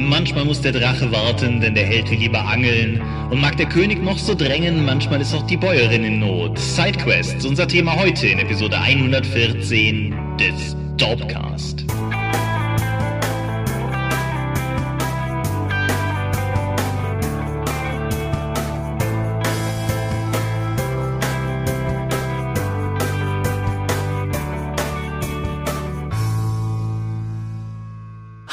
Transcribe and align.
Manchmal 0.00 0.44
muss 0.44 0.60
der 0.60 0.70
Drache 0.70 1.10
warten, 1.10 1.60
denn 1.60 1.74
der 1.74 1.84
Held 1.84 2.08
will 2.08 2.18
lieber 2.18 2.40
angeln. 2.40 3.02
Und 3.30 3.40
mag 3.40 3.56
der 3.56 3.66
König 3.66 4.00
noch 4.00 4.16
so 4.16 4.32
drängen, 4.32 4.84
manchmal 4.84 5.20
ist 5.20 5.34
auch 5.34 5.44
die 5.46 5.56
Bäuerin 5.56 6.04
in 6.04 6.20
Not. 6.20 6.56
Sidequests, 6.56 7.44
unser 7.44 7.66
Thema 7.66 7.96
heute 7.96 8.28
in 8.28 8.38
Episode 8.38 8.78
114 8.78 10.14
des 10.38 10.76
Dorpcast. 10.96 11.84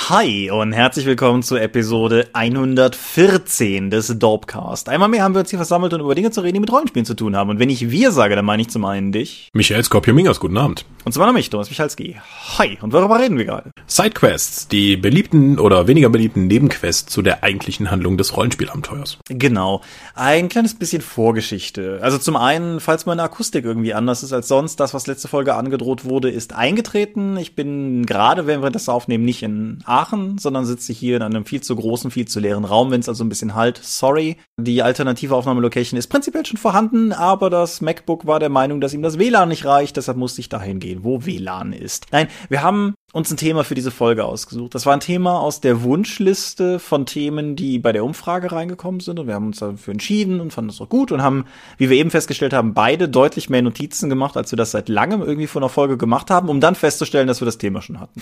Hi 0.10 0.52
und 0.52 0.72
herzlich 0.72 1.08
willkommen 1.08 1.42
zur 1.42 1.60
Episode 1.60 2.28
114 2.34 3.90
des 3.90 4.20
Dorpcast. 4.20 4.88
Einmal 4.88 5.10
mehr 5.10 5.24
haben 5.24 5.34
wir 5.34 5.40
uns 5.40 5.50
hier 5.50 5.58
versammelt, 5.58 5.96
um 5.96 6.02
über 6.02 6.14
Dinge 6.14 6.30
zu 6.30 6.42
reden, 6.42 6.54
die 6.54 6.60
mit 6.60 6.72
Rollenspielen 6.72 7.08
zu 7.08 7.16
tun 7.16 7.36
haben. 7.36 7.50
Und 7.50 7.58
wenn 7.58 7.72
ich 7.72 7.90
wir 7.90 8.12
sage, 8.12 8.36
dann 8.36 8.46
meine 8.46 8.62
ich 8.62 8.70
zum 8.70 8.86
einen 8.86 9.12
dich. 9.12 9.50
Michael 9.54 9.84
Skopje-Mingers, 9.84 10.40
guten 10.40 10.58
Abend. 10.58 10.86
Und 11.06 11.14
zum 11.14 11.24
anderen 11.24 11.36
mich, 11.36 11.50
Thomas 11.50 11.72
Michalski. 11.72 12.18
Hi, 12.60 12.78
und 12.82 12.94
worüber 12.94 13.20
reden 13.20 13.40
wir 13.40 13.46
gerade? 13.46 13.72
Sidequests, 13.88 14.68
die 14.68 14.96
beliebten 14.96 15.58
oder 15.58 15.88
weniger 15.88 16.10
beliebten 16.10 16.46
Nebenquests 16.46 17.12
zu 17.12 17.24
der 17.24 17.44
eigentlichen 17.44 17.90
Handlung 17.90 18.18
des 18.18 18.38
Rollenspielabenteuers. 18.38 19.18
Genau. 19.30 19.82
Ein 20.14 20.50
kleines 20.50 20.76
bisschen 20.76 21.02
Vorgeschichte. 21.02 22.00
Also 22.04 22.20
zum 22.20 22.36
einen, 22.36 22.80
falls 22.80 23.08
meine 23.08 23.24
Akustik 23.24 23.66
irgendwie 23.66 23.96
anders 23.96 24.22
ist 24.22 24.34
als 24.34 24.48
sonst, 24.48 24.80
das, 24.80 24.94
was 24.94 25.08
letzte 25.08 25.28
Folge 25.28 25.56
angedroht 25.56 26.06
wurde, 26.06 26.30
ist 26.30 26.54
eingetreten. 26.54 27.38
Ich 27.38 27.56
bin 27.56 28.06
gerade, 28.06 28.46
wenn 28.46 28.62
wir 28.62 28.70
das 28.70 28.88
aufnehmen, 28.88 29.26
nicht 29.26 29.42
in 29.42 29.80
Aachen, 29.96 30.38
sondern 30.38 30.66
sitze 30.66 30.92
hier 30.92 31.16
in 31.16 31.22
einem 31.22 31.46
viel 31.46 31.62
zu 31.62 31.76
großen, 31.76 32.12
viel 32.12 32.28
zu 32.28 32.40
leeren 32.40 32.66
Raum, 32.66 32.92
wenn 32.92 33.00
es 33.00 33.10
also 33.10 33.24
ein 33.24 33.30
bisschen 33.30 33.56
halt. 33.56 33.80
Sorry. 33.82 34.38
Die 34.58 34.84
alternative 34.84 35.36
Aufnahmelocation 35.36 35.98
ist 35.98 36.08
prinzipiell 36.08 36.46
schon 36.46 36.58
vorhanden, 36.58 37.14
aber 37.14 37.50
das 37.50 37.82
MacBook 37.82 38.26
war 38.26 38.40
der 38.40 38.50
Meinung, 38.50 38.82
dass 38.82 38.94
ihm 38.94 39.02
das 39.02 39.18
WLAN 39.18 39.50
nicht 39.50 39.66
reicht, 39.66 39.98
deshalb 39.98 40.18
musste 40.18 40.42
ich 40.42 40.50
dahin 40.50 40.80
gehen, 40.80 41.04
wo 41.04 41.26
WLAN 41.26 41.74
ist. 41.74 42.08
Nein, 42.12 42.28
wir 42.50 42.62
haben 42.62 42.96
uns 43.14 43.32
ein 43.32 43.38
Thema 43.38 43.64
für 43.64 43.76
diese 43.76 43.92
Folge 43.92 44.26
ausgesucht. 44.26 44.76
Das 44.76 44.86
war 44.86 44.92
ein 44.92 45.00
Thema 45.00 45.40
aus 45.40 45.62
der 45.62 45.84
Wunschliste 45.84 46.80
von 46.80 47.06
Themen, 47.06 47.56
die 47.56 47.80
bei 47.80 47.94
der 47.94 48.04
Umfrage 48.04 48.52
reingekommen 48.52 49.00
sind 49.00 49.20
und 49.20 49.28
wir 49.28 49.36
haben 49.36 49.48
uns 49.48 49.60
dafür 49.60 49.94
entschieden 49.94 50.42
und 50.42 50.52
fanden 50.52 50.68
das 50.68 50.82
auch 50.82 50.90
gut 50.90 51.14
und 51.14 51.22
haben, 51.22 51.46
wie 51.78 51.90
wir 51.90 51.98
eben 51.98 52.12
festgestellt 52.12 52.54
haben, 52.54 52.74
beide 52.74 53.08
deutlich 53.08 53.50
mehr 53.50 53.62
Notizen 53.62 54.10
gemacht, 54.10 54.36
als 54.36 54.52
wir 54.52 54.58
das 54.58 54.72
seit 54.72 54.90
langem 54.90 55.22
irgendwie 55.22 55.48
von 55.48 55.64
einer 55.64 55.70
Folge 55.70 55.96
gemacht 55.96 56.30
haben, 56.30 56.50
um 56.50 56.60
dann 56.60 56.76
festzustellen, 56.76 57.28
dass 57.28 57.40
wir 57.40 57.46
das 57.46 57.58
Thema 57.58 57.82
schon 57.82 58.02
hatten. 58.02 58.22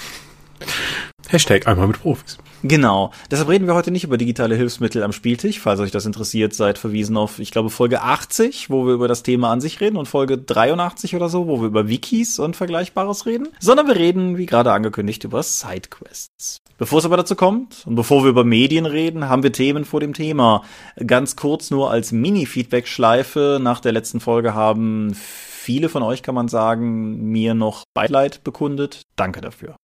Hashtag 1.34 1.68
einmal 1.68 1.88
mit 1.88 2.00
Profis. 2.00 2.38
Genau. 2.62 3.12
Deshalb 3.32 3.50
reden 3.50 3.66
wir 3.66 3.74
heute 3.74 3.90
nicht 3.90 4.04
über 4.04 4.18
digitale 4.18 4.56
Hilfsmittel 4.56 5.02
am 5.02 5.12
Spieltisch. 5.12 5.60
Falls 5.60 5.80
euch 5.80 5.90
das 5.90 6.06
interessiert, 6.06 6.54
seid 6.54 6.78
verwiesen 6.78 7.18
auf, 7.18 7.40
ich 7.40 7.50
glaube, 7.50 7.72
Folge 7.72 8.04
80, 8.04 8.70
wo 8.70 8.86
wir 8.86 8.94
über 8.94 9.08
das 9.08 9.24
Thema 9.24 9.52
an 9.52 9.60
sich 9.60 9.82
reden 9.82 9.98
und 9.98 10.08
Folge 10.08 10.38
83 10.38 11.16
oder 11.16 11.30
so, 11.30 11.48
wo 11.48 11.60
wir 11.60 11.68
über 11.68 11.90
Wikis 11.90 12.38
und 12.38 12.56
Vergleichbares 12.56 13.26
reden. 13.26 13.48
Sondern 13.60 13.88
wir 13.88 13.96
reden, 13.96 14.38
wie 14.38 14.46
gerade 14.46 14.72
angekündigt, 14.72 15.24
über 15.24 15.42
Sidequests. 15.42 16.60
Bevor 16.78 17.00
es 17.00 17.06
aber 17.06 17.18
dazu 17.18 17.36
kommt 17.36 17.84
und 17.88 17.96
bevor 17.96 18.24
wir 18.24 18.30
über 18.30 18.44
Medien 18.44 18.86
reden, 18.86 19.28
haben 19.28 19.42
wir 19.42 19.52
Themen 19.52 19.86
vor 19.86 20.00
dem 20.00 20.14
Thema. 20.14 20.64
Ganz 21.06 21.36
kurz 21.36 21.72
nur 21.72 21.90
als 21.90 22.12
Mini-Feedback-Schleife. 22.12 23.60
Nach 23.60 23.80
der 23.80 23.92
letzten 23.92 24.20
Folge 24.20 24.54
haben 24.54 25.14
viele 25.16 25.90
von 25.90 26.04
euch, 26.04 26.22
kann 26.22 26.36
man 26.36 26.48
sagen, 26.48 27.32
mir 27.32 27.56
noch 27.56 27.84
Beileid 27.96 28.44
bekundet. 28.44 29.02
Danke 29.16 29.42
dafür. 29.42 29.76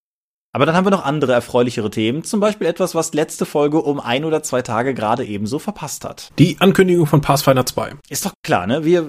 Aber 0.52 0.66
dann 0.66 0.75
haben 0.75 0.86
wir 0.86 0.89
noch 0.92 1.05
andere 1.05 1.33
erfreulichere 1.33 1.92
Themen, 1.92 2.23
zum 2.23 2.39
Beispiel 2.39 2.66
etwas, 2.66 2.95
was 2.95 3.14
letzte 3.14 3.45
Folge 3.45 3.81
um 3.81 4.00
ein 4.00 4.25
oder 4.25 4.42
zwei 4.42 4.64
Tage 4.64 4.95
gerade 4.95 5.23
ebenso 5.23 5.59
verpasst 5.59 6.05
hat. 6.05 6.31
Die 6.39 6.58
Ankündigung 6.59 7.05
von 7.05 7.22
Pathfinder 7.22 7.67
2. 7.67 7.92
Ist 8.09 8.25
doch 8.25 8.33
klar, 8.42 8.66
ne? 8.66 8.83
Wir 8.83 9.05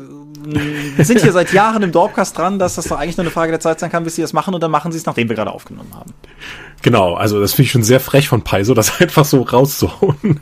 sind 0.99 1.23
hier 1.23 1.33
seit 1.33 1.55
Jahren 1.55 1.83
im 1.83 1.93
Dorpcast 1.93 2.37
dran, 2.37 2.59
dass 2.59 2.75
das 2.75 2.89
doch 2.89 2.99
eigentlich 2.99 3.17
nur 3.17 3.25
eine 3.25 3.31
Frage 3.31 3.53
der 3.53 3.61
Zeit 3.61 3.81
sein 3.81 3.91
kann, 3.91 4.05
bis 4.05 4.17
sie 4.17 4.23
das 4.23 4.35
machen 4.35 4.53
und 4.53 4.63
dann 4.63 4.71
machen 4.71 4.93
sie 4.93 4.99
es, 4.99 5.07
nachdem 5.07 5.31
wir 5.31 5.37
gerade 5.37 5.51
aufgenommen 5.51 5.95
haben. 5.95 6.13
Genau, 6.83 7.15
also 7.15 7.41
das 7.41 7.53
finde 7.53 7.67
ich 7.67 7.73
schon 7.73 7.83
sehr 7.83 8.01
frech 8.01 8.29
von 8.29 8.43
Paizo, 8.43 8.75
das 8.75 9.01
einfach 9.01 9.25
so 9.25 9.43
rauszuhauen. 9.43 10.41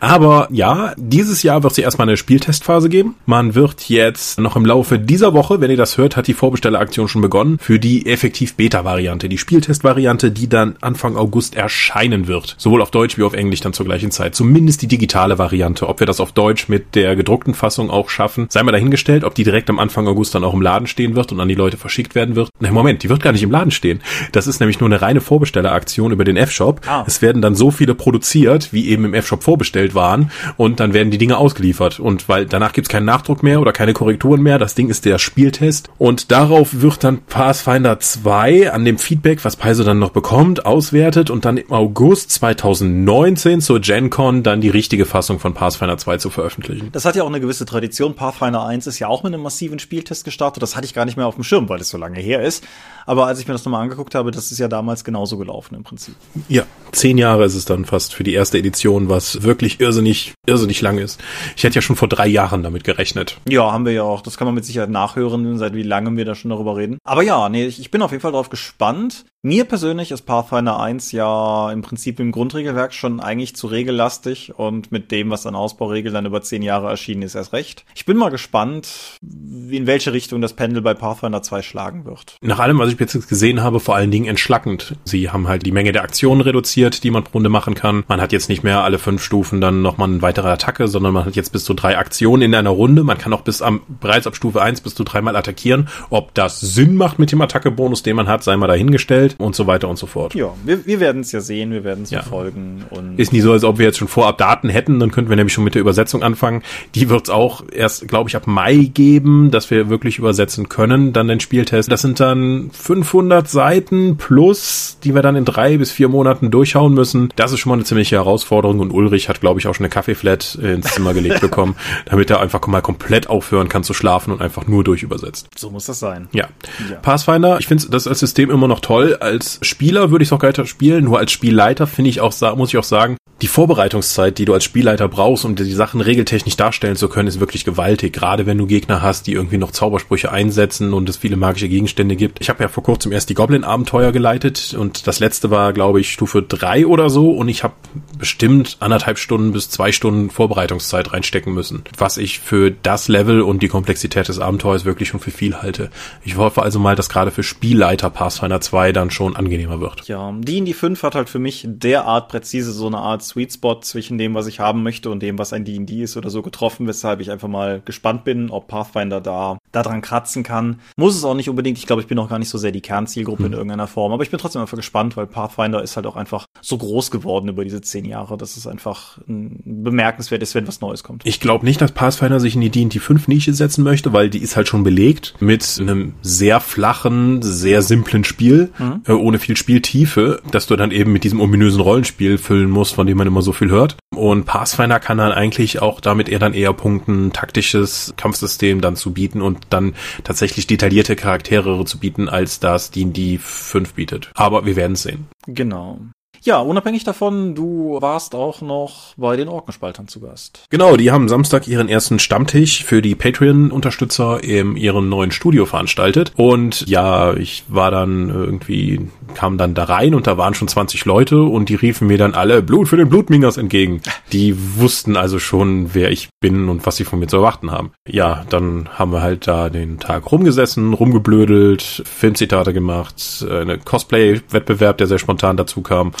Aber 0.00 0.48
ja, 0.50 0.94
dieses 0.96 1.42
Jahr 1.42 1.62
wird 1.62 1.72
es 1.72 1.78
erstmal 1.78 2.08
eine 2.08 2.16
Spieltestphase 2.16 2.88
geben. 2.88 3.14
Man 3.26 3.54
wird 3.54 3.88
jetzt 3.88 4.40
noch 4.40 4.56
im 4.56 4.66
Laufe 4.66 4.98
dieser 4.98 5.32
Woche, 5.34 5.60
wenn 5.60 5.70
ihr 5.70 5.76
das 5.76 5.96
hört, 5.96 6.16
hat 6.16 6.26
die 6.26 6.34
Vorbestelleraktion 6.34 7.08
schon 7.08 7.22
begonnen 7.22 7.58
für 7.60 7.78
die 7.78 8.06
effektiv 8.06 8.54
Beta-Variante, 8.56 9.28
die 9.28 9.38
Spieltest-Variante, 9.38 10.30
die 10.30 10.48
dann 10.48 10.76
Anfang 10.80 11.16
August 11.16 11.54
erscheinen 11.54 12.26
wird. 12.26 12.56
Sowohl 12.58 12.82
auf 12.82 12.90
Deutsch 12.90 13.16
wie 13.18 13.22
auf 13.22 13.34
Englisch 13.34 13.60
dann 13.60 13.72
zur 13.72 13.86
gleichen 13.86 14.10
Zeit. 14.10 14.34
Zumindest 14.34 14.82
die 14.82 14.88
digitale 14.88 15.38
Variante. 15.38 15.88
Ob 15.88 16.00
wir 16.00 16.06
das 16.06 16.20
auf 16.20 16.32
Deutsch 16.32 16.68
mit 16.68 16.94
der 16.94 17.14
gedruckten 17.14 17.54
Fassung 17.54 17.90
auch 17.90 18.10
schaffen, 18.10 18.46
sei 18.50 18.62
mal 18.62 18.72
dahingestellt, 18.72 19.24
ob 19.24 19.34
die 19.34 19.44
direkt 19.44 19.70
am 19.70 19.78
Anfang 19.78 20.08
August 20.08 20.34
dann 20.34 20.44
auch 20.44 20.54
im 20.54 20.62
Laden 20.62 20.88
stehen 20.88 21.14
wird 21.14 21.30
und 21.30 21.40
an 21.40 21.48
die 21.48 21.54
Leute 21.54 21.76
verschickt 21.76 22.14
werden 22.14 22.34
wird. 22.34 22.50
Na, 22.58 22.72
Moment, 22.72 23.02
die 23.02 23.08
wird 23.08 23.22
gar 23.22 23.32
nicht 23.32 23.42
im 23.42 23.50
Laden 23.50 23.70
stehen. 23.70 24.00
Das 24.32 24.46
ist 24.46 24.60
nämlich 24.60 24.80
nur 24.80 24.88
eine 24.88 25.00
reine 25.00 25.20
Vorbestelleraktion 25.20 25.67
über 26.12 26.24
den 26.24 26.36
F-Shop. 26.36 26.80
Ah. 26.86 27.04
Es 27.06 27.22
werden 27.22 27.42
dann 27.42 27.54
so 27.54 27.70
viele 27.70 27.94
produziert, 27.94 28.72
wie 28.72 28.88
eben 28.88 29.04
im 29.04 29.14
F-Shop 29.14 29.42
vorbestellt 29.42 29.94
waren 29.94 30.30
und 30.56 30.80
dann 30.80 30.94
werden 30.94 31.10
die 31.10 31.18
Dinge 31.18 31.36
ausgeliefert. 31.36 32.00
Und 32.00 32.28
weil 32.28 32.46
danach 32.46 32.72
gibt's 32.72 32.88
keinen 32.88 33.06
Nachdruck 33.06 33.42
mehr 33.42 33.60
oder 33.60 33.72
keine 33.72 33.92
Korrekturen 33.92 34.42
mehr, 34.42 34.58
das 34.58 34.74
Ding 34.74 34.88
ist 34.88 35.04
der 35.04 35.18
Spieltest 35.18 35.90
und 35.98 36.30
darauf 36.30 36.80
wird 36.80 37.04
dann 37.04 37.18
Pathfinder 37.22 38.00
2 38.00 38.72
an 38.72 38.84
dem 38.84 38.98
Feedback, 38.98 39.44
was 39.44 39.56
Paizo 39.56 39.84
dann 39.84 39.98
noch 39.98 40.10
bekommt, 40.10 40.66
auswertet 40.66 41.30
und 41.30 41.44
dann 41.44 41.56
im 41.56 41.72
August 41.72 42.30
2019 42.32 43.60
zur 43.60 43.80
GenCon 43.80 44.42
dann 44.42 44.60
die 44.60 44.70
richtige 44.70 45.04
Fassung 45.04 45.38
von 45.38 45.54
Pathfinder 45.54 45.98
2 45.98 46.18
zu 46.18 46.30
veröffentlichen. 46.30 46.88
Das 46.92 47.04
hat 47.04 47.16
ja 47.16 47.22
auch 47.22 47.28
eine 47.28 47.40
gewisse 47.40 47.66
Tradition. 47.66 48.14
Pathfinder 48.14 48.64
1 48.64 48.86
ist 48.86 48.98
ja 48.98 49.08
auch 49.08 49.22
mit 49.22 49.34
einem 49.34 49.42
massiven 49.42 49.78
Spieltest 49.78 50.24
gestartet. 50.24 50.62
Das 50.62 50.76
hatte 50.76 50.86
ich 50.86 50.94
gar 50.94 51.04
nicht 51.04 51.16
mehr 51.16 51.26
auf 51.26 51.34
dem 51.34 51.44
Schirm, 51.44 51.68
weil 51.68 51.80
es 51.80 51.88
so 51.88 51.98
lange 51.98 52.20
her 52.20 52.42
ist. 52.42 52.64
Aber 53.06 53.26
als 53.26 53.40
ich 53.40 53.48
mir 53.48 53.54
das 53.54 53.64
nochmal 53.64 53.82
angeguckt 53.82 54.14
habe, 54.14 54.30
das 54.30 54.52
ist 54.52 54.58
ja 54.58 54.68
damals 54.68 55.02
genauso 55.02 55.38
gelaufen 55.38 55.57
im 55.76 55.84
Prinzip. 55.84 56.14
Ja, 56.48 56.64
zehn 56.92 57.18
Jahre 57.18 57.44
ist 57.44 57.54
es 57.54 57.64
dann 57.64 57.84
fast 57.84 58.14
für 58.14 58.24
die 58.24 58.34
erste 58.34 58.58
Edition, 58.58 59.08
was 59.08 59.42
wirklich 59.42 59.80
irrsinnig, 59.80 60.34
irrsinnig 60.46 60.80
lang 60.80 60.98
ist. 60.98 61.20
Ich 61.56 61.64
hätte 61.64 61.76
ja 61.76 61.82
schon 61.82 61.96
vor 61.96 62.08
drei 62.08 62.26
Jahren 62.26 62.62
damit 62.62 62.84
gerechnet. 62.84 63.38
Ja, 63.48 63.72
haben 63.72 63.84
wir 63.84 63.92
ja 63.92 64.02
auch. 64.02 64.22
Das 64.22 64.38
kann 64.38 64.46
man 64.46 64.54
mit 64.54 64.64
Sicherheit 64.64 64.90
nachhören, 64.90 65.58
seit 65.58 65.74
wie 65.74 65.82
lange 65.82 66.16
wir 66.16 66.24
da 66.24 66.34
schon 66.34 66.50
darüber 66.50 66.76
reden. 66.76 66.98
Aber 67.04 67.22
ja, 67.22 67.48
nee, 67.48 67.66
ich 67.66 67.90
bin 67.90 68.02
auf 68.02 68.12
jeden 68.12 68.22
Fall 68.22 68.32
drauf 68.32 68.50
gespannt. 68.50 69.24
Mir 69.44 69.66
persönlich 69.66 70.10
ist 70.10 70.22
Pathfinder 70.22 70.80
1 70.80 71.12
ja 71.12 71.70
im 71.70 71.80
Prinzip 71.80 72.18
im 72.18 72.32
Grundregelwerk 72.32 72.92
schon 72.92 73.20
eigentlich 73.20 73.54
zu 73.54 73.68
regellastig 73.68 74.58
und 74.58 74.90
mit 74.90 75.12
dem, 75.12 75.30
was 75.30 75.46
an 75.46 75.54
Ausbauregeln 75.54 76.12
dann 76.12 76.26
über 76.26 76.42
zehn 76.42 76.60
Jahre 76.60 76.88
erschienen 76.88 77.22
ist, 77.22 77.36
erst 77.36 77.52
recht. 77.52 77.84
Ich 77.94 78.04
bin 78.04 78.16
mal 78.16 78.30
gespannt, 78.30 79.16
in 79.22 79.86
welche 79.86 80.12
Richtung 80.12 80.40
das 80.40 80.54
Pendel 80.54 80.82
bei 80.82 80.94
Pathfinder 80.94 81.40
2 81.40 81.62
schlagen 81.62 82.04
wird. 82.04 82.34
Nach 82.40 82.58
allem, 82.58 82.80
was 82.80 82.92
ich 82.92 82.98
jetzt 82.98 83.28
gesehen 83.28 83.62
habe, 83.62 83.78
vor 83.78 83.94
allen 83.94 84.10
Dingen 84.10 84.26
entschlackend. 84.26 84.96
Sie 85.04 85.30
haben 85.30 85.46
halt 85.46 85.64
die 85.64 85.70
Menge 85.70 85.92
der 85.92 86.02
Aktionen 86.02 86.40
reduziert, 86.40 87.04
die 87.04 87.12
man 87.12 87.22
pro 87.22 87.34
Runde 87.34 87.48
machen 87.48 87.74
kann. 87.74 88.02
Man 88.08 88.20
hat 88.20 88.32
jetzt 88.32 88.48
nicht 88.48 88.64
mehr 88.64 88.82
alle 88.82 88.98
fünf 88.98 89.22
Stufen 89.22 89.60
dann 89.60 89.82
nochmal 89.82 90.08
eine 90.08 90.20
weitere 90.20 90.48
Attacke, 90.48 90.88
sondern 90.88 91.12
man 91.12 91.26
hat 91.26 91.36
jetzt 91.36 91.52
bis 91.52 91.62
zu 91.62 91.74
drei 91.74 91.96
Aktionen 91.96 92.42
in 92.42 92.56
einer 92.56 92.70
Runde. 92.70 93.04
Man 93.04 93.18
kann 93.18 93.32
auch 93.32 93.42
bis 93.42 93.62
am, 93.62 93.82
bereits 94.00 94.26
ab 94.26 94.34
Stufe 94.34 94.60
1 94.60 94.80
bis 94.80 94.96
zu 94.96 95.04
dreimal 95.04 95.36
attackieren. 95.36 95.88
Ob 96.10 96.34
das 96.34 96.58
Sinn 96.58 96.96
macht 96.96 97.20
mit 97.20 97.30
dem 97.30 97.40
Attackebonus, 97.40 98.02
den 98.02 98.16
man 98.16 98.26
hat, 98.26 98.42
sei 98.42 98.56
mal 98.56 98.66
dahingestellt 98.66 99.27
und 99.38 99.54
so 99.54 99.66
weiter 99.66 99.88
und 99.88 99.98
so 99.98 100.06
fort. 100.06 100.34
Ja, 100.34 100.54
wir, 100.64 100.86
wir 100.86 101.00
werden 101.00 101.20
es 101.20 101.32
ja 101.32 101.40
sehen, 101.40 101.70
wir 101.72 101.84
werden 101.84 102.04
es 102.04 102.10
ja. 102.10 102.22
verfolgen. 102.22 102.84
Und 102.90 103.18
ist 103.18 103.32
nicht 103.32 103.42
so, 103.42 103.52
als 103.52 103.64
ob 103.64 103.78
wir 103.78 103.86
jetzt 103.86 103.98
schon 103.98 104.08
vorab 104.08 104.38
Daten 104.38 104.68
hätten, 104.68 105.00
dann 105.00 105.10
könnten 105.10 105.30
wir 105.30 105.36
nämlich 105.36 105.52
schon 105.52 105.64
mit 105.64 105.74
der 105.74 105.82
Übersetzung 105.82 106.22
anfangen. 106.22 106.62
Die 106.94 107.08
wird 107.08 107.24
es 107.24 107.30
auch 107.30 107.64
erst, 107.72 108.08
glaube 108.08 108.28
ich, 108.28 108.36
ab 108.36 108.46
Mai 108.46 108.90
geben, 108.92 109.50
dass 109.50 109.70
wir 109.70 109.88
wirklich 109.88 110.18
übersetzen 110.18 110.68
können, 110.68 111.12
dann 111.12 111.28
den 111.28 111.40
Spieltest. 111.40 111.90
Das 111.90 112.02
sind 112.02 112.20
dann 112.20 112.70
500 112.72 113.48
Seiten 113.48 114.16
plus, 114.16 114.98
die 115.04 115.14
wir 115.14 115.22
dann 115.22 115.36
in 115.36 115.44
drei 115.44 115.76
bis 115.78 115.90
vier 115.90 116.08
Monaten 116.08 116.50
durchhauen 116.50 116.94
müssen. 116.94 117.32
Das 117.36 117.52
ist 117.52 117.60
schon 117.60 117.70
mal 117.70 117.76
eine 117.76 117.84
ziemliche 117.84 118.16
Herausforderung 118.16 118.80
und 118.80 118.92
Ulrich 118.92 119.28
hat, 119.28 119.40
glaube 119.40 119.60
ich, 119.60 119.66
auch 119.66 119.74
schon 119.74 119.84
eine 119.84 119.90
Kaffeeflat 119.90 120.56
ins 120.56 120.92
Zimmer 120.92 121.14
gelegt 121.14 121.40
bekommen, 121.48 121.76
damit 122.06 122.30
er 122.30 122.40
einfach 122.40 122.66
mal 122.66 122.80
komplett 122.80 123.28
aufhören 123.28 123.68
kann 123.68 123.84
zu 123.84 123.94
schlafen 123.94 124.32
und 124.32 124.40
einfach 124.40 124.66
nur 124.66 124.84
durchübersetzt. 124.84 125.48
So 125.56 125.70
muss 125.70 125.86
das 125.86 125.98
sein. 125.98 126.28
Ja. 126.32 126.48
ja. 126.90 126.96
Pathfinder, 126.96 127.58
ich 127.58 127.66
finde 127.66 127.88
das 127.90 128.06
als 128.06 128.20
System 128.20 128.50
immer 128.50 128.68
noch 128.68 128.80
toll. 128.80 129.17
Als 129.20 129.58
Spieler 129.62 130.10
würde 130.10 130.22
ich 130.22 130.28
es 130.28 130.32
auch 130.32 130.42
weiter 130.42 130.66
spielen, 130.66 131.04
nur 131.04 131.18
als 131.18 131.32
Spielleiter 131.32 131.86
finde 131.86 132.10
ich 132.10 132.20
auch, 132.20 132.32
muss 132.56 132.70
ich 132.70 132.78
auch 132.78 132.84
sagen, 132.84 133.16
die 133.40 133.46
Vorbereitungszeit, 133.46 134.36
die 134.38 134.46
du 134.46 134.54
als 134.54 134.64
Spielleiter 134.64 135.06
brauchst, 135.06 135.44
um 135.44 135.54
die 135.54 135.72
Sachen 135.72 136.00
regeltechnisch 136.00 136.56
darstellen 136.56 136.96
zu 136.96 137.08
können, 137.08 137.28
ist 137.28 137.38
wirklich 137.38 137.64
gewaltig. 137.64 138.12
Gerade 138.12 138.46
wenn 138.46 138.58
du 138.58 138.66
Gegner 138.66 139.00
hast, 139.00 139.28
die 139.28 139.32
irgendwie 139.32 139.58
noch 139.58 139.70
Zaubersprüche 139.70 140.32
einsetzen 140.32 140.92
und 140.92 141.08
es 141.08 141.18
viele 141.18 141.36
magische 141.36 141.68
Gegenstände 141.68 142.16
gibt. 142.16 142.40
Ich 142.40 142.48
habe 142.48 142.64
ja 142.64 142.68
vor 142.68 142.82
kurzem 142.82 143.12
erst 143.12 143.30
die 143.30 143.34
Goblin-Abenteuer 143.34 144.10
geleitet 144.10 144.74
und 144.76 145.06
das 145.06 145.20
letzte 145.20 145.50
war, 145.52 145.72
glaube 145.72 146.00
ich, 146.00 146.12
Stufe 146.12 146.42
drei 146.42 146.84
oder 146.84 147.10
so 147.10 147.30
und 147.30 147.48
ich 147.48 147.62
habe 147.62 147.74
bestimmt 148.18 148.76
anderthalb 148.80 149.18
Stunden 149.18 149.52
bis 149.52 149.70
zwei 149.70 149.92
Stunden 149.92 150.30
Vorbereitungszeit 150.30 151.12
reinstecken 151.12 151.54
müssen, 151.54 151.84
was 151.96 152.16
ich 152.16 152.40
für 152.40 152.72
das 152.72 153.06
Level 153.06 153.40
und 153.42 153.62
die 153.62 153.68
Komplexität 153.68 154.26
des 154.26 154.40
Abenteuers 154.40 154.84
wirklich 154.84 155.10
schon 155.10 155.20
für 155.20 155.30
viel 155.30 155.54
halte. 155.54 155.90
Ich 156.24 156.36
hoffe 156.36 156.62
also 156.62 156.80
mal, 156.80 156.96
dass 156.96 157.08
gerade 157.08 157.30
für 157.30 157.44
Spielleiter 157.44 158.10
Pathfinder 158.10 158.60
2 158.60 158.90
dann 158.90 159.07
schon 159.10 159.36
angenehmer 159.36 159.80
wird. 159.80 160.08
Ja, 160.08 160.32
die 160.38 160.58
in 160.58 160.64
die 160.64 160.74
5 160.74 161.02
hat 161.02 161.14
halt 161.14 161.28
für 161.28 161.38
mich 161.38 161.66
derart 161.68 162.28
präzise 162.28 162.72
so 162.72 162.86
eine 162.86 162.98
Art 162.98 163.22
Sweet 163.22 163.52
Spot 163.52 163.80
zwischen 163.80 164.18
dem, 164.18 164.34
was 164.34 164.46
ich 164.46 164.60
haben 164.60 164.82
möchte 164.82 165.10
und 165.10 165.20
dem, 165.22 165.38
was 165.38 165.52
ein 165.52 165.64
D&D 165.64 166.02
ist 166.02 166.16
oder 166.16 166.30
so 166.30 166.42
getroffen, 166.42 166.86
weshalb 166.86 167.20
ich 167.20 167.30
einfach 167.30 167.48
mal 167.48 167.82
gespannt 167.84 168.24
bin, 168.24 168.50
ob 168.50 168.68
Pathfinder 168.68 169.20
da 169.20 169.58
daran 169.72 170.00
kratzen 170.00 170.42
kann. 170.42 170.80
Muss 170.96 171.16
es 171.16 171.24
auch 171.24 171.34
nicht 171.34 171.48
unbedingt. 171.48 171.78
Ich 171.78 171.86
glaube, 171.86 172.02
ich 172.02 172.08
bin 172.08 172.18
auch 172.18 172.28
gar 172.28 172.38
nicht 172.38 172.48
so 172.48 172.58
sehr 172.58 172.72
die 172.72 172.80
Kernzielgruppe 172.80 173.44
hm. 173.44 173.46
in 173.46 173.52
irgendeiner 173.52 173.86
Form, 173.86 174.12
aber 174.12 174.22
ich 174.22 174.30
bin 174.30 174.38
trotzdem 174.38 174.62
einfach 174.62 174.76
gespannt, 174.76 175.16
weil 175.16 175.26
Pathfinder 175.26 175.82
ist 175.82 175.96
halt 175.96 176.06
auch 176.06 176.16
einfach 176.16 176.46
so 176.60 176.78
groß 176.78 177.10
geworden 177.10 177.48
über 177.48 177.64
diese 177.64 177.80
zehn 177.80 178.04
Jahre, 178.04 178.36
dass 178.36 178.56
es 178.56 178.66
einfach 178.66 179.18
bemerkenswert 179.26 180.42
ist, 180.42 180.54
wenn 180.54 180.66
was 180.66 180.80
Neues 180.80 181.02
kommt. 181.02 181.22
Ich 181.24 181.40
glaube 181.40 181.64
nicht, 181.64 181.80
dass 181.80 181.92
Pathfinder 181.92 182.40
sich 182.40 182.54
in 182.54 182.60
die 182.60 182.70
D&D 182.70 182.98
5 182.98 183.28
Nische 183.28 183.52
setzen 183.52 183.84
möchte, 183.84 184.12
weil 184.12 184.30
die 184.30 184.38
ist 184.38 184.56
halt 184.56 184.68
schon 184.68 184.82
belegt 184.82 185.34
mit 185.40 185.78
einem 185.80 186.14
sehr 186.22 186.60
flachen, 186.60 187.42
sehr 187.42 187.82
simplen 187.82 188.24
Spiel, 188.24 188.70
mhm. 188.78 188.97
Äh, 189.06 189.12
ohne 189.12 189.38
viel 189.38 189.56
Spieltiefe, 189.56 190.42
dass 190.50 190.66
du 190.66 190.76
dann 190.76 190.90
eben 190.90 191.12
mit 191.12 191.24
diesem 191.24 191.40
ominösen 191.40 191.80
Rollenspiel 191.80 192.38
füllen 192.38 192.70
musst, 192.70 192.94
von 192.94 193.06
dem 193.06 193.18
man 193.18 193.26
immer 193.26 193.42
so 193.42 193.52
viel 193.52 193.70
hört. 193.70 193.96
Und 194.14 194.44
Pathfinder 194.44 195.00
kann 195.00 195.18
dann 195.18 195.32
eigentlich 195.32 195.80
auch 195.80 196.00
damit 196.00 196.28
eher 196.28 196.38
dann 196.38 196.54
eher 196.54 196.72
punkten, 196.72 197.32
taktisches 197.32 198.14
Kampfsystem 198.16 198.80
dann 198.80 198.96
zu 198.96 199.12
bieten 199.12 199.42
und 199.42 199.66
dann 199.70 199.94
tatsächlich 200.24 200.66
detaillierte 200.66 201.16
Charaktere 201.16 201.84
zu 201.84 201.98
bieten, 201.98 202.28
als 202.28 202.60
das 202.60 202.90
D&D 202.90 203.38
5 203.38 203.94
bietet. 203.94 204.30
Aber 204.34 204.66
wir 204.66 204.76
werden 204.76 204.92
es 204.92 205.02
sehen. 205.02 205.28
Genau. 205.46 206.00
Ja, 206.42 206.60
unabhängig 206.60 207.04
davon, 207.04 207.54
du 207.54 207.98
warst 208.00 208.34
auch 208.34 208.60
noch 208.60 209.14
bei 209.16 209.36
den 209.36 209.48
Orkenspaltern 209.48 210.08
zu 210.08 210.20
Gast. 210.20 210.64
Genau, 210.70 210.96
die 210.96 211.10
haben 211.10 211.28
Samstag 211.28 211.66
ihren 211.66 211.88
ersten 211.88 212.18
Stammtisch 212.18 212.84
für 212.84 213.02
die 213.02 213.14
Patreon-Unterstützer 213.14 214.42
in 214.42 214.76
ihrem 214.76 215.08
neuen 215.08 215.30
Studio 215.30 215.66
veranstaltet. 215.66 216.32
Und 216.36 216.86
ja, 216.86 217.34
ich 217.34 217.64
war 217.68 217.90
dann 217.90 218.30
irgendwie, 218.30 219.08
kam 219.34 219.58
dann 219.58 219.74
da 219.74 219.84
rein 219.84 220.14
und 220.14 220.26
da 220.26 220.38
waren 220.38 220.54
schon 220.54 220.68
20 220.68 221.04
Leute 221.04 221.42
und 221.42 221.68
die 221.68 221.74
riefen 221.74 222.06
mir 222.06 222.18
dann 222.18 222.34
alle 222.34 222.62
Blut 222.62 222.88
für 222.88 222.96
den 222.96 223.08
Blutmingers 223.08 223.56
entgegen. 223.56 224.00
Die 224.32 224.54
wussten 224.76 225.16
also 225.16 225.38
schon, 225.38 225.94
wer 225.94 226.10
ich 226.10 226.28
bin 226.40 226.68
und 226.68 226.86
was 226.86 226.96
sie 226.96 227.04
von 227.04 227.18
mir 227.18 227.26
zu 227.26 227.38
erwarten 227.38 227.70
haben. 227.70 227.92
Ja, 228.06 228.44
dann 228.48 228.88
haben 228.94 229.12
wir 229.12 229.22
halt 229.22 229.48
da 229.48 229.70
den 229.70 229.98
Tag 229.98 230.30
rumgesessen, 230.30 230.94
rumgeblödelt, 230.94 231.82
Filmzitate 231.82 232.72
gemacht, 232.72 233.44
eine 233.50 233.78
Cosplay-Wettbewerb, 233.78 234.98
der 234.98 235.06
sehr 235.06 235.18
spontan 235.18 235.56
dazu 235.56 235.80
kam 235.80 236.12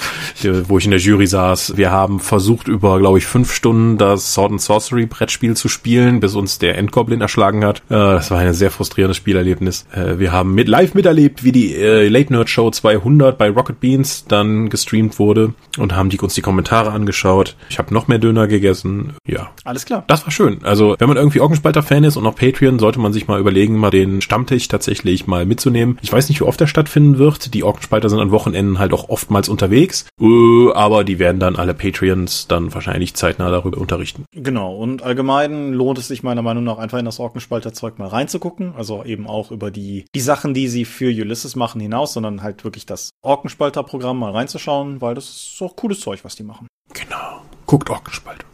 wo 0.68 0.78
ich 0.78 0.84
in 0.84 0.90
der 0.90 1.00
Jury 1.00 1.26
saß. 1.26 1.76
Wir 1.76 1.90
haben 1.90 2.20
versucht, 2.20 2.68
über, 2.68 2.98
glaube 2.98 3.18
ich, 3.18 3.26
fünf 3.26 3.52
Stunden 3.52 3.98
das 3.98 4.34
Sword 4.34 4.52
and 4.52 4.60
Sorcery 4.60 5.06
Brettspiel 5.06 5.56
zu 5.56 5.68
spielen, 5.68 6.20
bis 6.20 6.34
uns 6.34 6.58
der 6.58 6.78
Endgoblin 6.78 7.20
erschlagen 7.20 7.64
hat. 7.64 7.78
Äh, 7.88 7.94
das 7.94 8.30
war 8.30 8.38
ein 8.38 8.52
sehr 8.54 8.70
frustrierendes 8.70 9.16
Spielerlebnis. 9.16 9.86
Äh, 9.92 10.18
wir 10.18 10.32
haben 10.32 10.54
mit 10.54 10.68
live 10.68 10.94
miterlebt, 10.94 11.44
wie 11.44 11.52
die 11.52 11.74
äh, 11.74 12.08
Late 12.08 12.32
Nerd 12.32 12.48
Show 12.48 12.70
200 12.70 13.36
bei 13.36 13.50
Rocket 13.50 13.80
Beans 13.80 14.24
dann 14.26 14.68
gestreamt 14.68 15.18
wurde 15.18 15.54
und 15.78 15.94
haben 15.94 16.10
die, 16.10 16.18
uns 16.18 16.34
die 16.34 16.42
Kommentare 16.42 16.92
angeschaut. 16.92 17.56
Ich 17.70 17.78
habe 17.78 17.92
noch 17.92 18.08
mehr 18.08 18.18
Döner 18.18 18.46
gegessen. 18.46 19.14
Ja. 19.26 19.50
Alles 19.64 19.84
klar. 19.84 20.04
Das 20.06 20.24
war 20.24 20.30
schön. 20.30 20.58
Also, 20.62 20.96
wenn 20.98 21.08
man 21.08 21.16
irgendwie 21.16 21.40
Orkenspalter-Fan 21.40 22.04
ist 22.04 22.16
und 22.16 22.24
noch 22.24 22.36
Patreon, 22.36 22.78
sollte 22.78 23.00
man 23.00 23.12
sich 23.12 23.28
mal 23.28 23.40
überlegen, 23.40 23.76
mal 23.76 23.90
den 23.90 24.20
Stammtisch 24.20 24.68
tatsächlich 24.68 25.26
mal 25.26 25.46
mitzunehmen. 25.46 25.98
Ich 26.02 26.12
weiß 26.12 26.28
nicht, 26.28 26.40
wie 26.40 26.44
oft 26.44 26.60
der 26.60 26.66
stattfinden 26.66 27.18
wird. 27.18 27.54
Die 27.54 27.62
Orkenspalter 27.62 28.08
sind 28.08 28.20
an 28.20 28.30
Wochenenden 28.30 28.78
halt 28.78 28.92
auch 28.92 29.08
oftmals 29.08 29.48
unterwegs 29.48 29.97
unterwegs, 29.98 30.06
äh, 30.20 30.72
aber 30.74 31.04
die 31.04 31.18
werden 31.18 31.40
dann 31.40 31.56
alle 31.56 31.74
Patreons 31.74 32.46
dann 32.48 32.72
wahrscheinlich 32.74 33.14
zeitnah 33.14 33.50
darüber 33.50 33.78
unterrichten. 33.78 34.24
Genau, 34.32 34.74
und 34.76 35.02
allgemein 35.02 35.72
lohnt 35.72 35.98
es 35.98 36.08
sich 36.08 36.22
meiner 36.22 36.42
Meinung 36.42 36.64
nach 36.64 36.78
einfach 36.78 36.98
in 36.98 37.04
das 37.04 37.20
Orkenspalter-Zeug 37.20 37.98
mal 37.98 38.08
reinzugucken, 38.08 38.74
also 38.76 39.04
eben 39.04 39.26
auch 39.26 39.50
über 39.50 39.70
die, 39.70 40.04
die 40.14 40.20
Sachen, 40.20 40.54
die 40.54 40.68
sie 40.68 40.84
für 40.84 41.08
Ulysses 41.08 41.56
machen 41.56 41.80
hinaus, 41.80 42.12
sondern 42.12 42.42
halt 42.42 42.64
wirklich 42.64 42.86
das 42.86 43.10
Orkenspalter-Programm 43.22 44.18
mal 44.18 44.32
reinzuschauen, 44.32 45.00
weil 45.00 45.14
das 45.14 45.28
ist 45.28 45.62
auch 45.62 45.76
cooles 45.76 46.00
Zeug, 46.00 46.20
was 46.24 46.36
die 46.36 46.44
machen. 46.44 46.66
Genau. 46.92 47.42
Guckt 47.66 47.90
Orkenspalter. 47.90 48.44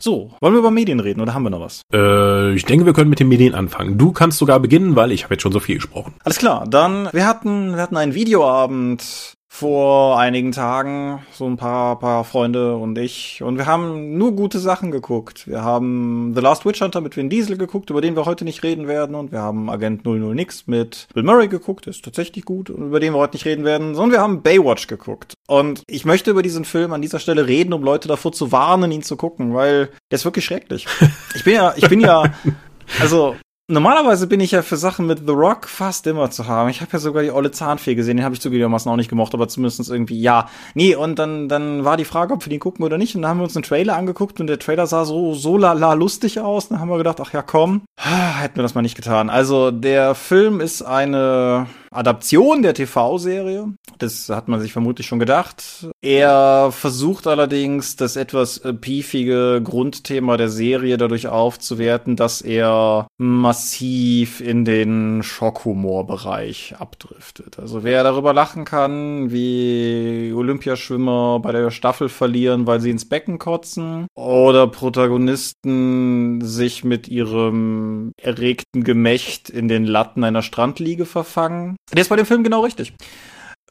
So, 0.00 0.30
wollen 0.40 0.54
wir 0.54 0.60
über 0.60 0.70
Medien 0.70 1.00
reden 1.00 1.20
oder 1.20 1.34
haben 1.34 1.42
wir 1.42 1.50
noch 1.50 1.60
was? 1.60 1.82
Äh, 1.92 2.54
ich 2.54 2.64
denke, 2.64 2.86
wir 2.86 2.92
können 2.92 3.10
mit 3.10 3.18
den 3.18 3.28
Medien 3.28 3.54
anfangen. 3.54 3.98
Du 3.98 4.12
kannst 4.12 4.38
sogar 4.38 4.60
beginnen, 4.60 4.94
weil 4.94 5.10
ich 5.10 5.24
habe 5.24 5.34
jetzt 5.34 5.42
schon 5.42 5.52
so 5.52 5.58
viel 5.60 5.76
gesprochen. 5.76 6.14
Alles 6.22 6.38
klar, 6.38 6.66
dann 6.68 7.08
wir 7.12 7.26
hatten 7.26 7.74
wir 7.74 7.82
hatten 7.82 7.96
einen 7.96 8.14
Videoabend 8.14 9.34
vor 9.58 10.20
einigen 10.20 10.52
Tagen, 10.52 11.20
so 11.32 11.44
ein 11.44 11.56
paar, 11.56 11.98
paar 11.98 12.22
Freunde 12.22 12.76
und 12.76 12.96
ich. 12.96 13.42
Und 13.42 13.58
wir 13.58 13.66
haben 13.66 14.16
nur 14.16 14.36
gute 14.36 14.60
Sachen 14.60 14.92
geguckt. 14.92 15.48
Wir 15.48 15.64
haben 15.64 16.32
The 16.32 16.40
Last 16.40 16.64
Witch 16.64 16.80
Hunter 16.80 17.00
mit 17.00 17.16
Vin 17.16 17.28
Diesel 17.28 17.58
geguckt, 17.58 17.90
über 17.90 18.00
den 18.00 18.14
wir 18.14 18.24
heute 18.24 18.44
nicht 18.44 18.62
reden 18.62 18.86
werden. 18.86 19.16
Und 19.16 19.32
wir 19.32 19.40
haben 19.40 19.68
Agent 19.68 20.04
00 20.04 20.32
Nix 20.32 20.68
mit 20.68 21.08
Bill 21.12 21.24
Murray 21.24 21.48
geguckt, 21.48 21.88
ist 21.88 22.04
tatsächlich 22.04 22.44
gut, 22.44 22.70
und 22.70 22.86
über 22.86 23.00
den 23.00 23.14
wir 23.14 23.18
heute 23.18 23.34
nicht 23.34 23.46
reden 23.46 23.64
werden. 23.64 23.96
Sondern 23.96 24.12
wir 24.12 24.20
haben 24.20 24.42
Baywatch 24.42 24.86
geguckt. 24.86 25.34
Und 25.48 25.82
ich 25.88 26.04
möchte 26.04 26.30
über 26.30 26.42
diesen 26.42 26.64
Film 26.64 26.92
an 26.92 27.02
dieser 27.02 27.18
Stelle 27.18 27.48
reden, 27.48 27.72
um 27.72 27.82
Leute 27.82 28.06
davor 28.06 28.30
zu 28.30 28.52
warnen, 28.52 28.92
ihn 28.92 29.02
zu 29.02 29.16
gucken, 29.16 29.54
weil 29.54 29.88
der 30.12 30.18
ist 30.18 30.24
wirklich 30.24 30.44
schrecklich. 30.44 30.86
Ich 31.34 31.42
bin 31.42 31.54
ja, 31.54 31.74
ich 31.76 31.88
bin 31.88 31.98
ja, 31.98 32.32
also 33.00 33.34
Normalerweise 33.70 34.26
bin 34.26 34.40
ich 34.40 34.52
ja 34.52 34.62
für 34.62 34.78
Sachen 34.78 35.06
mit 35.06 35.26
The 35.26 35.32
Rock 35.32 35.68
fast 35.68 36.06
immer 36.06 36.30
zu 36.30 36.46
haben. 36.46 36.70
Ich 36.70 36.80
habe 36.80 36.90
ja 36.90 36.98
sogar 36.98 37.22
die 37.22 37.30
olle 37.30 37.50
Zahnfee 37.50 37.94
gesehen, 37.94 38.16
den 38.16 38.24
habe 38.24 38.34
ich 38.34 38.40
zugegebenermaßen 38.40 38.90
auch 38.90 38.96
nicht 38.96 39.10
gemocht, 39.10 39.34
aber 39.34 39.46
zumindest 39.46 39.90
irgendwie 39.90 40.18
ja. 40.18 40.48
Nee, 40.72 40.94
und 40.94 41.18
dann, 41.18 41.50
dann 41.50 41.84
war 41.84 41.98
die 41.98 42.06
Frage, 42.06 42.32
ob 42.32 42.46
wir 42.46 42.48
den 42.48 42.60
gucken 42.60 42.82
oder 42.82 42.96
nicht. 42.96 43.14
Und 43.14 43.20
dann 43.20 43.32
haben 43.32 43.40
wir 43.40 43.44
uns 43.44 43.56
einen 43.56 43.64
Trailer 43.64 43.94
angeguckt 43.94 44.40
und 44.40 44.46
der 44.46 44.58
Trailer 44.58 44.86
sah 44.86 45.04
so, 45.04 45.34
so 45.34 45.58
lala 45.58 45.92
lustig 45.92 46.40
aus. 46.40 46.68
Dann 46.68 46.80
haben 46.80 46.88
wir 46.88 46.96
gedacht, 46.96 47.20
ach 47.20 47.34
ja, 47.34 47.42
komm, 47.42 47.82
hätten 47.98 48.56
wir 48.56 48.62
das 48.62 48.74
mal 48.74 48.80
nicht 48.80 48.96
getan. 48.96 49.28
Also 49.28 49.70
der 49.70 50.14
Film 50.14 50.62
ist 50.62 50.80
eine 50.80 51.66
Adaption 51.90 52.62
der 52.62 52.74
TV-Serie. 52.74 53.72
Das 53.98 54.28
hat 54.28 54.48
man 54.48 54.60
sich 54.60 54.72
vermutlich 54.72 55.06
schon 55.06 55.18
gedacht. 55.18 55.88
Er 56.00 56.70
versucht 56.70 57.26
allerdings, 57.26 57.96
das 57.96 58.16
etwas 58.16 58.58
äh, 58.58 58.72
piefige 58.72 59.60
Grundthema 59.62 60.36
der 60.36 60.48
Serie 60.48 60.96
dadurch 60.96 61.28
aufzuwerten, 61.28 62.14
dass 62.16 62.40
er 62.40 63.08
massiv 63.18 64.40
in 64.40 64.64
den 64.64 65.22
Schockhumor-Bereich 65.22 66.76
abdriftet. 66.78 67.58
Also 67.58 67.82
wer 67.82 68.04
darüber 68.04 68.32
lachen 68.32 68.64
kann, 68.64 69.32
wie 69.32 70.32
Olympiaschwimmer 70.34 71.40
bei 71.40 71.52
der 71.52 71.70
Staffel 71.70 72.08
verlieren, 72.08 72.66
weil 72.66 72.80
sie 72.80 72.90
ins 72.90 73.08
Becken 73.08 73.38
kotzen, 73.38 74.06
oder 74.14 74.66
Protagonisten 74.66 76.40
sich 76.42 76.84
mit 76.84 77.08
ihrem 77.08 78.12
erregten 78.20 78.84
Gemächt 78.84 79.50
in 79.50 79.68
den 79.68 79.84
Latten 79.84 80.24
einer 80.24 80.42
Strandliege 80.42 81.06
verfangen, 81.06 81.76
der 81.92 82.02
ist 82.02 82.08
bei 82.08 82.16
dem 82.16 82.26
Film 82.26 82.44
genau 82.44 82.60
richtig. 82.60 82.92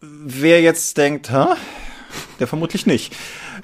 Wer 0.01 0.61
jetzt 0.61 0.97
denkt, 0.97 1.31
hä? 1.31 1.45
Der 2.39 2.47
vermutlich 2.47 2.85
nicht. 2.85 3.13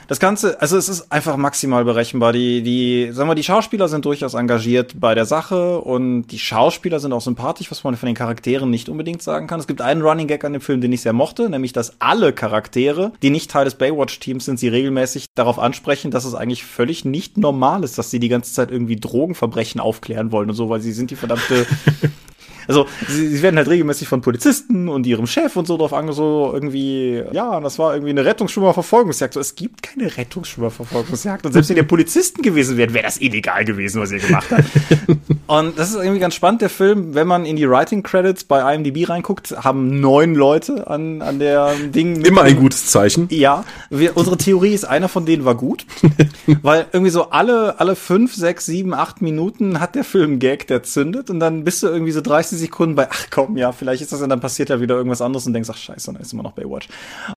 Das 0.07 0.19
Ganze, 0.19 0.59
also 0.59 0.77
es 0.77 0.89
ist 0.89 1.11
einfach 1.11 1.37
maximal 1.37 1.85
berechenbar. 1.85 2.33
Die, 2.33 2.61
die, 2.61 3.11
sagen 3.11 3.29
wir, 3.29 3.35
die 3.35 3.43
Schauspieler 3.43 3.87
sind 3.87 4.05
durchaus 4.05 4.33
engagiert 4.33 4.99
bei 4.99 5.15
der 5.15 5.25
Sache 5.25 5.79
und 5.79 6.27
die 6.27 6.39
Schauspieler 6.39 6.99
sind 6.99 7.13
auch 7.13 7.21
sympathisch, 7.21 7.71
was 7.71 7.83
man 7.83 7.95
von 7.95 8.07
den 8.07 8.15
Charakteren 8.15 8.69
nicht 8.69 8.89
unbedingt 8.89 9.21
sagen 9.21 9.47
kann. 9.47 9.59
Es 9.59 9.67
gibt 9.67 9.81
einen 9.81 10.01
Running 10.01 10.27
Gag 10.27 10.43
an 10.43 10.53
dem 10.53 10.61
Film, 10.61 10.81
den 10.81 10.91
ich 10.91 11.01
sehr 11.01 11.13
mochte, 11.13 11.49
nämlich, 11.49 11.71
dass 11.71 12.01
alle 12.01 12.33
Charaktere, 12.33 13.13
die 13.21 13.29
nicht 13.29 13.49
Teil 13.49 13.65
des 13.65 13.75
Baywatch-Teams 13.75 14.43
sind, 14.43 14.59
sie 14.59 14.67
regelmäßig 14.67 15.27
darauf 15.35 15.57
ansprechen, 15.57 16.11
dass 16.11 16.25
es 16.25 16.35
eigentlich 16.35 16.65
völlig 16.65 17.05
nicht 17.05 17.37
normal 17.37 17.83
ist, 17.83 17.97
dass 17.97 18.11
sie 18.11 18.19
die 18.19 18.29
ganze 18.29 18.53
Zeit 18.53 18.71
irgendwie 18.71 18.97
Drogenverbrechen 18.97 19.79
aufklären 19.79 20.31
wollen 20.31 20.49
und 20.49 20.55
so, 20.55 20.69
weil 20.69 20.81
sie 20.81 20.93
sind 20.93 21.11
die 21.11 21.15
verdammte 21.15 21.65
also 22.67 22.87
sie, 23.07 23.27
sie 23.27 23.41
werden 23.41 23.57
halt 23.57 23.67
regelmäßig 23.67 24.07
von 24.07 24.21
Polizisten 24.21 24.89
und 24.89 25.05
ihrem 25.05 25.27
Chef 25.27 25.55
und 25.55 25.67
so 25.67 25.77
drauf 25.77 25.93
ange, 25.93 26.13
so 26.13 26.51
irgendwie, 26.53 27.23
ja, 27.31 27.59
das 27.59 27.79
war 27.79 27.93
irgendwie 27.93 28.11
eine 28.11 28.25
Rettungsschwimmerverfolgungsjagd. 28.25 29.33
So, 29.33 29.39
es 29.39 29.55
gibt 29.55 29.83
keine 29.83 30.15
Rettungsschwimmerverfolgungsjagd. 30.15 31.45
Und 31.45 31.53
selbst 31.53 31.69
wenn 31.69 31.77
ihr 31.77 31.83
Polizisten 31.83 32.41
gewesen 32.41 32.77
wären, 32.77 32.93
wäre 32.93 33.05
das 33.05 33.19
illegal 33.19 33.65
gewesen, 33.65 34.01
was 34.01 34.11
ihr 34.11 34.19
gemacht 34.19 34.47
habt. 34.51 34.65
und 35.47 35.77
das 35.77 35.89
ist 35.89 35.95
irgendwie 35.95 36.19
ganz 36.19 36.35
spannend, 36.35 36.61
der 36.61 36.69
Film, 36.69 37.15
wenn 37.15 37.27
man 37.27 37.45
in 37.45 37.55
die 37.55 37.69
Writing 37.69 38.03
Credits 38.03 38.43
bei 38.43 38.73
IMDb 38.73 39.09
reinguckt, 39.09 39.51
haben 39.63 39.99
neun 39.99 40.35
Leute 40.35 40.87
an, 40.87 41.21
an 41.21 41.39
der 41.39 41.73
Ding. 41.75 42.21
Immer 42.21 42.43
ein 42.43 42.57
gutes 42.57 42.87
Zeichen. 42.87 43.27
Ja, 43.31 43.65
wir, 43.89 44.15
unsere 44.17 44.37
Theorie 44.37 44.73
ist, 44.73 44.85
einer 44.85 45.09
von 45.09 45.25
denen 45.25 45.45
war 45.45 45.55
gut. 45.55 45.85
weil 46.61 46.85
irgendwie 46.91 47.11
so 47.11 47.29
alle, 47.29 47.79
alle 47.79 47.95
fünf, 47.95 48.33
sechs, 48.35 48.65
sieben, 48.65 48.93
acht 48.93 49.21
Minuten 49.21 49.79
hat 49.79 49.95
der 49.95 50.03
Film 50.03 50.39
Gag, 50.39 50.67
der 50.67 50.83
zündet 50.83 51.29
und 51.29 51.39
dann 51.39 51.63
bist 51.63 51.83
du 51.83 51.87
irgendwie 51.87 52.11
so 52.11 52.21
30 52.21 52.52
30 52.53 52.59
Sekunden 52.59 52.95
bei, 52.95 53.07
ach 53.09 53.27
komm, 53.29 53.57
ja, 53.57 53.71
vielleicht 53.71 54.01
ist 54.01 54.11
das 54.11 54.21
und 54.21 54.29
dann 54.29 54.39
passiert 54.39 54.69
ja 54.69 54.79
wieder 54.79 54.95
irgendwas 54.95 55.21
anderes 55.21 55.47
und 55.47 55.53
denkst, 55.53 55.69
ach 55.71 55.77
scheiße, 55.77 56.11
dann 56.11 56.21
ist 56.21 56.33
immer 56.33 56.43
noch 56.43 56.53
Baywatch. 56.53 56.87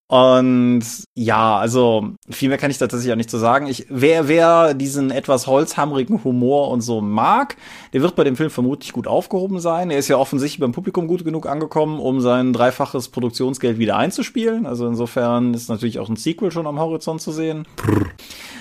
Und 0.08 0.84
ja, 1.14 1.58
also 1.58 2.10
viel 2.30 2.48
mehr 2.48 2.58
kann 2.58 2.70
ich 2.70 2.78
tatsächlich 2.78 3.12
auch 3.12 3.16
nicht 3.16 3.30
zu 3.30 3.38
sagen. 3.38 3.66
Ich, 3.66 3.86
wer, 3.88 4.28
wer 4.28 4.74
diesen 4.74 5.10
etwas 5.10 5.48
holzhammerigen 5.48 6.22
Humor 6.22 6.70
und 6.70 6.80
so 6.80 7.00
mag, 7.00 7.56
der 7.92 8.02
wird 8.02 8.14
bei 8.14 8.22
dem 8.22 8.36
Film 8.36 8.50
vermutlich 8.50 8.92
gut 8.92 9.08
aufgehoben 9.08 9.58
sein. 9.58 9.90
Er 9.90 9.98
ist 9.98 10.06
ja 10.06 10.16
offensichtlich 10.16 10.60
beim 10.60 10.72
Publikum 10.72 11.08
gut 11.08 11.24
genug 11.24 11.46
angekommen, 11.46 11.98
um 11.98 12.20
sein 12.20 12.52
dreifaches 12.52 13.08
Produktionsgeld 13.08 13.78
wieder 13.78 13.96
einzuspielen. 13.96 14.66
Also 14.66 14.86
insofern 14.86 15.54
ist 15.54 15.68
natürlich 15.68 15.98
auch 15.98 16.08
ein 16.08 16.16
Sequel 16.16 16.52
schon 16.52 16.68
am 16.68 16.78
Horizont 16.78 17.20
zu 17.20 17.32
sehen. 17.32 17.66
Brr. 17.74 18.06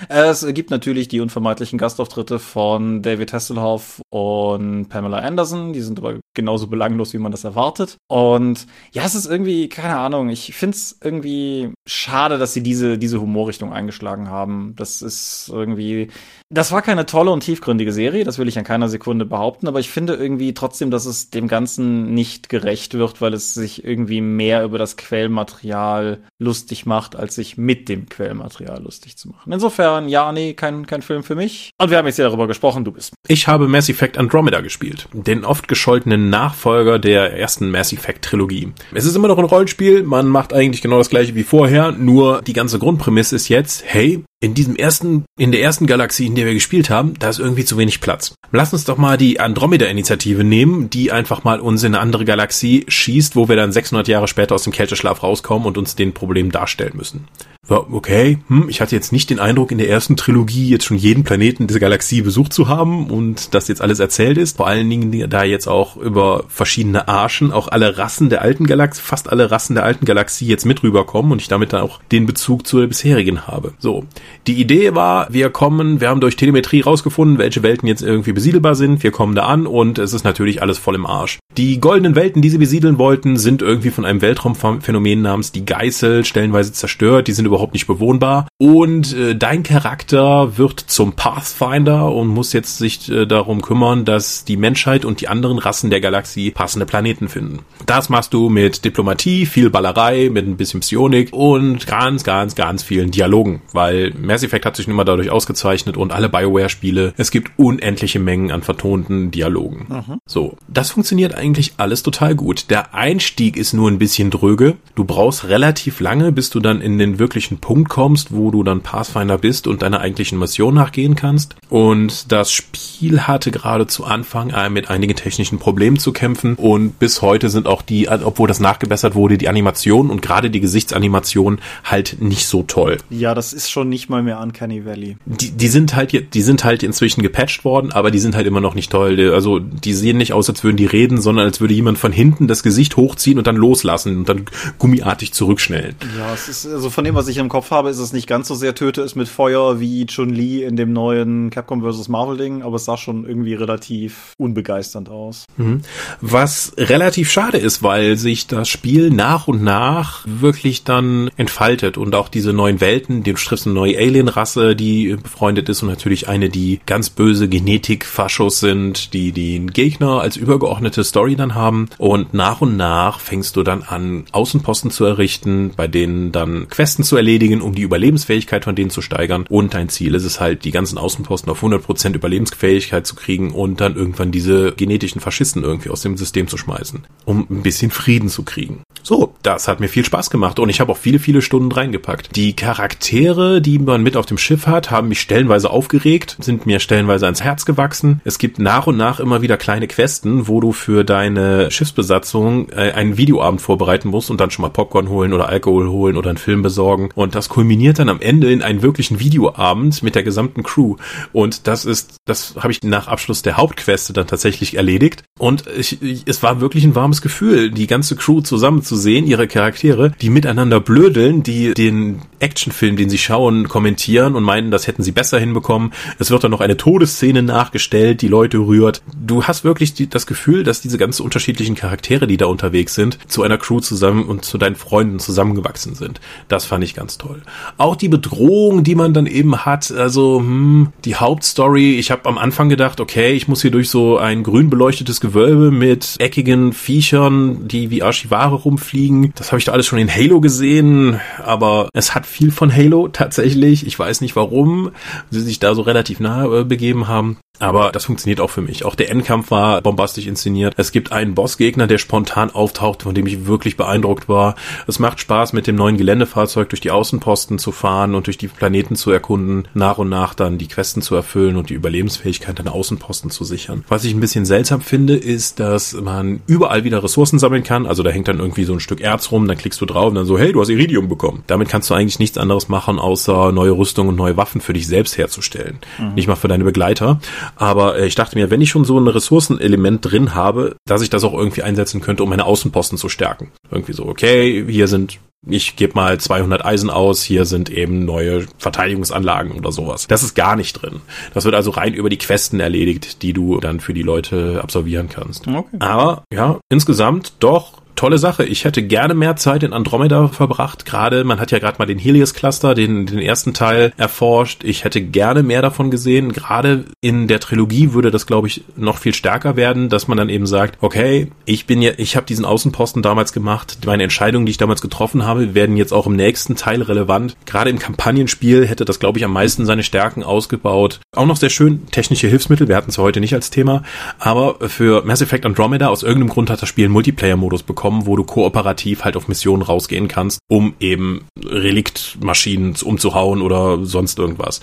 Es 0.08 0.46
gibt 0.52 0.70
natürlich 0.70 1.08
die 1.08 1.20
unvermeidlichen 1.20 1.78
Gastauftritte 1.78 2.38
von 2.38 3.02
David 3.02 3.32
Hasselhoff 3.32 4.00
und 4.10 4.88
Pamela 4.88 5.18
Anderson. 5.18 5.72
Die 5.72 5.80
sind 5.80 5.98
aber 5.98 6.20
genauso 6.34 6.66
belanglos, 6.66 7.12
wie 7.12 7.18
man 7.18 7.32
das 7.32 7.44
erwartet. 7.44 7.96
Und 8.08 8.66
ja, 8.92 9.04
es 9.04 9.14
ist 9.14 9.26
irgendwie, 9.26 9.68
keine 9.68 9.96
Ahnung, 9.96 10.28
ich 10.28 10.54
finde 10.54 10.76
es 10.76 10.98
irgendwie 11.36 11.74
schade, 11.86 12.38
dass 12.38 12.52
sie 12.52 12.62
diese, 12.62 12.98
diese 12.98 13.20
Humorrichtung 13.20 13.72
eingeschlagen 13.72 14.28
haben. 14.28 14.74
Das 14.76 15.02
ist 15.02 15.50
irgendwie, 15.52 16.08
das 16.50 16.72
war 16.72 16.82
keine 16.82 17.06
tolle 17.06 17.30
und 17.30 17.40
tiefgründige 17.40 17.92
Serie, 17.92 18.24
das 18.24 18.38
will 18.38 18.48
ich 18.48 18.58
an 18.58 18.64
keiner 18.64 18.88
Sekunde 18.88 19.24
behaupten, 19.24 19.68
aber 19.68 19.80
ich 19.80 19.90
finde 19.90 20.14
irgendwie 20.14 20.54
trotzdem, 20.54 20.90
dass 20.90 21.06
es 21.06 21.30
dem 21.30 21.48
Ganzen 21.48 22.14
nicht 22.14 22.48
gerecht 22.48 22.94
wird, 22.94 23.20
weil 23.20 23.34
es 23.34 23.54
sich 23.54 23.84
irgendwie 23.84 24.20
mehr 24.20 24.64
über 24.64 24.78
das 24.78 24.96
Quellmaterial 24.96 26.22
lustig 26.38 26.86
macht, 26.86 27.16
als 27.16 27.34
sich 27.34 27.56
mit 27.56 27.88
dem 27.88 28.08
Quellmaterial 28.08 28.82
lustig 28.82 29.16
zu 29.16 29.28
machen. 29.28 29.52
Insofern, 29.52 30.08
ja, 30.08 30.32
nee, 30.32 30.54
kein, 30.54 30.86
kein 30.86 31.02
Film 31.02 31.22
für 31.22 31.34
mich. 31.34 31.70
Und 31.78 31.90
wir 31.90 31.98
haben 31.98 32.06
jetzt 32.06 32.18
ja 32.18 32.26
darüber 32.26 32.46
gesprochen, 32.46 32.84
du 32.84 32.92
bist. 32.92 33.14
Ich 33.28 33.48
habe 33.48 33.68
Mass 33.68 33.88
Effect 33.88 34.18
Andromeda 34.18 34.60
gespielt, 34.60 35.08
den 35.12 35.44
oft 35.44 35.68
gescholtenen 35.68 36.30
Nachfolger 36.30 36.98
der 36.98 37.36
ersten 37.38 37.70
Mass 37.70 37.92
Effect 37.92 38.24
Trilogie. 38.24 38.72
Es 38.94 39.04
ist 39.04 39.14
immer 39.14 39.28
noch 39.28 39.38
ein 39.38 39.44
Rollenspiel, 39.44 40.02
man 40.02 40.28
macht 40.28 40.52
eigentlich 40.52 40.82
genau 40.82 40.98
das 40.98 41.10
gleiche 41.10 41.25
wie 41.34 41.42
vorher, 41.42 41.92
nur 41.92 42.42
die 42.42 42.52
ganze 42.52 42.78
Grundprämisse 42.78 43.36
ist 43.36 43.48
jetzt, 43.48 43.84
hey, 43.86 44.24
in 44.40 44.52
diesem 44.52 44.76
ersten, 44.76 45.24
in 45.38 45.50
der 45.50 45.62
ersten 45.62 45.86
Galaxie, 45.86 46.26
in 46.26 46.34
der 46.34 46.46
wir 46.46 46.54
gespielt 46.54 46.90
haben, 46.90 47.14
da 47.18 47.30
ist 47.30 47.38
irgendwie 47.38 47.64
zu 47.64 47.78
wenig 47.78 48.00
Platz. 48.00 48.34
Lass 48.52 48.72
uns 48.72 48.84
doch 48.84 48.98
mal 48.98 49.16
die 49.16 49.40
Andromeda-Initiative 49.40 50.44
nehmen, 50.44 50.90
die 50.90 51.10
einfach 51.10 51.44
mal 51.44 51.58
uns 51.58 51.82
in 51.82 51.94
eine 51.94 52.02
andere 52.02 52.24
Galaxie 52.24 52.84
schießt, 52.86 53.34
wo 53.34 53.48
wir 53.48 53.56
dann 53.56 53.72
600 53.72 54.08
Jahre 54.08 54.28
später 54.28 54.54
aus 54.54 54.64
dem 54.64 54.72
Kälteschlaf 54.72 55.22
rauskommen 55.22 55.66
und 55.66 55.78
uns 55.78 55.96
den 55.96 56.12
Problem 56.12 56.52
darstellen 56.52 56.92
müssen 56.96 57.26
okay, 57.68 58.38
hm, 58.48 58.68
ich 58.68 58.80
hatte 58.80 58.94
jetzt 58.94 59.12
nicht 59.12 59.30
den 59.30 59.40
Eindruck, 59.40 59.72
in 59.72 59.78
der 59.78 59.88
ersten 59.88 60.16
Trilogie 60.16 60.68
jetzt 60.68 60.84
schon 60.84 60.96
jeden 60.96 61.24
Planeten 61.24 61.66
dieser 61.66 61.80
Galaxie 61.80 62.22
besucht 62.22 62.52
zu 62.52 62.68
haben 62.68 63.10
und 63.10 63.54
dass 63.54 63.68
jetzt 63.68 63.82
alles 63.82 63.98
erzählt 63.98 64.38
ist. 64.38 64.56
Vor 64.56 64.66
allen 64.66 64.88
Dingen 64.88 65.28
da 65.28 65.44
jetzt 65.44 65.66
auch 65.66 65.96
über 65.96 66.44
verschiedene 66.48 67.08
Arschen 67.08 67.52
auch 67.52 67.68
alle 67.68 67.98
Rassen 67.98 68.30
der 68.30 68.42
alten 68.42 68.66
Galaxie, 68.66 69.02
fast 69.02 69.28
alle 69.28 69.50
Rassen 69.50 69.74
der 69.74 69.84
alten 69.84 70.04
Galaxie 70.04 70.46
jetzt 70.46 70.64
mit 70.64 70.82
rüberkommen 70.82 71.32
und 71.32 71.42
ich 71.42 71.48
damit 71.48 71.72
dann 71.72 71.82
auch 71.82 72.00
den 72.12 72.26
Bezug 72.26 72.66
zur 72.66 72.86
bisherigen 72.86 73.46
habe. 73.46 73.74
So, 73.78 74.04
die 74.46 74.60
Idee 74.60 74.94
war, 74.94 75.26
wir 75.32 75.50
kommen, 75.50 76.00
wir 76.00 76.08
haben 76.08 76.20
durch 76.20 76.36
Telemetrie 76.36 76.80
rausgefunden, 76.80 77.38
welche 77.38 77.62
Welten 77.62 77.88
jetzt 77.88 78.02
irgendwie 78.02 78.32
besiedelbar 78.32 78.74
sind. 78.74 79.02
Wir 79.02 79.10
kommen 79.10 79.34
da 79.34 79.46
an 79.46 79.66
und 79.66 79.98
es 79.98 80.12
ist 80.12 80.24
natürlich 80.24 80.62
alles 80.62 80.78
voll 80.78 80.94
im 80.94 81.06
Arsch. 81.06 81.38
Die 81.56 81.80
goldenen 81.80 82.14
Welten, 82.14 82.42
die 82.42 82.50
sie 82.50 82.58
besiedeln 82.58 82.98
wollten, 82.98 83.38
sind 83.38 83.62
irgendwie 83.62 83.90
von 83.90 84.04
einem 84.04 84.20
Weltraumphänomen 84.20 85.22
namens 85.22 85.52
die 85.52 85.64
Geißel 85.64 86.24
stellenweise 86.24 86.72
zerstört. 86.72 87.28
Die 87.28 87.32
sind 87.32 87.46
überhaupt 87.46 87.72
nicht 87.72 87.86
bewohnbar. 87.86 88.46
Und 88.58 89.16
äh, 89.16 89.34
dein 89.34 89.62
Charakter 89.62 90.58
wird 90.58 90.80
zum 90.80 91.14
Pathfinder 91.14 92.12
und 92.12 92.28
muss 92.28 92.52
jetzt 92.52 92.78
sich 92.78 93.10
äh, 93.10 93.26
darum 93.26 93.62
kümmern, 93.62 94.04
dass 94.04 94.44
die 94.44 94.58
Menschheit 94.58 95.04
und 95.06 95.22
die 95.22 95.28
anderen 95.28 95.58
Rassen 95.58 95.88
der 95.88 96.00
Galaxie 96.00 96.50
passende 96.50 96.84
Planeten 96.84 97.28
finden. 97.28 97.60
Das 97.86 98.10
machst 98.10 98.34
du 98.34 98.50
mit 98.50 98.84
Diplomatie, 98.84 99.46
viel 99.46 99.70
Ballerei, 99.70 100.28
mit 100.30 100.46
ein 100.46 100.58
bisschen 100.58 100.80
Psionik 100.80 101.32
und 101.32 101.86
ganz, 101.86 102.22
ganz, 102.22 102.54
ganz 102.54 102.82
vielen 102.82 103.10
Dialogen, 103.10 103.62
weil 103.72 104.12
Mass 104.18 104.42
Effect 104.42 104.66
hat 104.66 104.76
sich 104.76 104.88
immer 104.88 105.04
dadurch 105.04 105.30
ausgezeichnet 105.30 105.96
und 105.96 106.12
alle 106.12 106.28
Bioware-Spiele, 106.28 107.14
es 107.16 107.30
gibt 107.30 107.52
unendliche 107.56 108.18
Mengen 108.18 108.50
an 108.50 108.62
vertonten 108.62 109.30
Dialogen. 109.30 109.86
Mhm. 109.88 110.20
So, 110.26 110.56
das 110.68 110.90
funktioniert 110.90 111.34
eigentlich 111.34 111.74
alles 111.76 112.02
total 112.02 112.34
gut. 112.34 112.70
Der 112.70 112.94
Einstieg 112.94 113.56
ist 113.56 113.72
nur 113.72 113.90
ein 113.90 113.98
bisschen 113.98 114.30
dröge. 114.30 114.76
Du 114.94 115.04
brauchst 115.04 115.48
relativ 115.48 116.00
lange, 116.00 116.32
bis 116.32 116.50
du 116.50 116.60
dann 116.60 116.80
in 116.80 116.98
den 116.98 117.18
wirklich 117.18 117.36
wirklichen 117.36 117.58
Punkt 117.58 117.90
kommst, 117.90 118.32
wo 118.32 118.50
du 118.50 118.62
dann 118.62 118.80
Pathfinder 118.80 119.36
bist 119.36 119.66
und 119.66 119.82
deiner 119.82 120.00
eigentlichen 120.00 120.38
Mission 120.38 120.74
nachgehen 120.74 121.16
kannst. 121.16 121.54
Und 121.68 122.32
das 122.32 122.50
Spiel 122.50 123.22
hatte 123.22 123.50
gerade 123.50 123.86
zu 123.86 124.04
Anfang 124.04 124.52
mit 124.72 124.88
einigen 124.88 125.14
technischen 125.16 125.58
Problemen 125.58 125.98
zu 125.98 126.12
kämpfen 126.12 126.54
und 126.54 126.98
bis 126.98 127.20
heute 127.20 127.50
sind 127.50 127.66
auch 127.66 127.82
die, 127.82 128.08
obwohl 128.08 128.48
das 128.48 128.58
nachgebessert 128.60 129.14
wurde, 129.14 129.36
die 129.38 129.48
Animationen 129.48 130.10
und 130.10 130.22
gerade 130.22 130.50
die 130.50 130.60
Gesichtsanimation 130.60 131.60
halt 131.84 132.16
nicht 132.20 132.46
so 132.46 132.62
toll. 132.62 132.98
Ja, 133.10 133.34
das 133.34 133.52
ist 133.52 133.70
schon 133.70 133.88
nicht 133.88 134.05
mal 134.08 134.22
mehr 134.22 134.40
Uncanny 134.40 134.84
Valley. 134.84 135.16
Die, 135.26 135.50
die 135.50 135.68
sind 135.68 135.94
halt, 135.94 136.34
die 136.34 136.42
sind 136.42 136.64
halt 136.64 136.82
inzwischen 136.82 137.22
gepatcht 137.22 137.64
worden, 137.64 137.92
aber 137.92 138.10
die 138.10 138.18
sind 138.18 138.34
halt 138.34 138.46
immer 138.46 138.60
noch 138.60 138.74
nicht 138.74 138.90
toll. 138.90 139.32
Also 139.32 139.58
die 139.58 139.92
sehen 139.92 140.18
nicht 140.18 140.32
aus, 140.32 140.48
als 140.48 140.64
würden 140.64 140.76
die 140.76 140.86
reden, 140.86 141.20
sondern 141.20 141.46
als 141.46 141.60
würde 141.60 141.74
jemand 141.74 141.98
von 141.98 142.12
hinten 142.12 142.46
das 142.48 142.62
Gesicht 142.62 142.96
hochziehen 142.96 143.38
und 143.38 143.46
dann 143.46 143.56
loslassen 143.56 144.18
und 144.18 144.28
dann 144.28 144.44
gummiartig 144.78 145.32
zurückschnellen. 145.32 145.94
Ja, 146.18 146.32
es 146.34 146.48
ist 146.48 146.66
also 146.66 146.90
von 146.90 147.04
dem, 147.04 147.14
was 147.14 147.28
ich 147.28 147.38
im 147.38 147.48
Kopf 147.48 147.70
habe, 147.70 147.90
ist 147.90 147.98
es 147.98 148.12
nicht 148.12 148.26
ganz 148.26 148.48
so 148.48 148.54
sehr 148.54 148.74
töte 148.74 149.02
es 149.02 149.14
mit 149.14 149.28
Feuer 149.28 149.80
wie 149.80 150.06
Chun-Li 150.06 150.64
in 150.64 150.76
dem 150.76 150.92
neuen 150.92 151.50
Capcom 151.50 151.82
vs. 151.82 152.08
Marvel 152.08 152.36
Ding, 152.36 152.62
aber 152.62 152.76
es 152.76 152.84
sah 152.84 152.96
schon 152.96 153.26
irgendwie 153.26 153.54
relativ 153.54 154.32
unbegeisternd 154.38 155.08
aus. 155.08 155.44
Mhm. 155.56 155.82
Was 156.20 156.72
relativ 156.76 157.30
schade 157.30 157.58
ist, 157.58 157.82
weil 157.82 158.16
sich 158.16 158.46
das 158.46 158.68
Spiel 158.68 159.10
nach 159.10 159.48
und 159.48 159.62
nach 159.62 160.24
wirklich 160.26 160.84
dann 160.84 161.30
entfaltet 161.36 161.96
und 161.96 162.14
auch 162.14 162.28
diese 162.28 162.52
neuen 162.52 162.80
Welten, 162.80 163.22
du 163.22 163.32
triffst 163.32 163.66
eine 163.66 163.74
Alien-Rasse, 163.98 164.76
die 164.76 165.16
befreundet 165.22 165.68
ist 165.68 165.82
und 165.82 165.88
natürlich 165.88 166.28
eine, 166.28 166.48
die 166.48 166.80
ganz 166.86 167.10
böse 167.10 167.48
Genetik-Faschos 167.48 168.60
sind, 168.60 169.12
die 169.12 169.32
den 169.32 169.70
Gegner 169.70 170.20
als 170.20 170.36
übergeordnete 170.36 171.04
Story 171.04 171.36
dann 171.36 171.54
haben 171.54 171.88
und 171.98 172.34
nach 172.34 172.60
und 172.60 172.76
nach 172.76 173.20
fängst 173.20 173.56
du 173.56 173.62
dann 173.62 173.82
an, 173.82 174.24
Außenposten 174.32 174.90
zu 174.90 175.04
errichten, 175.04 175.72
bei 175.76 175.86
denen 175.86 176.32
dann 176.32 176.68
Questen 176.68 177.02
zu 177.02 177.16
erledigen 177.16 177.26
erledigen, 177.26 177.60
um 177.60 177.74
die 177.74 177.82
Überlebensfähigkeit 177.82 178.64
von 178.64 178.74
denen 178.74 178.90
zu 178.90 179.02
steigern. 179.02 179.44
Und 179.48 179.74
dein 179.74 179.88
Ziel 179.88 180.14
ist 180.14 180.24
es 180.24 180.40
halt, 180.40 180.64
die 180.64 180.70
ganzen 180.70 180.98
Außenposten 180.98 181.50
auf 181.50 181.62
100% 181.62 182.14
Überlebensfähigkeit 182.14 183.06
zu 183.06 183.14
kriegen 183.14 183.50
und 183.50 183.80
dann 183.80 183.96
irgendwann 183.96 184.30
diese 184.30 184.72
genetischen 184.72 185.20
Faschisten 185.20 185.62
irgendwie 185.62 185.90
aus 185.90 186.02
dem 186.02 186.16
System 186.16 186.48
zu 186.48 186.56
schmeißen, 186.56 187.04
um 187.24 187.46
ein 187.50 187.62
bisschen 187.62 187.90
Frieden 187.90 188.28
zu 188.28 188.42
kriegen. 188.42 188.82
So, 189.02 189.34
das 189.42 189.68
hat 189.68 189.80
mir 189.80 189.88
viel 189.88 190.04
Spaß 190.04 190.30
gemacht 190.30 190.58
und 190.58 190.68
ich 190.68 190.80
habe 190.80 190.92
auch 190.92 190.96
viele, 190.96 191.18
viele 191.18 191.42
Stunden 191.42 191.70
reingepackt. 191.70 192.34
Die 192.34 192.54
Charaktere, 192.54 193.60
die 193.60 193.78
man 193.86 194.02
mit 194.02 194.16
auf 194.16 194.26
dem 194.26 194.38
Schiff 194.38 194.66
hat, 194.66 194.90
haben 194.90 195.08
mich 195.08 195.20
stellenweise 195.20 195.70
aufgeregt, 195.70 196.36
sind 196.40 196.66
mir 196.66 196.80
stellenweise 196.80 197.26
ans 197.26 197.42
Herz 197.42 197.64
gewachsen. 197.64 198.20
Es 198.24 198.38
gibt 198.38 198.58
nach 198.58 198.86
und 198.86 198.96
nach 198.96 199.20
immer 199.20 199.42
wieder 199.42 199.56
kleine 199.56 199.88
Questen, 199.88 200.48
wo 200.48 200.60
du 200.60 200.72
für 200.72 201.04
deine 201.04 201.70
Schiffsbesatzung 201.70 202.68
äh, 202.70 202.92
einen 202.92 203.16
Videoabend 203.16 203.60
vorbereiten 203.60 204.08
musst 204.08 204.30
und 204.30 204.40
dann 204.40 204.50
schon 204.50 204.62
mal 204.62 204.68
Popcorn 204.68 205.08
holen 205.08 205.32
oder 205.32 205.48
Alkohol 205.48 205.88
holen 205.88 206.16
oder 206.16 206.30
einen 206.30 206.38
Film 206.38 206.62
besorgen 206.62 207.08
und 207.14 207.34
das 207.34 207.48
kulminiert 207.48 207.98
dann 207.98 208.08
am 208.08 208.20
Ende 208.20 208.52
in 208.52 208.62
einen 208.62 208.82
wirklichen 208.82 209.20
Videoabend 209.20 210.02
mit 210.02 210.14
der 210.14 210.22
gesamten 210.22 210.62
Crew. 210.62 210.96
Und 211.32 211.66
das 211.66 211.84
ist, 211.84 212.16
das 212.26 212.56
habe 212.56 212.72
ich 212.72 212.82
nach 212.82 213.08
Abschluss 213.08 213.42
der 213.42 213.56
Hauptqueste 213.56 214.12
dann 214.12 214.26
tatsächlich 214.26 214.76
erledigt. 214.76 215.22
Und 215.38 215.64
ich, 215.78 215.98
es 216.26 216.42
war 216.42 216.60
wirklich 216.60 216.84
ein 216.84 216.94
warmes 216.94 217.22
Gefühl, 217.22 217.70
die 217.70 217.86
ganze 217.86 218.16
Crew 218.16 218.40
zusammen 218.40 218.82
zu 218.82 218.96
sehen, 218.96 219.26
ihre 219.26 219.46
Charaktere, 219.46 220.12
die 220.20 220.30
miteinander 220.30 220.80
blödeln, 220.80 221.42
die 221.42 221.74
den 221.74 222.22
Actionfilm, 222.40 222.96
den 222.96 223.10
sie 223.10 223.18
schauen, 223.18 223.68
kommentieren 223.76 224.36
und 224.36 224.42
meinen, 224.42 224.70
das 224.70 224.86
hätten 224.86 225.02
sie 225.02 225.12
besser 225.12 225.38
hinbekommen. 225.38 225.92
Es 226.18 226.30
wird 226.30 226.42
dann 226.42 226.50
noch 226.50 226.62
eine 226.62 226.78
Todesszene 226.78 227.42
nachgestellt, 227.42 228.22
die 228.22 228.28
Leute 228.28 228.56
rührt. 228.56 229.02
Du 229.22 229.44
hast 229.44 229.64
wirklich 229.64 229.92
die, 229.92 230.08
das 230.08 230.26
Gefühl, 230.26 230.62
dass 230.62 230.80
diese 230.80 230.96
ganz 230.96 231.20
unterschiedlichen 231.20 231.74
Charaktere, 231.74 232.26
die 232.26 232.38
da 232.38 232.46
unterwegs 232.46 232.94
sind, 232.94 233.18
zu 233.26 233.42
einer 233.42 233.58
Crew 233.58 233.80
zusammen 233.80 234.24
und 234.24 234.46
zu 234.46 234.56
deinen 234.56 234.76
Freunden 234.76 235.18
zusammengewachsen 235.18 235.94
sind. 235.94 236.22
Das 236.48 236.64
fand 236.64 236.84
ich 236.84 236.94
ganz 236.94 237.18
toll. 237.18 237.42
Auch 237.76 237.96
die 237.96 238.08
Bedrohung, 238.08 238.82
die 238.82 238.94
man 238.94 239.12
dann 239.12 239.26
eben 239.26 239.66
hat, 239.66 239.90
also 239.92 240.38
hm, 240.38 240.88
die 241.04 241.16
Hauptstory, 241.16 241.98
ich 241.98 242.10
habe 242.10 242.24
am 242.24 242.38
Anfang 242.38 242.70
gedacht, 242.70 242.98
okay, 242.98 243.32
ich 243.32 243.46
muss 243.46 243.60
hier 243.60 243.72
durch 243.72 243.90
so 243.90 244.16
ein 244.16 244.42
grün 244.42 244.70
beleuchtetes 244.70 245.20
Gewölbe 245.20 245.70
mit 245.70 246.14
eckigen 246.18 246.72
Viechern, 246.72 247.68
die 247.68 247.90
wie 247.90 248.02
Archivare 248.02 248.54
rumfliegen. 248.54 249.34
Das 249.36 249.52
habe 249.52 249.58
ich 249.58 249.66
da 249.66 249.72
alles 249.72 249.84
schon 249.84 249.98
in 249.98 250.08
Halo 250.10 250.40
gesehen, 250.40 251.20
aber 251.44 251.90
es 251.92 252.14
hat 252.14 252.24
viel 252.24 252.50
von 252.50 252.74
Halo 252.74 253.08
tatsächlich. 253.08 253.65
Ich 253.72 253.98
weiß 253.98 254.20
nicht 254.20 254.36
warum 254.36 254.92
sie 255.30 255.40
sich 255.40 255.58
da 255.58 255.74
so 255.74 255.82
relativ 255.82 256.20
nahe 256.20 256.60
äh, 256.60 256.64
begeben 256.64 257.08
haben. 257.08 257.38
Aber 257.58 257.90
das 257.90 258.04
funktioniert 258.04 258.40
auch 258.40 258.50
für 258.50 258.60
mich. 258.60 258.84
Auch 258.84 258.94
der 258.94 259.10
Endkampf 259.10 259.50
war 259.50 259.80
bombastisch 259.80 260.26
inszeniert. 260.26 260.74
Es 260.76 260.92
gibt 260.92 261.12
einen 261.12 261.34
Bossgegner, 261.34 261.86
der 261.86 261.98
spontan 261.98 262.50
auftaucht, 262.50 263.02
von 263.02 263.14
dem 263.14 263.26
ich 263.26 263.46
wirklich 263.46 263.76
beeindruckt 263.76 264.28
war. 264.28 264.56
Es 264.86 264.98
macht 264.98 265.20
Spaß, 265.20 265.52
mit 265.52 265.66
dem 265.66 265.76
neuen 265.76 265.96
Geländefahrzeug 265.96 266.68
durch 266.68 266.80
die 266.80 266.90
Außenposten 266.90 267.58
zu 267.58 267.72
fahren 267.72 268.14
und 268.14 268.26
durch 268.26 268.38
die 268.38 268.48
Planeten 268.48 268.96
zu 268.96 269.10
erkunden, 269.10 269.68
nach 269.74 269.98
und 269.98 270.08
nach 270.08 270.34
dann 270.34 270.58
die 270.58 270.68
Questen 270.68 271.02
zu 271.02 271.14
erfüllen 271.14 271.56
und 271.56 271.70
die 271.70 271.74
Überlebensfähigkeit 271.74 272.58
deiner 272.58 272.74
Außenposten 272.74 273.30
zu 273.30 273.44
sichern. 273.44 273.84
Was 273.88 274.04
ich 274.04 274.12
ein 274.12 274.20
bisschen 274.20 274.44
seltsam 274.44 274.80
finde, 274.80 275.16
ist, 275.16 275.60
dass 275.60 275.94
man 275.94 276.40
überall 276.46 276.84
wieder 276.84 277.02
Ressourcen 277.02 277.38
sammeln 277.38 277.62
kann. 277.62 277.86
Also 277.86 278.02
da 278.02 278.10
hängt 278.10 278.28
dann 278.28 278.38
irgendwie 278.38 278.64
so 278.64 278.74
ein 278.74 278.80
Stück 278.80 279.00
Erz 279.00 279.30
rum, 279.32 279.48
dann 279.48 279.56
klickst 279.56 279.80
du 279.80 279.86
drauf 279.86 280.08
und 280.08 280.16
dann 280.16 280.26
so, 280.26 280.38
hey, 280.38 280.52
du 280.52 280.60
hast 280.60 280.68
Iridium 280.68 281.08
bekommen. 281.08 281.42
Damit 281.46 281.68
kannst 281.68 281.88
du 281.88 281.94
eigentlich 281.94 282.18
nichts 282.18 282.38
anderes 282.38 282.68
machen, 282.68 282.98
außer 282.98 283.52
neue 283.56 283.72
Rüstung 283.72 284.08
und 284.08 284.16
neue 284.16 284.36
Waffen 284.36 284.60
für 284.60 284.72
dich 284.72 284.86
selbst 284.86 285.18
herzustellen. 285.18 285.78
Mhm. 285.98 286.14
Nicht 286.14 286.28
mal 286.28 286.36
für 286.36 286.48
deine 286.48 286.64
Begleiter. 286.64 287.18
Aber 287.56 287.98
äh, 287.98 288.06
ich 288.06 288.14
dachte 288.14 288.36
mir, 288.36 288.50
wenn 288.50 288.60
ich 288.60 288.70
schon 288.70 288.84
so 288.84 288.98
ein 288.98 289.08
Ressourcenelement 289.08 290.04
drin 290.04 290.34
habe, 290.34 290.76
dass 290.86 291.02
ich 291.02 291.10
das 291.10 291.24
auch 291.24 291.34
irgendwie 291.34 291.62
einsetzen 291.62 292.00
könnte, 292.00 292.22
um 292.22 292.30
meine 292.30 292.44
Außenposten 292.44 292.98
zu 292.98 293.08
stärken. 293.08 293.50
Irgendwie 293.70 293.92
so, 293.92 294.06
okay, 294.06 294.64
hier 294.68 294.86
sind 294.86 295.18
ich 295.48 295.76
gebe 295.76 295.94
mal 295.94 296.18
200 296.18 296.64
Eisen 296.64 296.90
aus, 296.90 297.22
hier 297.22 297.44
sind 297.44 297.70
eben 297.70 298.04
neue 298.04 298.46
Verteidigungsanlagen 298.58 299.52
oder 299.52 299.70
sowas. 299.70 300.08
Das 300.08 300.24
ist 300.24 300.34
gar 300.34 300.56
nicht 300.56 300.72
drin. 300.72 301.00
Das 301.34 301.44
wird 301.44 301.54
also 301.54 301.70
rein 301.70 301.94
über 301.94 302.08
die 302.08 302.18
Questen 302.18 302.58
erledigt, 302.58 303.22
die 303.22 303.32
du 303.32 303.60
dann 303.60 303.78
für 303.78 303.94
die 303.94 304.02
Leute 304.02 304.60
absolvieren 304.62 305.08
kannst. 305.08 305.46
Okay. 305.46 305.76
Aber 305.78 306.24
ja, 306.32 306.58
insgesamt 306.68 307.34
doch 307.38 307.80
tolle 307.96 308.18
Sache. 308.18 308.44
Ich 308.44 308.64
hätte 308.64 308.82
gerne 308.82 309.14
mehr 309.14 309.36
Zeit 309.36 309.62
in 309.62 309.72
Andromeda 309.72 310.28
verbracht. 310.28 310.84
Gerade, 310.84 311.24
man 311.24 311.40
hat 311.40 311.50
ja 311.50 311.58
gerade 311.58 311.78
mal 311.78 311.86
den 311.86 311.98
Helios 311.98 312.34
Cluster, 312.34 312.74
den, 312.74 313.06
den 313.06 313.18
ersten 313.18 313.54
Teil 313.54 313.92
erforscht. 313.96 314.62
Ich 314.62 314.84
hätte 314.84 315.00
gerne 315.00 315.42
mehr 315.42 315.62
davon 315.62 315.90
gesehen. 315.90 316.32
Gerade 316.32 316.84
in 317.00 317.26
der 317.26 317.40
Trilogie 317.40 317.92
würde 317.92 318.10
das, 318.10 318.26
glaube 318.26 318.48
ich, 318.48 318.62
noch 318.76 318.98
viel 318.98 319.14
stärker 319.14 319.56
werden, 319.56 319.88
dass 319.88 320.08
man 320.08 320.18
dann 320.18 320.28
eben 320.28 320.46
sagt, 320.46 320.78
okay, 320.82 321.32
ich 321.44 321.66
bin 321.66 321.82
ja, 321.82 321.92
ich 321.96 322.16
habe 322.16 322.26
diesen 322.26 322.44
Außenposten 322.44 323.02
damals 323.02 323.32
gemacht. 323.32 323.78
Meine 323.86 324.04
Entscheidungen, 324.04 324.46
die 324.46 324.50
ich 324.50 324.58
damals 324.58 324.82
getroffen 324.82 325.24
habe, 325.24 325.54
werden 325.54 325.76
jetzt 325.76 325.92
auch 325.92 326.06
im 326.06 326.16
nächsten 326.16 326.54
Teil 326.54 326.82
relevant. 326.82 327.36
Gerade 327.46 327.70
im 327.70 327.78
Kampagnenspiel 327.78 328.66
hätte 328.66 328.84
das, 328.84 329.00
glaube 329.00 329.18
ich, 329.18 329.24
am 329.24 329.32
meisten 329.32 329.66
seine 329.66 329.82
Stärken 329.82 330.22
ausgebaut. 330.22 331.00
Auch 331.14 331.26
noch 331.26 331.36
sehr 331.36 331.50
schön 331.50 331.86
technische 331.90 332.28
Hilfsmittel. 332.28 332.68
Wir 332.68 332.76
hatten 332.76 332.90
es 332.90 332.98
heute 332.98 333.20
nicht 333.20 333.34
als 333.34 333.50
Thema, 333.50 333.82
aber 334.18 334.68
für 334.68 335.02
Mass 335.04 335.22
Effect 335.22 335.46
Andromeda 335.46 335.88
aus 335.88 336.02
irgendeinem 336.02 336.28
Grund 336.28 336.50
hat 336.50 336.60
das 336.60 336.68
Spiel 336.68 336.84
einen 336.84 336.92
Multiplayer-Modus 336.92 337.62
bekommen 337.62 337.85
bekommen, 337.86 338.06
wo 338.06 338.16
du 338.16 338.24
kooperativ 338.24 339.04
halt 339.04 339.16
auf 339.16 339.28
Missionen 339.28 339.62
rausgehen 339.62 340.08
kannst, 340.08 340.40
um 340.48 340.74
eben 340.80 341.26
Reliktmaschinen 341.44 342.74
umzuhauen 342.82 343.42
oder 343.42 343.84
sonst 343.84 344.18
irgendwas. 344.18 344.60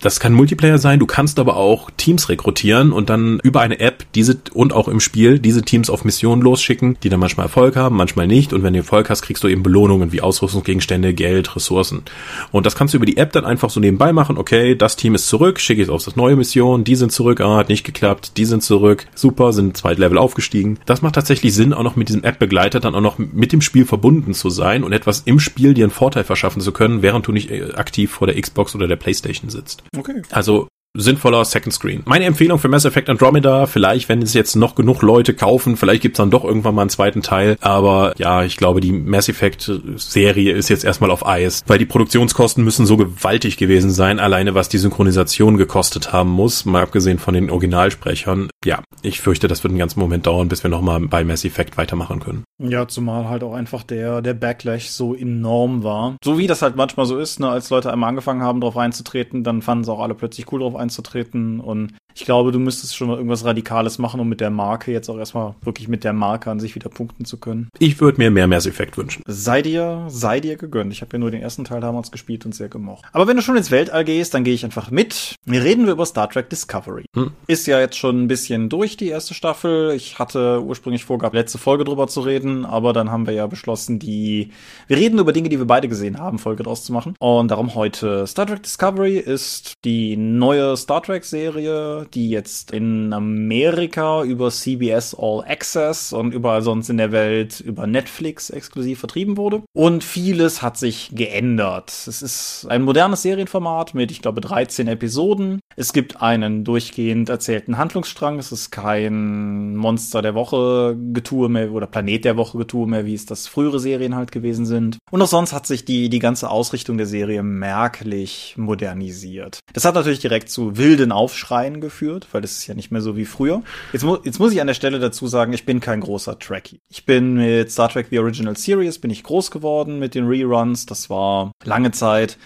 Das 0.00 0.18
kann 0.18 0.32
Multiplayer 0.32 0.78
sein, 0.78 0.98
du 0.98 1.04
kannst 1.04 1.38
aber 1.38 1.56
auch 1.56 1.90
Teams 1.98 2.30
rekrutieren 2.30 2.90
und 2.90 3.10
dann 3.10 3.38
über 3.42 3.60
eine 3.60 3.80
App 3.80 4.06
diese 4.14 4.38
und 4.54 4.72
auch 4.72 4.88
im 4.88 4.98
Spiel 4.98 5.38
diese 5.38 5.60
Teams 5.60 5.90
auf 5.90 6.06
Missionen 6.06 6.40
losschicken, 6.40 6.96
die 7.02 7.10
dann 7.10 7.20
manchmal 7.20 7.46
Erfolg 7.46 7.76
haben, 7.76 7.96
manchmal 7.96 8.26
nicht. 8.26 8.54
Und 8.54 8.62
wenn 8.62 8.72
du 8.72 8.78
Erfolg 8.78 9.10
hast, 9.10 9.20
kriegst 9.20 9.44
du 9.44 9.48
eben 9.48 9.62
Belohnungen 9.62 10.10
wie 10.10 10.22
Ausrüstungsgegenstände, 10.22 11.12
Geld, 11.12 11.54
Ressourcen. 11.54 12.02
Und 12.50 12.64
das 12.64 12.76
kannst 12.76 12.94
du 12.94 12.96
über 12.96 13.04
die 13.04 13.18
App 13.18 13.32
dann 13.32 13.44
einfach 13.44 13.68
so 13.68 13.78
nebenbei 13.78 14.14
machen. 14.14 14.38
Okay, 14.38 14.74
das 14.74 14.96
Team 14.96 15.14
ist 15.14 15.28
zurück, 15.28 15.60
schicke 15.60 15.82
ich 15.82 15.90
auf 15.90 16.02
das 16.02 16.16
neue 16.16 16.34
Mission, 16.34 16.82
die 16.82 16.96
sind 16.96 17.12
zurück, 17.12 17.42
ah, 17.42 17.58
hat 17.58 17.68
nicht 17.68 17.84
geklappt, 17.84 18.38
die 18.38 18.46
sind 18.46 18.62
zurück, 18.62 19.06
super, 19.14 19.52
sind 19.52 19.76
zweit 19.76 19.98
Level 19.98 20.16
aufgestiegen. 20.16 20.78
Das 20.86 21.02
macht 21.02 21.16
tatsächlich 21.16 21.54
Sinn, 21.54 21.74
auch 21.74 21.82
noch 21.82 21.96
mit 21.96 22.08
diesem 22.08 22.24
App-Begleiter 22.24 22.80
dann 22.80 22.94
auch 22.94 23.02
noch 23.02 23.18
mit 23.18 23.52
dem 23.52 23.60
Spiel 23.60 23.84
verbunden 23.84 24.32
zu 24.32 24.48
sein 24.48 24.82
und 24.82 24.94
etwas 24.94 25.20
im 25.26 25.40
Spiel 25.40 25.74
dir 25.74 25.84
einen 25.84 25.92
Vorteil 25.92 26.24
verschaffen 26.24 26.62
zu 26.62 26.72
können, 26.72 27.02
während 27.02 27.26
du 27.26 27.32
nicht 27.32 27.50
äh, 27.50 27.72
aktiv 27.74 28.12
vor 28.12 28.26
der 28.26 28.40
Xbox 28.40 28.74
oder 28.74 28.88
der 28.88 28.96
Playstation 28.96 29.50
sitzt. 29.50 29.82
Okay. 29.96 30.22
Also 30.30 30.68
sinnvoller 30.94 31.44
Second 31.44 31.72
Screen. 31.72 32.02
Meine 32.06 32.24
Empfehlung 32.24 32.58
für 32.58 32.68
Mass 32.68 32.84
Effect 32.84 33.08
Andromeda, 33.08 33.66
vielleicht, 33.66 34.08
wenn 34.08 34.22
es 34.22 34.34
jetzt 34.34 34.56
noch 34.56 34.74
genug 34.74 35.02
Leute 35.02 35.34
kaufen, 35.34 35.76
vielleicht 35.76 36.02
gibt's 36.02 36.18
dann 36.18 36.30
doch 36.30 36.44
irgendwann 36.44 36.74
mal 36.74 36.82
einen 36.82 36.90
zweiten 36.90 37.22
Teil. 37.22 37.56
Aber 37.60 38.14
ja, 38.18 38.42
ich 38.42 38.56
glaube, 38.56 38.80
die 38.80 38.92
Mass 38.92 39.28
Effect 39.28 39.70
Serie 39.96 40.52
ist 40.52 40.68
jetzt 40.68 40.84
erstmal 40.84 41.10
auf 41.10 41.26
Eis, 41.26 41.62
weil 41.66 41.78
die 41.78 41.86
Produktionskosten 41.86 42.64
müssen 42.64 42.86
so 42.86 42.96
gewaltig 42.96 43.56
gewesen 43.56 43.90
sein, 43.90 44.18
alleine 44.18 44.54
was 44.54 44.68
die 44.68 44.78
Synchronisation 44.78 45.56
gekostet 45.56 46.12
haben 46.12 46.30
muss, 46.30 46.64
mal 46.64 46.82
abgesehen 46.82 47.18
von 47.18 47.34
den 47.34 47.50
Originalsprechern. 47.50 48.50
Ja, 48.64 48.80
ich 49.02 49.20
fürchte, 49.20 49.48
das 49.48 49.62
wird 49.62 49.70
einen 49.70 49.78
ganzen 49.78 50.00
Moment 50.00 50.26
dauern, 50.26 50.48
bis 50.48 50.62
wir 50.64 50.70
nochmal 50.70 51.00
bei 51.00 51.24
Mass 51.24 51.44
Effect 51.44 51.76
weitermachen 51.76 52.20
können. 52.20 52.44
Ja, 52.58 52.88
zumal 52.88 53.28
halt 53.28 53.42
auch 53.42 53.54
einfach 53.54 53.84
der, 53.84 54.22
der 54.22 54.34
Backlash 54.34 54.88
so 54.88 55.14
enorm 55.14 55.82
war. 55.82 56.16
So 56.22 56.36
wie 56.36 56.46
das 56.46 56.62
halt 56.62 56.76
manchmal 56.76 57.06
so 57.06 57.16
ist, 57.18 57.40
ne, 57.40 57.48
als 57.48 57.70
Leute 57.70 57.92
einmal 57.92 58.08
angefangen 58.08 58.42
haben, 58.42 58.60
drauf 58.60 58.76
reinzutreten, 58.76 59.44
dann 59.44 59.62
fanden 59.62 59.84
sie 59.84 59.92
auch 59.92 60.00
alle 60.00 60.14
plötzlich 60.14 60.50
cool 60.52 60.60
drauf 60.60 60.79
einzutreten. 60.80 61.60
Und 61.60 61.94
ich 62.14 62.24
glaube, 62.24 62.52
du 62.52 62.58
müsstest 62.58 62.96
schon 62.96 63.08
mal 63.08 63.16
irgendwas 63.16 63.44
Radikales 63.44 63.98
machen, 63.98 64.20
um 64.20 64.28
mit 64.28 64.40
der 64.40 64.50
Marke 64.50 64.92
jetzt 64.92 65.08
auch 65.08 65.18
erstmal 65.18 65.54
wirklich 65.62 65.88
mit 65.88 66.04
der 66.04 66.12
Marke 66.12 66.50
an 66.50 66.60
sich 66.60 66.74
wieder 66.74 66.88
punkten 66.88 67.24
zu 67.24 67.38
können. 67.38 67.68
Ich 67.78 68.00
würde 68.00 68.18
mir 68.18 68.30
mehr 68.30 68.46
Mass 68.46 68.66
Effect 68.66 68.96
wünschen. 68.96 69.22
Sei 69.26 69.62
dir, 69.62 70.06
sei 70.08 70.40
dir 70.40 70.56
gegönnt. 70.56 70.92
Ich 70.92 71.00
habe 71.00 71.12
ja 71.12 71.18
nur 71.18 71.30
den 71.30 71.42
ersten 71.42 71.64
Teil 71.64 71.80
damals 71.80 72.10
gespielt 72.10 72.44
und 72.44 72.54
sehr 72.54 72.68
gemocht. 72.68 73.04
Aber 73.12 73.26
wenn 73.26 73.36
du 73.36 73.42
schon 73.42 73.56
ins 73.56 73.70
Weltall 73.70 74.04
gehst, 74.04 74.34
dann 74.34 74.44
gehe 74.44 74.54
ich 74.54 74.64
einfach 74.64 74.90
mit. 74.90 75.36
Wir 75.44 75.62
reden 75.62 75.86
wir 75.86 75.92
über 75.92 76.06
Star 76.06 76.28
Trek 76.28 76.50
Discovery. 76.50 77.04
Hm. 77.14 77.32
Ist 77.46 77.66
ja 77.66 77.80
jetzt 77.80 77.96
schon 77.96 78.22
ein 78.22 78.28
bisschen 78.28 78.68
durch 78.68 78.96
die 78.96 79.08
erste 79.08 79.34
Staffel. 79.34 79.92
Ich 79.94 80.18
hatte 80.18 80.62
ursprünglich 80.62 81.04
vorgehabt, 81.04 81.34
letzte 81.34 81.58
Folge 81.58 81.84
drüber 81.84 82.08
zu 82.08 82.20
reden, 82.20 82.64
aber 82.64 82.92
dann 82.92 83.10
haben 83.10 83.26
wir 83.26 83.34
ja 83.34 83.46
beschlossen, 83.46 83.98
die, 83.98 84.50
wir 84.86 84.96
reden 84.96 85.18
über 85.18 85.32
Dinge, 85.32 85.48
die 85.48 85.58
wir 85.58 85.66
beide 85.66 85.88
gesehen 85.88 86.18
haben, 86.18 86.38
Folge 86.38 86.62
draus 86.62 86.84
zu 86.84 86.92
machen. 86.92 87.14
Und 87.18 87.50
darum 87.50 87.74
heute 87.74 88.26
Star 88.26 88.46
Trek 88.46 88.62
Discovery 88.62 89.18
ist 89.18 89.74
die 89.84 90.16
neue 90.16 90.76
Star 90.76 91.02
Trek 91.02 91.24
Serie, 91.24 91.99
die 92.04 92.30
jetzt 92.30 92.70
in 92.72 93.12
Amerika 93.12 94.22
über 94.24 94.50
CBS 94.50 95.14
All 95.18 95.44
Access 95.46 96.12
und 96.12 96.34
überall 96.34 96.62
sonst 96.62 96.90
in 96.90 96.96
der 96.96 97.12
Welt 97.12 97.60
über 97.60 97.86
Netflix 97.86 98.50
exklusiv 98.50 99.00
vertrieben 99.00 99.36
wurde. 99.36 99.62
Und 99.72 100.04
vieles 100.04 100.62
hat 100.62 100.76
sich 100.76 101.10
geändert. 101.14 101.90
Es 101.90 102.22
ist 102.22 102.66
ein 102.68 102.82
modernes 102.82 103.22
Serienformat 103.22 103.94
mit, 103.94 104.10
ich 104.10 104.22
glaube, 104.22 104.40
13 104.40 104.88
Episoden. 104.88 105.60
Es 105.76 105.92
gibt 105.92 106.20
einen 106.20 106.64
durchgehend 106.64 107.28
erzählten 107.28 107.78
Handlungsstrang. 107.78 108.38
Es 108.38 108.52
ist 108.52 108.70
kein 108.70 109.76
Monster 109.76 110.22
der 110.22 110.34
Woche 110.34 110.96
Getue 111.12 111.48
mehr 111.48 111.72
oder 111.72 111.86
Planet 111.86 112.24
der 112.24 112.36
Woche 112.36 112.58
Getue 112.58 112.86
mehr, 112.86 113.06
wie 113.06 113.14
es 113.14 113.26
das 113.26 113.46
frühere 113.46 113.80
Serien 113.80 114.14
halt 114.14 114.32
gewesen 114.32 114.66
sind. 114.66 114.98
Und 115.10 115.22
auch 115.22 115.28
sonst 115.28 115.52
hat 115.52 115.66
sich 115.66 115.84
die, 115.84 116.08
die 116.08 116.18
ganze 116.18 116.50
Ausrichtung 116.50 116.96
der 116.96 117.06
Serie 117.06 117.42
merklich 117.42 118.54
modernisiert. 118.56 119.60
Das 119.72 119.84
hat 119.84 119.94
natürlich 119.94 120.20
direkt 120.20 120.50
zu 120.50 120.76
wilden 120.76 121.12
Aufschreien 121.12 121.80
geführt, 121.80 121.89
weil 122.32 122.40
das 122.40 122.52
ist 122.52 122.66
ja 122.66 122.74
nicht 122.74 122.90
mehr 122.90 123.00
so 123.00 123.16
wie 123.16 123.24
früher. 123.24 123.62
Jetzt, 123.92 124.04
mu 124.04 124.16
jetzt 124.24 124.38
muss 124.38 124.52
ich 124.52 124.60
an 124.60 124.66
der 124.66 124.74
Stelle 124.74 124.98
dazu 124.98 125.26
sagen, 125.26 125.52
ich 125.52 125.66
bin 125.66 125.80
kein 125.80 126.00
großer 126.00 126.38
Trekkie. 126.38 126.80
Ich 126.88 127.04
bin 127.04 127.34
mit 127.34 127.70
Star 127.70 127.88
Trek 127.88 128.06
The 128.10 128.18
Original 128.18 128.56
Series 128.56 128.98
bin 128.98 129.10
ich 129.10 129.22
groß 129.22 129.50
geworden 129.50 129.98
mit 129.98 130.14
den 130.14 130.26
Reruns. 130.26 130.86
Das 130.86 131.10
war 131.10 131.52
lange 131.64 131.90
Zeit 131.90 132.38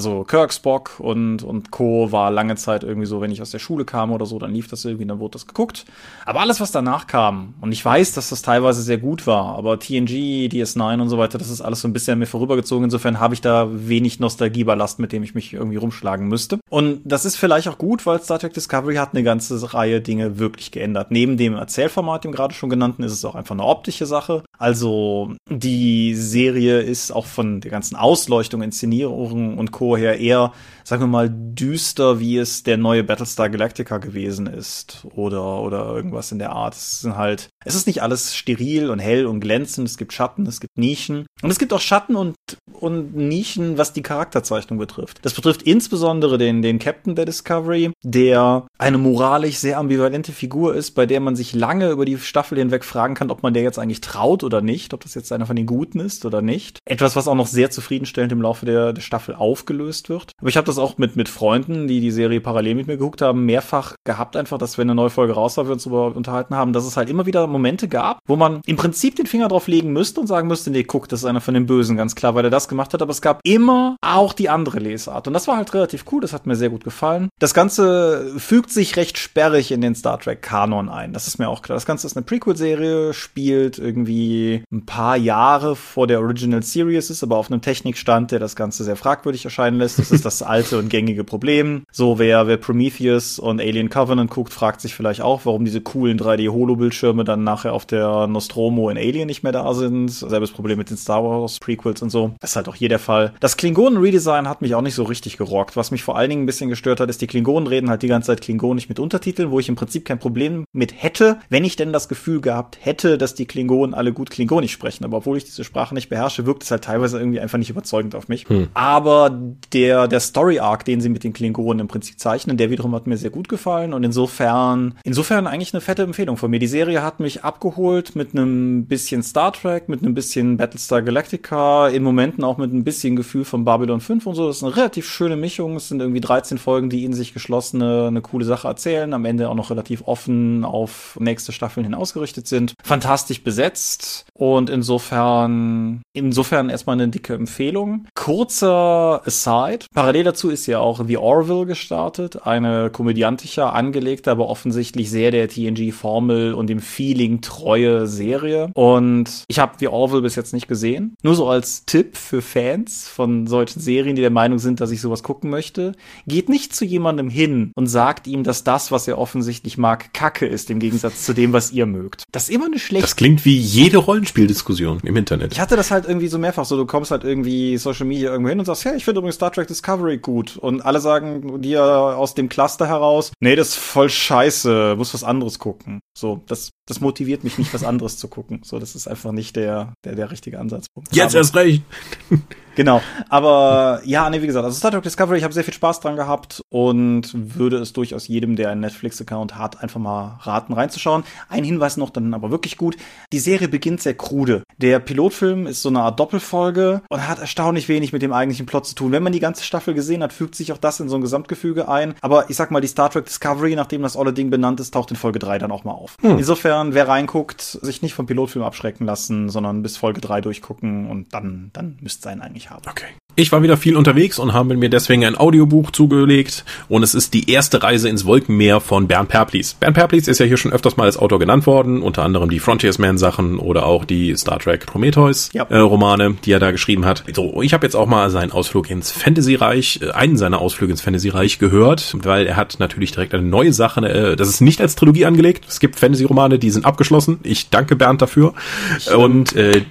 also 0.00 0.24
Kirk, 0.24 0.50
Spock 0.50 0.98
und, 0.98 1.42
und 1.42 1.70
Co. 1.70 2.10
war 2.10 2.30
lange 2.30 2.56
Zeit 2.56 2.84
irgendwie 2.84 3.06
so, 3.06 3.20
wenn 3.20 3.30
ich 3.30 3.42
aus 3.42 3.50
der 3.50 3.58
Schule 3.58 3.84
kam 3.84 4.12
oder 4.12 4.24
so, 4.24 4.38
dann 4.38 4.50
lief 4.50 4.66
das 4.66 4.82
irgendwie, 4.86 5.04
dann 5.04 5.18
wurde 5.18 5.32
das 5.32 5.46
geguckt. 5.46 5.84
Aber 6.24 6.40
alles, 6.40 6.58
was 6.58 6.72
danach 6.72 7.06
kam, 7.06 7.52
und 7.60 7.70
ich 7.70 7.84
weiß, 7.84 8.14
dass 8.14 8.30
das 8.30 8.40
teilweise 8.40 8.80
sehr 8.80 8.96
gut 8.96 9.26
war, 9.26 9.58
aber 9.58 9.78
TNG, 9.78 10.48
DS9 10.50 11.02
und 11.02 11.10
so 11.10 11.18
weiter, 11.18 11.36
das 11.36 11.50
ist 11.50 11.60
alles 11.60 11.82
so 11.82 11.88
ein 11.88 11.92
bisschen 11.92 12.18
mir 12.18 12.24
vorübergezogen. 12.24 12.84
Insofern 12.84 13.20
habe 13.20 13.34
ich 13.34 13.42
da 13.42 13.68
wenig 13.70 14.20
Nostalgieballast, 14.20 15.00
mit 15.00 15.12
dem 15.12 15.22
ich 15.22 15.34
mich 15.34 15.52
irgendwie 15.52 15.76
rumschlagen 15.76 16.28
müsste. 16.28 16.60
Und 16.70 17.02
das 17.04 17.26
ist 17.26 17.36
vielleicht 17.36 17.68
auch 17.68 17.76
gut, 17.76 18.06
weil 18.06 18.22
Star 18.22 18.38
Trek 18.38 18.54
Discovery 18.54 18.94
hat 18.94 19.12
eine 19.12 19.22
ganze 19.22 19.74
Reihe 19.74 20.00
Dinge 20.00 20.38
wirklich 20.38 20.70
geändert. 20.70 21.10
Neben 21.10 21.36
dem 21.36 21.56
Erzählformat, 21.56 22.24
dem 22.24 22.32
gerade 22.32 22.54
schon 22.54 22.70
genannten, 22.70 23.02
ist 23.02 23.12
es 23.12 23.24
auch 23.26 23.34
einfach 23.34 23.54
eine 23.54 23.64
optische 23.64 24.06
Sache. 24.06 24.44
Also 24.60 25.32
die 25.48 26.14
Serie 26.14 26.80
ist 26.80 27.12
auch 27.12 27.24
von 27.24 27.62
der 27.62 27.70
ganzen 27.70 27.96
Ausleuchtung, 27.96 28.60
Inszenierung 28.60 29.56
und 29.56 29.72
Co. 29.72 29.96
her 29.96 30.20
eher 30.20 30.52
sagen 30.90 31.04
wir 31.04 31.06
mal, 31.06 31.30
düster, 31.30 32.18
wie 32.18 32.36
es 32.36 32.64
der 32.64 32.76
neue 32.76 33.04
Battlestar 33.04 33.48
Galactica 33.48 33.98
gewesen 33.98 34.48
ist 34.48 35.06
oder, 35.14 35.60
oder 35.62 35.94
irgendwas 35.94 36.32
in 36.32 36.40
der 36.40 36.50
Art. 36.50 36.74
Es 36.74 37.02
sind 37.02 37.16
halt, 37.16 37.48
es 37.64 37.76
ist 37.76 37.86
nicht 37.86 38.02
alles 38.02 38.34
steril 38.34 38.90
und 38.90 38.98
hell 38.98 39.26
und 39.26 39.38
glänzend. 39.38 39.88
Es 39.88 39.98
gibt 39.98 40.12
Schatten, 40.12 40.46
es 40.46 40.60
gibt 40.60 40.76
Nischen. 40.76 41.26
Und 41.42 41.50
es 41.50 41.60
gibt 41.60 41.72
auch 41.72 41.80
Schatten 41.80 42.16
und, 42.16 42.34
und 42.72 43.14
Nischen, 43.14 43.78
was 43.78 43.92
die 43.92 44.02
Charakterzeichnung 44.02 44.80
betrifft. 44.80 45.20
Das 45.22 45.32
betrifft 45.32 45.62
insbesondere 45.62 46.38
den, 46.38 46.60
den 46.60 46.80
Captain 46.80 47.14
der 47.14 47.24
Discovery, 47.24 47.92
der 48.02 48.66
eine 48.76 48.98
moralisch 48.98 49.58
sehr 49.58 49.78
ambivalente 49.78 50.32
Figur 50.32 50.74
ist, 50.74 50.92
bei 50.96 51.06
der 51.06 51.20
man 51.20 51.36
sich 51.36 51.54
lange 51.54 51.90
über 51.90 52.04
die 52.04 52.18
Staffel 52.18 52.58
hinweg 52.58 52.84
fragen 52.84 53.14
kann, 53.14 53.30
ob 53.30 53.44
man 53.44 53.54
der 53.54 53.62
jetzt 53.62 53.78
eigentlich 53.78 54.00
traut 54.00 54.42
oder 54.50 54.62
nicht, 54.62 54.92
ob 54.94 55.02
das 55.02 55.14
jetzt 55.14 55.32
einer 55.32 55.46
von 55.46 55.56
den 55.56 55.66
Guten 55.66 56.00
ist 56.00 56.24
oder 56.24 56.42
nicht. 56.42 56.78
Etwas, 56.84 57.16
was 57.16 57.28
auch 57.28 57.34
noch 57.34 57.46
sehr 57.46 57.70
zufriedenstellend 57.70 58.32
im 58.32 58.42
Laufe 58.42 58.66
der, 58.66 58.92
der 58.92 59.02
Staffel 59.02 59.34
aufgelöst 59.34 60.08
wird. 60.08 60.32
Aber 60.38 60.48
ich 60.48 60.56
habe 60.56 60.66
das 60.66 60.78
auch 60.78 60.98
mit, 60.98 61.16
mit 61.16 61.28
Freunden, 61.28 61.86
die 61.86 62.00
die 62.00 62.10
Serie 62.10 62.40
parallel 62.40 62.74
mit 62.74 62.86
mir 62.86 62.96
geguckt 62.96 63.22
haben, 63.22 63.44
mehrfach 63.46 63.94
gehabt 64.04 64.36
einfach, 64.36 64.58
dass 64.58 64.76
wenn 64.76 64.88
eine 64.88 64.94
neue 64.94 65.10
Folge 65.10 65.34
raus 65.34 65.56
war, 65.56 65.66
wir 65.66 65.72
uns 65.72 65.84
darüber 65.84 66.14
unterhalten 66.14 66.54
haben, 66.54 66.72
dass 66.72 66.84
es 66.84 66.96
halt 66.96 67.08
immer 67.08 67.26
wieder 67.26 67.46
Momente 67.46 67.88
gab, 67.88 68.18
wo 68.26 68.36
man 68.36 68.60
im 68.66 68.76
Prinzip 68.76 69.16
den 69.16 69.26
Finger 69.26 69.48
drauf 69.48 69.68
legen 69.68 69.92
müsste 69.92 70.20
und 70.20 70.26
sagen 70.26 70.48
müsste, 70.48 70.70
nee, 70.70 70.84
guck, 70.84 71.08
das 71.08 71.20
ist 71.20 71.26
einer 71.26 71.40
von 71.40 71.54
den 71.54 71.66
Bösen, 71.66 71.96
ganz 71.96 72.14
klar, 72.14 72.34
weil 72.34 72.44
er 72.44 72.50
das 72.50 72.68
gemacht 72.68 72.92
hat, 72.92 73.02
aber 73.02 73.10
es 73.10 73.22
gab 73.22 73.40
immer 73.44 73.96
auch 74.02 74.32
die 74.32 74.48
andere 74.48 74.78
Lesart 74.78 75.26
und 75.26 75.32
das 75.32 75.48
war 75.48 75.56
halt 75.56 75.72
relativ 75.74 76.04
cool, 76.12 76.20
das 76.20 76.32
hat 76.32 76.46
mir 76.46 76.56
sehr 76.56 76.70
gut 76.70 76.84
gefallen. 76.84 77.28
Das 77.38 77.54
Ganze 77.54 78.32
fügt 78.38 78.70
sich 78.70 78.96
recht 78.96 79.18
sperrig 79.18 79.72
in 79.72 79.80
den 79.80 79.94
Star 79.94 80.18
Trek 80.18 80.42
Kanon 80.42 80.88
ein, 80.88 81.12
das 81.12 81.26
ist 81.26 81.38
mir 81.38 81.48
auch 81.48 81.62
klar. 81.62 81.76
Das 81.76 81.86
Ganze 81.86 82.06
ist 82.06 82.16
eine 82.16 82.24
Prequel-Serie, 82.24 83.12
spielt 83.14 83.78
irgendwie 83.78 84.39
ein 84.72 84.86
paar 84.86 85.16
Jahre 85.16 85.76
vor 85.76 86.06
der 86.06 86.20
Original 86.20 86.62
Series 86.62 87.10
ist, 87.10 87.22
aber 87.22 87.36
auf 87.36 87.50
einem 87.50 87.60
Technikstand, 87.60 88.32
der 88.32 88.38
das 88.38 88.56
Ganze 88.56 88.84
sehr 88.84 88.96
fragwürdig 88.96 89.44
erscheinen 89.44 89.78
lässt. 89.78 89.98
Das 89.98 90.10
ist 90.10 90.24
das 90.24 90.42
alte 90.50 90.78
und 90.78 90.88
gängige 90.88 91.24
Problem. 91.24 91.84
So, 91.90 92.18
wer, 92.18 92.46
wer 92.46 92.56
Prometheus 92.56 93.38
und 93.38 93.60
Alien 93.60 93.90
Covenant 93.90 94.30
guckt, 94.30 94.52
fragt 94.52 94.80
sich 94.80 94.94
vielleicht 94.94 95.20
auch, 95.20 95.42
warum 95.44 95.64
diese 95.64 95.80
coolen 95.80 96.18
3D-Holo-Bildschirme 96.18 97.24
dann 97.24 97.44
nachher 97.44 97.72
auf 97.72 97.86
der 97.86 98.26
Nostromo 98.26 98.90
in 98.90 98.98
Alien 98.98 99.26
nicht 99.26 99.42
mehr 99.42 99.52
da 99.52 99.72
sind. 99.74 100.10
Selbes 100.10 100.50
Problem 100.52 100.78
mit 100.78 100.90
den 100.90 100.96
Star 100.96 101.24
Wars 101.24 101.58
Prequels 101.58 102.02
und 102.02 102.10
so. 102.10 102.32
Das 102.40 102.50
ist 102.50 102.56
halt 102.56 102.68
auch 102.68 102.74
hier 102.74 102.88
der 102.88 102.98
Fall. 102.98 103.32
Das 103.40 103.56
Klingonen-Redesign 103.56 104.48
hat 104.48 104.62
mich 104.62 104.74
auch 104.74 104.82
nicht 104.82 104.94
so 104.94 105.04
richtig 105.04 105.36
gerockt. 105.36 105.76
Was 105.76 105.90
mich 105.90 106.02
vor 106.02 106.16
allen 106.16 106.30
Dingen 106.30 106.42
ein 106.42 106.46
bisschen 106.46 106.70
gestört 106.70 107.00
hat, 107.00 107.08
ist, 107.08 107.20
die 107.20 107.26
Klingonen 107.26 107.66
reden 107.66 107.90
halt 107.90 108.02
die 108.02 108.08
ganze 108.08 108.28
Zeit 108.28 108.40
klingonisch 108.40 108.88
mit 108.88 108.98
Untertiteln, 108.98 109.50
wo 109.50 109.58
ich 109.58 109.68
im 109.68 109.76
Prinzip 109.76 110.04
kein 110.04 110.18
Problem 110.18 110.64
mit 110.72 111.02
hätte, 111.02 111.38
wenn 111.48 111.64
ich 111.64 111.76
denn 111.76 111.92
das 111.92 112.08
Gefühl 112.08 112.40
gehabt 112.40 112.78
hätte, 112.80 113.18
dass 113.18 113.34
die 113.34 113.46
Klingonen 113.46 113.94
alle 113.94 114.12
gut 114.12 114.19
klingonisch 114.28 114.72
sprechen. 114.72 115.04
Aber 115.04 115.18
obwohl 115.18 115.38
ich 115.38 115.44
diese 115.44 115.64
Sprache 115.64 115.94
nicht 115.94 116.10
beherrsche, 116.10 116.44
wirkt 116.44 116.64
es 116.64 116.70
halt 116.70 116.84
teilweise 116.84 117.18
irgendwie 117.18 117.40
einfach 117.40 117.56
nicht 117.56 117.70
überzeugend 117.70 118.14
auf 118.14 118.28
mich. 118.28 118.46
Hm. 118.48 118.68
Aber 118.74 119.40
der, 119.72 120.08
der 120.08 120.20
Story-Arc, 120.20 120.84
den 120.84 121.00
sie 121.00 121.08
mit 121.08 121.24
den 121.24 121.32
Klingonen 121.32 121.80
im 121.80 121.88
Prinzip 121.88 122.18
zeichnen, 122.20 122.56
der 122.56 122.70
wiederum 122.70 122.94
hat 122.94 123.06
mir 123.06 123.16
sehr 123.16 123.30
gut 123.30 123.48
gefallen 123.48 123.94
und 123.94 124.04
insofern, 124.04 124.96
insofern 125.04 125.46
eigentlich 125.46 125.72
eine 125.72 125.80
fette 125.80 126.02
Empfehlung 126.02 126.36
von 126.36 126.50
mir. 126.50 126.58
Die 126.58 126.66
Serie 126.66 127.02
hat 127.02 127.20
mich 127.20 127.44
abgeholt 127.44 128.16
mit 128.16 128.32
einem 128.32 128.86
bisschen 128.86 129.22
Star 129.22 129.52
Trek, 129.52 129.88
mit 129.88 130.02
einem 130.02 130.14
bisschen 130.14 130.56
Battlestar 130.56 131.02
Galactica, 131.02 131.88
in 131.88 132.02
Momenten 132.02 132.44
auch 132.44 132.58
mit 132.58 132.72
ein 132.72 132.84
bisschen 132.84 133.16
Gefühl 133.16 133.44
von 133.44 133.64
Babylon 133.64 134.00
5 134.00 134.26
und 134.26 134.34
so. 134.34 134.48
Das 134.48 134.58
ist 134.58 134.64
eine 134.64 134.76
relativ 134.76 135.08
schöne 135.08 135.36
Mischung. 135.36 135.76
Es 135.76 135.88
sind 135.88 136.00
irgendwie 136.00 136.20
13 136.20 136.58
Folgen, 136.58 136.90
die 136.90 137.04
in 137.04 137.12
sich 137.12 137.32
geschlossene, 137.32 138.08
eine 138.08 138.20
coole 138.20 138.44
Sache 138.44 138.68
erzählen, 138.68 139.12
am 139.14 139.24
Ende 139.24 139.48
auch 139.48 139.54
noch 139.54 139.70
relativ 139.70 140.02
offen 140.06 140.64
auf 140.64 141.16
nächste 141.20 141.52
Staffeln 141.52 141.84
hin 141.84 141.94
ausgerichtet 141.94 142.48
sind. 142.48 142.74
Fantastisch 142.82 143.42
besetzt 143.42 144.09
und 144.34 144.70
insofern, 144.70 146.02
insofern 146.12 146.70
erstmal 146.70 146.94
eine 146.94 147.08
dicke 147.08 147.34
Empfehlung. 147.34 148.06
Kurzer 148.14 149.22
Aside. 149.26 149.86
Parallel 149.94 150.24
dazu 150.24 150.50
ist 150.50 150.66
ja 150.66 150.78
auch 150.78 151.04
The 151.06 151.18
Orville 151.18 151.66
gestartet, 151.66 152.46
eine 152.46 152.90
komödiantischer 152.90 153.74
angelegte, 153.74 154.30
aber 154.30 154.48
offensichtlich 154.48 155.10
sehr 155.10 155.30
der 155.30 155.48
TNG-Formel 155.48 156.54
und 156.54 156.68
dem 156.68 156.80
Feeling 156.80 157.40
treue 157.40 158.06
Serie. 158.06 158.70
Und 158.74 159.44
ich 159.48 159.58
habe 159.58 159.74
The 159.78 159.88
Orville 159.88 160.22
bis 160.22 160.36
jetzt 160.36 160.52
nicht 160.52 160.68
gesehen. 160.68 161.16
Nur 161.22 161.34
so 161.34 161.48
als 161.48 161.84
Tipp 161.84 162.16
für 162.16 162.42
Fans 162.42 163.08
von 163.08 163.46
solchen 163.46 163.80
Serien, 163.80 164.16
die 164.16 164.22
der 164.22 164.30
Meinung 164.30 164.58
sind, 164.58 164.80
dass 164.80 164.90
ich 164.90 165.00
sowas 165.00 165.22
gucken 165.22 165.50
möchte. 165.50 165.92
Geht 166.26 166.48
nicht 166.48 166.74
zu 166.74 166.84
jemandem 166.84 167.28
hin 167.28 167.72
und 167.74 167.86
sagt 167.86 168.26
ihm, 168.26 168.44
dass 168.44 168.64
das, 168.64 168.90
was 168.90 169.06
er 169.08 169.18
offensichtlich 169.18 169.78
mag, 169.78 170.12
Kacke 170.14 170.46
ist, 170.46 170.70
im 170.70 170.78
Gegensatz 170.78 171.24
zu 171.24 171.34
dem, 171.34 171.52
was 171.52 171.72
ihr 171.72 171.86
mögt. 171.86 172.24
Das 172.32 172.44
ist 172.44 172.54
immer 172.54 172.66
eine 172.66 172.78
schlechte. 172.78 173.06
Das 173.06 173.16
klingt 173.16 173.44
wie 173.44 173.56
jede 173.56 173.99
Rollenspieldiskussion 174.00 175.00
im 175.04 175.16
Internet. 175.16 175.52
Ich 175.52 175.60
hatte 175.60 175.76
das 175.76 175.90
halt 175.90 176.06
irgendwie 176.06 176.28
so 176.28 176.38
mehrfach 176.38 176.64
so, 176.64 176.76
du 176.76 176.86
kommst 176.86 177.10
halt 177.10 177.24
irgendwie 177.24 177.76
Social 177.76 178.06
Media 178.06 178.30
irgendwo 178.30 178.50
hin 178.50 178.58
und 178.58 178.64
sagst, 178.64 178.84
ja, 178.84 178.94
ich 178.94 179.04
finde 179.04 179.18
übrigens 179.20 179.36
Star 179.36 179.52
Trek 179.52 179.68
Discovery 179.68 180.18
gut. 180.18 180.56
Und 180.56 180.84
alle 180.84 181.00
sagen 181.00 181.60
dir 181.62 181.82
aus 181.84 182.34
dem 182.34 182.48
Cluster 182.48 182.86
heraus, 182.86 183.32
nee, 183.40 183.56
das 183.56 183.70
ist 183.70 183.76
voll 183.76 184.08
scheiße, 184.08 184.94
muss 184.96 185.14
was 185.14 185.24
anderes 185.24 185.58
gucken. 185.58 186.00
So, 186.16 186.42
das, 186.46 186.70
das 186.90 187.00
motiviert 187.00 187.44
mich 187.44 187.56
nicht, 187.58 187.72
was 187.72 187.84
anderes 187.84 188.18
zu 188.18 188.28
gucken. 188.28 188.60
So, 188.64 188.78
das 188.78 188.94
ist 188.94 189.06
einfach 189.06 189.32
nicht 189.32 189.56
der, 189.56 189.94
der, 190.04 190.14
der 190.14 190.30
richtige 190.30 190.58
Ansatzpunkt. 190.58 191.14
Jetzt 191.14 191.34
erst 191.34 191.54
recht. 191.54 191.82
Genau, 192.76 193.02
aber 193.28 194.00
ja, 194.04 194.30
nee, 194.30 194.40
wie 194.40 194.46
gesagt, 194.46 194.64
also 194.64 194.76
Star 194.76 194.90
Trek 194.92 195.02
Discovery, 195.02 195.36
ich 195.36 195.44
habe 195.44 195.52
sehr 195.52 195.64
viel 195.64 195.74
Spaß 195.74 196.00
dran 196.00 196.16
gehabt 196.16 196.62
und 196.70 197.30
würde 197.34 197.76
es 197.78 197.92
durchaus 197.92 198.28
jedem, 198.28 198.56
der 198.56 198.70
einen 198.70 198.80
Netflix-Account 198.80 199.58
hat, 199.58 199.82
einfach 199.82 200.00
mal 200.00 200.38
raten, 200.40 200.72
reinzuschauen. 200.72 201.24
Ein 201.48 201.64
Hinweis 201.64 201.96
noch, 201.96 202.10
dann 202.10 202.32
aber 202.32 202.50
wirklich 202.50 202.76
gut. 202.76 202.96
Die 203.32 203.40
Serie 203.40 203.68
beginnt 203.68 204.00
sehr 204.00 204.14
krude. 204.14 204.62
Der 204.78 204.98
Pilotfilm 205.00 205.66
ist 205.66 205.82
so 205.82 205.88
eine 205.88 206.00
Art 206.00 206.18
Doppelfolge 206.20 207.02
und 207.10 207.28
hat 207.28 207.40
erstaunlich 207.40 207.88
wenig 207.88 208.12
mit 208.14 208.22
dem 208.22 208.32
eigentlichen 208.32 208.66
Plot 208.66 208.86
zu 208.86 208.94
tun. 208.94 209.12
Wenn 209.12 209.24
man 209.24 209.32
die 209.32 209.40
ganze 209.40 209.64
Staffel 209.64 209.92
gesehen 209.92 210.22
hat, 210.22 210.32
fügt 210.32 210.54
sich 210.54 210.72
auch 210.72 210.78
das 210.78 211.00
in 211.00 211.08
so 211.08 211.16
ein 211.16 211.22
Gesamtgefüge 211.22 211.88
ein. 211.88 212.14
Aber 212.22 212.48
ich 212.48 212.56
sag 212.56 212.70
mal, 212.70 212.80
die 212.80 212.88
Star 212.88 213.10
Trek 213.10 213.26
Discovery, 213.26 213.74
nachdem 213.74 214.02
das 214.02 214.16
olle 214.16 214.32
Ding 214.32 214.48
benannt 214.48 214.80
ist, 214.80 214.94
taucht 214.94 215.10
in 215.10 215.16
Folge 215.16 215.38
3 215.38 215.58
dann 215.58 215.72
auch 215.72 215.84
mal 215.84 215.92
auf. 215.92 216.16
Hm. 216.22 216.38
Insofern, 216.38 216.79
wer 216.94 217.08
reinguckt, 217.08 217.60
sich 217.60 218.02
nicht 218.02 218.14
vom 218.14 218.26
Pilotfilm 218.26 218.64
abschrecken 218.64 219.04
lassen, 219.06 219.48
sondern 219.50 219.82
bis 219.82 219.96
Folge 219.96 220.20
3 220.20 220.40
durchgucken 220.40 221.08
und 221.08 221.32
dann, 221.34 221.70
dann 221.72 221.98
müsste 222.00 222.22
sein 222.24 222.40
eigentlich 222.40 222.70
haben. 222.70 222.88
Okay. 222.88 223.06
Ich 223.36 223.52
war 223.52 223.62
wieder 223.62 223.76
viel 223.76 223.96
unterwegs 223.96 224.38
und 224.38 224.52
habe 224.52 224.76
mir 224.76 224.90
deswegen 224.90 225.24
ein 225.24 225.38
Audiobuch 225.38 225.90
zugelegt 225.92 226.64
und 226.88 227.02
es 227.02 227.14
ist 227.14 227.32
die 227.32 227.50
erste 227.50 227.82
Reise 227.82 228.08
ins 228.08 228.26
Wolkenmeer 228.26 228.80
von 228.80 229.06
Bernd 229.08 229.28
Perplis. 229.28 229.74
Bernd 229.74 229.96
Perplis 229.96 230.28
ist 230.28 230.38
ja 230.38 230.46
hier 230.46 230.56
schon 230.56 230.72
öfters 230.72 230.96
mal 230.96 231.04
als 231.04 231.16
Autor 231.16 231.38
genannt 231.38 231.66
worden, 231.66 232.02
unter 232.02 232.22
anderem 232.22 232.50
die 232.50 232.58
Frontiersman 232.58 233.18
Sachen 233.18 233.58
oder 233.58 233.86
auch 233.86 234.04
die 234.04 234.36
Star 234.36 234.58
Trek 234.58 234.86
Prometheus 234.86 235.50
ja. 235.52 235.64
äh, 235.70 236.34
die 236.44 236.52
er 236.52 236.58
da 236.58 236.70
geschrieben 236.70 237.06
hat. 237.06 237.24
So, 237.34 237.62
ich 237.62 237.72
habe 237.72 237.86
jetzt 237.86 237.94
auch 237.94 238.06
mal 238.06 238.30
seinen 238.30 238.52
Ausflug 238.52 238.90
ins 238.90 239.10
Fantasy-Reich, 239.10 240.00
äh, 240.02 240.10
einen 240.10 240.36
seiner 240.36 240.60
Ausflüge 240.60 240.92
ins 240.92 241.00
Fantasy-Reich 241.00 241.58
gehört, 241.58 242.16
weil 242.22 242.46
er 242.46 242.56
hat 242.56 242.76
natürlich 242.78 243.12
direkt 243.12 243.32
eine 243.34 243.42
neue 243.42 243.72
Sache, 243.72 244.00
äh, 244.06 244.36
das 244.36 244.48
ist 244.48 244.60
nicht 244.60 244.80
als 244.80 244.96
Trilogie 244.96 245.24
angelegt. 245.24 245.64
Es 245.68 245.80
gibt 245.80 245.98
Fantasy-Romane, 245.98 246.58
die 246.58 246.70
sind 246.70 246.84
abgeschlossen. 246.84 247.38
Ich 247.42 247.70
danke 247.70 247.96
Bernd 247.96 248.22
dafür. 248.22 248.54
Ich, 248.98 249.10
und 249.12 249.54
äh, 249.56 249.82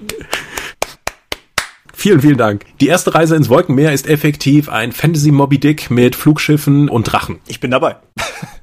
Vielen, 1.99 2.21
vielen 2.21 2.37
Dank. 2.37 2.63
Die 2.79 2.87
erste 2.87 3.13
Reise 3.13 3.35
ins 3.35 3.49
Wolkenmeer 3.49 3.91
ist 3.91 4.07
effektiv 4.07 4.69
ein 4.69 4.93
Fantasy 4.93 5.31
Moby 5.31 5.59
Dick 5.59 5.91
mit 5.91 6.15
Flugschiffen 6.15 6.87
und 6.87 7.03
Drachen. 7.03 7.41
Ich 7.45 7.59
bin 7.59 7.71
dabei. 7.71 7.97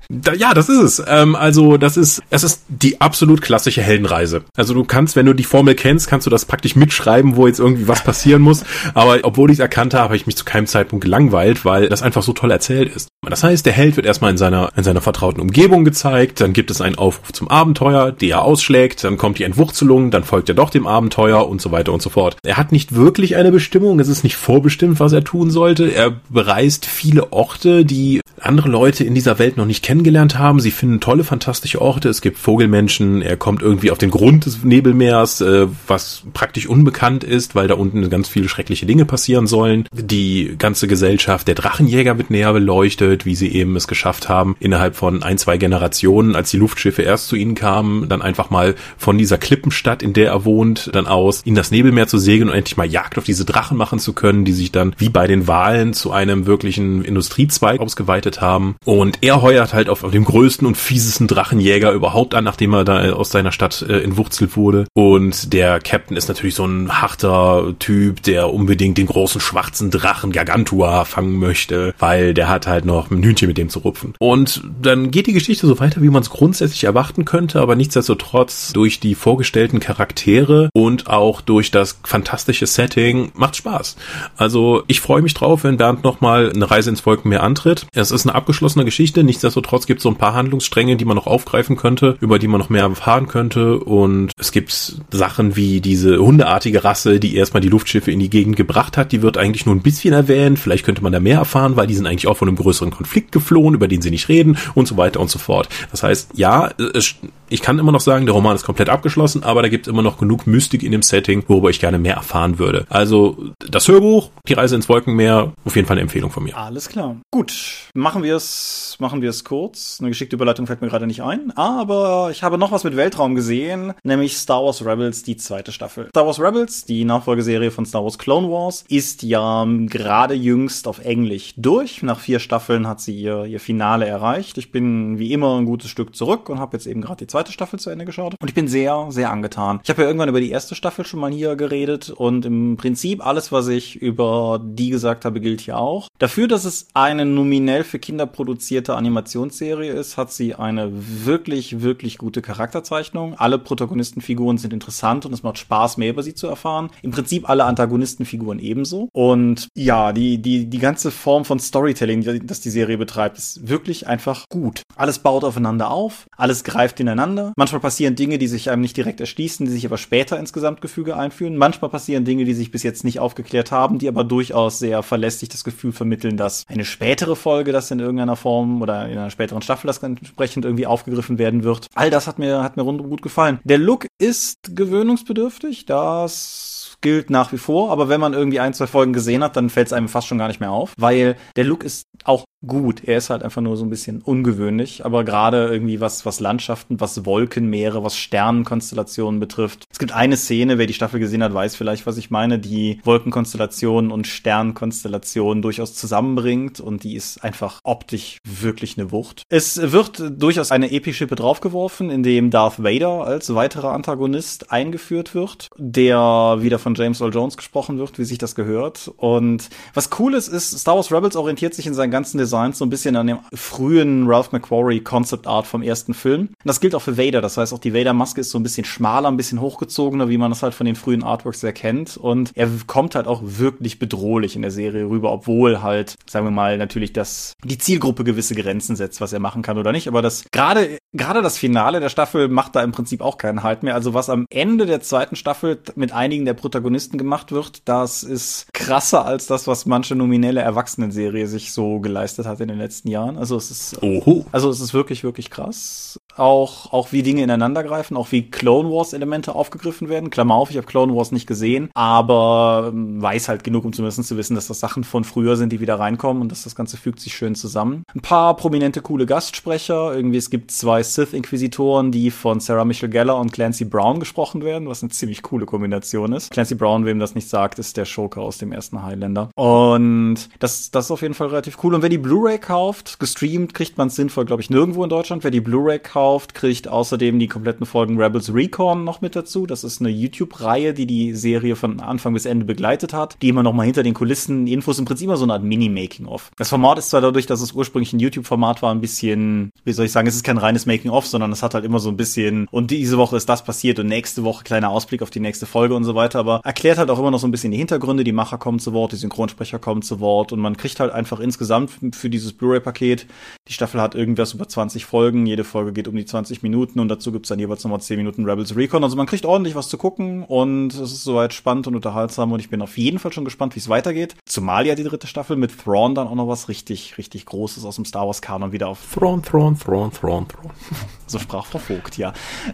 Da, 0.09 0.33
ja, 0.33 0.55
das 0.55 0.69
ist 0.69 0.81
es. 0.81 1.03
Ähm, 1.07 1.35
also 1.35 1.77
das 1.77 1.97
ist, 1.97 2.23
es 2.31 2.45
ist 2.45 2.63
die 2.69 3.01
absolut 3.01 3.43
klassische 3.43 3.83
Heldenreise. 3.83 4.43
Also 4.57 4.75
du 4.75 4.85
kannst, 4.85 5.17
wenn 5.17 5.27
du 5.27 5.33
die 5.33 5.45
Formel 5.45 5.75
kennst, 5.75 6.09
kannst 6.09 6.27
du 6.27 6.31
das 6.31 6.45
praktisch 6.45 6.77
mitschreiben, 6.77 7.37
wo 7.37 7.47
jetzt 7.47 7.59
irgendwie 7.59 7.89
was 7.89 8.05
passieren 8.05 8.43
muss. 8.43 8.65
Aber 8.95 9.19
obwohl 9.23 9.51
ich 9.51 9.57
es 9.57 9.61
erkannt 9.61 9.95
habe, 9.95 10.05
habe 10.05 10.17
ich 10.17 10.27
mich 10.27 10.37
zu 10.37 10.45
keinem 10.45 10.67
Zeitpunkt 10.67 11.05
gelangweilt, 11.05 11.65
weil 11.65 11.89
das 11.89 12.03
einfach 12.03 12.23
so 12.23 12.33
toll 12.33 12.51
erzählt 12.51 12.95
ist. 12.95 13.09
Das 13.29 13.43
heißt, 13.43 13.67
der 13.67 13.73
Held 13.73 13.97
wird 13.97 14.07
erstmal 14.07 14.31
in 14.31 14.39
seiner, 14.39 14.71
in 14.77 14.85
seiner 14.85 15.01
vertrauten 15.01 15.41
Umgebung 15.41 15.85
gezeigt, 15.85 16.41
dann 16.41 16.53
gibt 16.53 16.71
es 16.71 16.81
einen 16.81 16.97
Aufruf 16.97 17.33
zum 17.33 17.49
Abenteuer, 17.49 18.13
der 18.13 18.29
er 18.29 18.43
ausschlägt, 18.43 19.03
dann 19.03 19.17
kommt 19.17 19.39
die 19.39 19.45
Entwurzelung, 19.45 20.11
dann 20.11 20.23
folgt 20.23 20.49
er 20.49 20.55
doch 20.55 20.71
dem 20.71 20.87
Abenteuer 20.87 21.49
und 21.49 21.61
so 21.61 21.73
weiter 21.73 21.93
und 21.93 22.03
so 22.03 22.11
fort. 22.11 22.37
Er 22.45 22.57
hat 22.57 22.71
nicht 22.71 22.95
wirklich 22.95 23.35
eine 23.37 23.51
Bestimmung, 23.51 23.99
es 23.99 24.09
ist 24.09 24.23
nicht 24.23 24.37
vorbestimmt, 24.37 25.01
was 25.01 25.13
er 25.13 25.25
tun 25.25 25.51
sollte. 25.51 25.93
Er 25.93 26.13
bereist 26.29 26.87
viele 26.87 27.33
Orte, 27.33 27.85
die 27.85 28.21
andere 28.47 28.69
Leute 28.69 29.05
in 29.05 29.15
dieser 29.15 29.39
Welt 29.39 29.57
noch 29.57 29.67
nicht 29.67 29.85
kennen 29.85 29.97
kennengelernt 29.97 30.39
haben. 30.39 30.61
Sie 30.61 30.71
finden 30.71 31.01
tolle, 31.01 31.25
fantastische 31.25 31.81
Orte. 31.81 32.11
Es 32.11 32.21
gibt 32.21 32.37
Vogelmenschen. 32.37 33.23
Er 33.23 33.39
kommt 33.39 33.63
irgendwie 33.63 33.91
auf 33.91 33.97
den 33.97 34.11
Grund 34.11 34.45
des 34.45 34.63
Nebelmeers, 34.63 35.41
äh, 35.41 35.69
was 35.87 36.23
praktisch 36.35 36.67
unbekannt 36.67 37.25
ist, 37.25 37.55
weil 37.55 37.67
da 37.67 37.75
unten 37.75 38.09
ganz 38.11 38.29
viele 38.29 38.49
schreckliche 38.49 38.85
Dinge 38.85 39.07
passieren 39.07 39.47
sollen. 39.47 39.89
Die 39.93 40.55
ganze 40.59 40.87
Gesellschaft 40.87 41.49
der 41.49 41.55
Drachenjäger 41.55 42.19
wird 42.19 42.31
näher 42.31 42.53
beleuchtet, 42.53 43.25
wie 43.25 43.35
sie 43.35 43.49
eben 43.53 43.75
es 43.77 43.89
geschafft 43.89 44.29
haben, 44.29 44.55
innerhalb 44.61 44.97
von 44.97 45.23
ein, 45.23 45.39
zwei 45.39 45.57
Generationen, 45.57 46.37
als 46.37 46.51
die 46.51 46.59
Luftschiffe 46.59 47.03
erst 47.03 47.29
zu 47.29 47.37
ihnen 47.37 47.55
kamen, 47.55 48.09
dann 48.09 48.21
einfach 48.21 48.51
mal 48.51 48.75
von 48.99 49.17
dieser 49.17 49.39
Klippenstadt, 49.39 50.03
in 50.03 50.13
der 50.13 50.29
er 50.33 50.45
wohnt, 50.45 50.91
dann 50.93 51.07
aus 51.07 51.41
in 51.45 51.55
das 51.55 51.71
Nebelmeer 51.71 52.07
zu 52.07 52.19
segeln 52.19 52.51
und 52.51 52.55
endlich 52.55 52.77
mal 52.77 52.87
Jagd 52.87 53.17
auf 53.17 53.25
diese 53.25 53.47
Drachen 53.47 53.79
machen 53.79 53.99
zu 53.99 54.13
können, 54.13 54.45
die 54.45 54.53
sich 54.53 54.73
dann 54.73 54.95
wie 54.99 55.09
bei 55.09 55.27
den 55.27 55.47
Wahlen 55.49 55.95
zu 55.95 56.13
einem 56.13 56.47
wirklichen 56.47 57.03
Industriezweig 57.03 57.81
ausgeweitet 57.81 58.36
haben. 58.41 58.77
Und 58.85 59.19
er 59.23 59.43
heuert 59.43 59.75
halt 59.75 59.89
auf, 59.89 60.05
auf 60.05 60.11
dem 60.11 60.25
größten 60.25 60.67
und 60.67 60.77
fiesesten 60.77 61.27
Drachenjäger 61.27 61.93
überhaupt 61.93 62.35
an, 62.35 62.45
nachdem 62.45 62.75
er 62.75 62.85
da 62.85 63.13
aus 63.13 63.31
seiner 63.31 63.53
Stadt 63.53 63.83
äh, 63.89 64.03
entwurzelt 64.03 64.57
wurde. 64.57 64.87
Und 64.95 65.53
der 65.53 65.81
Captain 65.81 66.17
ist 66.17 66.29
natürlich 66.29 66.55
so 66.55 66.65
ein 66.65 67.01
harter 67.01 67.75
Typ, 67.79 68.23
der 68.23 68.53
unbedingt 68.53 68.99
den 68.99 69.07
großen 69.07 69.41
schwarzen 69.41 69.91
Drachen 69.91 70.33
Gargantua 70.33 71.05
fangen 71.05 71.39
möchte, 71.39 71.95
weil 71.99 72.35
der 72.35 72.49
hat 72.49 72.67
halt 72.67 72.85
noch 72.85 73.11
ein 73.11 73.23
Hühnchen 73.23 73.49
mit 73.49 73.59
dem 73.59 73.69
zu 73.69 73.81
rupfen. 73.81 74.15
Und 74.19 74.63
dann 74.81 75.11
geht 75.11 75.27
die 75.27 75.33
Geschichte 75.33 75.67
so 75.67 75.79
weiter, 75.79 76.03
wie 76.03 76.11
man 76.11 76.23
es 76.23 76.31
grundsätzlich 76.31 76.85
erwarten 76.85 77.25
könnte, 77.25 77.61
aber 77.61 77.77
nichtsdestotrotz 77.77 78.73
durch 78.73 79.01
die 79.01 79.15
vorgestellten 79.15 79.81
Charaktere 79.81 80.69
und 80.75 81.07
auch 81.09 81.41
durch 81.41 81.71
das 81.71 81.99
fantastische 82.05 82.67
Setting 82.67 83.31
macht 83.35 83.57
Spaß. 83.57 83.97
Also 84.37 84.83
ich 84.87 85.01
freue 85.01 85.23
mich 85.23 85.35
drauf, 85.35 85.65
wenn 85.65 85.77
Bernd 85.77 86.05
nochmal 86.05 86.53
eine 86.55 86.71
Reise 86.71 86.91
ins 86.91 87.07
Wolkenmeer 87.07 87.43
antritt. 87.43 87.87
Es 87.95 88.11
ist 88.11 88.26
eine 88.29 88.35
abgeschlossene 88.35 88.85
Geschichte, 88.85 89.25
nichtsdestotrotz 89.25 89.87
gibt 89.87 89.99
es 89.99 90.03
so 90.03 90.09
ein 90.09 90.17
paar 90.17 90.35
Handlungsstränge, 90.35 90.97
die 90.97 91.05
man 91.05 91.17
noch 91.17 91.27
aufgreifen 91.27 91.77
könnte, 91.77 92.17
über 92.21 92.39
die 92.39 92.49
man 92.49 92.61
noch 92.61 92.69
mehr 92.69 92.83
erfahren 92.83 93.29
könnte. 93.29 93.79
Und 93.79 94.33
es 94.39 94.53
gibt 94.53 95.01
Sachen 95.11 95.57
wie 95.57 95.81
diese 95.81 96.19
hundeartige 96.19 96.85
Rasse, 96.85 97.21
die 97.21 97.37
erstmal 97.37 97.61
die 97.61 97.69
Luftschiffe 97.69 98.11
in 98.11 98.21
die 98.21 98.31
Gegend 98.31 98.57
gebracht 98.57 98.97
hat. 98.97 99.13
Die 99.13 99.23
wird 99.23 99.39
eigentlich 99.39 99.67
nur 99.67 99.75
ein 99.75 99.83
bisschen 99.83 100.13
erwähnt. 100.13 100.59
Vielleicht 100.59 100.85
könnte 100.85 101.03
man 101.03 101.13
da 101.13 101.21
mehr 101.21 101.39
erfahren, 101.39 101.77
weil 101.77 101.87
die 101.87 101.95
sind 101.95 102.07
eigentlich 102.07 102.27
auch 102.27 102.37
von 102.37 102.49
einem 102.49 102.57
größeren 102.57 102.91
Konflikt 102.91 103.33
geflohen, 103.33 103.75
über 103.75 103.89
den 103.89 104.03
sie 104.03 104.11
nicht 104.11 104.29
reden 104.29 104.59
und 104.75 104.89
so 104.89 104.97
weiter 104.97 105.21
und 105.21 105.31
so 105.31 105.39
fort. 105.39 105.69
Das 105.91 106.03
heißt, 106.03 106.31
ja, 106.35 106.71
es 106.95 107.17
Ich 107.49 107.63
kann 107.63 107.79
immer 107.79 107.93
noch 107.93 108.01
sagen, 108.01 108.27
der 108.27 108.35
Roman 108.35 108.57
ist 108.57 108.65
komplett 108.65 108.89
abgeschlossen, 108.89 109.45
aber 109.45 109.63
da 109.63 109.69
gibt 109.69 109.87
es 109.87 109.93
immer 109.93 110.03
noch 110.03 110.19
genug 110.19 110.47
Mystik 110.49 110.83
in 110.83 110.91
dem 110.91 111.03
Setting, 111.03 111.45
worüber 111.47 111.71
ich 111.71 111.79
gerne 111.79 111.99
mehr 111.99 112.15
erfahren 112.15 112.59
würde. 112.59 112.87
Also 112.89 113.37
das 113.59 113.87
Hörbuch, 113.87 114.31
die 114.49 114.55
Reise 114.55 114.75
ins 114.75 114.89
Wolkenmeer, 114.89 115.53
auf 115.65 115.77
jeden 115.77 115.87
Fall 115.87 115.95
eine 115.95 116.03
Empfehlung 116.03 116.31
von 116.31 116.43
mir. 116.43 116.57
Alles 116.57 116.89
klar. 116.89 117.17
Gut, 117.31 117.53
machen 117.95 118.25
wir 118.25 118.35
es, 118.35 118.97
machen 118.99 119.23
wir 119.23 119.31
es 119.31 119.45
kurz. 119.45 119.99
Eine 120.01 120.09
geschickte 120.09 120.35
Überleitung 120.35 120.67
fällt 120.67 120.81
mir 120.81 120.89
gerade 120.89 121.07
nicht 121.07 121.23
ein, 121.23 121.53
aber 121.57 122.31
ich 122.33 122.43
habe 122.43 122.59
noch 122.59 122.73
was 122.73 122.83
mit 122.83 122.97
Weltraum 122.97 123.37
gesehen, 123.37 123.95
nämlich 124.03 124.37
Star 124.37 124.65
Wars 124.65 124.85
Rebels, 124.85 125.23
die 125.23 125.37
zweite 125.37 125.71
Staffel. 125.71 126.09
Star 126.09 126.27
Wars 126.27 126.41
Rebels, 126.41 126.85
die 126.85 127.05
Nachfolgeserie 127.05 127.71
von 127.71 127.87
Star 127.87 128.03
Wars 128.03 128.19
Clone 128.19 128.51
Wars, 128.51 128.85
ist 128.89 129.23
ja 129.23 129.65
gerade 129.87 130.35
jüngst 130.35 130.89
auf 130.89 131.05
Englisch 131.05 131.55
durch. 131.57 132.03
Nach 132.03 132.19
vier 132.19 132.41
Staffeln 132.41 132.89
hat 132.89 133.01
sie 133.01 133.15
ihr, 133.15 133.45
ihr 133.45 133.61
Finale 133.61 134.07
erreicht. 134.07 134.59
Ich 134.59 134.73
bin 134.73 135.21
wie 135.21 135.33
immer 135.33 135.59
ein 135.59 135.65
gutes 135.65 135.91
Stück 135.91 136.17
zurück 136.17 136.49
und 136.49 136.59
habe 136.59 136.77
jetzt 136.77 136.87
eben 136.87 137.03
gerade 137.03 137.25
die 137.25 137.36
zweite 137.37 137.53
Staffel 137.53 137.79
zu 137.79 137.91
Ende 137.91 138.07
geschaut. 138.07 138.35
Und 138.41 138.49
ich 138.49 138.55
bin 138.55 138.67
sehr, 138.67 139.09
sehr 139.11 139.31
angetan. 139.31 139.81
Ich 139.85 139.91
habe 139.91 140.01
ja 140.01 140.09
irgendwann 140.09 140.31
über 140.31 140.41
die 140.41 140.51
erste 140.51 140.75
Staffel 140.75 141.05
schon 141.05 141.21
mal 141.21 141.31
hier 141.31 141.55
geredet 141.55 142.09
und 142.09 142.47
im 142.47 142.79
Prinzip 142.79 143.25
alles, 143.25 143.53
was 143.53 143.69
ich 143.69 143.97
über 143.97 144.59
die 144.65 144.89
gesagt 144.89 145.27
habe, 145.27 145.43
gilt 145.43 145.61
hier 145.61 145.77
auch. 145.77 146.09
Dafür, 146.19 146.49
dass 146.49 146.65
es 146.65 146.89
eine 146.95 147.27
nominell 147.27 147.85
für 147.85 147.99
Kinder 147.99 148.25
produzierte 148.25 148.95
Animationsserie 148.97 149.93
ist, 149.93 150.17
hat 150.17 150.33
sie 150.33 150.55
eine 150.55 150.91
wirklich, 150.95 151.83
wirklich 151.83 152.17
gute 152.17 152.41
Charakterzeichnung. 152.41 153.35
Alle 153.35 153.59
Protagonistenfiguren 153.59 154.57
sind 154.57 154.73
interessant 154.73 155.27
und 155.27 155.35
es 155.35 155.43
macht 155.43 155.59
Spaß, 155.59 155.99
mehr 155.99 156.11
über 156.11 156.23
sie 156.23 156.35
zu 156.35 156.47
erfahren. 156.47 156.89
Im 157.03 157.11
Prinzip 157.11 157.51
alle 157.51 157.65
Antagonistenfiguren 157.65 158.61
ebenso. 158.61 159.11
Und 159.13 159.69
ja, 159.77 160.15
die, 160.15 160.39
die, 160.41 160.71
die 160.71 160.79
ganze 160.79 161.11
Form 161.11 161.45
von 161.45 161.59
Storytelling, 161.59 162.47
das 162.47 162.63
die 162.63 162.71
Serie 162.71 162.97
betreibt, 162.97 163.37
ist 163.37 163.69
wirklich 163.69 164.07
einfach 164.07 164.47
gut. 164.49 164.81
Alles 164.97 165.19
baut 165.19 165.45
aufeinander 165.45 165.91
auf, 165.91 166.27
alles 166.39 166.65
greift 166.65 166.99
ineinander. 166.99 167.26
Manchmal 167.57 167.81
passieren 167.81 168.15
Dinge, 168.15 168.39
die 168.39 168.49
sich 168.49 168.71
einem 168.71 168.83
nicht 168.83 168.97
direkt 168.97 169.21
erschließen, 169.21 169.67
die 169.67 169.73
sich 169.73 169.87
aber 169.87 169.99
später 169.99 170.39
ins 170.39 170.53
Gesamtgefüge 170.53 171.17
einführen. 171.17 171.57
Manchmal 171.57 171.91
passieren 171.91 172.25
Dinge, 172.25 172.45
die 172.45 172.55
sich 172.55 172.71
bis 172.71 172.83
jetzt 172.83 173.05
nicht 173.05 173.21
aufgeklärt 173.21 173.73
haben, 173.73 173.99
die 173.99 174.09
aber 174.09 174.25
durchaus 174.25 174.79
sehr 174.79 175.03
verlässlich 175.03 175.49
das 175.49 175.65
Gefühl 175.65 175.93
vermitteln, 175.93 176.37
dass 176.37 176.65
eine 176.69 176.85
spätere 176.85 177.37
Folge 177.37 177.73
das 177.73 177.91
in 177.91 178.01
irgendeiner 178.01 178.37
Form 178.37 178.83
oder 178.83 179.09
in 179.09 179.19
einer 179.19 179.31
späteren 179.31 179.63
Staffel 179.63 179.87
das 179.87 180.03
entsprechend 180.03 180.65
irgendwie 180.65 180.87
aufgegriffen 180.87 181.39
werden 181.39 181.65
wird. 181.65 181.87
All 181.95 182.11
das 182.11 182.27
hat 182.27 182.39
mir, 182.39 182.63
hat 182.63 182.77
mir 182.77 182.83
rundum 182.83 183.09
gut 183.09 183.23
gefallen. 183.23 183.61
Der 183.65 183.79
Look 183.79 184.07
ist 184.19 184.77
gewöhnungsbedürftig, 184.77 185.87
das 185.87 186.97
gilt 187.01 187.31
nach 187.31 187.53
wie 187.53 187.59
vor, 187.59 187.91
aber 187.91 188.09
wenn 188.09 188.21
man 188.21 188.33
irgendwie 188.33 188.61
ein, 188.61 188.75
zwei 188.75 188.87
Folgen 188.87 189.13
gesehen 189.13 189.45
hat, 189.45 189.57
dann 189.57 189.71
fällt 189.71 189.89
es 189.89 189.93
einem 189.93 190.09
fast 190.09 190.27
schon 190.27 190.39
gar 190.39 190.49
nicht 190.49 190.61
mehr 190.61 190.73
auf, 190.73 190.95
weil 190.97 191.37
der 191.57 191.65
Look 191.65 191.85
ist 191.85 192.07
auch 192.25 192.45
gut. 192.67 193.05
Er 193.05 193.19
ist 193.19 193.31
halt 193.31 193.43
einfach 193.43 193.63
nur 193.63 193.77
so 193.77 193.85
ein 193.85 193.91
bisschen 193.91 194.23
ungewöhnlich, 194.23 195.05
aber 195.05 195.25
gerade 195.25 195.69
irgendwie 195.69 196.01
was, 196.01 196.27
was 196.27 196.41
Landschaften, 196.41 197.01
was 197.01 197.25
Wolkenmeere, 197.25 198.03
was 198.03 198.17
Sternenkonstellationen 198.17 199.41
betrifft. 199.41 199.85
Es 199.91 199.99
gibt 199.99 200.13
eine 200.13 200.37
Szene, 200.37 200.79
wer 200.79 200.87
die 200.87 200.95
Staffel 200.95 201.21
gesehen 201.21 201.43
hat, 201.43 201.55
weiß 201.55 201.77
vielleicht, 201.77 202.07
was 202.07 202.17
ich 202.17 202.31
meine, 202.31 202.59
die 202.59 203.01
Wolkenkonstellationen 203.05 204.11
und 204.11 204.27
Sternkonstellationen 204.27 205.63
durchaus 205.63 205.95
zusammenbringt 205.95 206.81
und 206.81 207.05
die 207.05 207.15
ist 207.15 207.43
einfach 207.45 207.81
optisch 207.85 208.39
wirklich 208.45 208.99
eine 208.99 209.13
Wucht. 209.13 209.43
Es 209.49 209.93
wird 209.93 210.23
durchaus 210.41 210.73
eine 210.73 210.91
Epi-Schippe 210.91 211.37
draufgeworfen, 211.37 212.11
in 212.11 212.23
dem 212.23 212.51
Darth 212.51 212.83
Vader 212.83 213.25
als 213.25 213.55
weiterer 213.55 213.93
Antagonist 213.93 214.73
eingeführt 214.73 215.35
wird, 215.35 215.69
der 215.77 216.59
wieder 216.61 216.79
von 216.79 216.95
James 216.95 217.21
Earl 217.21 217.35
Jones 217.35 217.57
gesprochen 217.57 217.99
wird, 217.99 218.19
wie 218.19 218.25
sich 218.25 218.39
das 218.39 218.55
gehört. 218.55 219.11
Und 219.17 219.69
was 219.95 220.11
cool 220.19 220.35
ist, 220.35 220.49
ist, 220.49 220.79
Star 220.79 220.97
Wars 220.97 221.13
Rebels 221.13 221.37
orientiert 221.37 221.75
sich 221.75 221.87
in 221.87 221.95
seinen 221.95 222.11
ganzen 222.11 222.39
Designs 222.57 222.79
so 222.79 222.85
ein 222.87 222.91
bisschen 222.91 223.17
an 223.17 223.27
dem 223.27 223.39
frühen 223.53 224.27
Ralph 224.27 224.53
McQuarrie 224.53 225.01
Concept 225.01 225.47
Art 225.47 225.67
vom 225.67 225.83
ersten 225.83 226.15
Film. 226.15 226.41
Und 226.43 226.57
das 226.65 226.81
gilt 226.81 226.95
auch 226.95 227.03
für 227.03 227.19
Vader. 227.19 227.41
Das 227.41 227.57
heißt, 227.57 227.73
auch 227.73 227.79
die 227.79 227.93
Vader-Maske 227.93 228.41
ist 228.41 228.51
so 228.51 228.59
ein 228.59 228.63
bisschen 228.63 228.85
schmaler, 228.85 229.29
ein 229.29 229.37
bisschen 229.37 229.61
hochgezogener, 229.61 230.29
wie 230.29 230.39
man 230.39 230.51
das 230.51 230.63
halt 230.63 230.75
von 230.75 230.87
den 230.87 230.97
frühen 230.97 231.23
Artworks 231.23 231.61
sehr 231.61 231.73
kennt. 231.73 232.17
Und 232.17 232.53
er 232.55 232.69
kommt 232.87 233.15
halt 233.15 233.27
auch 233.27 233.43
wirklich 233.45 233.99
bedrohlich 233.99 234.57
in 234.57 234.63
der 234.63 234.71
Serie 234.71 235.09
rüber, 235.09 235.33
obwohl 235.33 235.83
halt, 235.83 236.15
sagen 236.29 236.47
wir 236.47 236.51
mal, 236.51 236.79
natürlich 236.79 237.13
das, 237.13 237.53
die 237.65 237.79
Zielgruppe 237.79 238.25
gewisse 238.25 238.55
Grenzen 238.55 238.97
setzt, 238.97 239.21
was 239.21 239.33
er 239.33 239.41
machen 239.41 239.63
kann 239.63 239.79
oder 239.79 239.93
nicht. 239.93 240.09
Aber 240.09 240.23
das, 240.23 240.45
gerade, 240.51 240.99
gerade 241.13 241.43
das 241.43 241.59
Finale 241.59 242.01
der 242.01 242.09
Staffel 242.09 242.49
macht 242.49 242.75
da 242.75 242.83
im 242.83 242.93
Prinzip 242.93 243.21
auch 243.21 243.37
keinen 243.37 243.63
Halt 243.63 243.83
mehr. 243.83 243.95
Also 243.95 244.15
was 244.15 244.31
am 244.31 244.47
Ende 244.51 244.87
der 244.87 245.01
zweiten 245.03 245.37
Staffel 245.37 245.81
mit 245.95 246.13
einigen 246.13 246.45
der 246.45 246.55
Protagonisten 246.55 247.19
gemacht 247.19 247.53
wird, 247.53 247.89
das 247.89 248.23
ist 248.23 248.73
krasser 248.73 249.27
als 249.27 249.47
das, 249.47 249.67
was 249.67 249.87
manche 249.87 250.15
nominelle 250.15 250.61
Erwachsenenserie 250.61 251.47
sich 251.47 251.73
so 251.73 252.01
geleistet 252.01 252.36
hat 252.45 252.61
in 252.61 252.69
den 252.69 252.79
letzten 252.79 253.09
Jahren. 253.09 253.39
Also 253.39 253.57
es 253.57 253.71
ist, 253.71 254.03
Oho. 254.03 254.45
also 254.53 254.69
es 254.69 254.81
ist 254.81 254.93
wirklich, 254.93 255.25
wirklich 255.25 255.49
krass. 255.49 256.21
Auch, 256.37 256.93
auch 256.93 257.13
wie 257.13 257.23
Dinge 257.23 257.43
ineinander 257.43 257.83
greifen, 257.83 258.17
auch 258.17 258.33
wie 258.33 258.51
Clone 258.51 258.91
Wars 258.91 259.13
Elemente 259.13 259.55
aufgegriffen 259.55 260.09
werden. 260.09 260.31
Klammer 260.31 260.55
auf, 260.55 260.71
ich 260.71 260.77
habe 260.77 260.87
Clone 260.87 261.15
Wars 261.15 261.33
nicht 261.33 261.47
gesehen, 261.47 261.91
aber 261.95 262.91
ähm, 262.93 263.21
weiß 263.21 263.49
halt 263.49 263.65
genug, 263.65 263.85
um 263.85 263.93
zumindest 263.93 264.25
zu 264.25 264.37
wissen, 264.37 264.55
dass 264.55 264.69
das 264.69 264.81
Sachen 264.81 265.05
von 265.05 265.25
früher 265.25 265.57
sind, 265.57 265.73
die 265.73 265.81
wieder 265.81 265.99
reinkommen 265.99 266.43
und 266.43 266.53
dass 266.53 266.65
das 266.65 266.75
Ganze 266.75 266.97
fügt 266.97 267.21
sich 267.21 267.35
schön 267.35 267.55
zusammen. 267.55 268.03
Ein 268.15 268.21
paar 268.21 268.57
prominente, 268.57 269.03
coole 269.03 269.27
Gastsprecher. 269.27 270.15
Irgendwie, 270.15 270.39
es 270.39 270.51
gibt 270.51 270.71
zwei 270.71 271.03
Sith-Inquisitoren, 271.03 272.13
die 272.13 272.31
von 272.31 272.61
Sarah 272.61 272.85
Michelle 272.85 273.11
Geller 273.11 273.39
und 273.39 273.53
Clancy 273.53 273.85
Brown 273.85 274.21
gesprochen 274.21 274.63
werden, 274.63 274.89
was 274.89 275.03
eine 275.03 275.11
ziemlich 275.11 275.43
coole 275.43 275.67
Kombination 275.67 276.33
ist. 276.33 276.51
Clancy 276.51 276.75
Brown, 276.75 277.05
wem 277.07 277.19
das 277.19 277.35
nicht 277.35 277.49
sagt, 277.49 277.79
ist 277.79 277.97
der 277.97 278.05
Schurke 278.05 278.41
aus 278.41 278.59
dem 278.59 278.73
ersten 278.73 279.03
Highlander. 279.03 279.51
Und 279.55 280.49
das, 280.59 280.91
das 280.91 281.07
ist 281.07 281.11
auf 281.11 281.23
jeden 281.23 281.35
Fall 281.35 281.49
relativ 281.49 281.83
cool. 281.83 281.95
Und 281.95 282.03
wer 282.03 282.09
die 282.09 282.19
Blu-ray 282.19 282.59
kauft, 282.59 283.19
gestreamt, 283.19 283.75
kriegt 283.75 283.99
man 283.99 284.09
es 284.09 284.17
sinnvoll, 284.17 284.45
glaube 284.45 284.63
ich, 284.63 284.71
nirgendwo 284.71 285.03
in 285.03 285.11
Deutschland. 285.11 285.45
Wer 285.45 285.51
die 285.51 285.61
Blu-ray 285.61 285.99
kauft, 285.99 286.26
kriegt 286.55 286.89
außerdem 286.89 287.39
die 287.39 287.47
kompletten 287.47 287.87
Folgen 287.87 288.21
Rebels 288.21 288.53
Recon 288.53 289.05
noch 289.05 289.21
mit 289.21 289.37
dazu. 289.37 289.65
Das 289.67 289.85
ist 289.85 290.01
eine 290.01 290.11
YouTube-Reihe, 290.11 290.93
die 290.93 291.07
die 291.07 291.35
Serie 291.35 291.77
von 291.77 292.01
Anfang 292.01 292.35
bis 292.35 292.47
Ende 292.47 292.65
begleitet 292.65 293.13
hat, 293.13 293.37
die 293.43 293.49
immer 293.49 293.63
noch 293.63 293.73
mal 293.73 293.85
hinter 293.85 294.03
den 294.03 294.15
Kulissen 294.15 294.67
Infos 294.67 294.99
im 294.99 295.05
Prinzip 295.05 295.27
immer 295.27 295.37
so 295.37 295.45
eine 295.45 295.53
Art 295.53 295.63
Mini-Making-of. 295.63 296.51
Das 296.57 296.69
Format 296.69 296.99
ist 296.99 297.11
zwar 297.11 297.21
dadurch, 297.21 297.47
dass 297.47 297.61
es 297.61 297.73
ursprünglich 297.73 298.13
ein 298.13 298.19
YouTube-Format 298.19 298.83
war, 298.83 298.93
ein 298.93 299.01
bisschen, 299.01 299.71
wie 299.85 299.93
soll 299.93 300.07
ich 300.07 300.13
sagen, 300.13 300.27
es 300.27 300.35
ist 300.35 300.43
kein 300.43 300.59
reines 300.59 300.87
Making-of, 300.87 301.27
sondern 301.27 301.53
es 301.53 301.63
hat 301.63 301.75
halt 301.75 301.85
immer 301.85 302.01
so 302.01 302.09
ein 302.09 302.17
bisschen 302.17 302.67
und 302.71 302.91
diese 302.91 303.19
Woche 303.19 303.37
ist 303.37 303.49
das 303.49 303.65
passiert 303.65 303.99
und 303.99 304.09
nächste 304.09 304.43
Woche 304.43 304.65
kleiner 304.65 304.91
Ausblick 304.91 305.23
auf 305.23 305.31
die 305.31 305.41
nächste 305.41 305.67
Folge 305.67 305.95
und 305.95 306.05
so 306.05 306.15
weiter, 306.15 306.41
aber 306.41 306.61
erklärt 306.65 306.99
halt 306.99 307.11
auch 307.11 307.19
immer 307.19 307.31
noch 307.31 307.39
so 307.39 307.47
ein 307.47 307.53
bisschen 307.53 307.71
die 307.71 307.79
Hintergründe, 307.79 308.25
die 308.25 308.33
Macher 308.33 308.59
kommen 308.59 308.81
zu 308.81 308.93
Wort, 308.93 309.13
die 309.13 309.17
Synchronsprecher 309.17 309.79
kommen 309.79 310.03
zu 310.03 310.21
Wort 310.21 310.53
und 310.53 310.59
man 310.59 310.77
kriegt 310.77 310.99
halt 310.99 311.13
einfach 311.13 311.39
insgesamt 311.39 311.93
für 312.13 312.31
dieses 312.31 312.53
Blu-ray-Paket, 312.53 313.27
die 313.69 313.73
Staffel 313.73 314.01
hat 314.01 314.15
irgendwas 314.15 314.55
über 314.55 314.69
20 314.69 315.05
Folgen, 315.05 315.47
jede 315.47 315.65
Folge 315.65 315.93
geht 315.93 316.09
um 316.09 316.16
die 316.17 316.25
20 316.25 316.63
Minuten 316.63 317.01
und 317.01 317.09
dazu 317.09 317.33
gibt's 317.33 317.49
dann 317.49 317.59
jeweils 317.59 317.85
nochmal 317.85 318.01
10 318.01 318.17
Minuten 318.17 318.45
Rebels 318.49 318.77
Recon, 318.77 319.05
also 319.05 319.17
man 319.17 319.27
kriegt 319.27 319.45
ordentlich 319.45 319.75
was 319.75 319.89
zu 319.89 319.99
gucken 319.99 320.45
und 320.45 320.95
es 320.95 321.13
ist 321.13 321.25
soweit 321.25 321.55
spannend 321.55 321.87
und 321.87 321.95
unterhaltsam 321.95 322.53
und 322.53 322.61
ich 322.61 322.71
bin 322.71 322.83
auf 322.83 322.99
jeden 322.99 323.19
Fall 323.19 323.33
schon 323.33 323.45
gespannt, 323.45 323.75
wie 323.75 323.81
es 323.81 323.89
weitergeht. 323.89 324.37
Zumal 324.45 324.87
ja 324.87 324.95
die 324.95 325.05
dritte 325.05 325.27
Staffel 325.27 325.57
mit 325.57 325.79
Thrawn 325.79 326.15
dann 326.15 326.29
auch 326.29 326.35
noch 326.35 326.49
was 326.49 326.69
richtig, 326.69 327.19
richtig 327.19 327.47
Großes 327.47 327.85
aus 327.85 327.97
dem 327.97 328.05
Star 328.05 328.27
Wars 328.27 328.43
Kanon 328.43 328.73
wieder 328.73 328.89
auf 328.89 329.01
Thrawn, 329.15 329.43
Thrawn, 329.43 329.79
Thrawn, 329.79 330.13
Thrawn, 330.13 330.47
Thrawn. 330.49 330.73
So 331.29 331.41
sprach 331.41 331.67
Frau 331.67 331.79
Vogt, 331.79 332.17
ja. 332.19 332.33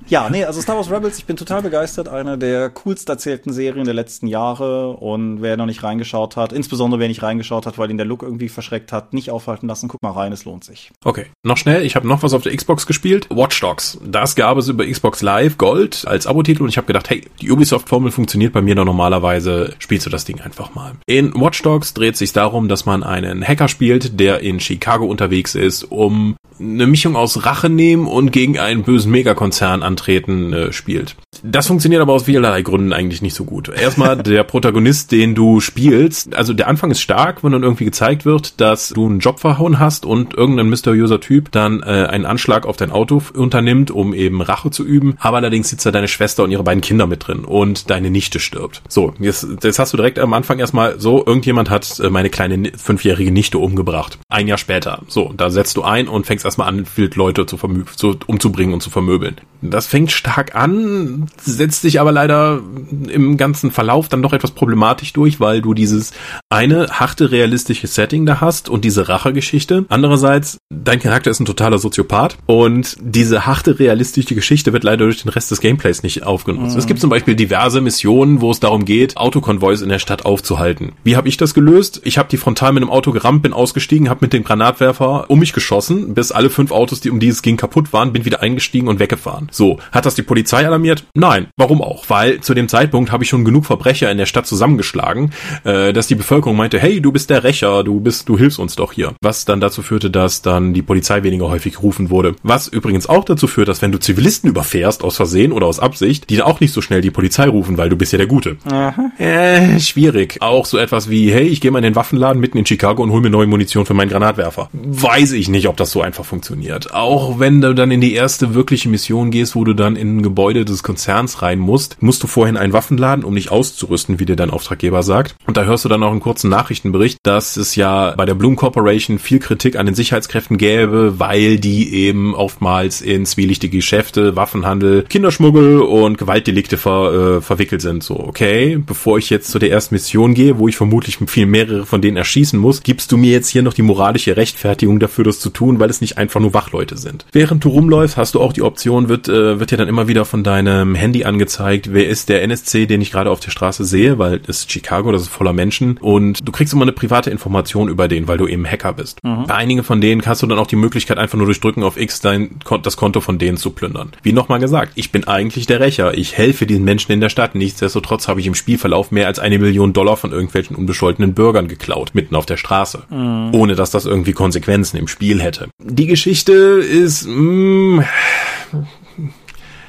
Ja, 0.09 0.29
nee, 0.29 0.45
also 0.45 0.61
Star 0.61 0.77
Wars 0.77 0.91
Rebels, 0.91 1.17
ich 1.17 1.25
bin 1.25 1.37
total 1.37 1.63
begeistert. 1.63 2.09
Eine 2.09 2.37
der 2.37 2.69
coolst 2.69 3.09
erzählten 3.09 3.53
Serien 3.53 3.87
der 3.87 3.95
letzten 3.95 4.27
Jahre. 4.27 4.91
Und 4.91 5.41
wer 5.41 5.57
noch 5.57 5.65
nicht 5.65 5.83
reingeschaut 5.83 6.37
hat, 6.37 6.53
insbesondere 6.53 7.01
wer 7.01 7.09
nicht 7.09 7.23
reingeschaut 7.23 7.65
hat, 7.65 7.79
weil 7.79 7.91
ihn 7.91 7.97
der 7.97 8.05
Look 8.05 8.23
irgendwie 8.23 8.51
verschreckt 8.51 8.93
hat, 8.93 9.15
nicht 9.15 9.31
aufhalten 9.31 9.69
lassen. 9.69 9.89
Guck 9.89 10.03
mal 10.03 10.11
rein, 10.11 10.33
es 10.33 10.45
lohnt 10.45 10.65
sich. 10.65 10.91
Okay, 11.03 11.27
noch 11.43 11.57
schnell. 11.57 11.83
Ich 11.83 11.97
habe 11.97 12.07
noch 12.07 12.23
was 12.23 12.35
auf 12.35 12.43
der 12.43 12.55
Xbox 12.55 12.87
gespielt. 12.87 13.22
Watch 13.31 13.61
Dogs. 13.61 13.99
Das 14.05 14.35
gab 14.37 14.59
es 14.59 14.69
über 14.69 14.87
Xbox 14.87 15.23
Live 15.23 15.59
Gold 15.59 16.05
als 16.07 16.27
Abo-Titel. 16.27 16.63
Und 16.63 16.69
ich 16.69 16.77
habe 16.77 16.87
gedacht, 16.87 17.11
hey, 17.11 17.25
die 17.41 17.51
Ubisoft-Formel 17.51 18.11
funktioniert 18.11 18.53
bei 18.53 18.63
mir 18.63 18.75
doch 18.75 18.85
normalerweise. 18.85 19.75
Spielst 19.79 20.07
du 20.07 20.11
das 20.11 20.25
Ding 20.25 20.41
einfach 20.41 20.75
mal. 20.75 20.93
In 21.07 21.35
Watch 21.35 21.63
Dogs 21.63 21.95
dreht 21.95 22.17
sich 22.17 22.33
darum, 22.33 22.69
dass 22.69 22.87
man 22.87 23.03
einen 23.03 23.47
Hacker 23.47 23.69
spielt, 23.69 24.19
der 24.21 24.41
in 24.41 24.61
Chicago 24.61 25.07
unterwegs 25.07 25.55
ist, 25.55 25.85
um 25.85 26.37
eine 26.63 26.87
Mischung 26.87 27.17
aus 27.17 27.45
Rache 27.45 27.69
nehmen 27.69 28.07
und 28.07 28.31
gegen 28.31 28.59
einen 28.59 28.83
bösen 28.83 29.11
Megakonzern 29.11 29.83
antreten 29.83 30.53
äh, 30.53 30.73
spielt. 30.73 31.17
Das 31.43 31.67
funktioniert 31.67 32.03
aber 32.03 32.13
aus 32.13 32.25
vielerlei 32.25 32.63
Gründen 32.63 32.93
eigentlich 32.93 33.23
nicht 33.23 33.35
so 33.35 33.45
gut. 33.45 33.69
Erstmal 33.69 34.17
der 34.23 34.45
Protagonist, 34.45 35.13
den 35.13 35.35
du 35.35 35.61
spielst, 35.61 36.35
also 36.35 36.53
der 36.53 36.69
Anfang 36.69 36.91
ist 36.91 37.01
stark, 37.01 37.43
wenn 37.43 37.53
dann 37.53 37.63
irgendwie 37.63 37.85
gezeigt 37.85 38.25
wird, 38.25 38.61
dass 38.61 38.91
du 38.91 39.07
einen 39.07 39.19
Job 39.19 39.41
verhauen 39.41 39.79
hast 39.79 40.07
und 40.07 40.35
irgendein 40.35 40.69
mysteriöser 40.69 41.21
Typ 41.21 41.51
dann 41.51 41.83
äh, 41.83 42.07
einen 42.09 42.27
Anschlag 42.27 42.67
auf 42.67 42.77
dein 42.77 42.93
Auto 42.93 43.12
unternimmt, 43.17 43.91
um 43.91 44.15
eben 44.15 44.43
Rache 44.43 44.71
zu 44.71 44.85
üben. 44.85 45.17
Aber 45.19 45.39
allerdings 45.39 45.69
sitzt 45.69 45.87
da 45.87 45.91
deine 45.91 46.09
Schwester 46.09 46.45
und 46.45 46.51
ihre 46.51 46.63
beiden 46.63 46.81
Kinder 46.81 47.07
mit 47.07 47.27
drin 47.27 47.45
und 47.45 47.91
deine 47.91 48.11
Nichte 48.11 48.41
stirbt. 48.41 48.83
So, 48.89 49.15
jetzt, 49.19 49.47
jetzt 49.63 49.79
hast 49.79 49.93
du 49.93 49.97
direkt 49.97 50.19
am 50.19 50.33
Anfang 50.33 50.59
erstmal 50.59 51.01
so, 51.01 51.25
irgendjemand 51.25 51.71
hat 51.71 52.01
äh, 52.01 52.11
meine 52.11 52.31
kleine 52.31 52.73
fünfjährige 52.77 53.33
Nichte 53.33 53.59
umgebracht. 53.59 54.19
Ein 54.29 54.49
Jahr 54.49 54.59
später. 54.59 55.03
So, 55.09 55.33
da 55.37 55.51
setzt 55.51 55.77
du 55.77 55.83
ein 55.83 56.09
und 56.09 56.27
fängst 56.27 56.45
erstmal 56.45 56.69
an, 56.69 56.87
wild 56.97 57.17
Leute 57.17 57.47
zu, 57.47 57.59
zu 57.97 58.17
umzubringen 58.27 58.75
und 58.75 58.83
zu 58.83 58.91
vermöbeln. 58.91 59.37
Das 59.63 59.87
fängt 59.87 60.11
stark 60.11 60.57
an, 60.57 61.29
setzt 61.41 61.83
sich 61.83 62.01
aber 62.01 62.11
leider 62.11 62.61
im 63.09 63.37
ganzen 63.37 63.71
Verlauf 63.71 64.09
dann 64.09 64.21
doch 64.21 64.33
etwas 64.33 64.51
problematisch 64.51 65.13
durch, 65.13 65.39
weil 65.39 65.63
du 65.63 65.73
dieses 65.73 66.13
eine 66.51 66.89
harte 66.89 67.31
realistische 67.31 67.87
Setting 67.87 68.27
da 68.27 68.41
hast 68.41 68.69
und 68.69 68.85
diese 68.85 69.09
Rachegeschichte. 69.09 69.85
Andererseits, 69.89 70.59
dein 70.69 70.99
Charakter 70.99 71.31
ist 71.31 71.39
ein 71.39 71.47
totaler 71.47 71.79
Soziopath 71.79 72.37
und 72.47 72.97
diese 73.05 73.47
harte 73.47 73.79
realistische 73.79 74.35
Geschichte 74.35 74.73
wird 74.73 74.85
leider 74.85 75.05
durch 75.05 75.23
den 75.23 75.31
Rest 75.31 75.51
des 75.51 75.61
Gameplays 75.61 76.03
nicht 76.03 76.25
aufgenutzt. 76.25 76.75
Mhm. 76.75 76.79
Es 76.79 76.87
gibt 76.87 77.01
zum 77.01 77.11
Beispiel 77.11 77.35
diverse 77.35 77.81
Missionen, 77.81 78.41
wo 78.41 78.51
es 78.51 78.61
darum 78.61 78.85
geht, 78.85 79.17
Autokonvois 79.17 79.83
in 79.83 79.89
der 79.89 79.99
Stadt 79.99 80.25
aufzuhalten. 80.25 80.93
Wie 81.05 81.17
habe 81.17 81.29
ich 81.29 81.37
das 81.37 81.55
gelöst? 81.55 82.01
Ich 82.05 82.19
habe 82.19 82.29
die 82.29 82.37
frontal 82.37 82.73
mit 82.73 82.83
einem 82.83 82.91
Auto 82.91 83.13
gerammt, 83.13 83.43
bin 83.43 83.53
ausgestiegen, 83.53 84.09
habe 84.09 84.21
mit 84.23 84.33
dem 84.33 84.45
Granatwerfer 84.45 85.27
um 85.29 85.39
mich 85.39 85.53
geschossen, 85.53 86.15
bis 86.15 86.33
alle 86.33 86.51
fünf 86.51 86.71
Autos, 86.71 87.01
die 87.01 87.11
um 87.11 87.19
die 87.19 87.33
ging, 87.43 87.57
kaputt 87.57 87.93
waren, 87.93 88.13
bin 88.13 88.25
wieder 88.25 88.43
eingestiegen 88.43 88.89
und 88.89 88.99
weggefahren. 88.99 89.49
So, 89.51 89.79
hat 89.91 90.05
das 90.07 90.15
die 90.15 90.23
Polizei 90.23 90.67
alarmiert? 90.67 91.05
Nein. 91.15 91.49
Warum 91.57 91.81
auch? 91.81 92.11
Weil 92.11 92.41
zu 92.41 92.53
dem 92.55 92.69
Zeitpunkt 92.69 93.11
habe 93.11 93.25
ich 93.25 93.31
schon 93.31 93.45
genug 93.45 93.65
Verbrecher 93.65 94.11
in 94.11 94.19
der 94.19 94.27
Stadt 94.27 94.47
zusammengeschlagen, 94.47 95.33
äh, 95.65 95.93
dass 95.93 96.09
die 96.09 96.15
Bevölkerung 96.15 96.57
meinte, 96.57 96.79
hey, 96.79 97.01
du 97.01 97.11
bist 97.13 97.31
der 97.31 97.45
Rächer, 97.45 97.85
du 97.85 98.01
bist, 98.01 98.29
du 98.29 98.37
hilfst 98.37 98.59
uns 98.59 98.77
doch 98.77 98.93
hier. 98.93 99.15
Was 99.23 99.45
dann 99.45 99.61
dazu 99.61 99.83
führte, 99.83 100.11
dass 100.11 100.43
dann 100.43 100.75
die 100.75 100.83
Polizei 100.83 101.23
weniger 101.23 101.49
häufig 101.49 101.75
gerufen 101.75 102.11
wurde. 102.11 102.35
Was 102.43 102.69
übrigens 102.69 102.92
auch 103.09 103.25
dazu 103.25 103.47
führt, 103.47 103.69
dass 103.69 103.83
wenn 103.83 103.93
du 103.93 103.99
Zivilisten 103.99 104.49
überfährst, 104.49 105.03
aus 105.05 105.17
Versehen 105.17 105.53
oder 105.53 105.67
aus 105.67 105.81
Absicht, 105.81 106.31
die 106.31 106.37
dann 106.37 106.47
auch 106.47 106.61
nicht 106.61 106.73
so 106.73 106.81
schnell 106.81 107.01
die 107.01 107.11
Polizei 107.11 107.49
rufen, 107.49 107.79
weil 107.79 107.89
du 107.89 107.97
bist 107.97 108.13
ja 108.13 108.19
der 108.19 108.27
Gute. 108.27 108.57
Aha. 108.71 109.11
Äh, 109.19 109.81
schwierig. 109.81 110.39
Auch 110.41 110.67
so 110.67 110.79
etwas 110.79 111.11
wie, 111.11 111.33
hey, 111.33 111.47
ich 111.47 111.61
gehe 111.61 111.71
mal 111.71 111.79
in 111.79 111.85
den 111.85 111.97
Waffenladen 111.97 112.41
mitten 112.41 112.59
in 112.59 112.67
Chicago 112.67 113.03
und 113.03 113.11
hol 113.11 113.21
mir 113.21 113.31
neue 113.31 113.47
Munition 113.47 113.87
für 113.87 113.95
meinen 113.95 114.11
Granatwerfer. 114.11 114.69
Weiß 114.73 115.33
ich 115.33 115.49
nicht, 115.49 115.69
ob 115.69 115.77
das 115.77 115.91
so 115.91 116.03
einfach 116.03 116.25
funktioniert. 116.25 116.95
Auch 116.95 117.39
wenn 117.39 117.61
du 117.61 117.75
dann 117.75 117.91
in 117.91 118.01
die 118.01 118.15
erste 118.15 118.55
wirkliche 118.55 118.89
Mission 118.89 119.31
gehst, 119.31 119.55
wo 119.55 119.65
du 119.65 119.75
dann 119.75 119.97
in 119.97 120.19
ein 120.19 120.23
Gebäude 120.23 120.65
des 120.65 120.83
Konzerns 120.83 121.43
rein 121.43 121.59
musst, 121.59 122.03
musst 122.03 122.23
du 122.23 122.27
vorhin 122.27 122.57
einen 122.57 122.73
Waffenladen, 122.73 123.25
um 123.25 123.35
dich 123.35 123.51
auszurüsten, 123.51 124.19
wie 124.21 124.27
dir 124.27 124.37
dein 124.37 124.51
Auftraggeber 124.51 125.03
sagt. 125.03 125.37
Und 125.47 125.57
da 125.57 125.65
hörst 125.65 125.85
du 125.85 125.89
dann 125.89 126.03
auch 126.03 126.11
einen 126.11 126.21
kurzen 126.21 126.51
Nachrichtenbericht, 126.51 127.19
dass 127.23 127.57
es 127.57 127.77
ja 127.77 128.15
bei 128.17 128.25
der 128.25 128.35
Bloom 128.35 128.57
Corporation 128.57 129.19
viel 129.19 129.39
Kritik 129.39 129.77
an 129.77 129.87
den 129.87 129.95
Sicherheitskräften 129.95 130.59
gäbe, 130.59 131.19
weil 131.19 131.59
die 131.59 131.95
eben 131.95 132.35
oftmals 132.35 132.82
in 132.83 133.27
zwielichtige 133.27 133.77
Geschäfte, 133.77 134.37
Waffenhandel, 134.37 135.05
Kinderschmuggel 135.09 135.81
und 135.81 136.19
Gewaltdelikte 136.19 136.77
ver, 136.77 137.39
äh, 137.39 137.41
verwickelt 137.41 137.81
sind. 137.81 138.03
So, 138.03 138.19
okay, 138.19 138.79
bevor 138.85 139.19
ich 139.19 139.31
jetzt 139.31 139.51
zu 139.51 139.59
der 139.59 139.71
ersten 139.71 139.95
Mission 139.95 140.35
gehe, 140.35 140.59
wo 140.59 140.69
ich 140.69 140.77
vermutlich 140.77 141.19
viel 141.27 141.47
mehrere 141.47 141.87
von 141.87 142.03
denen 142.03 142.17
erschießen 142.17 142.59
muss, 142.59 142.83
gibst 142.83 143.13
du 143.13 143.17
mir 143.17 143.33
jetzt 143.33 143.49
hier 143.49 143.63
noch 143.63 143.75
die 143.75 143.83
moralische 143.83 144.37
Rechtfertigung 144.37 145.01
dafür, 145.01 145.25
das 145.25 145.41
zu 145.41 145.51
tun, 145.51 145.79
weil 145.79 145.91
es 145.91 146.01
nicht 146.01 146.19
einfach 146.19 146.41
nur 146.41 146.55
Wachleute 146.55 146.97
sind. 146.97 147.27
Während 147.33 147.65
du 147.65 147.69
rumläufst, 147.69 148.17
hast 148.17 148.35
du 148.35 148.41
auch 148.41 148.53
die 148.53 148.63
Option, 148.63 149.09
wird, 149.09 149.29
äh, 149.29 149.61
wird 149.61 149.71
dir 149.71 149.77
dann 149.77 149.89
immer 149.89 150.09
wieder 150.09 150.25
von 150.25 150.43
deinem 150.43 150.95
Handy 150.95 151.25
angezeigt, 151.25 151.93
wer 151.93 152.09
ist 152.09 152.29
der 152.29 152.43
NSC, 152.43 152.87
den 152.87 153.01
ich 153.01 153.13
gerade 153.13 153.31
auf 153.31 153.41
der 153.41 153.51
Straße 153.51 153.85
sehe, 153.85 154.19
weil 154.19 154.41
es 154.47 154.61
ist 154.61 154.73
Chicago, 154.73 155.13
das 155.13 155.23
ist 155.23 155.29
voller 155.29 155.53
Menschen 155.53 155.99
und 155.99 156.47
du 156.47 156.53
kriegst 156.53 156.73
immer 156.73 156.83
eine 156.83 156.93
private 156.93 157.31
Information 157.31 157.89
über 157.89 158.09
den, 158.09 158.29
weil 158.29 158.39
du 158.39 158.47
eben 158.47 158.67
Hacker 158.67 158.93
bist. 158.93 159.23
Mhm. 159.23 159.45
Bei 159.47 159.55
einigen 159.55 159.85
von 159.85 160.01
denen 160.01 160.23
hast 160.25 160.43
du 160.43 160.47
dann 160.47 160.59
auch 160.59 160.67
die 160.67 160.77
Möglichkeit, 160.77 161.19
einfach 161.19 161.39
nur 161.39 161.47
durch 161.47 161.61
Drücken 161.61 161.83
auf 161.83 161.99
X 161.99 162.21
dein, 162.21 162.59
das 162.81 162.97
Konto 162.97 163.21
von 163.21 163.39
denen 163.39 163.57
zu 163.57 163.71
plündern. 163.71 164.13
Wie 164.23 164.33
nochmal 164.33 164.61
gesagt, 164.61 164.93
ich 164.95 165.13
bin 165.13 165.25
eigentlich 165.25 165.67
der 165.67 165.81
Rächer. 165.81 166.17
Ich 166.17 166.37
helfe 166.37 166.67
den 166.67 166.85
Menschen 166.85 167.13
in 167.13 167.21
der 167.21 167.29
Stadt. 167.29 167.55
Nichtsdestotrotz 167.55 168.29
habe 168.29 168.41
ich 168.41 168.47
im 168.47 168.55
Spielverlauf 168.55 169.11
mehr 169.11 169.27
als 169.27 169.39
eine 169.39 169.59
Million 169.59 169.93
Dollar 169.93 170.17
von 170.17 170.33
irgendwelchen 170.33 170.77
unbescholtenen 170.77 171.35
Bürgern 171.35 171.69
geklaut, 171.69 172.11
mitten 172.15 172.35
auf 172.35 172.47
der 172.47 172.57
Straße. 172.57 173.05
Mhm. 173.11 173.51
Ohne 173.53 173.75
dass 173.75 173.91
das 173.91 174.07
irgendwie 174.07 174.33
Konsequenzen 174.33 174.97
im 174.97 175.09
Spiel 175.09 175.43
hätte. 175.43 175.69
Die 175.79 176.07
Geschichte 176.07 176.53
ist, 176.53 177.27
mh, 177.27 177.33
mm, 177.33 178.05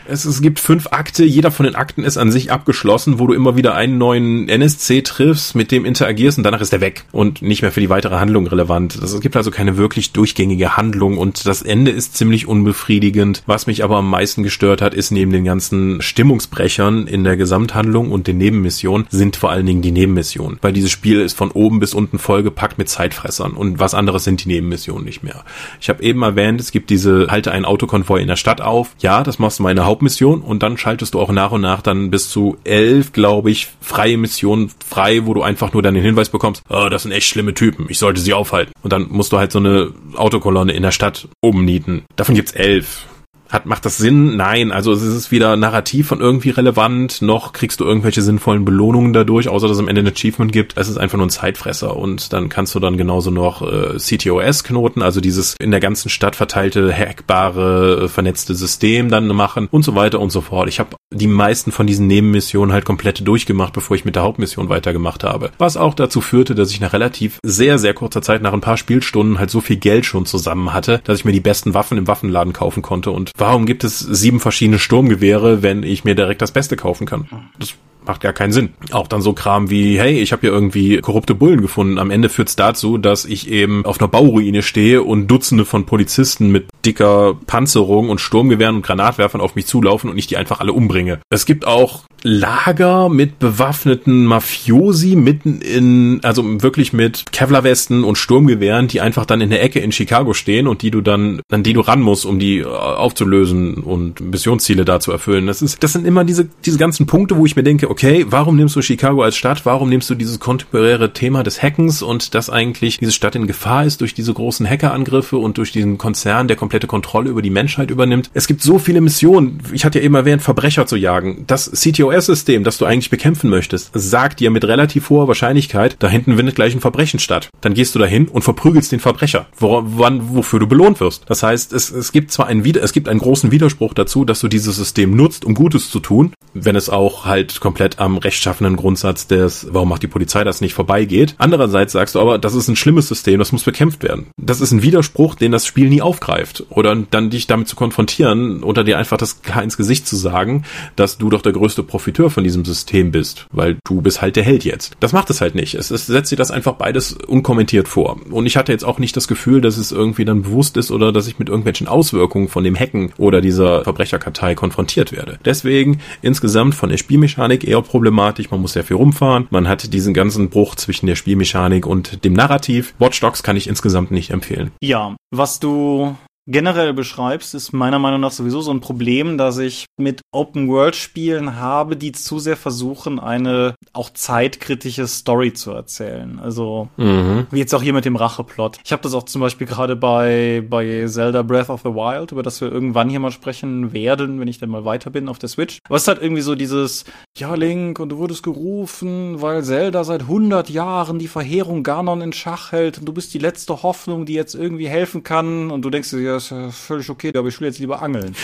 es, 0.08 0.26
es 0.26 0.42
gibt 0.42 0.60
fünf 0.60 0.88
Akte, 0.92 1.24
jeder 1.24 1.52
von 1.52 1.66
den 1.66 1.76
Akten 1.76 2.04
ist 2.04 2.18
an 2.18 2.32
sich 2.32 2.52
abgeschlossen, 2.52 3.20
wo 3.20 3.28
du 3.28 3.34
immer 3.34 3.56
wieder 3.56 3.76
einen 3.76 3.98
neuen 3.98 4.50
NSC 4.50 5.02
triffst, 5.02 5.56
mit 5.56 5.72
dem 5.72 5.86
interagierst 5.86 6.38
und 6.38 6.44
danach 6.44 6.62
ist 6.62 6.74
er 6.74 6.82
weg 6.82 7.06
und 7.12 7.42
nicht 7.42 7.62
mehr 7.62 7.72
für 7.72 7.80
die 7.80 7.90
weitere 7.90 8.16
Handlung 8.16 8.48
relevant. 8.48 8.96
Es 8.96 9.20
gibt 9.22 9.36
also 9.36 9.52
keine 9.52 9.78
wirklich 9.78 10.12
durchgängige 10.12 10.78
Handlung 10.78 11.18
und 11.18 11.46
das 11.46 11.62
Ende 11.62 11.92
ist 11.92 12.18
ziemlich 12.18 12.48
unbefriedigend. 12.48 13.44
Was 13.46 13.68
mich 13.68 13.84
aber 13.84 13.98
am 13.98 14.10
meisten 14.10 14.44
gestört 14.44 14.82
hat, 14.82 14.94
ist 14.94 15.12
neben 15.12 15.32
den 15.32 15.46
ganzen 15.46 16.02
Stimmungsbrechern 16.02 17.08
in 17.08 17.24
der 17.24 17.38
Gesamthandlung 17.38 18.12
und 18.12 18.28
den 18.28 18.38
Nebenmissionen 18.38 19.08
sind 19.10 19.36
vor 19.36 19.52
allen 19.52 19.66
Dingen 19.66 19.82
die 19.82 19.92
Nebenmissionen, 19.92 20.58
weil 20.62 20.74
dieses 20.74 20.92
Spiel 20.92 21.22
ist 21.22 21.38
von 21.38 21.52
oben 21.52 21.80
bis 21.80 21.94
unten 21.94 22.20
vollgepackt 22.20 22.78
mit 22.78 22.90
Zeitfressern 22.90 23.54
und 23.54 23.80
was 23.80 23.94
anderes 23.94 24.24
sind 24.24 24.44
die 24.44 24.50
Nebenmissionen 24.50 25.06
nicht 25.06 25.24
mehr. 25.24 25.44
Ich 25.80 25.90
habe 25.90 26.04
eben 26.04 26.22
erwähnt, 26.22 26.60
es 26.60 26.72
gibt 26.72 26.90
diese 26.90 27.28
halte 27.30 27.52
einen 27.52 27.66
Autokonvoi 27.66 28.22
in 28.22 28.28
der 28.28 28.36
Stadt 28.36 28.62
auf. 28.62 28.96
Ja, 29.00 29.24
das 29.24 29.40
machst 29.40 29.60
du 29.60 29.64
meine 29.64 29.86
Hauptmission 29.94 30.42
und 30.42 30.64
dann 30.64 30.76
schaltest 30.76 31.14
du 31.14 31.20
auch 31.20 31.32
nach 31.32 31.52
und 31.52 31.62
nach 31.62 31.84
dann 31.84 32.10
bis 32.10 32.30
zu 32.32 32.58
elf, 32.64 33.14
glaube 33.14 33.52
ich, 33.52 33.70
freie 33.80 34.18
Missionen 34.18 34.72
frei, 34.84 35.28
wo 35.28 35.36
du 35.36 35.44
einfach 35.44 35.72
nur 35.72 35.84
dann 35.84 35.94
den 35.94 36.04
Hinweis 36.04 36.30
bekommst, 36.30 36.64
oh, 36.68 36.90
das 36.90 37.04
sind 37.04 37.12
echt 37.12 37.28
schlimme 37.28 37.54
Typen, 37.54 37.86
ich 37.90 38.00
sollte 38.00 38.20
sie 38.20 38.34
aufhalten. 38.34 38.72
Und 38.82 38.92
dann 38.92 39.08
musst 39.10 39.32
du 39.32 39.38
halt 39.38 39.52
so 39.52 39.60
eine 39.60 39.94
Autokolonne 40.16 40.74
in 40.74 40.82
der 40.82 40.92
Stadt 40.92 41.28
umnieten. 41.42 42.06
Davon 42.16 42.34
gibt's 42.34 42.54
elf. 42.54 43.06
Hat, 43.54 43.68
macht 43.68 43.86
das 43.86 43.98
Sinn? 43.98 44.36
Nein. 44.36 44.72
Also 44.72 44.92
es 44.94 45.04
ist 45.04 45.32
weder 45.32 45.56
narrativ 45.56 46.08
von 46.08 46.20
irgendwie 46.20 46.50
relevant, 46.50 47.22
noch 47.22 47.54
kriegst 47.54 47.80
du 47.80 47.86
irgendwelche 47.86 48.24
sinnvollen 48.24 48.66
Belohnungen 48.66 49.14
dadurch, 49.14 49.48
außer 49.48 49.68
dass 49.68 49.78
es 49.78 49.80
am 49.80 49.88
Ende 49.88 50.02
ein 50.02 50.08
Achievement 50.08 50.52
gibt. 50.52 50.76
Es 50.76 50.90
ist 50.90 50.98
einfach 50.98 51.18
nur 51.20 51.28
ein 51.28 51.30
Zeitfresser 51.30 51.96
und 51.96 52.34
dann 52.34 52.50
kannst 52.50 52.74
du 52.74 52.80
dann 52.80 52.98
genauso 52.98 53.30
noch 53.30 53.62
äh, 53.62 53.98
CTOS-Knoten, 54.00 55.04
also 55.04 55.22
dieses 55.22 55.56
in 55.60 55.70
der 55.70 55.80
ganzen 55.80 56.10
Stadt 56.10 56.36
verteilte, 56.36 56.92
hackbare, 56.92 58.06
äh, 58.06 58.08
vernetzte 58.08 58.56
System 58.56 59.10
dann 59.10 59.28
machen 59.28 59.68
und 59.70 59.84
so 59.84 59.94
weiter 59.94 60.20
und 60.20 60.32
so 60.32 60.42
fort. 60.42 60.68
Ich 60.68 60.80
habe 60.80 60.96
die 61.14 61.28
meisten 61.28 61.72
von 61.72 61.86
diesen 61.86 62.08
Nebenmissionen 62.08 62.74
halt 62.74 62.86
komplett 62.86 63.28
durchgemacht, 63.28 63.74
bevor 63.74 63.96
ich 63.96 64.04
mit 64.04 64.16
der 64.16 64.24
Hauptmission 64.24 64.70
weitergemacht 64.70 65.24
habe. 65.24 65.52
Was 65.60 65.78
auch 65.78 65.94
dazu 65.94 66.22
führte, 66.22 66.56
dass 66.56 66.72
ich 66.72 66.82
nach 66.82 66.94
relativ 66.94 67.38
sehr, 67.44 67.78
sehr 67.78 67.94
kurzer 67.94 68.24
Zeit, 68.24 68.42
nach 68.42 68.54
ein 68.54 68.62
paar 68.62 68.78
Spielstunden 68.78 69.38
halt 69.38 69.52
so 69.52 69.62
viel 69.62 69.78
Geld 69.78 70.08
schon 70.08 70.26
zusammen 70.26 70.74
hatte, 70.74 71.02
dass 71.04 71.20
ich 71.20 71.26
mir 71.26 71.32
die 71.32 71.40
besten 71.40 71.76
Waffen 71.76 72.00
im 72.00 72.08
Waffenladen 72.08 72.54
kaufen 72.54 72.82
konnte 72.82 73.12
und 73.12 73.32
warum 73.44 73.66
gibt 73.66 73.84
es 73.84 74.00
sieben 74.00 74.40
verschiedene 74.40 74.80
Sturmgewehre, 74.80 75.62
wenn 75.62 75.84
ich 75.84 76.06
mir 76.06 76.16
direkt 76.16 76.42
das 76.42 76.52
Beste 76.52 76.78
kaufen 76.78 77.06
kann? 77.06 77.28
Das 77.60 77.74
macht 78.06 78.22
gar 78.22 78.32
keinen 78.32 78.54
Sinn. 78.54 78.70
Auch 78.92 79.08
dann 79.08 79.22
so 79.22 79.34
Kram 79.34 79.70
wie, 79.70 80.00
hey, 80.00 80.20
ich 80.22 80.32
habe 80.32 80.42
hier 80.42 80.52
irgendwie 80.52 81.00
korrupte 81.00 81.36
Bullen 81.36 81.62
gefunden. 81.62 82.00
Am 82.00 82.10
Ende 82.10 82.30
führt's 82.30 82.56
dazu, 82.56 82.98
dass 82.98 83.26
ich 83.26 83.50
eben 83.50 83.86
auf 83.86 84.00
einer 84.00 84.08
Bauruine 84.08 84.64
stehe 84.64 85.04
und 85.04 85.28
Dutzende 85.28 85.66
von 85.66 85.86
Polizisten 85.86 86.52
mit 86.52 86.68
dicker 86.86 87.36
Panzerung 87.46 88.10
und 88.10 88.22
Sturmgewehren 88.22 88.78
und 88.78 88.86
Granatwerfern 88.86 89.42
auf 89.42 89.56
mich 89.56 89.66
zulaufen 89.66 90.10
und 90.10 90.18
ich 90.18 90.28
die 90.28 90.38
einfach 90.38 90.62
alle 90.62 90.72
umbringe. 90.72 91.20
Es 91.30 91.46
gibt 91.46 91.68
auch 91.68 92.04
Lager 92.24 93.10
mit 93.10 93.40
bewaffneten 93.40 94.26
Mafiosi 94.26 95.16
mitten 95.16 95.62
in, 95.62 96.20
also 96.24 96.62
wirklich 96.62 96.94
mit 96.94 97.26
Kevlarwesten 97.32 98.04
und 98.04 98.18
Sturmgewehren, 98.18 98.88
die 98.88 99.02
einfach 99.02 99.26
dann 99.26 99.42
in 99.42 99.50
der 99.50 99.62
Ecke 99.62 99.80
in 99.80 99.92
Chicago 99.92 100.34
stehen 100.34 100.68
und 100.68 100.82
die 100.82 100.92
du 100.92 101.02
dann, 101.02 101.42
an 101.52 101.64
die 101.64 101.74
du 101.74 101.82
ran 101.82 102.02
musst, 102.02 102.26
um 102.26 102.40
die 102.40 102.60
äh, 102.60 102.66
aufzulösen 102.66 103.76
und 103.76 104.22
Missionsziele 104.22 104.86
da 104.86 105.00
zu 105.00 105.12
erfüllen. 105.12 105.48
Das 105.48 105.62
ist, 105.62 105.84
das 105.84 105.94
sind 105.94 106.08
immer 106.08 106.24
diese, 106.24 106.48
diese 106.66 106.78
ganzen 106.78 107.06
Punkte, 107.06 107.38
wo 107.38 107.46
ich 107.46 107.56
mir 107.56 107.64
denke, 107.64 107.90
okay, 107.90 108.26
warum 108.30 108.56
nimmst 108.56 108.76
du 108.76 108.82
Chicago 108.82 109.22
als 109.22 109.36
Stadt? 109.36 109.66
Warum 109.66 109.90
nimmst 109.90 110.10
du 110.10 110.16
dieses 110.16 110.40
kontemporäre 110.40 111.14
Thema 111.14 111.44
des 111.44 111.62
Hackens 111.62 112.02
und 112.02 112.34
dass 112.36 112.50
eigentlich 112.50 113.00
diese 113.00 113.12
Stadt 113.12 113.36
in 113.36 113.48
Gefahr 113.48 113.86
ist 113.86 114.02
durch 114.02 114.14
diese 114.14 114.34
großen 114.34 114.68
Hackerangriffe 114.70 115.38
und 115.38 115.58
durch 115.58 115.72
diesen 115.72 115.98
Konzern, 115.98 116.48
der 116.48 116.58
komplette 116.58 116.88
Kontrolle 116.88 117.30
über 117.30 117.42
die 117.42 117.50
Menschheit 117.50 117.92
übernimmt? 117.92 118.30
Es 118.34 118.48
gibt 118.48 118.62
so 118.62 118.80
viele 118.80 119.02
Missionen. 119.02 119.60
Ich 119.74 119.84
hatte 119.84 120.00
ja 120.00 120.06
eben 120.06 120.16
erwähnt, 120.16 120.42
Verbrecher 120.42 120.86
zu 120.86 120.96
jagen. 120.96 121.44
Das 121.48 121.66
CTOS-System, 122.14 122.64
das 122.64 122.78
du 122.78 122.86
eigentlich 122.86 123.10
bekämpfen 123.10 123.50
möchtest, 123.50 123.92
sagt 123.94 124.40
dir 124.40 124.52
mit 124.52 124.66
relativ 124.66 125.10
hoher 125.10 125.28
Wahrscheinlichkeit, 125.28 125.96
da 126.00 126.08
hinten 126.08 126.36
findet 126.36 126.56
gleich 126.56 126.74
ein 126.74 126.82
Verbrechen 126.82 127.20
statt. 127.20 127.50
Dann 127.62 127.74
gehst 127.74 127.96
du 127.96 128.00
dahin 128.00 128.28
und 128.28 128.44
verprügelst 128.44 128.92
den 128.92 129.00
Verbrecher, 129.00 129.48
wo, 129.58 129.82
wann, 129.84 130.36
wofür 130.36 130.60
du 130.60 130.68
belohnt 130.68 131.00
wirst. 131.00 131.24
Das 131.28 131.44
heißt, 131.44 131.74
es, 131.74 131.92
es 131.92 132.12
gibt 132.12 132.32
zwar 132.32 132.48
einen, 132.48 132.64
es 132.64 132.94
gibt 132.94 133.10
einen 133.10 133.20
großen 133.20 133.52
Widerspruch 133.52 133.94
dazu, 133.94 134.26
dass 134.26 134.40
du 134.40 134.48
dieses 134.48 134.76
System 134.76 135.16
nutzt, 135.16 135.46
um 135.46 135.54
Gutes 135.54 135.90
zu 135.90 136.00
tun, 136.00 136.34
wenn 136.54 136.76
es 136.76 136.90
auch 136.90 137.26
halt 137.26 137.60
komplett 137.60 138.00
am 138.00 138.18
rechtschaffenen 138.18 138.76
Grundsatz 138.76 139.28
des, 139.28 139.68
warum 139.72 139.90
macht 139.90 140.04
die 140.04 140.08
Polizei 140.08 140.44
das 140.44 140.62
nicht, 140.62 140.74
vorbeigeht. 140.74 141.36
Andererseits 141.38 141.94
sagst 141.94 142.16
du 142.16 142.20
aber, 142.20 142.38
das 142.38 142.54
ist 142.54 142.68
ein 142.68 142.76
schlimmes 142.76 143.08
System, 143.08 143.40
das 143.40 143.52
muss 143.52 143.64
bekämpft 143.64 144.04
werden. 144.04 144.28
Das 144.38 144.62
ist 144.62 144.72
ein 144.72 144.84
Widerspruch, 144.84 145.36
den 145.36 145.52
das 145.52 145.66
Spiel 145.66 145.90
nie 145.90 146.02
aufgreift. 146.02 146.66
Oder 146.70 146.96
dann 146.96 147.30
dich 147.30 147.48
damit 147.48 147.68
zu 147.68 147.76
konfrontieren 147.76 148.64
oder 148.64 148.84
dir 148.84 148.98
einfach 148.98 149.18
das 149.18 149.42
klar 149.42 149.64
ins 149.64 149.78
Gesicht 149.78 150.08
zu 150.08 150.16
sagen, 150.16 150.64
dass 150.96 151.18
du 151.18 151.30
doch 151.30 151.42
der 151.42 151.54
größte 151.54 151.84
Profiteur 152.04 152.30
von 152.30 152.44
diesem 152.44 152.66
System 152.66 153.12
bist, 153.12 153.48
weil 153.54 153.78
du 153.86 154.02
bist 154.02 154.22
halt 154.22 154.36
der 154.36 154.44
Held 154.44 154.66
jetzt. 154.66 154.98
Das 155.00 155.14
macht 155.14 155.30
es 155.30 155.40
halt 155.40 155.56
nicht. 155.56 155.74
Es, 155.74 155.90
es 155.90 156.06
setzt 156.06 156.34
dir 156.34 156.36
das 156.36 156.52
einfach 156.52 156.74
beides 156.74 157.14
unkommentiert 157.14 157.88
vor. 157.88 158.20
Und 158.30 158.46
ich 158.46 158.58
hatte 158.58 158.74
jetzt 158.74 158.84
auch 158.84 159.00
nicht 159.00 159.16
das 159.16 159.30
Gefühl, 159.30 159.62
dass 159.62 159.78
es 159.78 159.94
irgendwie 159.94 160.26
dann 160.26 160.42
bewusst 160.42 160.76
ist 160.76 160.92
oder 160.92 161.14
dass 161.14 161.28
ich 161.28 161.40
mit 161.40 161.48
irgendwelchen 161.48 161.88
Auswirkungen 161.88 162.50
von 162.50 162.66
dem 162.66 162.78
Hacken 162.78 163.14
oder 163.18 163.40
dieser 163.40 163.86
Verbrecherkartei 163.86 164.54
konfrontiert 164.54 165.14
werde. 165.14 165.40
Deswegen 165.46 166.00
insgesamt 166.22 166.76
von 166.76 166.90
der 166.90 166.98
Spielmechanik 166.98 167.66
eher 167.66 167.82
problematisch, 167.82 168.52
man 168.52 168.60
muss 168.60 168.74
sehr 168.74 168.84
viel 168.84 168.98
rumfahren, 168.98 169.48
man 169.50 169.70
hat 169.70 169.94
diesen 169.94 170.14
ganzen 170.14 170.50
Bruch 170.50 170.76
zwischen 170.76 171.08
der 171.08 171.16
Spielmechanik 171.16 171.86
und 171.86 172.26
dem 172.26 172.34
Narrativ. 172.34 172.96
Watch 173.00 173.22
Dogs 173.22 173.44
kann 173.44 173.56
ich 173.56 173.68
insgesamt 173.70 174.12
nicht 174.12 174.32
empfehlen. 174.32 174.72
Ja, 174.82 175.16
was 175.32 175.62
du 175.62 176.18
generell 176.46 176.94
beschreibst, 176.94 177.54
ist 177.56 177.72
meiner 177.72 178.00
Meinung 178.00 178.20
nach 178.20 178.32
sowieso 178.32 178.62
so 178.62 178.72
ein 178.72 178.82
Problem, 178.82 179.38
dass 179.38 179.58
ich 179.58 179.86
mit 179.98 180.22
Open-World-Spielen 180.32 181.56
habe, 181.58 181.96
die 181.96 182.12
zu 182.12 182.40
sehr 182.40 182.58
versuchen, 182.58 183.20
eine 183.20 183.76
auch 183.94 184.10
zeitkritische 184.10 185.08
Story 185.08 185.54
zu 185.54 185.72
erzählen. 185.72 186.40
Also, 186.40 186.90
mhm. 186.98 187.48
wie 187.52 187.60
jetzt 187.60 187.74
auch 187.74 187.82
hier 187.82 187.94
mit 187.94 188.06
dem 188.06 188.16
Racheplot. 188.16 188.80
Ich 188.84 188.92
habe 188.92 189.02
das 189.04 189.14
auch 189.14 189.24
zum 189.24 189.42
Beispiel 189.42 189.68
gerade 189.68 189.96
bei, 189.96 190.64
bei 190.70 191.06
Zelda 191.08 191.44
Breath 191.44 191.70
of 191.70 191.82
the 191.84 191.90
Wild, 191.90 192.32
über 192.32 192.44
das 192.44 192.60
wir 192.60 192.72
irgendwann 192.72 193.10
hier 193.10 193.20
mal 193.20 193.32
sprechen 193.32 193.94
werden, 193.94 194.40
wenn 194.40 194.48
ich 194.48 194.60
dann 194.60 194.70
mal 194.70 194.86
weiter 194.86 195.10
bin 195.10 195.30
auf 195.30 195.40
der 195.40 195.50
Switch. 195.50 195.80
Was 195.88 196.08
halt 196.08 196.22
irgendwie 196.22 196.42
so 196.42 196.56
dieses, 196.56 197.06
ja 197.38 197.56
Link, 197.56 198.00
und 198.00 198.10
du 198.10 198.18
wurdest 198.18 198.44
gerufen, 198.44 199.42
weil 199.42 199.64
Zelda 199.64 200.04
seit 200.04 200.22
100 200.22 200.70
Jahren 200.70 201.20
die 201.20 201.28
Verheerung 201.28 201.84
Ganon 201.84 202.22
in 202.22 202.34
Schach 202.34 202.72
hält 202.72 203.00
und 203.00 203.06
du 203.06 203.14
bist 203.14 203.34
die 203.34 203.40
letzte 203.40 203.84
Hoffnung, 203.84 204.26
die 204.26 204.34
jetzt 204.34 204.56
irgendwie 204.56 204.88
helfen 204.90 205.24
kann 205.24 205.72
und 205.72 205.84
du 205.84 205.90
denkst 205.90 206.10
dir, 206.10 206.33
ja, 206.34 206.68
ist 206.68 206.78
völlig 206.78 207.10
okay, 207.10 207.32
aber 207.36 207.48
ich 207.48 207.60
will 207.60 207.68
jetzt 207.68 207.80
lieber 207.80 208.02
angeln. 208.02 208.36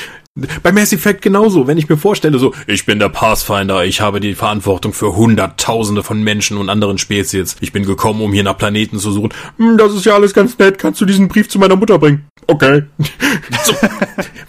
Bei 0.64 0.72
Mass 0.72 0.94
Effect 0.94 1.22
genauso, 1.22 1.68
wenn 1.68 1.78
ich 1.78 1.90
mir 1.90 1.98
vorstelle, 1.98 2.40
so, 2.40 2.54
ich 2.68 2.86
bin 2.86 3.00
der 3.00 3.10
Pathfinder, 3.10 3.84
ich 3.84 4.02
habe 4.02 4.20
die 4.20 4.36
Verantwortung 4.36 4.94
für 4.94 5.16
Hunderttausende 5.16 6.04
von 6.04 6.24
Menschen 6.24 6.58
und 6.58 6.70
anderen 6.70 6.98
Spezies. 6.98 7.56
Ich 7.60 7.74
bin 7.74 7.86
gekommen, 7.86 8.22
um 8.22 8.32
hier 8.32 8.44
nach 8.44 8.58
Planeten 8.58 9.00
zu 9.00 9.12
suchen. 9.12 9.34
Hm, 9.58 9.78
das 9.78 9.94
ist 9.94 10.06
ja 10.06 10.14
alles 10.16 10.34
ganz 10.34 10.58
nett. 10.58 10.78
Kannst 10.78 11.02
du 11.02 11.06
diesen 11.06 11.28
Brief 11.28 11.50
zu 11.50 11.60
meiner 11.60 11.76
Mutter 11.76 12.00
bringen? 12.00 12.28
Okay. 12.48 12.84
so, 13.64 13.74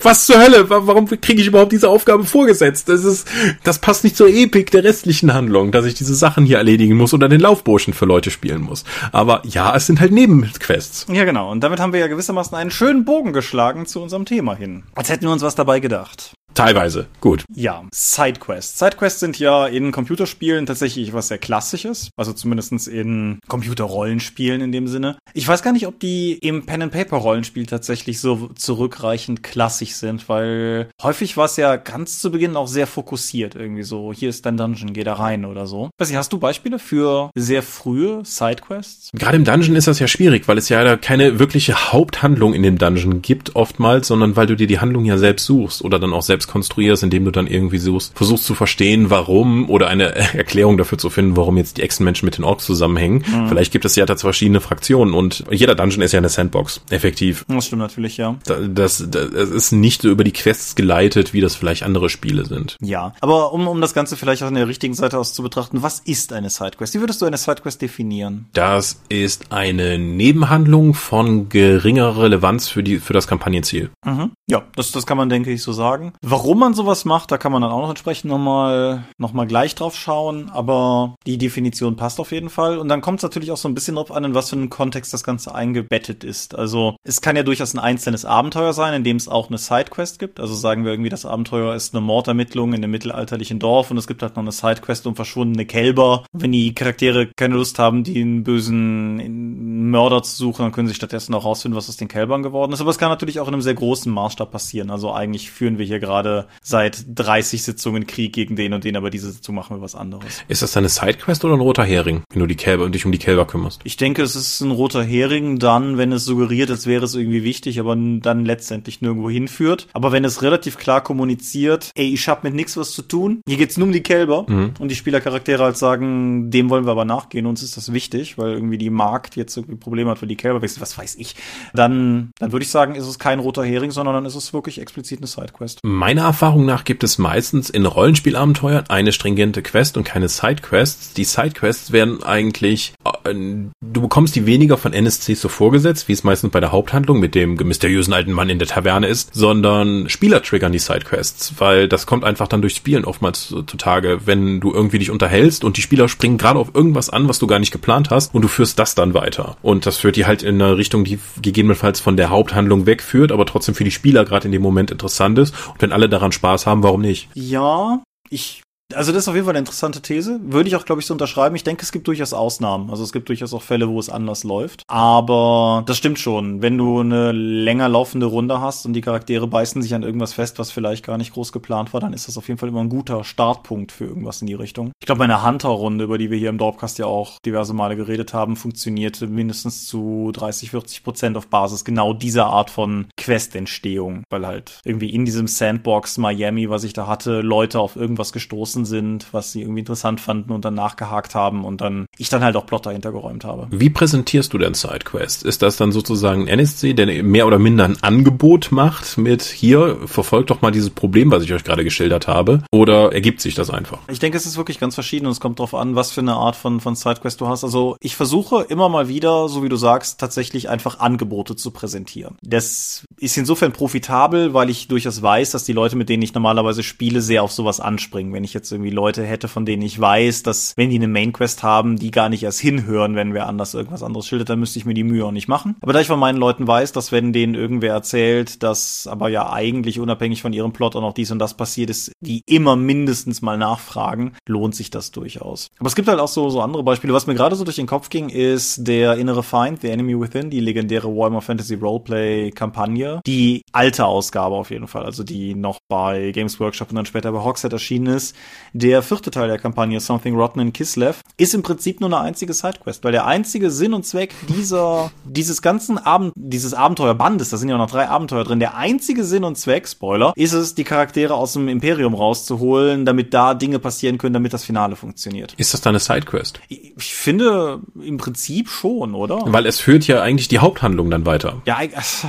was 0.02 0.26
zur 0.26 0.38
Hölle? 0.40 0.70
Warum 0.70 1.06
kriege 1.06 1.40
ich 1.40 1.48
überhaupt 1.48 1.72
diese 1.72 1.88
Aufgabe 1.88 2.24
vorgesetzt? 2.24 2.88
Das 2.88 3.04
ist, 3.04 3.28
das 3.64 3.78
passt 3.78 4.04
nicht 4.04 4.16
zur 4.16 4.28
Epik 4.28 4.70
der 4.70 4.84
restlichen 4.84 5.34
Handlung, 5.34 5.72
dass 5.72 5.84
ich 5.84 5.94
diese 5.94 6.14
Sachen 6.14 6.44
hier 6.44 6.58
erledigen 6.58 6.96
muss 6.96 7.12
oder 7.12 7.28
den 7.28 7.40
Laufburschen 7.40 7.92
für 7.92 8.06
Leute 8.06 8.30
spielen 8.30 8.62
muss. 8.62 8.84
Aber 9.12 9.42
ja, 9.44 9.74
es 9.74 9.86
sind 9.86 10.00
halt 10.00 10.12
Nebenquests. 10.12 11.06
Ja, 11.12 11.24
genau. 11.24 11.50
Und 11.50 11.60
damit 11.60 11.80
haben 11.80 11.92
wir 11.92 12.00
ja 12.00 12.06
gewissermaßen 12.06 12.56
einen 12.56 12.70
schönen 12.70 13.04
Bogen 13.04 13.29
geschlagen 13.32 13.86
zu 13.86 14.02
unserem 14.02 14.24
Thema 14.24 14.54
hin. 14.54 14.84
Als 14.94 15.08
hätten 15.08 15.24
wir 15.24 15.32
uns 15.32 15.42
was 15.42 15.54
dabei 15.54 15.80
gedacht. 15.80 16.34
Teilweise, 16.54 17.06
gut. 17.20 17.44
Ja, 17.54 17.84
Sidequests. 17.92 18.78
Sidequests 18.78 19.20
sind 19.20 19.38
ja 19.38 19.66
in 19.66 19.92
Computerspielen 19.92 20.66
tatsächlich 20.66 21.12
was 21.12 21.28
sehr 21.28 21.38
Klassisches, 21.38 22.10
also 22.16 22.32
zumindestens 22.32 22.86
in 22.86 23.38
Computerrollenspielen 23.48 24.60
in 24.60 24.72
dem 24.72 24.88
Sinne. 24.88 25.16
Ich 25.32 25.46
weiß 25.46 25.62
gar 25.62 25.72
nicht, 25.72 25.86
ob 25.86 26.00
die 26.00 26.34
im 26.34 26.66
Pen-and-Paper-Rollenspiel 26.66 27.66
tatsächlich 27.66 28.20
so 28.20 28.50
zurückreichend 28.54 29.42
klassisch 29.42 29.94
sind, 29.94 30.28
weil 30.28 30.88
häufig 31.02 31.36
war 31.36 31.46
es 31.46 31.56
ja 31.56 31.76
ganz 31.76 32.20
zu 32.20 32.30
Beginn 32.30 32.56
auch 32.56 32.68
sehr 32.68 32.86
fokussiert, 32.86 33.54
irgendwie 33.54 33.82
so, 33.82 34.12
hier 34.12 34.28
ist 34.28 34.44
dein 34.44 34.56
Dungeon, 34.56 34.92
geh 34.92 35.04
da 35.04 35.14
rein 35.14 35.44
oder 35.44 35.66
so. 35.66 35.90
Weiß 35.98 36.10
ich, 36.10 36.16
hast 36.16 36.32
du 36.32 36.38
Beispiele 36.38 36.78
für 36.78 37.30
sehr 37.34 37.62
frühe 37.62 38.22
Sidequests? 38.24 39.10
Gerade 39.14 39.36
im 39.36 39.44
Dungeon 39.44 39.76
ist 39.76 39.86
das 39.86 39.98
ja 39.98 40.08
schwierig, 40.08 40.48
weil 40.48 40.58
es 40.58 40.68
ja 40.68 40.96
keine 40.96 41.38
wirkliche 41.38 41.92
Haupthandlung 41.92 42.54
in 42.54 42.62
dem 42.62 42.78
Dungeon 42.78 43.22
gibt 43.22 43.56
oftmals, 43.56 44.08
sondern 44.08 44.36
weil 44.36 44.46
du 44.46 44.56
dir 44.56 44.66
die 44.66 44.80
Handlung 44.80 45.04
ja 45.04 45.16
selbst 45.16 45.46
suchst 45.46 45.82
oder 45.82 45.98
dann 45.98 46.12
auch 46.12 46.22
selbst 46.22 46.39
konstruierst, 46.48 47.02
indem 47.02 47.24
du 47.24 47.30
dann 47.30 47.46
irgendwie 47.46 47.78
suchst, 47.78 48.16
versuchst 48.16 48.44
zu 48.44 48.54
verstehen, 48.54 49.10
warum 49.10 49.68
oder 49.68 49.88
eine 49.88 50.14
Erklärung 50.34 50.78
dafür 50.78 50.98
zu 50.98 51.10
finden, 51.10 51.36
warum 51.36 51.56
jetzt 51.56 51.78
die 51.78 51.82
Echsenmenschen 51.82 52.26
mit 52.26 52.38
den 52.38 52.44
Orks 52.44 52.64
zusammenhängen. 52.64 53.24
Mhm. 53.26 53.48
Vielleicht 53.48 53.72
gibt 53.72 53.84
es 53.84 53.96
ja 53.96 54.06
da 54.06 54.16
verschiedene 54.16 54.60
Fraktionen 54.60 55.14
und 55.14 55.44
jeder 55.50 55.74
Dungeon 55.74 56.02
ist 56.02 56.12
ja 56.12 56.18
eine 56.18 56.28
Sandbox, 56.28 56.82
effektiv. 56.90 57.44
Das 57.48 57.66
stimmt 57.66 57.82
natürlich, 57.82 58.16
ja. 58.16 58.36
Das, 58.44 58.58
das, 58.68 59.10
das 59.10 59.48
ist 59.50 59.72
nicht 59.72 60.02
so 60.02 60.08
über 60.08 60.24
die 60.24 60.32
Quests 60.32 60.74
geleitet, 60.74 61.32
wie 61.32 61.40
das 61.40 61.54
vielleicht 61.54 61.82
andere 61.82 62.08
Spiele 62.08 62.44
sind. 62.44 62.76
Ja, 62.80 63.14
aber 63.20 63.52
um, 63.52 63.66
um 63.68 63.80
das 63.80 63.94
Ganze 63.94 64.16
vielleicht 64.16 64.42
auch 64.42 64.48
in 64.48 64.54
der 64.54 64.68
richtigen 64.68 64.94
Seite 64.94 65.18
aus 65.18 65.34
zu 65.34 65.42
betrachten, 65.42 65.82
was 65.82 66.00
ist 66.00 66.32
eine 66.32 66.50
Sidequest? 66.50 66.94
Wie 66.94 67.00
würdest 67.00 67.22
du 67.22 67.26
eine 67.26 67.36
Sidequest 67.36 67.80
definieren? 67.82 68.46
Das 68.52 69.00
ist 69.08 69.52
eine 69.52 69.98
Nebenhandlung 69.98 70.94
von 70.94 71.48
geringer 71.48 72.16
Relevanz 72.16 72.68
für 72.68 72.82
die 72.82 72.98
für 72.98 73.12
das 73.12 73.26
Kampagnenziel. 73.26 73.90
Mhm. 74.04 74.32
Ja, 74.48 74.62
das, 74.76 74.92
das 74.92 75.06
kann 75.06 75.16
man 75.16 75.28
denke 75.28 75.50
ich 75.50 75.62
so 75.62 75.72
sagen. 75.72 76.12
Warum 76.30 76.60
man 76.60 76.74
sowas 76.74 77.04
macht, 77.04 77.32
da 77.32 77.38
kann 77.38 77.50
man 77.50 77.60
dann 77.60 77.72
auch 77.72 77.80
noch 77.80 77.88
entsprechend 77.88 78.30
nochmal 78.30 79.02
noch 79.18 79.32
mal 79.32 79.48
gleich 79.48 79.74
drauf 79.74 79.96
schauen, 79.96 80.48
aber 80.48 81.16
die 81.26 81.38
Definition 81.38 81.96
passt 81.96 82.20
auf 82.20 82.30
jeden 82.30 82.50
Fall. 82.50 82.78
Und 82.78 82.88
dann 82.88 83.00
kommt 83.00 83.18
es 83.18 83.24
natürlich 83.24 83.50
auch 83.50 83.56
so 83.56 83.68
ein 83.68 83.74
bisschen 83.74 83.96
drauf 83.96 84.12
an, 84.12 84.22
in 84.22 84.32
was 84.32 84.50
für 84.50 84.54
einen 84.54 84.70
Kontext 84.70 85.12
das 85.12 85.24
Ganze 85.24 85.52
eingebettet 85.52 86.22
ist. 86.22 86.54
Also 86.54 86.94
es 87.02 87.20
kann 87.20 87.34
ja 87.34 87.42
durchaus 87.42 87.74
ein 87.74 87.80
einzelnes 87.80 88.24
Abenteuer 88.24 88.72
sein, 88.72 88.94
in 88.94 89.02
dem 89.02 89.16
es 89.16 89.26
auch 89.26 89.48
eine 89.48 89.58
Sidequest 89.58 90.20
gibt. 90.20 90.38
Also 90.38 90.54
sagen 90.54 90.84
wir 90.84 90.92
irgendwie, 90.92 91.10
das 91.10 91.26
Abenteuer 91.26 91.74
ist 91.74 91.94
eine 91.94 92.00
Mordermittlung 92.00 92.74
in 92.74 92.84
einem 92.84 92.92
mittelalterlichen 92.92 93.58
Dorf 93.58 93.90
und 93.90 93.98
es 93.98 94.06
gibt 94.06 94.22
halt 94.22 94.36
noch 94.36 94.44
eine 94.44 94.52
Sidequest 94.52 95.08
um 95.08 95.16
verschwundene 95.16 95.66
Kälber. 95.66 96.26
Wenn 96.32 96.52
die 96.52 96.76
Charaktere 96.76 97.26
keine 97.36 97.56
Lust 97.56 97.80
haben, 97.80 98.04
den 98.04 98.44
bösen 98.44 99.90
Mörder 99.90 100.22
zu 100.22 100.36
suchen, 100.36 100.62
dann 100.62 100.72
können 100.72 100.86
sie 100.86 100.94
stattdessen 100.94 101.34
auch 101.34 101.44
rausfinden, 101.44 101.76
was 101.76 101.88
aus 101.88 101.96
den 101.96 102.06
Kälbern 102.06 102.44
geworden 102.44 102.72
ist. 102.72 102.80
Aber 102.80 102.90
es 102.90 102.98
kann 102.98 103.08
natürlich 103.08 103.40
auch 103.40 103.48
in 103.48 103.54
einem 103.54 103.62
sehr 103.62 103.74
großen 103.74 104.12
Maßstab 104.12 104.52
passieren. 104.52 104.90
Also 104.90 105.12
eigentlich 105.12 105.50
führen 105.50 105.78
wir 105.78 105.86
hier 105.86 105.98
gerade 105.98 106.19
gerade 106.20 106.46
seit 106.62 107.04
30 107.14 107.62
Sitzungen 107.62 108.06
Krieg 108.06 108.32
gegen 108.32 108.56
den 108.56 108.72
und 108.72 108.84
den, 108.84 108.96
aber 108.96 109.10
diese 109.10 109.30
Sitzung 109.30 109.54
machen 109.54 109.76
wir 109.76 109.82
was 109.82 109.94
anderes. 109.94 110.42
Ist 110.48 110.62
das 110.62 110.76
eine 110.76 110.88
Sidequest 110.88 111.44
oder 111.44 111.54
ein 111.54 111.60
roter 111.60 111.84
Hering, 111.84 112.22
wenn 112.30 112.40
du 112.40 112.46
die 112.46 112.56
Kälber 112.56 112.84
und 112.84 112.94
dich 112.94 113.06
um 113.06 113.12
die 113.12 113.18
Kälber 113.18 113.46
kümmerst? 113.46 113.80
Ich 113.84 113.96
denke, 113.96 114.22
es 114.22 114.36
ist 114.36 114.60
ein 114.60 114.70
roter 114.70 115.02
Hering 115.02 115.58
dann, 115.58 115.96
wenn 115.98 116.12
es 116.12 116.24
suggeriert, 116.24 116.70
als 116.70 116.86
wäre 116.86 117.04
es 117.04 117.14
irgendwie 117.14 117.42
wichtig, 117.42 117.80
aber 117.80 117.96
dann 117.96 118.44
letztendlich 118.44 119.00
nirgendwo 119.00 119.30
hinführt. 119.30 119.88
Aber 119.92 120.12
wenn 120.12 120.24
es 120.24 120.42
relativ 120.42 120.76
klar 120.76 121.02
kommuniziert, 121.02 121.90
ey, 121.94 122.12
ich 122.12 122.28
hab 122.28 122.44
mit 122.44 122.54
nichts 122.54 122.76
was 122.76 122.92
zu 122.92 123.02
tun, 123.02 123.40
hier 123.46 123.56
geht's 123.56 123.78
nur 123.78 123.86
um 123.86 123.92
die 123.92 124.02
Kälber 124.02 124.44
mhm. 124.48 124.74
und 124.78 124.90
die 124.90 124.94
Spielercharaktere 124.94 125.62
halt 125.62 125.76
sagen, 125.76 126.50
dem 126.50 126.70
wollen 126.70 126.84
wir 126.84 126.92
aber 126.92 127.04
nachgehen, 127.04 127.46
uns 127.46 127.62
ist 127.62 127.76
das 127.76 127.92
wichtig, 127.92 128.36
weil 128.36 128.52
irgendwie 128.52 128.78
die 128.78 128.90
Markt 128.90 129.36
jetzt 129.36 129.56
irgendwie 129.56 129.76
Probleme 129.76 130.10
hat, 130.10 130.20
weil 130.20 130.28
die 130.28 130.36
Kälber 130.36 130.62
wechseln, 130.62 130.82
was 130.82 130.98
weiß 130.98 131.16
ich. 131.16 131.34
Dann, 131.72 132.30
dann 132.38 132.52
würde 132.52 132.64
ich 132.64 132.70
sagen, 132.70 132.94
ist 132.94 133.06
es 133.06 133.18
kein 133.18 133.38
roter 133.38 133.64
Hering, 133.64 133.90
sondern 133.90 134.14
dann 134.14 134.26
ist 134.26 134.34
es 134.34 134.52
wirklich 134.52 134.80
explizit 134.80 135.20
eine 135.20 135.26
Sidequest. 135.26 135.80
Meiner 136.10 136.22
Erfahrung 136.22 136.66
nach 136.66 136.82
gibt 136.82 137.04
es 137.04 137.18
meistens 137.18 137.70
in 137.70 137.86
Rollenspielabenteuern 137.86 138.86
eine 138.88 139.12
stringente 139.12 139.62
Quest 139.62 139.96
und 139.96 140.02
keine 140.02 140.28
Sidequests. 140.28 141.14
Die 141.14 141.22
Sidequests 141.22 141.92
werden 141.92 142.24
eigentlich, 142.24 142.94
äh, 143.04 143.32
du 143.32 144.00
bekommst 144.00 144.34
die 144.34 144.44
weniger 144.44 144.76
von 144.76 144.92
NSCs 144.92 145.40
so 145.40 145.48
vorgesetzt, 145.48 146.08
wie 146.08 146.12
es 146.12 146.24
meistens 146.24 146.50
bei 146.50 146.58
der 146.58 146.72
Haupthandlung 146.72 147.20
mit 147.20 147.36
dem 147.36 147.54
mysteriösen 147.54 148.12
alten 148.12 148.32
Mann 148.32 148.48
in 148.48 148.58
der 148.58 148.66
Taverne 148.66 149.06
ist, 149.06 149.36
sondern 149.36 150.08
Spieler 150.08 150.42
triggern 150.42 150.72
die 150.72 150.80
Sidequests, 150.80 151.54
weil 151.58 151.86
das 151.86 152.06
kommt 152.06 152.24
einfach 152.24 152.48
dann 152.48 152.60
durch 152.60 152.74
Spielen 152.74 153.04
oftmals 153.04 153.54
zutage, 153.68 154.22
wenn 154.24 154.58
du 154.58 154.72
irgendwie 154.72 154.98
dich 154.98 155.12
unterhältst 155.12 155.62
und 155.62 155.76
die 155.76 155.82
Spieler 155.82 156.08
springen 156.08 156.38
gerade 156.38 156.58
auf 156.58 156.74
irgendwas 156.74 157.08
an, 157.08 157.28
was 157.28 157.38
du 157.38 157.46
gar 157.46 157.60
nicht 157.60 157.70
geplant 157.70 158.10
hast 158.10 158.34
und 158.34 158.42
du 158.42 158.48
führst 158.48 158.80
das 158.80 158.96
dann 158.96 159.14
weiter. 159.14 159.58
Und 159.62 159.86
das 159.86 159.98
führt 159.98 160.16
die 160.16 160.26
halt 160.26 160.42
in 160.42 160.60
eine 160.60 160.76
Richtung, 160.76 161.04
die 161.04 161.20
gegebenenfalls 161.40 162.00
von 162.00 162.16
der 162.16 162.30
Haupthandlung 162.30 162.86
wegführt, 162.86 163.30
aber 163.30 163.46
trotzdem 163.46 163.76
für 163.76 163.84
die 163.84 163.92
Spieler 163.92 164.24
gerade 164.24 164.46
in 164.46 164.52
dem 164.52 164.62
Moment 164.62 164.90
interessant 164.90 165.38
ist. 165.38 165.54
Und 165.68 165.80
wenn 165.82 165.92
alle 165.92 165.99
daran 166.08 166.32
Spaß 166.32 166.66
haben, 166.66 166.82
warum 166.82 167.00
nicht? 167.00 167.28
Ja, 167.34 168.02
ich 168.30 168.62
also 168.94 169.12
das 169.12 169.24
ist 169.24 169.28
auf 169.28 169.34
jeden 169.34 169.46
Fall 169.46 169.52
eine 169.52 169.60
interessante 169.60 170.02
These. 170.02 170.40
Würde 170.42 170.68
ich 170.68 170.76
auch, 170.76 170.84
glaube 170.84 171.00
ich, 171.00 171.06
so 171.06 171.14
unterschreiben. 171.14 171.56
Ich 171.56 171.64
denke, 171.64 171.82
es 171.82 171.92
gibt 171.92 172.06
durchaus 172.06 172.32
Ausnahmen. 172.32 172.90
Also 172.90 173.02
es 173.02 173.12
gibt 173.12 173.28
durchaus 173.28 173.54
auch 173.54 173.62
Fälle, 173.62 173.88
wo 173.88 173.98
es 173.98 174.08
anders 174.08 174.44
läuft. 174.44 174.82
Aber 174.88 175.82
das 175.86 175.96
stimmt 175.96 176.18
schon. 176.18 176.62
Wenn 176.62 176.78
du 176.78 177.00
eine 177.00 177.32
länger 177.32 177.88
laufende 177.88 178.26
Runde 178.26 178.60
hast 178.60 178.86
und 178.86 178.92
die 178.92 179.00
Charaktere 179.00 179.46
beißen 179.46 179.82
sich 179.82 179.94
an 179.94 180.02
irgendwas 180.02 180.32
fest, 180.32 180.58
was 180.58 180.70
vielleicht 180.70 181.04
gar 181.04 181.18
nicht 181.18 181.32
groß 181.32 181.52
geplant 181.52 181.92
war, 181.92 182.00
dann 182.00 182.12
ist 182.12 182.28
das 182.28 182.36
auf 182.36 182.48
jeden 182.48 182.58
Fall 182.58 182.68
immer 182.68 182.80
ein 182.80 182.88
guter 182.88 183.24
Startpunkt 183.24 183.92
für 183.92 184.04
irgendwas 184.04 184.40
in 184.40 184.46
die 184.46 184.54
Richtung. 184.54 184.92
Ich 185.00 185.06
glaube, 185.06 185.20
meine 185.20 185.44
Hunter-Runde, 185.44 186.04
über 186.04 186.18
die 186.18 186.30
wir 186.30 186.38
hier 186.38 186.50
im 186.50 186.58
Dorpcast 186.58 186.98
ja 186.98 187.06
auch 187.06 187.38
diverse 187.44 187.74
Male 187.74 187.96
geredet 187.96 188.34
haben, 188.34 188.56
funktionierte 188.56 189.26
mindestens 189.26 189.86
zu 189.86 190.30
30, 190.32 190.70
40 190.70 191.04
Prozent 191.04 191.36
auf 191.36 191.48
Basis 191.48 191.84
genau 191.84 192.12
dieser 192.12 192.46
Art 192.46 192.70
von 192.70 193.06
Quest-Entstehung. 193.16 194.24
Weil 194.30 194.46
halt 194.46 194.80
irgendwie 194.84 195.10
in 195.10 195.24
diesem 195.24 195.46
Sandbox 195.46 196.18
Miami, 196.18 196.68
was 196.70 196.84
ich 196.84 196.92
da 196.92 197.06
hatte, 197.06 197.40
Leute 197.40 197.80
auf 197.80 197.96
irgendwas 197.96 198.32
gestoßen 198.32 198.79
gestoßen 198.80 198.84
sind, 198.84 199.26
was 199.32 199.52
sie 199.52 199.62
irgendwie 199.62 199.80
interessant 199.80 200.20
fanden 200.20 200.52
und 200.52 200.64
dann 200.64 200.74
nachgehakt 200.74 201.34
haben 201.34 201.64
und 201.64 201.80
dann 201.80 202.06
ich 202.18 202.28
dann 202.28 202.42
halt 202.42 202.56
auch 202.56 202.66
Plot 202.66 202.86
dahinter 202.86 203.12
geräumt 203.12 203.44
habe. 203.44 203.66
Wie 203.70 203.90
präsentierst 203.90 204.52
du 204.52 204.58
denn 204.58 204.74
SideQuest? 204.74 205.44
Ist 205.44 205.62
das 205.62 205.76
dann 205.76 205.92
sozusagen 205.92 206.42
ein 206.42 206.48
NSC, 206.48 206.94
der 206.94 207.22
mehr 207.22 207.46
oder 207.46 207.58
minder 207.58 207.84
ein 207.84 208.02
Angebot 208.02 208.72
macht 208.72 209.18
mit 209.18 209.42
hier, 209.42 209.98
verfolgt 210.06 210.50
doch 210.50 210.62
mal 210.62 210.70
dieses 210.70 210.90
Problem, 210.90 211.30
was 211.30 211.42
ich 211.42 211.52
euch 211.52 211.64
gerade 211.64 211.84
geschildert 211.84 212.28
habe? 212.28 212.62
Oder 212.72 213.12
ergibt 213.12 213.40
sich 213.40 213.54
das 213.54 213.70
einfach? 213.70 213.98
Ich 214.10 214.18
denke, 214.18 214.36
es 214.36 214.46
ist 214.46 214.56
wirklich 214.56 214.78
ganz 214.78 214.94
verschieden 214.94 215.26
und 215.26 215.32
es 215.32 215.40
kommt 215.40 215.58
darauf 215.58 215.74
an, 215.74 215.94
was 215.94 216.10
für 216.10 216.20
eine 216.20 216.34
Art 216.34 216.56
von, 216.56 216.80
von 216.80 216.94
Sidequest 216.94 217.40
du 217.40 217.48
hast. 217.48 217.64
Also 217.64 217.96
ich 218.00 218.16
versuche 218.16 218.62
immer 218.68 218.88
mal 218.88 219.08
wieder, 219.08 219.48
so 219.48 219.62
wie 219.62 219.68
du 219.68 219.76
sagst, 219.76 220.20
tatsächlich 220.20 220.68
einfach 220.68 221.00
Angebote 221.00 221.56
zu 221.56 221.70
präsentieren. 221.70 222.36
Das 222.42 223.04
ist 223.18 223.36
insofern 223.36 223.72
profitabel, 223.72 224.54
weil 224.54 224.70
ich 224.70 224.88
durchaus 224.88 225.22
weiß, 225.22 225.50
dass 225.50 225.64
die 225.64 225.72
Leute, 225.72 225.96
mit 225.96 226.08
denen 226.08 226.22
ich 226.22 226.34
normalerweise 226.34 226.82
spiele, 226.82 227.20
sehr 227.20 227.42
auf 227.42 227.52
sowas 227.52 227.80
anspringen. 227.80 228.32
Wenn 228.32 228.44
ich 228.44 228.54
jetzt 228.54 228.69
jetzt 228.70 228.72
irgendwie 228.72 228.90
Leute 228.90 229.24
hätte, 229.24 229.48
von 229.48 229.66
denen 229.66 229.82
ich 229.82 230.00
weiß, 230.00 230.42
dass 230.42 230.74
wenn 230.76 230.90
die 230.90 230.96
eine 230.96 231.08
Main 231.08 231.32
haben, 231.62 231.96
die 231.96 232.10
gar 232.10 232.28
nicht 232.28 232.42
erst 232.42 232.60
hinhören, 232.60 233.16
wenn 233.16 233.34
wer 233.34 233.46
anders 233.46 233.74
irgendwas 233.74 234.02
anderes 234.02 234.26
schildert, 234.26 234.50
dann 234.50 234.60
müsste 234.60 234.78
ich 234.78 234.84
mir 234.84 234.94
die 234.94 235.04
Mühe 235.04 235.24
auch 235.24 235.32
nicht 235.32 235.48
machen. 235.48 235.76
Aber 235.80 235.92
da 235.92 236.00
ich 236.00 236.06
von 236.06 236.18
meinen 236.18 236.38
Leuten 236.38 236.66
weiß, 236.66 236.92
dass 236.92 237.12
wenn 237.12 237.32
denen 237.32 237.54
irgendwer 237.54 237.94
erzählt, 237.94 238.62
dass 238.62 239.06
aber 239.06 239.28
ja 239.28 239.52
eigentlich 239.52 240.00
unabhängig 240.00 240.42
von 240.42 240.52
ihrem 240.52 240.72
Plot 240.72 240.96
auch 240.96 241.00
noch 241.00 241.14
dies 241.14 241.30
und 241.30 241.38
das 241.38 241.54
passiert 241.54 241.90
ist, 241.90 242.12
die 242.20 242.42
immer 242.46 242.76
mindestens 242.76 243.42
mal 243.42 243.56
nachfragen, 243.56 244.32
lohnt 244.46 244.74
sich 244.74 244.90
das 244.90 245.10
durchaus. 245.10 245.70
Aber 245.78 245.86
es 245.86 245.94
gibt 245.94 246.08
halt 246.08 246.20
auch 246.20 246.28
so, 246.28 246.50
so 246.50 246.60
andere 246.60 246.82
Beispiele. 246.82 247.14
Was 247.14 247.26
mir 247.26 247.34
gerade 247.34 247.56
so 247.56 247.64
durch 247.64 247.76
den 247.76 247.86
Kopf 247.86 248.10
ging, 248.10 248.28
ist 248.28 248.86
der 248.86 249.16
innere 249.16 249.42
Feind, 249.42 249.80
The 249.80 249.88
Enemy 249.88 250.20
Within, 250.20 250.50
die 250.50 250.60
legendäre 250.60 251.08
Warhammer 251.08 251.40
Fantasy 251.40 251.74
Roleplay 251.74 252.50
Kampagne. 252.50 253.20
Die 253.26 253.62
alte 253.72 254.06
Ausgabe 254.06 254.54
auf 254.56 254.70
jeden 254.70 254.88
Fall, 254.88 255.04
also 255.04 255.24
die 255.24 255.54
noch 255.54 255.78
bei 255.88 256.32
Games 256.32 256.60
Workshop 256.60 256.90
und 256.90 256.96
dann 256.96 257.06
später 257.06 257.32
bei 257.32 257.42
Hogshead 257.42 257.72
erschienen 257.72 258.06
ist. 258.14 258.36
Der 258.72 259.02
vierte 259.02 259.30
Teil 259.30 259.48
der 259.48 259.58
Kampagne, 259.58 260.00
Something 260.00 260.34
Rotten 260.36 260.60
in 260.60 260.72
Kislev, 260.72 261.20
ist 261.36 261.54
im 261.54 261.62
Prinzip 261.62 262.00
nur 262.00 262.08
eine 262.08 262.20
einzige 262.20 262.52
Sidequest, 262.52 263.04
weil 263.04 263.12
der 263.12 263.26
einzige 263.26 263.70
Sinn 263.70 263.94
und 263.94 264.06
Zweck 264.06 264.34
dieser, 264.48 265.10
dieses 265.24 265.62
ganzen 265.62 265.98
Abend, 265.98 266.32
dieses 266.36 266.74
Abenteuerbandes, 266.74 267.50
da 267.50 267.56
sind 267.56 267.68
ja 267.68 267.78
noch 267.78 267.90
drei 267.90 268.08
Abenteuer 268.08 268.44
drin, 268.44 268.60
der 268.60 268.76
einzige 268.76 269.24
Sinn 269.24 269.44
und 269.44 269.56
Zweck, 269.56 269.88
Spoiler, 269.88 270.32
ist 270.36 270.52
es, 270.52 270.74
die 270.74 270.84
Charaktere 270.84 271.34
aus 271.34 271.54
dem 271.54 271.68
Imperium 271.68 272.14
rauszuholen, 272.14 273.04
damit 273.04 273.34
da 273.34 273.54
Dinge 273.54 273.78
passieren 273.78 274.18
können, 274.18 274.34
damit 274.34 274.52
das 274.52 274.64
Finale 274.64 274.96
funktioniert. 274.96 275.54
Ist 275.56 275.74
das 275.74 275.80
dann 275.80 275.92
eine 275.92 276.00
Sidequest? 276.00 276.60
Ich 276.68 277.14
finde 277.14 277.80
im 278.00 278.16
Prinzip 278.16 278.68
schon, 278.68 279.14
oder? 279.14 279.42
Weil 279.46 279.66
es 279.66 279.80
führt 279.80 280.06
ja 280.06 280.22
eigentlich 280.22 280.48
die 280.48 280.58
Haupthandlung 280.58 281.10
dann 281.10 281.26
weiter. 281.26 281.62
Ja, 281.66 281.78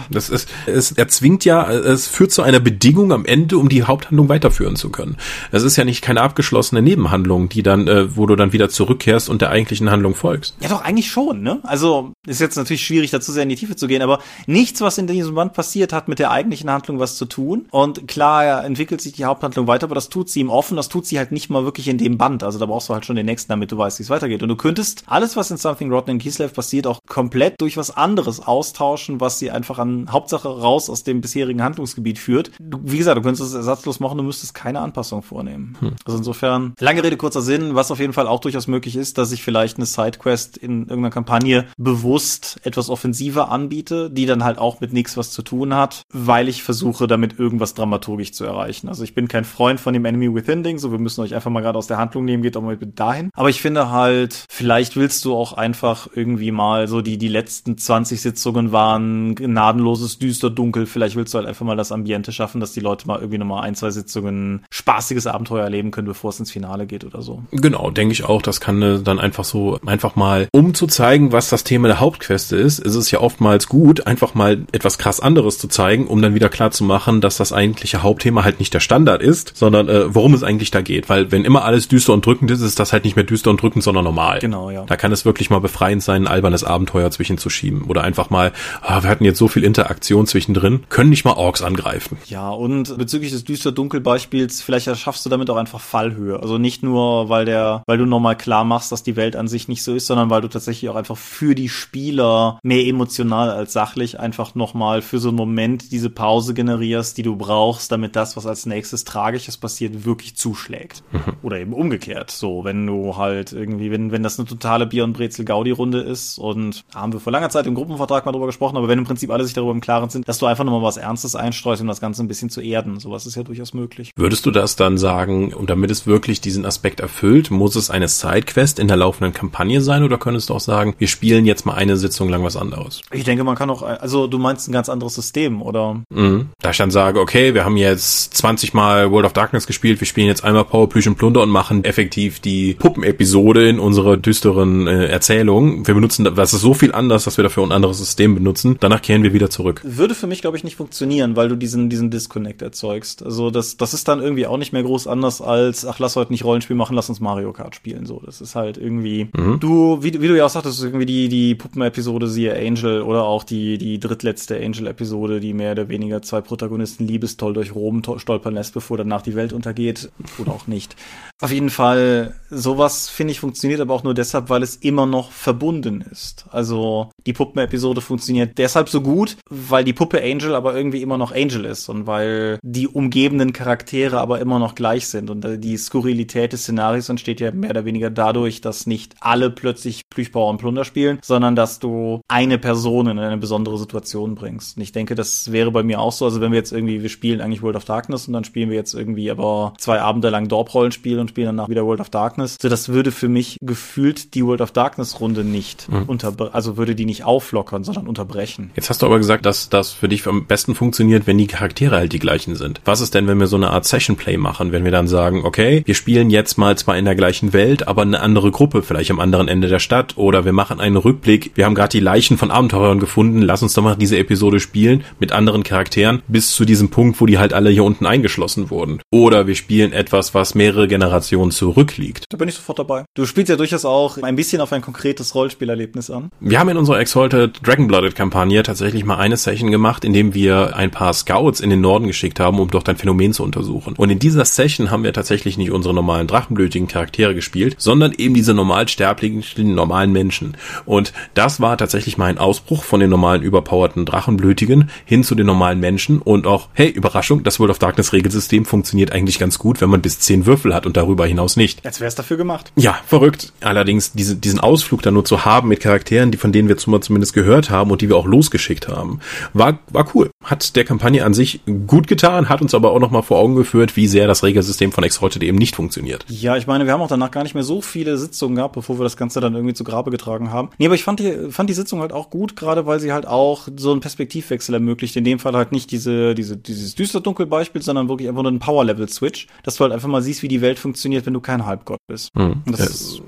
das 0.09 0.29
ist, 0.29 0.49
es 0.65 0.91
erzwingt 0.91 1.45
ja, 1.45 1.69
es 1.71 2.07
führt 2.07 2.31
zu 2.31 2.41
einer 2.41 2.59
Bedingung 2.59 3.11
am 3.11 3.25
Ende, 3.25 3.57
um 3.57 3.69
die 3.69 3.83
Haupthandlung 3.83 4.29
weiterführen 4.29 4.75
zu 4.75 4.89
können. 4.89 5.17
Es 5.51 5.63
ist 5.63 5.75
ja 5.75 5.83
nicht 5.83 6.01
keine 6.01 6.20
abgeschlossene 6.23 6.81
Nebenhandlung, 6.81 7.49
die 7.49 7.63
dann, 7.63 7.87
äh, 7.87 8.15
wo 8.15 8.25
du 8.25 8.35
dann 8.35 8.53
wieder 8.53 8.69
zurückkehrst 8.69 9.29
und 9.29 9.41
der 9.41 9.49
eigentlichen 9.49 9.89
Handlung 9.89 10.15
folgst. 10.15 10.55
Ja, 10.61 10.69
doch, 10.69 10.81
eigentlich 10.81 11.11
schon, 11.11 11.41
ne? 11.41 11.59
Also, 11.63 12.13
ist 12.27 12.41
jetzt 12.41 12.55
natürlich 12.55 12.85
schwierig, 12.85 13.11
dazu 13.11 13.31
sehr 13.31 13.43
in 13.43 13.49
die 13.49 13.55
Tiefe 13.55 13.75
zu 13.75 13.87
gehen, 13.87 14.01
aber 14.01 14.19
nichts, 14.47 14.81
was 14.81 14.97
in 14.97 15.07
diesem 15.07 15.35
Band 15.35 15.53
passiert, 15.53 15.93
hat 15.93 16.07
mit 16.07 16.19
der 16.19 16.31
eigentlichen 16.31 16.69
Handlung 16.69 16.99
was 16.99 17.17
zu 17.17 17.25
tun. 17.25 17.67
Und 17.71 18.07
klar 18.07 18.63
entwickelt 18.63 19.01
sich 19.01 19.13
die 19.13 19.25
Haupthandlung 19.25 19.67
weiter, 19.67 19.85
aber 19.85 19.95
das 19.95 20.09
tut 20.09 20.29
sie 20.29 20.41
im 20.41 20.49
Offen, 20.49 20.77
das 20.77 20.89
tut 20.89 21.05
sie 21.05 21.17
halt 21.17 21.31
nicht 21.31 21.49
mal 21.49 21.63
wirklich 21.63 21.87
in 21.87 21.97
dem 21.97 22.17
Band. 22.17 22.43
Also 22.43 22.59
da 22.59 22.65
brauchst 22.65 22.89
du 22.89 22.93
halt 22.93 23.05
schon 23.05 23.15
den 23.15 23.25
nächsten, 23.25 23.49
damit 23.51 23.71
du 23.71 23.77
weißt, 23.77 23.99
wie 23.99 24.03
es 24.03 24.09
weitergeht. 24.09 24.43
Und 24.43 24.49
du 24.49 24.55
könntest 24.55 25.03
alles, 25.07 25.35
was 25.35 25.51
in 25.51 25.57
Something 25.57 25.91
Rotten 25.91 26.11
in 26.11 26.19
Kislev 26.19 26.53
passiert, 26.53 26.87
auch 26.87 26.99
komplett 27.07 27.59
durch 27.59 27.77
was 27.77 27.95
anderes 27.95 28.39
austauschen, 28.39 29.19
was 29.19 29.39
sie 29.39 29.51
einfach 29.51 29.79
an 29.79 30.11
Hauptsache 30.11 30.47
raus 30.47 30.89
aus 30.89 31.03
dem 31.03 31.21
bisherigen 31.21 31.63
Handlungsgebiet 31.63 32.19
führt. 32.19 32.51
Du, 32.59 32.79
wie 32.83 32.97
gesagt, 32.97 33.17
du 33.17 33.21
könntest 33.21 33.47
es 33.47 33.53
ersatzlos 33.53 33.99
machen, 33.99 34.17
du 34.17 34.23
müsstest 34.23 34.53
keine 34.53 34.79
Anpassung 34.79 35.21
vornehmen. 35.21 35.77
Hm. 35.79 35.95
Also 36.11 36.17
insofern, 36.19 36.73
lange 36.79 37.03
Rede, 37.03 37.15
kurzer 37.15 37.41
Sinn, 37.41 37.73
was 37.73 37.89
auf 37.89 37.99
jeden 37.99 38.11
Fall 38.11 38.27
auch 38.27 38.41
durchaus 38.41 38.67
möglich 38.67 38.97
ist, 38.97 39.17
dass 39.17 39.31
ich 39.31 39.43
vielleicht 39.43 39.77
eine 39.77 39.85
Sidequest 39.85 40.57
in 40.57 40.81
irgendeiner 40.81 41.09
Kampagne 41.09 41.67
bewusst 41.77 42.59
etwas 42.63 42.89
offensiver 42.89 43.49
anbiete, 43.49 44.09
die 44.09 44.25
dann 44.25 44.43
halt 44.43 44.57
auch 44.57 44.81
mit 44.81 44.91
nichts 44.91 45.15
was 45.15 45.31
zu 45.31 45.41
tun 45.41 45.73
hat, 45.73 46.01
weil 46.11 46.49
ich 46.49 46.63
versuche, 46.63 47.07
damit 47.07 47.39
irgendwas 47.39 47.75
dramaturgisch 47.75 48.33
zu 48.33 48.43
erreichen. 48.43 48.89
Also 48.89 49.05
ich 49.05 49.15
bin 49.15 49.29
kein 49.29 49.45
Freund 49.45 49.79
von 49.79 49.93
dem 49.93 50.03
Enemy 50.03 50.35
Within 50.35 50.63
Ding, 50.63 50.79
so 50.79 50.91
wir 50.91 50.99
müssen 50.99 51.21
euch 51.21 51.33
einfach 51.33 51.49
mal 51.49 51.61
gerade 51.61 51.77
aus 51.77 51.87
der 51.87 51.97
Handlung 51.97 52.25
nehmen, 52.25 52.43
geht 52.43 52.57
auch 52.57 52.61
mal 52.61 52.77
dahin. 52.77 53.29
Aber 53.33 53.49
ich 53.49 53.61
finde 53.61 53.89
halt, 53.89 54.45
vielleicht 54.49 54.97
willst 54.97 55.23
du 55.23 55.33
auch 55.33 55.53
einfach 55.53 56.09
irgendwie 56.13 56.51
mal 56.51 56.89
so 56.89 57.01
die, 57.01 57.17
die 57.17 57.29
letzten 57.29 57.77
20 57.77 58.21
Sitzungen 58.21 58.73
waren 58.73 59.33
gnadenloses 59.35 60.19
düster 60.19 60.49
dunkel, 60.49 60.87
vielleicht 60.87 61.15
willst 61.15 61.33
du 61.33 61.37
halt 61.37 61.47
einfach 61.47 61.65
mal 61.65 61.77
das 61.77 61.93
Ambiente 61.93 62.33
schaffen, 62.33 62.59
dass 62.59 62.73
die 62.73 62.81
Leute 62.81 63.07
mal 63.07 63.19
irgendwie 63.19 63.37
nochmal 63.37 63.63
ein, 63.63 63.75
zwei 63.75 63.91
Sitzungen 63.91 64.65
spaßiges 64.71 65.25
Abenteuer 65.27 65.63
erleben 65.63 65.90
können, 65.91 66.07
bevor 66.07 66.29
es 66.29 66.39
ins 66.39 66.51
Finale 66.51 66.87
geht 66.87 67.03
oder 67.03 67.21
so. 67.21 67.43
Genau, 67.51 67.91
denke 67.91 68.13
ich 68.13 68.23
auch, 68.23 68.41
das 68.41 68.59
kann 68.59 68.81
äh, 68.81 68.99
dann 68.99 69.19
einfach 69.19 69.43
so, 69.43 69.79
einfach 69.85 70.15
mal, 70.15 70.47
um 70.51 70.73
zu 70.73 70.87
zeigen, 70.87 71.31
was 71.31 71.49
das 71.49 71.63
Thema 71.63 71.87
der 71.87 71.99
Hauptqueste 71.99 72.55
ist, 72.55 72.79
ist 72.79 72.95
es 72.95 73.11
ja 73.11 73.19
oftmals 73.19 73.67
gut, 73.67 74.07
einfach 74.07 74.33
mal 74.33 74.65
etwas 74.71 74.97
krass 74.97 75.19
anderes 75.19 75.57
zu 75.57 75.67
zeigen, 75.67 76.07
um 76.07 76.21
dann 76.21 76.33
wieder 76.35 76.49
klar 76.49 76.71
zu 76.71 76.83
machen, 76.83 77.21
dass 77.21 77.37
das 77.37 77.53
eigentliche 77.53 78.03
Hauptthema 78.03 78.43
halt 78.43 78.59
nicht 78.59 78.73
der 78.73 78.79
Standard 78.79 79.21
ist, 79.21 79.53
sondern 79.55 79.89
äh, 79.89 80.13
worum 80.13 80.33
es 80.33 80.43
eigentlich 80.43 80.71
da 80.71 80.81
geht. 80.81 81.09
Weil 81.09 81.31
wenn 81.31 81.45
immer 81.45 81.65
alles 81.65 81.87
düster 81.87 82.13
und 82.13 82.25
drückend 82.25 82.51
ist, 82.51 82.61
ist 82.61 82.79
das 82.79 82.93
halt 82.93 83.03
nicht 83.03 83.15
mehr 83.15 83.25
düster 83.25 83.49
und 83.49 83.61
drückend, 83.61 83.83
sondern 83.83 84.03
normal. 84.03 84.39
Genau, 84.39 84.69
ja. 84.69 84.85
Da 84.85 84.95
kann 84.95 85.11
es 85.11 85.25
wirklich 85.25 85.49
mal 85.49 85.59
befreiend 85.59 86.03
sein, 86.03 86.23
ein 86.23 86.27
albernes 86.27 86.63
Abenteuer 86.63 87.11
zwischenzuschieben. 87.11 87.83
Oder 87.83 88.03
einfach 88.03 88.29
mal, 88.29 88.51
ah, 88.81 89.03
wir 89.03 89.09
hatten 89.09 89.25
jetzt 89.25 89.39
so 89.39 89.47
viel 89.47 89.63
Interaktion 89.63 90.27
zwischendrin, 90.27 90.83
können 90.89 91.09
nicht 91.09 91.25
mal 91.25 91.33
Orks 91.33 91.61
angreifen. 91.61 92.17
Ja, 92.27 92.49
und 92.49 92.97
bezüglich 92.97 93.31
des 93.31 93.43
düster-dunkel-Beispiels, 93.43 94.61
vielleicht 94.61 94.87
erschaffst 94.87 95.25
du 95.25 95.29
damit 95.29 95.49
auch 95.49 95.57
einfach 95.57 95.80
Fallhöhe. 95.81 96.41
Also 96.41 96.57
nicht 96.57 96.83
nur, 96.83 97.29
weil 97.29 97.45
der, 97.45 97.83
weil 97.87 97.97
du 97.97 98.05
nochmal 98.05 98.37
klar 98.37 98.63
machst, 98.63 98.91
dass 98.91 99.03
die 99.03 99.15
Welt 99.15 99.35
an 99.35 99.47
sich 99.47 99.67
nicht 99.67 99.83
so 99.83 99.93
ist, 99.93 100.07
sondern 100.07 100.29
weil 100.29 100.41
du 100.41 100.47
tatsächlich 100.47 100.89
auch 100.89 100.95
einfach 100.95 101.17
für 101.17 101.55
die 101.55 101.69
Spieler 101.69 102.59
mehr 102.63 102.85
emotional 102.85 103.49
als 103.49 103.73
sachlich 103.73 104.19
einfach 104.19 104.55
nochmal 104.55 105.01
für 105.01 105.19
so 105.19 105.29
einen 105.29 105.37
Moment 105.37 105.91
diese 105.91 106.09
Pause 106.09 106.53
generierst, 106.53 107.17
die 107.17 107.23
du 107.23 107.35
brauchst, 107.35 107.91
damit 107.91 108.15
das, 108.15 108.37
was 108.37 108.45
als 108.45 108.65
nächstes 108.65 109.03
Tragisches 109.03 109.57
passiert, 109.57 110.05
wirklich 110.05 110.35
zuschlägt. 110.35 111.03
Mhm. 111.11 111.33
Oder 111.41 111.59
eben 111.59 111.73
umgekehrt. 111.73 112.31
So, 112.31 112.63
wenn 112.63 112.85
du 112.85 113.17
halt 113.17 113.53
irgendwie, 113.53 113.91
wenn, 113.91 114.11
wenn 114.11 114.23
das 114.23 114.39
eine 114.39 114.47
totale 114.47 114.85
Bier- 114.85 115.03
und 115.03 115.13
Brezel-Gaudi-Runde 115.13 115.99
ist 115.99 116.37
und 116.37 116.83
haben 116.93 117.13
wir 117.13 117.19
vor 117.19 117.31
langer 117.31 117.49
Zeit 117.49 117.65
im 117.67 117.75
Gruppenvertrag 117.75 118.25
mal 118.25 118.31
drüber 118.31 118.45
gesprochen, 118.45 118.77
aber 118.77 118.87
wenn 118.87 118.99
im 118.99 119.05
Prinzip 119.05 119.31
alle 119.31 119.43
sich 119.43 119.53
darüber 119.53 119.71
im 119.71 119.81
Klaren 119.81 120.09
sind, 120.09 120.27
dass 120.27 120.39
du 120.39 120.45
einfach 120.45 120.63
nochmal 120.63 120.83
was 120.83 120.97
Ernstes 120.97 121.35
einstreust, 121.35 121.81
um 121.81 121.87
das 121.87 122.01
Ganze 122.01 122.23
ein 122.23 122.27
bisschen 122.27 122.49
zu 122.49 122.61
erden. 122.61 122.99
Sowas 122.99 123.25
ist 123.25 123.35
ja 123.35 123.43
durchaus 123.43 123.73
möglich. 123.73 124.11
Würdest 124.15 124.45
du 124.45 124.51
das 124.51 124.75
dann 124.75 124.97
sagen, 124.97 125.53
und 125.53 125.70
damit 125.71 125.89
es 125.89 126.05
wirklich 126.05 126.41
diesen 126.41 126.65
Aspekt 126.65 126.99
erfüllt, 126.99 127.49
muss 127.49 127.77
es 127.77 127.89
eine 127.89 128.09
Sidequest 128.09 128.77
in 128.77 128.89
der 128.89 128.97
laufenden 128.97 129.33
Kampagne 129.33 129.79
sein 129.79 130.03
oder 130.03 130.17
könntest 130.17 130.49
du 130.49 130.53
auch 130.53 130.59
sagen, 130.59 130.95
wir 130.97 131.07
spielen 131.07 131.45
jetzt 131.45 131.65
mal 131.65 131.75
eine 131.75 131.95
Sitzung 131.95 132.27
lang 132.27 132.43
was 132.43 132.57
anderes? 132.57 133.01
Ich 133.13 133.23
denke, 133.23 133.45
man 133.45 133.55
kann 133.55 133.69
auch, 133.69 133.81
also 133.81 134.27
du 134.27 134.37
meinst 134.37 134.67
ein 134.67 134.73
ganz 134.73 134.89
anderes 134.89 135.15
System, 135.15 135.61
oder? 135.61 136.01
Mhm. 136.09 136.49
Da 136.61 136.71
ich 136.71 136.77
dann 136.77 136.91
sage, 136.91 137.21
okay, 137.21 137.53
wir 137.53 137.63
haben 137.63 137.77
jetzt 137.77 138.35
20 138.35 138.73
Mal 138.73 139.11
World 139.11 139.25
of 139.25 139.31
Darkness 139.31 139.65
gespielt, 139.65 140.01
wir 140.01 140.07
spielen 140.07 140.27
jetzt 140.27 140.43
einmal 140.43 140.65
Power, 140.65 140.89
Plüsch 140.89 141.07
und 141.07 141.15
Plunder 141.15 141.41
und 141.41 141.49
machen 141.49 141.85
effektiv 141.85 142.41
die 142.41 142.73
Puppenepisode 142.73 143.69
in 143.69 143.79
unserer 143.79 144.17
düsteren 144.17 144.87
äh, 144.87 145.05
Erzählung. 145.05 145.87
Wir 145.87 145.93
benutzen, 145.93 146.25
das 146.35 146.53
ist 146.53 146.59
so 146.59 146.73
viel 146.73 146.91
anders, 146.91 147.23
dass 147.23 147.37
wir 147.37 147.43
dafür 147.43 147.63
ein 147.63 147.71
anderes 147.71 147.97
System 147.97 148.35
benutzen. 148.35 148.75
Danach 148.81 149.01
kehren 149.01 149.23
wir 149.23 149.31
wieder 149.31 149.49
zurück. 149.49 149.79
Würde 149.85 150.15
für 150.15 150.27
mich, 150.27 150.41
glaube 150.41 150.57
ich, 150.57 150.65
nicht 150.65 150.75
funktionieren, 150.75 151.37
weil 151.37 151.47
du 151.47 151.55
diesen, 151.55 151.89
diesen 151.89 152.11
Disconnect 152.11 152.61
erzeugst. 152.61 153.23
Also 153.23 153.51
das, 153.51 153.77
das 153.77 153.93
ist 153.93 154.09
dann 154.09 154.21
irgendwie 154.21 154.47
auch 154.47 154.57
nicht 154.57 154.73
mehr 154.73 154.83
groß 154.83 155.07
anders 155.07 155.41
als, 155.41 155.60
ach, 155.87 155.99
lass 155.99 156.15
heute 156.15 156.31
nicht 156.31 156.43
Rollenspiel 156.43 156.75
machen, 156.75 156.95
lass 156.95 157.09
uns 157.09 157.19
Mario 157.19 157.53
Kart 157.53 157.75
spielen. 157.75 158.05
So, 158.05 158.21
das 158.25 158.41
ist 158.41 158.55
halt 158.55 158.77
irgendwie, 158.77 159.29
mhm. 159.35 159.59
du, 159.59 160.01
wie, 160.01 160.21
wie 160.21 160.27
du 160.27 160.37
ja 160.37 160.45
auch 160.45 160.49
sagtest, 160.49 160.83
irgendwie 160.83 161.05
die, 161.05 161.29
die 161.29 161.55
Puppenepisode, 161.55 162.27
siehe 162.27 162.55
Angel 162.55 163.01
oder 163.01 163.23
auch 163.23 163.43
die, 163.43 163.77
die 163.77 163.99
drittletzte 163.99 164.57
Angel-Episode, 164.57 165.39
die 165.39 165.53
mehr 165.53 165.73
oder 165.73 165.89
weniger 165.89 166.21
zwei 166.21 166.41
Protagonisten 166.41 167.07
liebestoll 167.07 167.53
durch 167.53 167.75
Rom 167.75 168.01
stolpern 168.17 168.53
lässt, 168.53 168.73
bevor 168.73 168.97
danach 168.97 169.21
die 169.21 169.35
Welt 169.35 169.53
untergeht. 169.53 170.11
Oder 170.39 170.51
auch 170.51 170.67
nicht. 170.67 170.95
Auf 171.41 171.51
jeden 171.51 171.71
Fall, 171.71 172.35
sowas 172.51 173.09
finde 173.09 173.31
ich 173.31 173.39
funktioniert 173.39 173.81
aber 173.81 173.95
auch 173.95 174.03
nur 174.03 174.13
deshalb, 174.13 174.49
weil 174.49 174.61
es 174.61 174.75
immer 174.75 175.07
noch 175.07 175.31
verbunden 175.31 176.01
ist. 176.11 176.45
Also 176.51 177.09
die 177.25 177.33
Puppen-Episode 177.33 178.01
funktioniert 178.01 178.59
deshalb 178.59 178.89
so 178.89 179.01
gut, 179.01 179.37
weil 179.49 179.83
die 179.83 179.93
Puppe 179.93 180.21
Angel 180.21 180.53
aber 180.53 180.75
irgendwie 180.75 181.01
immer 181.01 181.17
noch 181.17 181.33
Angel 181.33 181.65
ist 181.65 181.89
und 181.89 182.05
weil 182.05 182.59
die 182.61 182.87
umgebenden 182.87 183.53
Charaktere 183.53 184.19
aber 184.19 184.39
immer 184.39 184.59
noch 184.59 184.75
gleich 184.75 185.07
sind. 185.07 185.31
Und 185.31 185.41
die 185.57 185.77
Skurrilität 185.77 186.53
des 186.53 186.61
Szenarios 186.61 187.09
entsteht 187.09 187.39
ja 187.39 187.51
mehr 187.51 187.71
oder 187.71 187.85
weniger 187.85 188.09
dadurch, 188.09 188.61
dass 188.61 188.87
nicht 188.87 189.15
alle 189.19 189.49
plötzlich 189.49 190.01
Plüschbauer 190.09 190.49
und 190.49 190.57
Plunder 190.57 190.85
spielen, 190.85 191.19
sondern 191.23 191.55
dass 191.55 191.79
du 191.79 192.21
eine 192.27 192.57
Person 192.57 193.07
in 193.07 193.19
eine 193.19 193.37
besondere 193.37 193.77
Situation 193.77 194.35
bringst. 194.35 194.77
Und 194.77 194.83
ich 194.83 194.91
denke, 194.91 195.15
das 195.15 195.51
wäre 195.51 195.71
bei 195.71 195.83
mir 195.83 195.99
auch 195.99 196.11
so. 196.11 196.25
Also 196.25 196.41
wenn 196.41 196.51
wir 196.51 196.57
jetzt 196.57 196.71
irgendwie, 196.71 197.01
wir 197.01 197.09
spielen 197.09 197.41
eigentlich 197.41 197.61
World 197.61 197.75
of 197.75 197.85
Darkness 197.85 198.27
und 198.27 198.33
dann 198.33 198.43
spielen 198.43 198.69
wir 198.69 198.77
jetzt 198.77 198.93
irgendwie 198.93 199.31
aber 199.31 199.73
zwei 199.77 200.01
Abende 200.01 200.29
lang 200.29 200.47
Dorp-Rollenspiel 200.47 201.19
und 201.19 201.29
spielen 201.29 201.47
danach 201.47 201.69
wieder 201.69 201.85
World 201.85 202.01
of 202.01 202.09
Darkness. 202.09 202.57
So, 202.61 202.69
das 202.69 202.89
würde 202.89 203.11
für 203.11 203.29
mich 203.29 203.57
gefühlt 203.61 204.35
die 204.35 204.45
World 204.45 204.61
of 204.61 204.71
Darkness 204.71 205.19
Runde 205.19 205.43
nicht 205.43 205.89
mhm. 205.89 206.03
unter, 206.07 206.33
also 206.53 206.77
würde 206.77 206.95
die 206.95 207.05
nicht 207.05 207.23
auflockern, 207.23 207.83
sondern 207.83 208.07
unterbrechen. 208.07 208.71
Jetzt 208.75 208.89
hast 208.89 209.01
du 209.01 209.05
aber 209.05 209.17
gesagt, 209.17 209.45
dass 209.45 209.69
das 209.69 209.91
für 209.91 210.09
dich 210.09 210.25
am 210.27 210.45
besten 210.45 210.75
funktioniert, 210.75 211.27
wenn 211.27 211.37
die 211.37 211.47
Charaktere 211.47 211.95
halt 211.95 212.13
die 212.13 212.19
gleichen 212.19 212.55
sind. 212.55 212.81
Was 212.85 213.01
ist 213.01 213.13
denn, 213.13 213.27
wenn 213.27 213.39
wir 213.39 213.47
so 213.47 213.55
eine 213.55 213.71
Art 213.71 213.85
Session 213.85 214.15
Play 214.15 214.37
machen, 214.37 214.71
wenn 214.71 214.83
wir 214.83 214.91
dann 214.91 215.07
sagen, 215.07 215.40
okay, 215.43 215.83
wir 215.85 215.95
spielen 215.95 216.29
jetzt 216.29 216.57
mal 216.57 216.77
zwar 216.77 216.97
in 216.97 217.05
der 217.05 217.15
gleichen 217.15 217.53
Welt, 217.53 217.87
aber 217.87 218.01
eine 218.01 218.19
andere 218.19 218.51
Gruppe, 218.51 218.83
vielleicht 218.83 219.11
am 219.11 219.19
anderen 219.19 219.47
Ende 219.47 219.67
der 219.67 219.79
Stadt 219.79 220.17
oder 220.17 220.45
wir 220.45 220.53
machen 220.53 220.79
einen 220.79 220.97
Rückblick. 220.97 221.51
Wir 221.55 221.65
haben 221.65 221.75
gerade 221.75 221.89
die 221.89 221.99
Leichen 221.99 222.37
von 222.37 222.51
Abenteurern 222.51 222.99
gefunden, 222.99 223.41
lass 223.41 223.63
uns 223.63 223.73
doch 223.73 223.83
mal 223.83 223.95
diese 223.95 224.17
Episode 224.17 224.59
spielen 224.59 225.03
mit 225.19 225.31
anderen 225.31 225.63
Charakteren 225.63 226.21
bis 226.27 226.53
zu 226.53 226.65
diesem 226.65 226.89
Punkt, 226.89 227.19
wo 227.19 227.25
die 227.25 227.37
halt 227.37 227.53
alle 227.53 227.69
hier 227.69 227.83
unten 227.83 228.05
eingeschlossen 228.05 228.69
wurden. 228.69 229.01
Oder 229.11 229.47
wir 229.47 229.55
spielen 229.55 229.93
etwas, 229.93 230.33
was 230.33 230.55
mehrere 230.55 230.87
Generationen 230.87 231.51
zurückliegt. 231.51 232.25
Da 232.29 232.37
bin 232.37 232.47
ich 232.47 232.55
sofort 232.55 232.79
dabei. 232.79 233.05
Du 233.15 233.25
spielst 233.25 233.49
ja 233.49 233.55
durchaus 233.55 233.85
auch 233.85 234.17
ein 234.17 234.35
bisschen 234.35 234.61
auf 234.61 234.71
ein 234.71 234.81
konkretes 234.81 235.35
Rollspielerlebnis 235.35 236.09
an. 236.09 236.29
Wir 236.39 236.59
haben 236.59 236.69
in 236.69 236.77
unserer 236.77 236.99
Exalted 236.99 237.59
Dragonblooded 237.65 238.15
Kampagne 238.15 238.63
tatsächlich 238.63 239.03
mal 239.05 239.17
eine 239.17 239.37
Session 239.37 239.71
gemacht, 239.71 240.05
in 240.05 240.13
dem 240.13 240.33
wir 240.33 240.75
ein 240.75 240.91
paar 240.91 241.13
Scouts 241.13 241.59
in 241.59 241.69
den 241.69 241.81
Norden 241.81 242.07
geschickt 242.07 242.39
haben, 242.39 242.59
um 242.59 242.69
dort 242.69 242.87
ein 242.87 242.97
Phänomen 242.97 243.33
zu 243.33 243.43
untersuchen. 243.43 243.95
Und 243.97 244.09
in 244.09 244.19
dieser 244.19 244.45
Session 244.45 244.91
haben 244.91 245.03
wir 245.03 245.13
tatsächlich 245.13 245.30
tatsächlich 245.31 245.57
nicht 245.57 245.71
unsere 245.71 245.93
normalen 245.93 246.27
drachenblütigen 246.27 246.89
Charaktere 246.89 247.33
gespielt, 247.33 247.75
sondern 247.77 248.11
eben 248.17 248.33
diese 248.33 248.53
normalsterblichen, 248.53 249.73
normalen 249.73 250.11
Menschen. 250.11 250.57
Und 250.85 251.13
das 251.35 251.61
war 251.61 251.77
tatsächlich 251.77 252.17
mein 252.17 252.37
Ausbruch 252.37 252.83
von 252.83 252.99
den 252.99 253.09
normalen 253.09 253.41
überpowerten 253.41 254.05
Drachenblütigen 254.05 254.89
hin 255.05 255.23
zu 255.23 255.33
den 255.33 255.45
normalen 255.45 255.79
Menschen 255.79 256.21
und 256.21 256.45
auch, 256.45 256.67
hey, 256.73 256.89
Überraschung, 256.89 257.43
das 257.43 257.61
World 257.61 257.71
of 257.71 257.79
Darkness 257.79 258.11
Regelsystem 258.11 258.65
funktioniert 258.65 259.13
eigentlich 259.13 259.39
ganz 259.39 259.57
gut, 259.57 259.79
wenn 259.79 259.89
man 259.89 260.01
bis 260.01 260.19
zehn 260.19 260.45
Würfel 260.45 260.75
hat 260.75 260.85
und 260.85 260.97
darüber 260.97 261.25
hinaus 261.25 261.55
nicht. 261.55 261.85
Als 261.85 262.01
wäre 262.01 262.09
es 262.09 262.15
dafür 262.15 262.35
gemacht. 262.35 262.73
Ja, 262.75 262.99
verrückt. 263.07 263.53
Allerdings 263.61 264.11
diese, 264.11 264.35
diesen 264.35 264.59
Ausflug 264.59 265.01
da 265.01 265.11
nur 265.11 265.23
zu 265.23 265.45
haben 265.45 265.69
mit 265.69 265.79
Charakteren, 265.79 266.31
die 266.31 266.37
von 266.37 266.51
denen 266.51 266.67
wir 266.67 266.75
zumindest 266.75 267.33
gehört 267.33 267.69
haben 267.69 267.89
und 267.89 268.01
die 268.01 268.09
wir 268.09 268.17
auch 268.17 268.27
losgeschickt 268.27 268.89
haben, 268.89 269.21
war, 269.53 269.79
war 269.91 270.09
cool. 270.13 270.29
Hat 270.43 270.75
der 270.75 270.83
Kampagne 270.83 271.23
an 271.23 271.33
sich 271.33 271.61
gut 271.87 272.07
getan, 272.07 272.49
hat 272.49 272.61
uns 272.61 272.73
aber 272.73 272.91
auch 272.91 272.99
nochmal 272.99 273.23
vor 273.23 273.39
Augen 273.39 273.55
geführt, 273.55 273.95
wie 273.95 274.07
sehr 274.07 274.27
das 274.27 274.43
Regelsystem 274.43 274.91
von 274.91 275.05
Exalted 275.21 275.43
eben 275.43 275.57
nicht 275.59 275.75
funktioniert. 275.75 276.25
Ja, 276.29 276.57
ich 276.57 276.65
meine, 276.65 276.85
wir 276.85 276.93
haben 276.93 277.01
auch 277.01 277.07
danach 277.07 277.29
gar 277.29 277.43
nicht 277.43 277.53
mehr 277.53 277.63
so 277.63 277.81
viele 277.81 278.17
Sitzungen 278.17 278.55
gehabt, 278.55 278.73
bevor 278.73 278.99
wir 278.99 279.03
das 279.03 279.17
Ganze 279.17 279.39
dann 279.39 279.53
irgendwie 279.53 279.75
zu 279.75 279.83
Grabe 279.83 280.09
getragen 280.09 280.51
haben. 280.51 280.69
Nee, 280.79 280.87
aber 280.87 280.95
ich 280.95 281.03
fand 281.03 281.19
die, 281.19 281.51
fand 281.51 281.69
die 281.69 281.75
Sitzung 281.75 281.99
halt 281.99 282.11
auch 282.11 282.31
gut, 282.31 282.55
gerade 282.55 282.87
weil 282.87 282.99
sie 282.99 283.13
halt 283.13 283.27
auch 283.27 283.67
so 283.75 283.91
einen 283.91 284.01
Perspektivwechsel 284.01 284.73
ermöglicht. 284.73 285.15
In 285.15 285.23
dem 285.23 285.37
Fall 285.37 285.53
halt 285.53 285.71
nicht 285.71 285.91
diese, 285.91 286.33
diese, 286.33 286.57
dieses 286.57 286.95
düster-dunkel 286.95 287.45
Beispiel, 287.45 287.83
sondern 287.83 288.09
wirklich 288.09 288.29
einfach 288.29 288.41
nur 288.41 288.49
einen 288.49 288.59
Power-Level-Switch, 288.59 289.47
dass 289.63 289.75
du 289.75 289.83
halt 289.83 289.93
einfach 289.93 290.07
mal 290.07 290.23
siehst, 290.23 290.41
wie 290.41 290.47
die 290.47 290.61
Welt 290.61 290.79
funktioniert, 290.79 291.27
wenn 291.27 291.33
du 291.33 291.41
kein 291.41 291.67
Halbgott 291.67 291.99
bist. 292.11 292.29
Hm. 292.35 292.61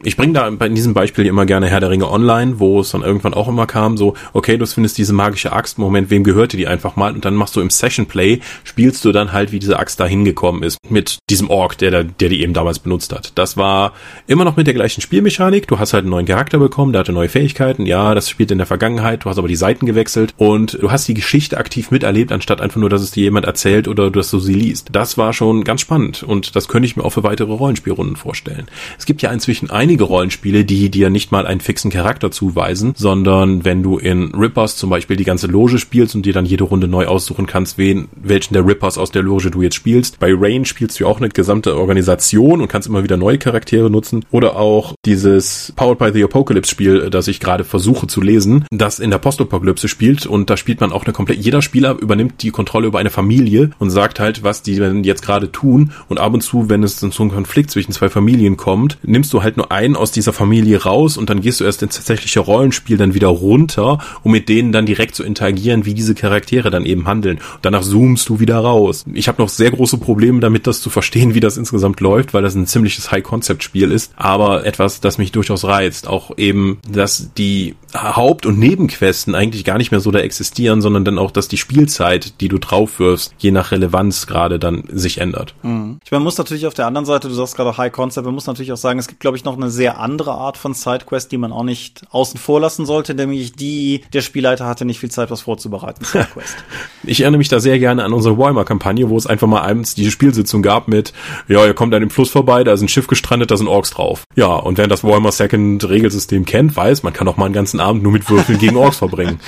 ich 0.04 0.18
bringe 0.18 0.34
da 0.34 0.48
in 0.48 0.76
diesem 0.76 0.94
Beispiel 0.94 1.26
immer 1.26 1.46
gerne 1.46 1.68
Herr 1.68 1.80
der 1.80 1.90
Ringe 1.90 2.10
online, 2.10 2.60
wo 2.60 2.82
es 2.82 2.92
dann 2.92 3.02
irgendwann 3.02 3.34
auch 3.34 3.48
immer 3.48 3.66
kam, 3.66 3.98
so, 3.98 4.16
okay, 4.34 4.58
du 4.58 4.66
findest 4.66 4.98
diese 4.98 5.14
magische 5.14 5.54
Axt, 5.54 5.78
Moment, 5.78 6.10
wem 6.10 6.24
gehörte 6.24 6.58
die 6.58 6.68
einfach 6.68 6.96
mal? 6.96 7.14
Und 7.14 7.26
dann 7.26 7.36
machst 7.36 7.56
du 7.56 7.62
im 7.62 7.70
Session 7.70 8.06
Play, 8.06 8.40
spielst 8.64 9.06
du 9.06 9.12
dann 9.12 9.32
halt, 9.32 9.52
wie 9.52 9.60
diese 9.60 9.80
Axt 9.80 10.00
da 10.00 10.06
hingekommen 10.06 10.64
ist, 10.64 10.78
mit 10.90 11.20
diesem 11.30 11.50
Ork, 11.50 11.78
der, 11.78 11.92
da, 11.92 12.04
der 12.04 12.30
die 12.30 12.42
eben 12.42 12.54
damals 12.54 12.80
benutzt 12.80 13.14
hat. 13.14 13.32
Das 13.36 13.58
war 13.58 13.94
immer 14.28 14.44
noch 14.44 14.58
mit 14.58 14.68
der 14.68 14.74
gleichen 14.74 15.02
Spielmechanik, 15.02 15.68
du 15.68 15.80
hast 15.80 15.94
halt 15.94 16.04
einen 16.04 16.12
neuen 16.12 16.26
Charakter 16.26 16.60
bekommen, 16.60 16.92
der 16.92 17.00
hatte 17.00 17.14
neue 17.14 17.30
Fähigkeiten, 17.30 17.86
ja, 17.86 18.14
das 18.14 18.30
spielt 18.30 18.52
in 18.52 18.58
der 18.58 18.68
Vergangenheit, 18.68 19.24
du 19.24 19.30
hast 19.30 19.38
aber 19.38 19.48
die 19.48 19.56
Seiten 19.56 19.86
gewechselt 19.86 20.34
und 20.38 20.78
du 20.82 20.92
hast 20.92 21.08
die 21.08 21.14
Geschichte 21.14 21.58
aktiv 21.58 21.92
miterlebt, 21.92 22.32
anstatt 22.32 22.60
einfach 22.60 22.80
nur, 22.80 22.90
dass 22.90 23.02
es 23.02 23.12
dir 23.12 23.24
jemand 23.24 23.46
erzählt 23.46 23.88
oder 23.88 24.12
dass 24.12 24.30
du 24.30 24.40
sie 24.40 24.54
liest. 24.54 24.90
Das 24.92 25.18
war 25.18 25.32
schon 25.34 25.64
ganz 25.64 25.82
spannend 25.82 26.24
und 26.24 26.56
das 26.56 26.68
könnte 26.68 26.86
ich 26.86 26.96
mir 26.96 27.04
auch 27.04 27.12
für 27.12 27.24
weitere 27.24 27.54
Rollenspielrunden 27.54 28.16
vorstellen. 28.16 28.68
Es 28.98 29.06
gibt 29.06 29.22
ja 29.22 29.32
inzwischen 29.32 29.70
einige 29.70 30.04
Rollenspiele, 30.04 30.66
die 30.66 30.90
dir 30.90 31.10
nicht 31.10 31.32
mal 31.32 31.46
einen 31.46 31.62
fixen 31.62 31.92
Charakter 31.92 32.32
zuweisen, 32.32 32.94
sondern 32.96 33.66
wenn 33.66 33.84
du 33.84 33.98
in 33.98 34.34
Rippers 34.36 34.76
zum 34.78 34.90
Beispiel 34.90 35.18
die 35.18 35.24
ganze 35.24 35.48
Loge 35.48 35.80
spielst 35.80 36.16
und 36.16 36.26
dir 36.26 36.34
dann 36.34 36.46
jede 36.46 36.64
Runde 36.64 36.88
neu 36.88 37.08
aussuchen 37.08 37.46
kannst, 37.46 37.78
wen, 37.78 38.08
welchen 38.16 38.54
der 38.54 38.66
Rippers 38.66 38.98
aus 38.98 39.12
der 39.12 39.24
Loge 39.24 39.52
du 39.52 39.62
jetzt 39.62 39.76
spielst. 39.76 40.20
Bei 40.20 40.34
Rain 40.34 40.66
spielst 40.66 41.00
du 41.00 41.08
auch 41.08 41.18
eine 41.18 41.30
gesamte 41.30 41.78
Organisation 41.78 42.62
und 42.62 42.68
kannst 42.68 42.88
immer 42.88 43.04
wieder 43.04 43.18
neue 43.18 43.38
Charaktere 43.38 43.90
nutzen. 43.90 44.26
Oder 44.32 44.56
auch 44.56 44.94
dieses 45.06 45.74
Powered 45.76 46.00
by 46.00 46.12
the 46.14 46.24
Apocalypse 46.24 46.72
Spiel, 46.72 47.10
das 47.10 47.28
ich 47.28 47.40
gerade 47.40 47.64
versuche 47.64 48.08
zu 48.08 48.22
lesen, 48.22 48.66
das 48.72 49.00
in 49.00 49.12
der 49.12 49.18
Postapokalypse 49.18 49.88
spielt 49.88 50.26
und 50.26 50.50
da 50.50 50.58
spielt 50.58 50.82
man 50.82 50.92
auch 50.92 51.06
eine 51.06 51.14
komplett, 51.14 51.40
jeder 51.40 51.62
Spieler 51.62 51.98
übernimmt 52.00 52.42
die 52.42 52.52
Kontrolle 52.52 52.88
über 52.88 53.00
eine 53.00 53.10
Familie 53.10 53.72
und 53.80 53.90
sagt 53.90 54.20
halt, 54.20 54.44
was 54.44 54.62
die 54.62 54.74
jetzt 54.74 55.22
gerade 55.24 55.52
tun 55.52 55.92
und 56.10 56.20
ab 56.20 56.34
und 56.34 56.42
zu, 56.42 56.70
wenn 56.70 56.84
es 56.84 57.00
dann 57.00 57.12
zu 57.12 57.24
einem 57.24 57.32
Konflikt 57.32 57.72
zwischen 57.72 57.92
zwei 57.92 58.10
Familien 58.10 58.58
kommt, 58.64 58.98
nimmst 59.04 59.34
du 59.34 59.44
halt 59.44 59.58
nur 59.58 59.74
einen 59.74 59.98
aus 59.98 60.14
dieser 60.14 60.32
Familie 60.32 60.84
raus 60.84 61.18
und 61.18 61.30
dann 61.30 61.42
gehst 61.42 61.60
du 61.60 61.66
erst 61.66 61.84
ins 61.84 61.98
tatsächliche 61.98 62.40
Rollenspiel 62.40 62.96
dann 62.96 63.14
wieder 63.14 63.28
runter, 63.28 63.98
um 64.24 64.32
mit 64.32 64.48
denen 64.48 64.72
dann 64.72 64.86
direkt 64.86 65.16
zu 65.16 65.24
interagieren, 65.24 65.86
wie 65.86 65.94
diese 65.94 66.16
Charaktere 66.16 66.70
dann 66.70 66.86
eben 66.86 67.06
handeln. 67.06 67.40
Und 67.40 67.60
danach 67.64 67.84
zoomst 67.84 68.30
du 68.30 68.40
wieder 68.40 68.58
raus. 68.60 69.04
Ich 69.14 69.28
habe 69.28 69.42
noch 69.42 69.50
sehr 69.50 69.72
große 69.72 69.98
Probleme 69.98 70.40
damit, 70.40 70.66
das 70.66 70.80
zu 70.80 70.90
verstehen, 70.90 71.34
wie 71.36 71.42
das 71.42 71.58
insgesamt 71.58 72.00
läuft, 72.00 72.34
weil 72.34 72.42
das 72.42 72.56
ein 72.56 72.66
ziemliches 72.66 73.12
High-Concept-Spiel 73.12 73.92
ist, 73.92 74.14
aber 74.16 74.66
etwas, 74.66 75.02
das 75.02 75.18
mich 75.18 75.34
durchaus 75.34 75.66
reizt. 75.66 76.08
Auch 76.08 76.38
eben, 76.38 76.80
dass 76.90 77.34
die 77.38 77.76
Haupt- 77.94 78.46
und 78.46 78.60
Nebenquesten 78.60 79.36
eigentlich 79.36 79.64
gar 79.64 79.78
nicht 79.78 79.92
mehr 79.92 80.00
so 80.00 80.12
da 80.12 80.20
existieren, 80.20 80.82
sondern 80.82 81.06
dann 81.06 81.18
auch, 81.18 81.32
dass 81.32 81.48
die 81.48 81.58
Spielzeit, 81.58 82.42
die 82.42 82.48
du 82.48 82.58
drauf 82.58 83.00
wirfst, 83.00 83.34
je 83.38 83.52
nach 83.52 83.72
Relevanz 83.72 84.28
gerade 84.28 84.60
dann 84.60 84.84
sich 84.92 85.20
ändert. 85.20 85.56
Mhm. 85.64 86.00
Ich 86.04 86.12
meine, 86.12 86.24
muss 86.24 86.38
natürlich 86.38 86.66
auf 86.66 86.74
der 86.74 86.88
anderen 86.88 87.06
Seite, 87.06 87.28
du 87.28 87.34
sagst 87.34 87.56
gerade 87.56 87.78
High 87.78 87.92
Concept, 87.92 88.26
man 88.26 88.34
muss 88.34 88.48
natürlich 88.48 88.72
auch 88.72 88.78
sagen, 88.78 89.00
es 89.00 89.08
gibt, 89.08 89.20
glaube 89.20 89.38
ich, 89.38 89.44
noch 89.44 89.56
eine 89.56 89.70
sehr 89.70 90.00
andere 90.00 90.32
Art 90.32 90.58
von 90.58 90.74
Sidequest, 90.74 91.32
die 91.32 91.38
man 91.38 91.52
auch 91.52 91.64
nicht 91.64 92.02
außen 92.12 92.40
vor 92.40 92.60
lassen 92.60 92.86
sollte, 92.86 93.14
nämlich 93.14 93.54
die, 93.54 94.02
der 94.14 94.22
Spielleiter 94.22 94.66
hatte 94.66 94.86
nicht 94.86 95.00
viel 95.00 95.12
Zeit, 95.12 95.30
was 95.30 95.42
vorzubereiten. 95.42 96.04
Sidequest. 96.04 96.56
ich 97.04 97.22
erinnere 97.22 97.38
mich 97.38 97.50
da 97.50 97.60
sehr 97.60 97.80
gerne 97.80 98.04
an 98.04 98.14
unsere 98.14 98.38
Warhammer-Kampagne, 98.38 99.10
wo 99.10 99.18
es 99.18 99.28
einfach 99.28 99.48
mal 99.48 99.62
abends 99.62 99.96
diese 99.96 100.12
Spielsitzung 100.12 100.62
gab 100.62 100.88
mit, 100.88 101.14
ja, 101.48 101.66
ihr 101.66 101.74
kommt 101.74 101.94
an 101.94 102.02
dem 102.02 102.10
Fluss 102.10 102.30
vorbei, 102.30 102.64
da 102.64 102.74
ist 102.74 102.82
ein 102.82 102.88
Schiff 102.88 103.08
gestrandet, 103.08 103.52
da 103.52 103.58
sind 103.58 103.68
Orks 103.68 103.92
drauf. 103.92 104.24
Ja, 104.36 104.56
und 104.56 104.78
wer 104.78 104.88
das 104.88 105.04
Warhammer 105.04 105.32
Second 105.32 105.88
Regelsystem 105.88 106.46
kennt, 106.46 106.76
weiß, 106.76 107.04
man 107.04 107.14
kann 107.14 107.28
auch 107.28 107.38
mal 107.38 107.46
einen 107.46 107.54
ganzen 107.54 107.80
Abend 107.84 108.04
nur 108.04 108.12
mit 108.12 108.30
Würfeln 108.30 108.58
gegen 108.58 108.76
Orks 108.78 108.98
verbringen. 109.00 109.40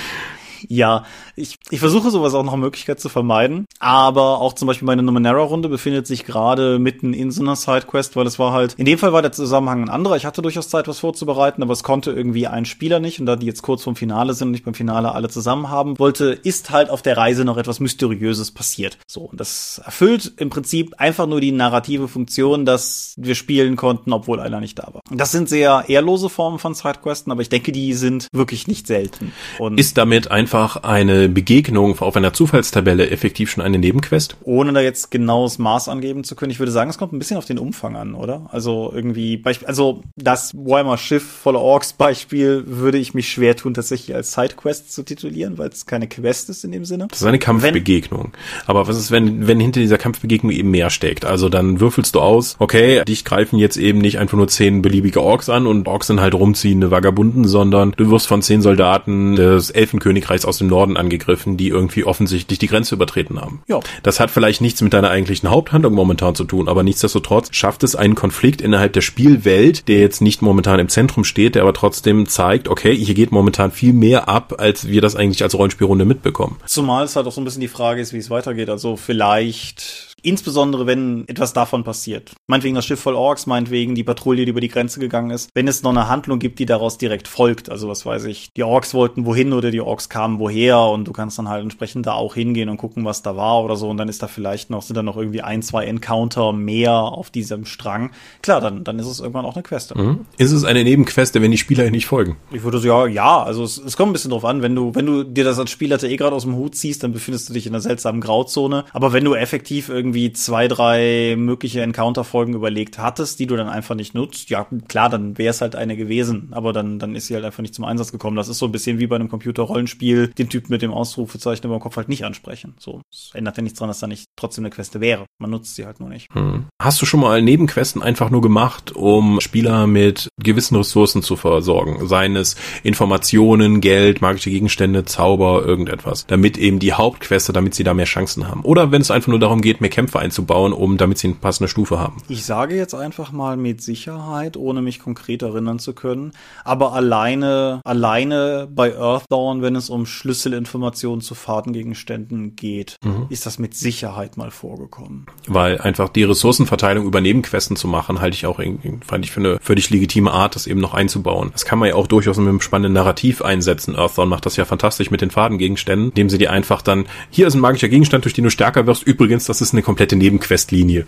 Ja, 0.68 1.04
ich, 1.36 1.58
ich 1.70 1.80
versuche 1.80 2.10
sowas 2.10 2.34
auch 2.34 2.42
noch 2.42 2.56
Möglichkeit 2.56 2.98
zu 2.98 3.08
vermeiden. 3.08 3.66
Aber 3.78 4.40
auch 4.40 4.54
zum 4.54 4.66
Beispiel 4.66 4.86
meine 4.86 5.02
Numenera-Runde 5.02 5.68
befindet 5.68 6.06
sich 6.06 6.24
gerade 6.24 6.78
mitten 6.78 7.12
in 7.12 7.30
so 7.30 7.42
einer 7.42 7.56
Sidequest, 7.56 8.16
weil 8.16 8.26
es 8.26 8.38
war 8.38 8.52
halt, 8.52 8.74
in 8.74 8.86
dem 8.86 8.98
Fall 8.98 9.12
war 9.12 9.22
der 9.22 9.32
Zusammenhang 9.32 9.82
ein 9.82 9.90
anderer. 9.90 10.16
Ich 10.16 10.26
hatte 10.26 10.42
durchaus 10.42 10.68
Zeit, 10.68 10.88
was 10.88 10.98
vorzubereiten, 10.98 11.62
aber 11.62 11.72
es 11.72 11.82
konnte 11.82 12.10
irgendwie 12.10 12.46
ein 12.46 12.64
Spieler 12.64 13.00
nicht. 13.00 13.20
Und 13.20 13.26
da 13.26 13.36
die 13.36 13.46
jetzt 13.46 13.62
kurz 13.62 13.82
vorm 13.82 13.96
Finale 13.96 14.34
sind 14.34 14.48
und 14.48 14.54
ich 14.54 14.64
beim 14.64 14.74
Finale 14.74 15.12
alle 15.12 15.28
zusammen 15.28 15.68
haben 15.68 15.98
wollte, 15.98 16.32
ist 16.32 16.70
halt 16.70 16.90
auf 16.90 17.02
der 17.02 17.16
Reise 17.16 17.44
noch 17.44 17.58
etwas 17.58 17.80
Mysteriöses 17.80 18.50
passiert. 18.50 18.98
So, 19.06 19.22
und 19.22 19.38
das 19.38 19.80
erfüllt 19.84 20.32
im 20.38 20.50
Prinzip 20.50 20.94
einfach 20.98 21.26
nur 21.26 21.40
die 21.40 21.52
narrative 21.52 22.08
Funktion, 22.08 22.64
dass 22.64 23.14
wir 23.16 23.34
spielen 23.34 23.76
konnten, 23.76 24.12
obwohl 24.12 24.40
einer 24.40 24.60
nicht 24.60 24.78
da 24.78 24.88
war. 24.92 25.02
Das 25.10 25.32
sind 25.32 25.48
sehr 25.48 25.84
ehrlose 25.88 26.28
Formen 26.28 26.58
von 26.58 26.74
Sidequesten, 26.74 27.30
aber 27.30 27.42
ich 27.42 27.48
denke, 27.48 27.72
die 27.72 27.92
sind 27.94 28.28
wirklich 28.32 28.66
nicht 28.66 28.86
selten. 28.86 29.32
Und 29.58 29.78
ist 29.78 29.98
damit 29.98 30.30
einfach 30.30 30.76
eine 30.76 31.25
Begegnung 31.28 31.98
auf 31.98 32.16
einer 32.16 32.32
Zufallstabelle 32.32 33.10
effektiv 33.10 33.50
schon 33.50 33.62
eine 33.62 33.78
Nebenquest? 33.78 34.36
Ohne 34.42 34.72
da 34.72 34.80
jetzt 34.80 35.10
genaues 35.10 35.58
Maß 35.58 35.88
angeben 35.88 36.24
zu 36.24 36.36
können, 36.36 36.50
ich 36.50 36.58
würde 36.58 36.72
sagen, 36.72 36.90
es 36.90 36.98
kommt 36.98 37.12
ein 37.12 37.18
bisschen 37.18 37.36
auf 37.36 37.44
den 37.44 37.58
Umfang 37.58 37.96
an, 37.96 38.14
oder? 38.14 38.46
Also 38.50 38.92
irgendwie, 38.94 39.42
also 39.64 40.02
das 40.16 40.54
Warhammer 40.54 40.98
Schiff 40.98 41.24
voller 41.24 41.60
Orks 41.60 41.92
Beispiel 41.92 42.64
würde 42.66 42.98
ich 42.98 43.14
mich 43.14 43.28
schwer 43.30 43.56
tun, 43.56 43.74
tatsächlich 43.74 44.14
als 44.14 44.32
Sidequest 44.32 44.92
zu 44.92 45.02
titulieren, 45.02 45.58
weil 45.58 45.68
es 45.68 45.86
keine 45.86 46.08
Quest 46.08 46.50
ist 46.50 46.64
in 46.64 46.72
dem 46.72 46.84
Sinne. 46.84 47.08
Das 47.10 47.20
ist 47.20 47.26
eine 47.26 47.38
Kampfbegegnung. 47.38 48.32
Aber 48.66 48.88
was 48.88 48.98
ist, 48.98 49.10
wenn, 49.10 49.46
wenn 49.46 49.60
hinter 49.60 49.80
dieser 49.80 49.98
Kampfbegegnung 49.98 50.52
eben 50.52 50.70
mehr 50.70 50.90
steckt? 50.90 51.24
Also 51.24 51.48
dann 51.48 51.80
würfelst 51.80 52.14
du 52.14 52.20
aus, 52.20 52.56
okay, 52.58 53.04
dich 53.04 53.24
greifen 53.24 53.58
jetzt 53.58 53.76
eben 53.76 53.98
nicht 53.98 54.18
einfach 54.18 54.36
nur 54.36 54.48
zehn 54.48 54.82
beliebige 54.82 55.22
Orks 55.22 55.48
an 55.48 55.66
und 55.66 55.88
Orks 55.88 56.06
sind 56.06 56.20
halt 56.20 56.34
rumziehende 56.34 56.90
Vagabunden, 56.90 57.46
sondern 57.46 57.92
du 57.96 58.10
wirst 58.10 58.26
von 58.26 58.42
zehn 58.42 58.62
Soldaten 58.62 59.36
des 59.36 59.70
Elfenkönigreichs 59.70 60.44
aus 60.44 60.58
dem 60.58 60.68
Norden 60.68 60.96
angegriffen 60.96 61.15
angegriffen, 61.16 61.56
die 61.56 61.68
irgendwie 61.68 62.04
offensichtlich 62.04 62.58
die 62.58 62.66
Grenze 62.66 62.94
übertreten 62.94 63.40
haben. 63.40 63.62
Ja. 63.66 63.80
Das 64.02 64.20
hat 64.20 64.30
vielleicht 64.30 64.60
nichts 64.60 64.80
mit 64.82 64.92
deiner 64.92 65.10
eigentlichen 65.10 65.50
Haupthandlung 65.50 65.94
momentan 65.94 66.34
zu 66.34 66.44
tun, 66.44 66.68
aber 66.68 66.82
nichtsdestotrotz 66.82 67.48
schafft 67.52 67.82
es 67.82 67.96
einen 67.96 68.14
Konflikt 68.14 68.60
innerhalb 68.60 68.92
der 68.92 69.00
Spielwelt, 69.00 69.88
der 69.88 70.00
jetzt 70.00 70.20
nicht 70.20 70.42
momentan 70.42 70.78
im 70.78 70.88
Zentrum 70.88 71.24
steht, 71.24 71.54
der 71.54 71.62
aber 71.62 71.72
trotzdem 71.72 72.28
zeigt, 72.28 72.68
okay, 72.68 72.94
hier 72.94 73.14
geht 73.14 73.32
momentan 73.32 73.72
viel 73.72 73.92
mehr 73.92 74.28
ab, 74.28 74.54
als 74.58 74.88
wir 74.88 75.00
das 75.00 75.16
eigentlich 75.16 75.42
als 75.42 75.54
Rollenspielrunde 75.54 76.04
mitbekommen. 76.04 76.56
Zumal 76.66 77.04
es 77.04 77.16
halt 77.16 77.26
auch 77.26 77.32
so 77.32 77.40
ein 77.40 77.44
bisschen 77.44 77.60
die 77.60 77.68
Frage 77.68 78.00
ist, 78.00 78.12
wie 78.12 78.18
es 78.18 78.30
weitergeht. 78.30 78.68
Also 78.68 78.96
vielleicht 78.96 80.15
Insbesondere, 80.22 80.86
wenn 80.86 81.28
etwas 81.28 81.52
davon 81.52 81.84
passiert. 81.84 82.32
Meinetwegen 82.48 82.74
das 82.74 82.84
Schiff 82.84 83.00
voll 83.00 83.14
Orks, 83.14 83.46
meinetwegen 83.46 83.94
die 83.94 84.02
Patrouille, 84.02 84.44
die 84.44 84.50
über 84.50 84.60
die 84.60 84.68
Grenze 84.68 84.98
gegangen 84.98 85.30
ist. 85.30 85.50
Wenn 85.54 85.68
es 85.68 85.82
noch 85.82 85.90
eine 85.90 86.08
Handlung 86.08 86.38
gibt, 86.38 86.58
die 86.58 86.66
daraus 86.66 86.98
direkt 86.98 87.28
folgt. 87.28 87.70
Also 87.70 87.88
was 87.88 88.04
weiß 88.04 88.24
ich, 88.24 88.52
die 88.56 88.64
Orks 88.64 88.94
wollten 88.94 89.24
wohin 89.26 89.52
oder 89.52 89.70
die 89.70 89.80
Orks 89.80 90.08
kamen 90.08 90.38
woher 90.38 90.80
und 90.80 91.06
du 91.06 91.12
kannst 91.12 91.38
dann 91.38 91.48
halt 91.48 91.62
entsprechend 91.62 92.06
da 92.06 92.14
auch 92.14 92.34
hingehen 92.34 92.68
und 92.68 92.76
gucken, 92.76 93.04
was 93.04 93.22
da 93.22 93.36
war 93.36 93.62
oder 93.62 93.76
so. 93.76 93.88
Und 93.88 93.98
dann 93.98 94.08
ist 94.08 94.22
da 94.22 94.26
vielleicht 94.26 94.70
noch, 94.70 94.82
sind 94.82 94.96
da 94.96 95.02
noch 95.02 95.16
irgendwie 95.16 95.42
ein, 95.42 95.62
zwei 95.62 95.84
Encounter 95.84 96.52
mehr 96.52 96.92
auf 96.92 97.30
diesem 97.30 97.64
Strang. 97.64 98.10
Klar, 98.42 98.60
dann, 98.60 98.82
dann 98.82 98.98
ist 98.98 99.06
es 99.06 99.20
irgendwann 99.20 99.44
auch 99.44 99.54
eine 99.54 99.62
Quest. 99.62 99.94
Mhm. 99.94 100.26
Ist 100.38 100.52
es 100.52 100.64
eine 100.64 100.82
Nebenqueste, 100.82 101.40
wenn 101.40 101.50
die 101.50 101.58
Spieler 101.58 101.88
nicht 101.90 102.06
folgen? 102.06 102.36
Ich 102.50 102.64
würde 102.64 102.80
sagen, 102.80 103.12
ja, 103.12 103.42
also 103.42 103.62
es, 103.62 103.78
es 103.78 103.96
kommt 103.96 104.10
ein 104.10 104.12
bisschen 104.14 104.32
drauf 104.32 104.44
an. 104.44 104.62
Wenn 104.62 104.74
du, 104.74 104.94
wenn 104.94 105.06
du 105.06 105.22
dir 105.22 105.44
das 105.44 105.58
als 105.58 105.70
Spieler 105.70 106.02
eh 106.02 106.16
gerade 106.16 106.34
aus 106.34 106.42
dem 106.42 106.56
Hut 106.56 106.74
ziehst, 106.74 107.04
dann 107.04 107.12
befindest 107.12 107.48
du 107.48 107.52
dich 107.52 107.66
in 107.66 107.74
einer 107.74 107.80
seltsamen 107.80 108.20
Grauzone. 108.20 108.86
Aber 108.92 109.12
wenn 109.12 109.24
du 109.24 109.34
effektiv 109.34 109.88
irgendwie 109.88 110.15
irgendwie 110.16 110.32
zwei, 110.32 110.68
drei 110.68 111.36
mögliche 111.36 111.82
Encounter-Folgen 111.82 112.54
überlegt 112.54 112.98
hattest, 112.98 113.38
die 113.38 113.46
du 113.46 113.56
dann 113.56 113.68
einfach 113.68 113.94
nicht 113.94 114.14
nutzt, 114.14 114.50
ja 114.50 114.66
klar, 114.88 115.10
dann 115.10 115.36
wäre 115.36 115.50
es 115.50 115.60
halt 115.60 115.76
eine 115.76 115.96
gewesen, 115.96 116.48
aber 116.52 116.72
dann, 116.72 116.98
dann 116.98 117.14
ist 117.14 117.26
sie 117.26 117.34
halt 117.34 117.44
einfach 117.44 117.62
nicht 117.62 117.74
zum 117.74 117.84
Einsatz 117.84 118.12
gekommen. 118.12 118.36
Das 118.36 118.48
ist 118.48 118.58
so 118.58 118.66
ein 118.66 118.72
bisschen 118.72 118.98
wie 118.98 119.06
bei 119.06 119.16
einem 119.16 119.28
Computer-Rollenspiel, 119.28 120.28
den 120.28 120.48
Typ 120.48 120.70
mit 120.70 120.82
dem 120.82 120.92
Ausrufezeichen 120.92 121.66
über 121.66 121.76
dem 121.76 121.80
Kopf 121.80 121.96
halt 121.96 122.08
nicht 122.08 122.24
ansprechen. 122.24 122.74
So, 122.78 123.02
das 123.10 123.30
ändert 123.34 123.56
ja 123.56 123.62
nichts 123.62 123.78
dran, 123.78 123.88
dass 123.88 124.00
da 124.00 124.06
nicht 124.06 124.26
trotzdem 124.36 124.64
eine 124.64 124.70
Queste 124.70 125.00
wäre. 125.00 125.26
Man 125.38 125.50
nutzt 125.50 125.74
sie 125.74 125.84
halt 125.84 126.00
nur 126.00 126.08
nicht. 126.08 126.32
Hm. 126.32 126.66
Hast 126.80 127.02
du 127.02 127.06
schon 127.06 127.20
mal 127.20 127.42
Nebenquesten 127.42 128.02
einfach 128.02 128.30
nur 128.30 128.40
gemacht, 128.40 128.92
um 128.92 129.40
Spieler 129.40 129.86
mit 129.86 130.28
gewissen 130.42 130.76
Ressourcen 130.76 131.22
zu 131.22 131.36
versorgen? 131.36 132.06
Seien 132.08 132.36
es 132.36 132.56
Informationen, 132.82 133.80
Geld, 133.80 134.22
magische 134.22 134.50
Gegenstände, 134.50 135.04
Zauber, 135.04 135.62
irgendetwas. 135.64 136.26
Damit 136.26 136.56
eben 136.56 136.78
die 136.78 136.94
Hauptqueste, 136.94 137.52
damit 137.52 137.74
sie 137.74 137.84
da 137.84 137.92
mehr 137.92 138.06
Chancen 138.06 138.48
haben. 138.48 138.62
Oder 138.62 138.92
wenn 138.92 139.02
es 139.02 139.10
einfach 139.10 139.28
nur 139.28 139.38
darum 139.38 139.60
geht, 139.60 139.80
mehr 139.80 139.90
Kämpfe 139.96 140.18
einzubauen, 140.18 140.74
um 140.74 140.98
damit 140.98 141.16
sie 141.16 141.28
eine 141.28 141.36
passende 141.36 141.68
Stufe 141.68 141.98
haben. 141.98 142.18
Ich 142.28 142.44
sage 142.44 142.76
jetzt 142.76 142.94
einfach 142.94 143.32
mal 143.32 143.56
mit 143.56 143.80
Sicherheit, 143.80 144.58
ohne 144.58 144.82
mich 144.82 144.98
konkret 144.98 145.40
erinnern 145.40 145.78
zu 145.78 145.94
können, 145.94 146.32
aber 146.64 146.92
alleine, 146.92 147.80
alleine 147.82 148.68
bei 148.70 148.94
Earthdawn, 148.94 149.62
wenn 149.62 149.74
es 149.74 149.88
um 149.88 150.04
Schlüsselinformationen 150.04 151.22
zu 151.22 151.34
Fahrtengegenständen 151.34 152.56
geht, 152.56 152.96
mhm. 153.02 153.24
ist 153.30 153.46
das 153.46 153.58
mit 153.58 153.72
Sicherheit 153.72 154.36
mal 154.36 154.50
vorgekommen. 154.50 155.24
Weil 155.46 155.80
einfach 155.80 156.10
die 156.10 156.24
Ressourcenverteilung 156.24 157.06
über 157.06 157.22
Nebenquesten 157.22 157.74
zu 157.76 157.88
machen, 157.88 158.20
halte 158.20 158.34
ich 158.34 158.44
auch 158.44 158.58
irgendwie, 158.58 158.98
fand 159.02 159.24
ich 159.24 159.30
für 159.30 159.40
eine 159.40 159.58
völlig 159.62 159.88
legitime 159.88 160.30
Art, 160.30 160.56
das 160.56 160.66
eben 160.66 160.80
noch 160.80 160.92
einzubauen. 160.92 161.48
Das 161.52 161.64
kann 161.64 161.78
man 161.78 161.88
ja 161.88 161.94
auch 161.94 162.06
durchaus 162.06 162.36
mit 162.36 162.48
einem 162.48 162.60
spannenden 162.60 162.92
Narrativ 162.92 163.40
einsetzen. 163.40 163.96
Earthdawn 163.96 164.28
macht 164.28 164.44
das 164.44 164.56
ja 164.56 164.66
fantastisch 164.66 165.10
mit 165.10 165.22
den 165.22 165.30
Fadengegenständen, 165.30 166.10
indem 166.10 166.28
sie 166.28 166.36
die 166.36 166.48
einfach 166.48 166.82
dann, 166.82 167.06
hier 167.30 167.46
ist 167.46 167.54
ein 167.54 167.60
magischer 167.60 167.88
Gegenstand, 167.88 168.26
durch 168.26 168.34
den 168.34 168.44
du 168.44 168.50
stärker 168.50 168.86
wirst. 168.86 169.02
Übrigens, 169.02 169.46
das 169.46 169.62
ist 169.62 169.72
eine 169.72 169.85
komplette 169.86 170.16
Nebenquestlinie. 170.16 171.06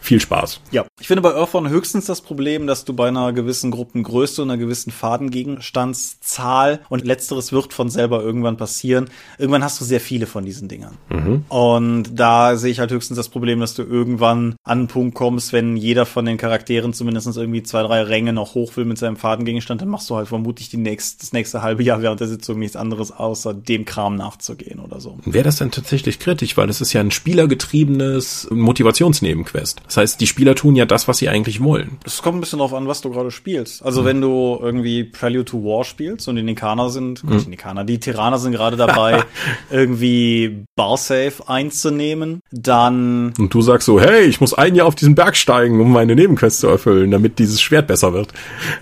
Viel 0.00 0.20
Spaß. 0.20 0.60
Ja, 0.70 0.86
ich 1.00 1.08
finde 1.08 1.20
bei 1.20 1.34
Earthdawn 1.34 1.68
höchstens 1.68 2.06
das 2.06 2.20
Problem, 2.20 2.68
dass 2.68 2.84
du 2.84 2.94
bei 2.94 3.08
einer 3.08 3.32
gewissen 3.32 3.72
Gruppengröße 3.72 4.40
und 4.42 4.50
einer 4.50 4.56
gewissen 4.56 4.92
Fadengegenstandszahl 4.92 6.78
und 6.88 7.04
letzteres 7.04 7.50
wird 7.50 7.72
von 7.72 7.90
selber 7.90 8.22
irgendwann 8.22 8.56
passieren. 8.56 9.10
Irgendwann 9.36 9.64
hast 9.64 9.80
du 9.80 9.84
sehr 9.84 10.00
viele 10.00 10.26
von 10.26 10.44
diesen 10.44 10.68
Dingern. 10.68 10.96
Mhm. 11.08 11.44
Und 11.48 12.10
da 12.14 12.56
sehe 12.56 12.70
ich 12.70 12.78
halt 12.78 12.92
höchstens 12.92 13.16
das 13.16 13.30
Problem, 13.30 13.58
dass 13.58 13.74
du 13.74 13.82
irgendwann 13.82 14.54
an 14.62 14.78
einen 14.78 14.86
Punkt 14.86 15.16
kommst, 15.16 15.52
wenn 15.52 15.76
jeder 15.76 16.06
von 16.06 16.24
den 16.24 16.36
Charakteren 16.36 16.92
zumindest 16.92 17.36
irgendwie 17.36 17.64
zwei, 17.64 17.82
drei 17.82 18.02
Ränge 18.02 18.32
noch 18.32 18.54
hoch 18.54 18.76
will 18.76 18.84
mit 18.84 18.98
seinem 18.98 19.16
Fadengegenstand, 19.16 19.80
dann 19.80 19.88
machst 19.88 20.08
du 20.08 20.14
halt 20.14 20.28
vermutlich 20.28 20.68
die 20.68 20.76
nächst, 20.76 21.20
das 21.20 21.32
nächste 21.32 21.62
halbe 21.62 21.82
Jahr 21.82 22.00
während 22.00 22.20
der 22.20 22.28
Sitzung 22.28 22.60
nichts 22.60 22.76
anderes, 22.76 23.10
außer 23.10 23.54
dem 23.54 23.84
Kram 23.84 24.14
nachzugehen 24.14 24.78
oder 24.78 25.00
so. 25.00 25.18
Wäre 25.24 25.42
das 25.44 25.56
denn 25.56 25.72
tatsächlich 25.72 26.20
kritisch, 26.20 26.56
weil 26.56 26.68
es 26.68 26.80
ist 26.80 26.92
ja 26.92 27.00
ein 27.00 27.10
spielergetriebenes 27.10 28.19
Motivationsnebenquest. 28.50 29.80
Das 29.84 29.96
heißt, 29.96 30.20
die 30.20 30.26
Spieler 30.26 30.54
tun 30.54 30.76
ja 30.76 30.86
das, 30.86 31.08
was 31.08 31.18
sie 31.18 31.28
eigentlich 31.28 31.62
wollen. 31.62 31.98
Das 32.04 32.22
kommt 32.22 32.38
ein 32.38 32.40
bisschen 32.40 32.58
darauf 32.58 32.74
an, 32.74 32.86
was 32.86 33.00
du 33.00 33.10
gerade 33.10 33.30
spielst. 33.30 33.84
Also 33.84 34.02
mhm. 34.02 34.06
wenn 34.06 34.20
du 34.20 34.58
irgendwie 34.60 35.04
Prelude 35.04 35.44
to 35.44 35.64
War 35.64 35.84
spielst 35.84 36.28
und 36.28 36.36
die 36.36 36.42
Nikaner 36.42 36.90
sind, 36.90 37.24
mhm. 37.24 37.38
die 37.38 37.50
Nikaner, 37.50 37.84
die 37.84 37.98
Tiraner 38.00 38.38
sind 38.38 38.52
gerade 38.52 38.76
dabei, 38.76 39.24
irgendwie 39.70 40.64
Barsafe 40.76 41.48
einzunehmen, 41.48 42.40
dann... 42.50 43.32
Und 43.38 43.52
du 43.54 43.62
sagst 43.62 43.86
so, 43.86 44.00
hey, 44.00 44.24
ich 44.24 44.40
muss 44.40 44.54
ein 44.54 44.74
Jahr 44.74 44.86
auf 44.86 44.94
diesen 44.94 45.14
Berg 45.14 45.36
steigen, 45.36 45.80
um 45.80 45.92
meine 45.92 46.14
Nebenquest 46.14 46.60
zu 46.60 46.68
erfüllen, 46.68 47.10
damit 47.10 47.38
dieses 47.38 47.60
Schwert 47.60 47.86
besser 47.86 48.12
wird. 48.12 48.32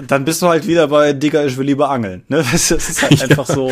Dann 0.06 0.24
bist 0.24 0.42
du 0.42 0.48
halt 0.48 0.66
wieder 0.66 0.88
bei 0.88 1.12
Digga, 1.12 1.44
ich 1.44 1.56
will 1.56 1.66
lieber 1.66 1.90
angeln. 1.90 2.24
Ne? 2.28 2.44
Das 2.58 2.70
ist 2.70 3.02
halt 3.02 3.22
einfach 3.30 3.46
so 3.46 3.70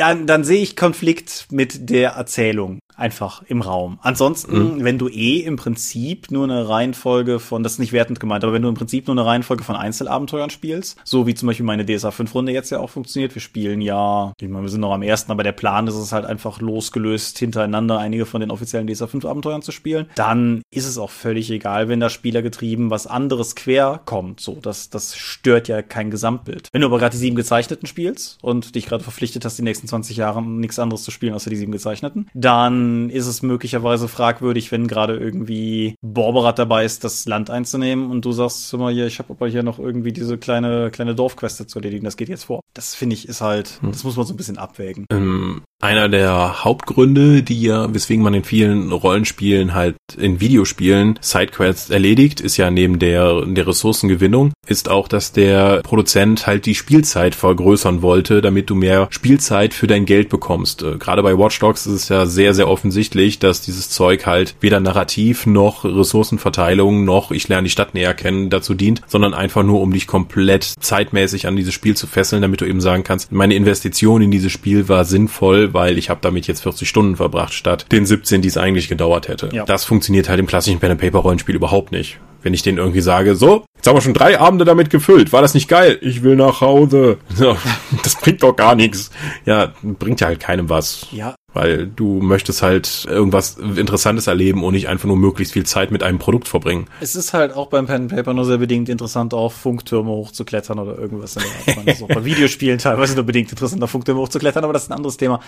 dann, 0.00 0.26
dann 0.26 0.44
sehe 0.44 0.62
ich 0.62 0.76
Konflikt 0.76 1.46
mit 1.50 1.90
der 1.90 2.12
Erzählung 2.12 2.80
einfach 3.00 3.42
im 3.48 3.62
Raum. 3.62 3.98
Ansonsten, 4.02 4.76
mhm. 4.76 4.84
wenn 4.84 4.98
du 4.98 5.08
eh 5.08 5.38
im 5.40 5.56
Prinzip 5.56 6.30
nur 6.30 6.44
eine 6.44 6.68
Reihenfolge 6.68 7.40
von, 7.40 7.62
das 7.62 7.72
ist 7.72 7.78
nicht 7.78 7.92
wertend 7.92 8.20
gemeint, 8.20 8.44
aber 8.44 8.52
wenn 8.52 8.62
du 8.62 8.68
im 8.68 8.74
Prinzip 8.74 9.06
nur 9.06 9.14
eine 9.14 9.24
Reihenfolge 9.24 9.64
von 9.64 9.74
Einzelabenteuern 9.74 10.50
spielst, 10.50 10.98
so 11.04 11.26
wie 11.26 11.34
zum 11.34 11.46
Beispiel 11.46 11.64
meine 11.64 11.86
DSA 11.86 12.10
5 12.10 12.34
Runde 12.34 12.52
jetzt 12.52 12.70
ja 12.70 12.78
auch 12.78 12.90
funktioniert, 12.90 13.34
wir 13.34 13.40
spielen 13.40 13.80
ja, 13.80 14.34
ich 14.40 14.48
meine, 14.48 14.62
wir 14.62 14.68
sind 14.68 14.82
noch 14.82 14.92
am 14.92 15.02
ersten, 15.02 15.32
aber 15.32 15.42
der 15.42 15.52
Plan 15.52 15.86
ist 15.86 15.94
es 15.94 16.12
halt 16.12 16.26
einfach 16.26 16.60
losgelöst 16.60 17.38
hintereinander 17.38 17.98
einige 17.98 18.26
von 18.26 18.42
den 18.42 18.50
offiziellen 18.50 18.86
DSA 18.86 19.06
5 19.06 19.24
Abenteuern 19.24 19.62
zu 19.62 19.72
spielen, 19.72 20.06
dann 20.14 20.62
ist 20.70 20.86
es 20.86 20.98
auch 20.98 21.10
völlig 21.10 21.50
egal, 21.50 21.88
wenn 21.88 22.00
da 22.00 22.10
spielergetrieben 22.10 22.90
was 22.90 23.06
anderes 23.06 23.56
quer 23.56 24.00
kommt, 24.04 24.40
so, 24.40 24.58
das, 24.60 24.90
das 24.90 25.16
stört 25.16 25.68
ja 25.68 25.80
kein 25.80 26.10
Gesamtbild. 26.10 26.68
Wenn 26.72 26.82
du 26.82 26.86
aber 26.86 26.98
gerade 26.98 27.12
die 27.12 27.18
sieben 27.18 27.36
gezeichneten 27.36 27.86
spielst 27.86 28.38
und 28.42 28.74
dich 28.74 28.86
gerade 28.86 29.02
verpflichtet 29.02 29.44
hast, 29.44 29.56
die 29.56 29.62
nächsten 29.62 29.88
20 29.90 30.16
Jahre 30.16 30.42
nichts 30.42 30.78
anderes 30.78 31.02
zu 31.02 31.10
spielen, 31.10 31.34
außer 31.34 31.50
die 31.50 31.56
sieben 31.56 31.72
gezeichneten, 31.72 32.28
dann 32.34 33.10
ist 33.10 33.26
es 33.26 33.42
möglicherweise 33.42 34.08
fragwürdig, 34.08 34.72
wenn 34.72 34.86
gerade 34.86 35.16
irgendwie 35.16 35.94
Borberat 36.00 36.58
dabei 36.58 36.84
ist, 36.84 37.04
das 37.04 37.26
Land 37.26 37.50
einzunehmen 37.50 38.10
und 38.10 38.24
du 38.24 38.32
sagst 38.32 38.72
immer 38.72 38.90
hier, 38.90 39.06
ich 39.06 39.18
habe 39.18 39.32
aber 39.32 39.48
hier 39.48 39.62
noch 39.62 39.78
irgendwie 39.78 40.12
diese 40.12 40.38
kleine 40.38 40.90
kleine 40.90 41.14
Dorfqueste 41.14 41.66
zu 41.66 41.78
erledigen, 41.78 42.04
das 42.04 42.16
geht 42.16 42.28
jetzt 42.28 42.44
vor. 42.44 42.60
Das 42.74 42.94
finde 42.94 43.14
ich 43.14 43.28
ist 43.28 43.40
halt, 43.40 43.78
hm. 43.80 43.92
das 43.92 44.04
muss 44.04 44.16
man 44.16 44.26
so 44.26 44.32
ein 44.34 44.36
bisschen 44.36 44.58
abwägen. 44.58 45.06
Ähm, 45.10 45.62
einer 45.82 46.10
der 46.10 46.62
Hauptgründe, 46.62 47.42
die 47.42 47.62
ja, 47.62 47.92
weswegen 47.92 48.22
man 48.22 48.34
in 48.34 48.44
vielen 48.44 48.92
Rollenspielen 48.92 49.72
halt 49.74 49.96
in 50.18 50.40
Videospielen 50.40 51.18
Sidequests 51.22 51.88
erledigt, 51.88 52.40
ist 52.40 52.58
ja 52.58 52.70
neben 52.70 52.98
der, 52.98 53.46
der 53.46 53.66
Ressourcengewinnung, 53.66 54.52
ist 54.66 54.90
auch, 54.90 55.08
dass 55.08 55.32
der 55.32 55.80
Produzent 55.82 56.46
halt 56.46 56.66
die 56.66 56.74
Spielzeit 56.74 57.34
vergrößern 57.34 58.02
wollte, 58.02 58.42
damit 58.42 58.68
du 58.68 58.74
mehr 58.74 59.08
Spielzeit 59.10 59.72
für 59.80 59.86
dein 59.86 60.04
Geld 60.04 60.28
bekommst. 60.28 60.82
Äh, 60.82 60.98
gerade 60.98 61.22
bei 61.22 61.36
Watch 61.38 61.58
Dogs 61.58 61.86
ist 61.86 61.94
es 61.94 62.08
ja 62.10 62.26
sehr, 62.26 62.52
sehr 62.52 62.68
offensichtlich, 62.68 63.38
dass 63.38 63.62
dieses 63.62 63.88
Zeug 63.88 64.26
halt 64.26 64.54
weder 64.60 64.78
narrativ 64.78 65.46
noch 65.46 65.86
Ressourcenverteilung 65.86 67.04
noch 67.06 67.30
ich 67.30 67.48
lerne 67.48 67.64
die 67.64 67.70
Stadt 67.70 67.94
näher 67.94 68.12
kennen 68.12 68.50
dazu 68.50 68.74
dient, 68.74 69.00
sondern 69.06 69.32
einfach 69.32 69.62
nur, 69.62 69.80
um 69.80 69.90
dich 69.90 70.06
komplett 70.06 70.64
zeitmäßig 70.64 71.46
an 71.46 71.56
dieses 71.56 71.72
Spiel 71.72 71.96
zu 71.96 72.06
fesseln, 72.06 72.42
damit 72.42 72.60
du 72.60 72.66
eben 72.66 72.82
sagen 72.82 73.04
kannst, 73.04 73.32
meine 73.32 73.54
Investition 73.54 74.20
in 74.20 74.30
dieses 74.30 74.52
Spiel 74.52 74.90
war 74.90 75.06
sinnvoll, 75.06 75.72
weil 75.72 75.96
ich 75.96 76.10
habe 76.10 76.20
damit 76.22 76.46
jetzt 76.46 76.60
40 76.60 76.86
Stunden 76.86 77.16
verbracht, 77.16 77.54
statt 77.54 77.86
den 77.90 78.04
17, 78.04 78.42
die 78.42 78.48
es 78.48 78.58
eigentlich 78.58 78.88
gedauert 78.88 79.28
hätte. 79.28 79.48
Ja. 79.52 79.64
Das 79.64 79.86
funktioniert 79.86 80.28
halt 80.28 80.40
im 80.40 80.46
klassischen 80.46 80.78
Pen-and-Paper-Rollenspiel 80.78 81.54
überhaupt 81.54 81.90
nicht. 81.90 82.18
Wenn 82.42 82.54
ich 82.54 82.62
den 82.62 82.78
irgendwie 82.78 83.00
sage, 83.00 83.36
so, 83.36 83.64
jetzt 83.76 83.86
haben 83.86 83.96
wir 83.96 84.00
schon 84.00 84.14
drei 84.14 84.38
Abende 84.40 84.64
damit 84.64 84.90
gefüllt, 84.90 85.32
war 85.32 85.42
das 85.42 85.54
nicht 85.54 85.68
geil? 85.68 85.98
Ich 86.00 86.22
will 86.22 86.36
nach 86.36 86.60
Hause. 86.60 87.18
das 88.02 88.16
bringt 88.16 88.42
doch 88.42 88.54
gar 88.56 88.74
nichts. 88.74 89.10
Ja, 89.44 89.72
bringt 89.82 90.20
ja 90.20 90.28
halt 90.28 90.40
keinem 90.40 90.68
was. 90.68 91.06
Ja, 91.12 91.34
weil 91.52 91.86
du 91.86 92.20
möchtest 92.20 92.62
halt 92.62 93.06
irgendwas 93.08 93.56
Interessantes 93.58 94.26
erleben 94.26 94.64
und 94.64 94.74
nicht 94.74 94.88
einfach 94.88 95.06
nur 95.06 95.16
möglichst 95.16 95.52
viel 95.52 95.66
Zeit 95.66 95.90
mit 95.90 96.02
einem 96.02 96.18
Produkt 96.18 96.48
verbringen. 96.48 96.86
Es 97.00 97.14
ist 97.14 97.32
halt 97.32 97.54
auch 97.54 97.68
beim 97.68 97.86
Pen 97.86 98.08
Paper 98.08 98.34
nur 98.34 98.44
sehr 98.44 98.58
bedingt 98.58 98.88
interessant, 98.88 99.34
auf 99.34 99.54
Funktürme 99.54 100.10
hochzuklettern 100.10 100.78
oder 100.78 100.98
irgendwas 100.98 101.36
in 101.36 101.42
der 101.42 101.76
Art. 101.76 101.88
Also 101.88 102.06
bei 102.06 102.24
Videospielen 102.24 102.78
teilweise 102.78 103.14
nur 103.14 103.24
bedingt 103.24 103.50
interessant, 103.50 103.82
auf 103.82 103.90
Funktürme 103.90 104.20
hochzuklettern, 104.20 104.64
aber 104.64 104.72
das 104.72 104.84
ist 104.84 104.90
ein 104.90 104.96
anderes 104.96 105.16
Thema. 105.16 105.40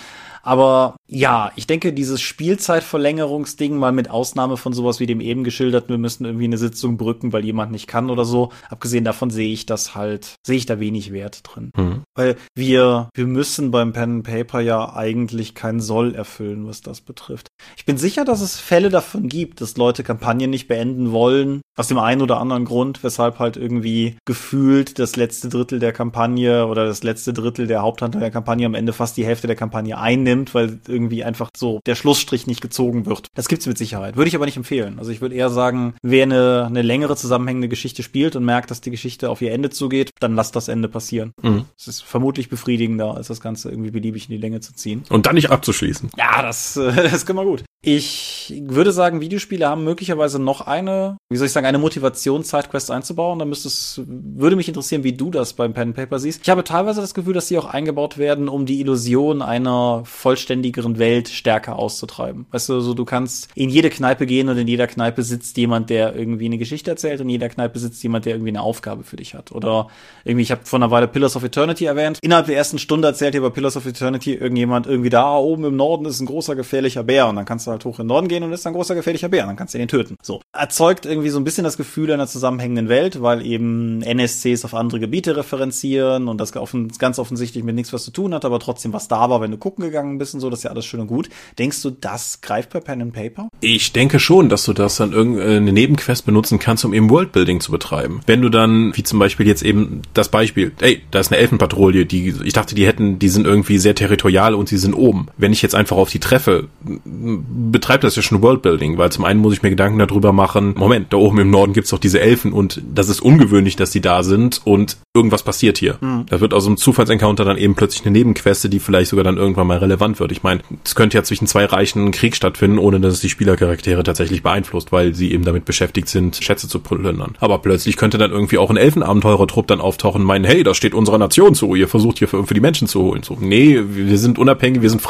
Aber 0.43 0.97
ja, 1.07 1.53
ich 1.57 1.67
denke, 1.67 1.93
dieses 1.93 2.21
Spielzeitverlängerungsding, 2.21 3.77
mal 3.77 3.93
mit 3.93 4.11
Ausnahme 4.11 4.57
von 4.57 4.73
sowas 4.73 4.99
wie 4.99 5.07
dem 5.07 5.21
eben 5.21 5.45
geschilderten, 5.45 5.91
wir 5.91 5.99
müssen 5.99 6.25
irgendwie 6.25 6.45
eine 6.45 6.59
Sitzung 6.59 6.97
brücken, 6.97 7.33
weil 7.33 7.45
jemand 7.45 7.71
nicht 7.71 7.87
kann 7.87 8.11
oder 8.11 8.25
so. 8.25 8.51
Abgesehen 8.69 9.05
davon 9.05 9.31
sehe 9.31 9.53
ich 9.53 9.67
das 9.67 9.95
halt, 9.95 10.35
sehe 10.45 10.57
ich 10.57 10.67
da 10.67 10.81
wenig 10.81 11.13
Wert 11.13 11.43
drin. 11.45 11.71
Mhm. 11.77 12.03
Weil 12.15 12.37
wir, 12.55 13.09
wir 13.15 13.27
müssen 13.27 13.71
beim 13.71 13.93
Pen 13.93 14.23
Paper 14.23 14.61
ja 14.61 14.95
eigentlich 14.95 15.55
keinen 15.55 15.81
soll 15.93 16.14
erfüllen, 16.14 16.66
was 16.66 16.80
das 16.80 17.03
betrifft. 17.03 17.49
Ich 17.76 17.84
bin 17.84 17.99
sicher, 17.99 18.24
dass 18.24 18.40
es 18.40 18.59
Fälle 18.59 18.88
davon 18.88 19.28
gibt, 19.28 19.61
dass 19.61 19.76
Leute 19.76 20.03
Kampagnen 20.03 20.49
nicht 20.49 20.66
beenden 20.66 21.12
wollen, 21.12 21.61
aus 21.76 21.88
dem 21.88 21.99
einen 21.99 22.22
oder 22.22 22.40
anderen 22.40 22.64
Grund, 22.64 23.05
weshalb 23.05 23.38
halt 23.38 23.59
irgendwie 23.59 24.16
gefühlt 24.24 24.99
das 24.99 25.16
letzte 25.16 25.51
Drittel 25.51 25.80
der 25.80 25.93
Kampagne 25.93 26.66
oder 26.66 26.86
das 26.86 27.03
letzte 27.03 27.34
Drittel 27.34 27.66
der 27.66 27.82
Haupthandlung 27.82 28.22
der 28.22 28.30
Kampagne 28.30 28.64
am 28.64 28.74
Ende 28.74 28.95
fast 28.95 29.18
die 29.18 29.26
Hälfte 29.26 29.47
der 29.47 29.57
Kampagne 29.57 29.99
einnimmt, 29.99 30.55
weil 30.55 30.78
irgendwie 30.88 31.24
einfach 31.24 31.51
so 31.55 31.80
der 31.84 31.95
Schlussstrich 31.95 32.47
nicht 32.47 32.62
gezogen 32.62 33.05
wird. 33.05 33.26
Das 33.34 33.49
gibt's 33.49 33.66
mit 33.66 33.76
Sicherheit. 33.76 34.16
Würde 34.16 34.28
ich 34.28 34.34
aber 34.34 34.47
nicht 34.47 34.57
empfehlen. 34.57 34.99
Also 34.99 35.11
ich 35.11 35.20
würde 35.20 35.34
eher 35.34 35.51
sagen, 35.51 35.95
wer 36.01 36.22
eine, 36.22 36.64
eine 36.66 36.80
längere 36.80 37.16
zusammenhängende 37.16 37.68
Geschichte 37.68 38.03
spielt 38.03 38.34
und 38.34 38.47
merkt, 38.47 38.70
dass 38.70 38.80
die 38.80 38.90
Geschichte 38.90 39.28
auf 39.28 39.43
ihr 39.43 39.53
Ende 39.53 39.68
zugeht, 39.68 40.11
dann 40.20 40.34
lasst 40.34 40.57
das 40.57 40.68
Ende 40.68 40.88
passieren. 40.88 41.32
Mhm. 41.43 41.66
Es 41.78 41.86
ist 41.86 42.03
vermutlich 42.03 42.49
befriedigender, 42.49 43.14
als 43.14 43.28
das 43.28 43.43
Ganze 43.43 43.68
irgendwie 43.68 43.90
beliebig 43.90 44.30
in 44.30 44.30
die 44.30 44.40
Länge 44.40 44.61
zu 44.61 44.74
ziehen. 44.74 45.05
Und 45.11 45.26
dann 45.26 45.34
nicht 45.34 45.51
abzuschließen 45.51 45.82
abschließen. 45.83 46.11
Ja, 46.16 46.43
das, 46.43 46.76
äh, 46.76 46.93
das 47.11 47.26
können 47.26 47.39
wir 47.39 47.45
gut. 47.45 47.64
Ich 47.85 48.55
würde 48.64 48.93
sagen, 48.93 49.20
Videospiele 49.20 49.68
haben 49.68 49.83
möglicherweise 49.83 50.39
noch 50.39 50.61
eine, 50.61 51.16
wie 51.30 51.37
soll 51.37 51.49
ich 51.49 51.53
sagen, 51.53 51.66
eine 51.66 51.78
Motivation, 51.78 52.45
Sidequests 52.45 52.91
einzubauen. 52.91 53.41
Da 53.41 53.45
müsste 53.45 53.66
es, 53.66 54.01
würde 54.07 54.55
mich 54.55 54.68
interessieren, 54.68 55.03
wie 55.03 55.14
du 55.14 55.33
das 55.33 55.55
beim 55.55 55.74
Pen 55.74 55.93
Paper 55.93 56.20
siehst. 56.20 56.43
Ich 56.45 56.49
habe 56.49 56.62
teilweise 56.62 57.01
das 57.01 57.12
Gefühl, 57.12 57.35
dass 57.35 57.49
sie 57.49 57.59
auch 57.59 57.64
eingebaut 57.64 58.18
werden, 58.18 58.49
um 58.49 58.66
die 58.66 58.78
Illusion 58.78 59.43
einer 59.43 60.03
vollständigeren 60.05 61.01
Welt 61.01 61.28
stärker 61.28 61.76
auszutreiben. 61.76 62.47
Weißt 62.53 62.68
du, 62.68 62.78
so 62.78 62.95
du 62.95 63.05
kannst 63.05 63.49
in 63.57 63.68
jede 63.68 63.91
Kneipe 63.91 64.26
gehen 64.26 64.49
und 64.49 64.59
in 64.59 64.68
jeder 64.68 64.87
Kneipe 64.87 65.24
sitzt 65.24 65.57
jemand, 65.57 65.91
der 65.91 66.14
irgendwie 66.14 66.45
eine 66.45 66.59
Geschichte 66.59 66.89
erzählt 66.89 67.20
und 67.20 67.26
in 67.26 67.30
jeder 67.30 67.49
Kneipe 67.49 67.80
sitzt 67.80 68.01
jemand, 68.05 68.26
der 68.26 68.35
irgendwie 68.35 68.51
eine 68.51 68.62
Aufgabe 68.62 69.03
für 69.03 69.16
dich 69.16 69.35
hat. 69.35 69.51
Oder 69.51 69.89
irgendwie, 70.22 70.45
ich 70.45 70.53
habe 70.53 70.61
vor 70.62 70.78
einer 70.78 70.93
Weile 70.93 71.09
Pillars 71.09 71.35
of 71.35 71.43
Eternity 71.43 71.87
erwähnt. 71.87 72.20
Innerhalb 72.22 72.47
der 72.47 72.57
ersten 72.57 72.78
Stunde 72.78 73.09
erzählt 73.09 73.35
dir 73.35 73.41
bei 73.41 73.51
Pillars 73.51 73.76
of 73.76 73.87
Eternity 73.87 74.35
irgendjemand 74.35 74.87
irgendwie 74.87 75.11
da 75.11 75.35
oben 75.37 75.64
im 75.64 75.72
Norden 75.77 76.07
ist 76.07 76.20
ein 76.20 76.27
großer 76.27 76.57
gefährlicher 76.57 77.05
Bär 77.05 77.29
und 77.29 77.37
dann 77.37 77.45
kannst 77.45 77.66
du 77.66 77.70
halt 77.70 77.85
hoch 77.85 77.99
in 77.99 78.05
den 78.05 78.09
Norden 78.09 78.29
gehen 78.29 78.43
und 78.43 78.53
ist 78.53 78.66
ein 78.66 78.73
großer 78.73 78.95
gefährlicher 78.95 79.29
Bär 79.29 79.43
und 79.43 79.49
dann 79.49 79.57
kannst 79.57 79.75
du 79.75 79.79
den 79.79 79.89
töten. 79.89 80.16
So. 80.23 80.41
Erzeugt 80.53 81.07
irgendwie 81.07 81.31
so 81.31 81.39
ein 81.39 81.45
bisschen 81.45 81.64
das 81.64 81.77
Gefühl 81.77 82.12
einer 82.12 82.27
zusammenhängenden 82.27 82.89
Welt, 82.89 83.23
weil 83.23 83.45
eben 83.47 84.03
NSCs 84.03 84.64
auf 84.64 84.75
andere 84.75 85.01
Gebiete 85.01 85.37
referenzieren 85.37 86.29
und 86.29 86.39
das 86.39 86.53
ganz 86.53 87.18
offensichtlich 87.18 87.64
mit 87.64 87.75
nichts 87.75 87.93
was 87.93 88.05
zu 88.05 88.11
tun 88.11 88.35
hat, 88.35 88.45
aber 88.45 88.59
trotzdem 88.59 88.93
was 88.93 89.09
da 89.09 89.31
war, 89.31 89.41
wenn 89.41 89.51
du 89.51 89.59
gucken 89.59 89.85
gegangen 89.85 90.18
bist 90.18 90.35
und 90.35 90.41
so. 90.41 90.51
Das 90.51 90.62
alles 90.73 90.87
schön 90.87 91.01
und 91.01 91.07
gut. 91.07 91.29
Denkst 91.59 91.83
du, 91.83 91.91
das 91.91 92.41
greift 92.41 92.70
bei 92.70 92.81
Pen 92.81 93.03
and 93.03 93.12
Paper? 93.12 93.49
Ich 93.61 93.93
denke 93.93 94.18
schon, 94.18 94.49
dass 94.49 94.64
du 94.64 94.73
das 94.73 94.97
dann 94.97 95.12
irgendeine 95.12 95.73
Nebenquest 95.73 96.27
benutzen 96.27 96.59
kannst, 96.59 96.85
um 96.85 96.95
eben 96.95 97.11
Worldbuilding 97.11 97.61
zu 97.61 97.73
betreiben. 97.73 98.20
Wenn 98.27 98.43
du 98.43 98.49
dann, 98.49 98.97
wie 98.97 99.03
zum 99.03 99.18
Beispiel 99.18 99.47
jetzt 99.47 99.62
eben 99.62 100.03
das 100.14 100.29
Beispiel, 100.29 100.73
ey, 100.81 101.03
da 101.11 101.20
ist 101.20 101.33
eine 101.33 101.41
Elfenpatrouille, 101.41 102.07
die, 102.07 102.35
ich 102.45 102.53
dachte, 102.53 102.75
die 102.75 102.87
hätten, 102.87 103.18
die 103.18 103.29
sind 103.29 103.47
irgendwie 103.47 103.79
sehr 103.79 103.95
territorial 103.95 104.55
und 104.55 104.68
sie 104.68 104.79
sind 104.79 104.95
oben. 104.95 105.29
Wenn 105.37 105.53
ich 105.53 105.62
jetzt 105.63 105.75
einfach 105.75 105.97
auf 105.97 106.11
die 106.11 106.19
treffe, 106.19 106.69
betreibt 106.83 108.05
das 108.05 108.17
ja 108.17 108.23
schon 108.23 108.43
Worldbuilding, 108.43 108.99
weil 108.99 109.11
zum 109.11 109.25
einen 109.25 109.41
muss 109.41 109.55
ich 109.55 109.63
mir 109.63 109.71
Gedanken 109.71 109.99
darüber 109.99 110.33
machen, 110.33 110.75
Moment, 110.77 111.13
da 111.13 111.17
oben 111.17 111.39
im 111.39 111.51
Norden 111.51 111.73
gibt's 111.73 111.91
doch 111.91 111.99
diese 111.99 112.21
Elfen 112.21 112.53
und 112.53 112.83
das 112.95 113.09
ist 113.09 113.21
ungewöhnlich, 113.21 113.77
dass 113.77 113.91
die 113.91 114.01
da 114.01 114.23
sind 114.23 114.61
und 114.65 114.97
irgendwas 115.15 115.43
passiert 115.43 115.79
hier. 115.79 115.99
Mhm. 116.01 116.27
Da 116.29 116.41
wird 116.41 116.55
aus 116.55 116.67
einem 116.67 116.77
Zufallsencounter 116.77 117.45
dann 117.45 117.57
eben 117.57 117.75
plötzlich 117.75 118.05
eine 118.05 118.13
Nebenqueste, 118.13 118.69
die 118.69 118.81
vielleicht 118.81 119.11
sogar 119.11 119.25
dann 119.25 119.37
irgendwann 119.37 119.67
mal 119.67 119.79
relevant 119.79 120.21
wird. 120.21 120.33
Ich 120.33 120.43
meine, 120.43 120.61
es 120.85 120.95
könnte 120.95 121.17
ja 121.17 121.23
zwischen 121.23 121.47
zwei 121.47 121.65
Reichen 121.67 122.07
ein 122.07 122.13
Krieg 122.13 122.35
stattfinden, 122.35 122.79
ohne 122.79 123.01
dass 123.01 123.15
es 123.15 123.21
die 123.21 123.29
Spielercharaktere 123.29 124.03
tatsächlich 124.03 124.43
beeinflusst, 124.43 124.93
weil 124.93 125.15
sie 125.15 125.33
eben 125.33 125.45
damit 125.45 125.65
beschäftigt 125.65 126.09
sind, 126.09 126.37
Schätze 126.37 126.69
zu 126.69 126.79
plündern. 126.79 127.37
Aber 127.41 127.59
plötzlich 127.59 127.97
könnte 127.97 128.19
dann 128.19 128.31
irgendwie 128.31 128.59
auch 128.59 128.71
ein 128.71 128.77
Elfenabenteurer-Trupp 128.77 129.67
dann 129.67 129.81
auftauchen 129.81 130.23
und 130.23 130.27
meinen, 130.27 130.45
hey, 130.45 130.63
das 130.63 130.77
steht 130.77 130.95
unserer 130.95 131.19
Nation 131.19 131.55
zu, 131.55 131.75
ihr 131.75 131.89
versucht 131.89 132.19
hier 132.19 132.29
für, 132.29 132.47
für 132.47 132.55
die 132.55 132.61
Menschen 132.61 132.89
zu 132.89 133.03
holen. 133.03 133.23
So, 133.23 133.37
nee, 133.39 133.81
wir 133.87 134.19
sind 134.19 134.39
unabhängig, 134.39 134.83
wir 134.83 134.91
sind 134.91 135.03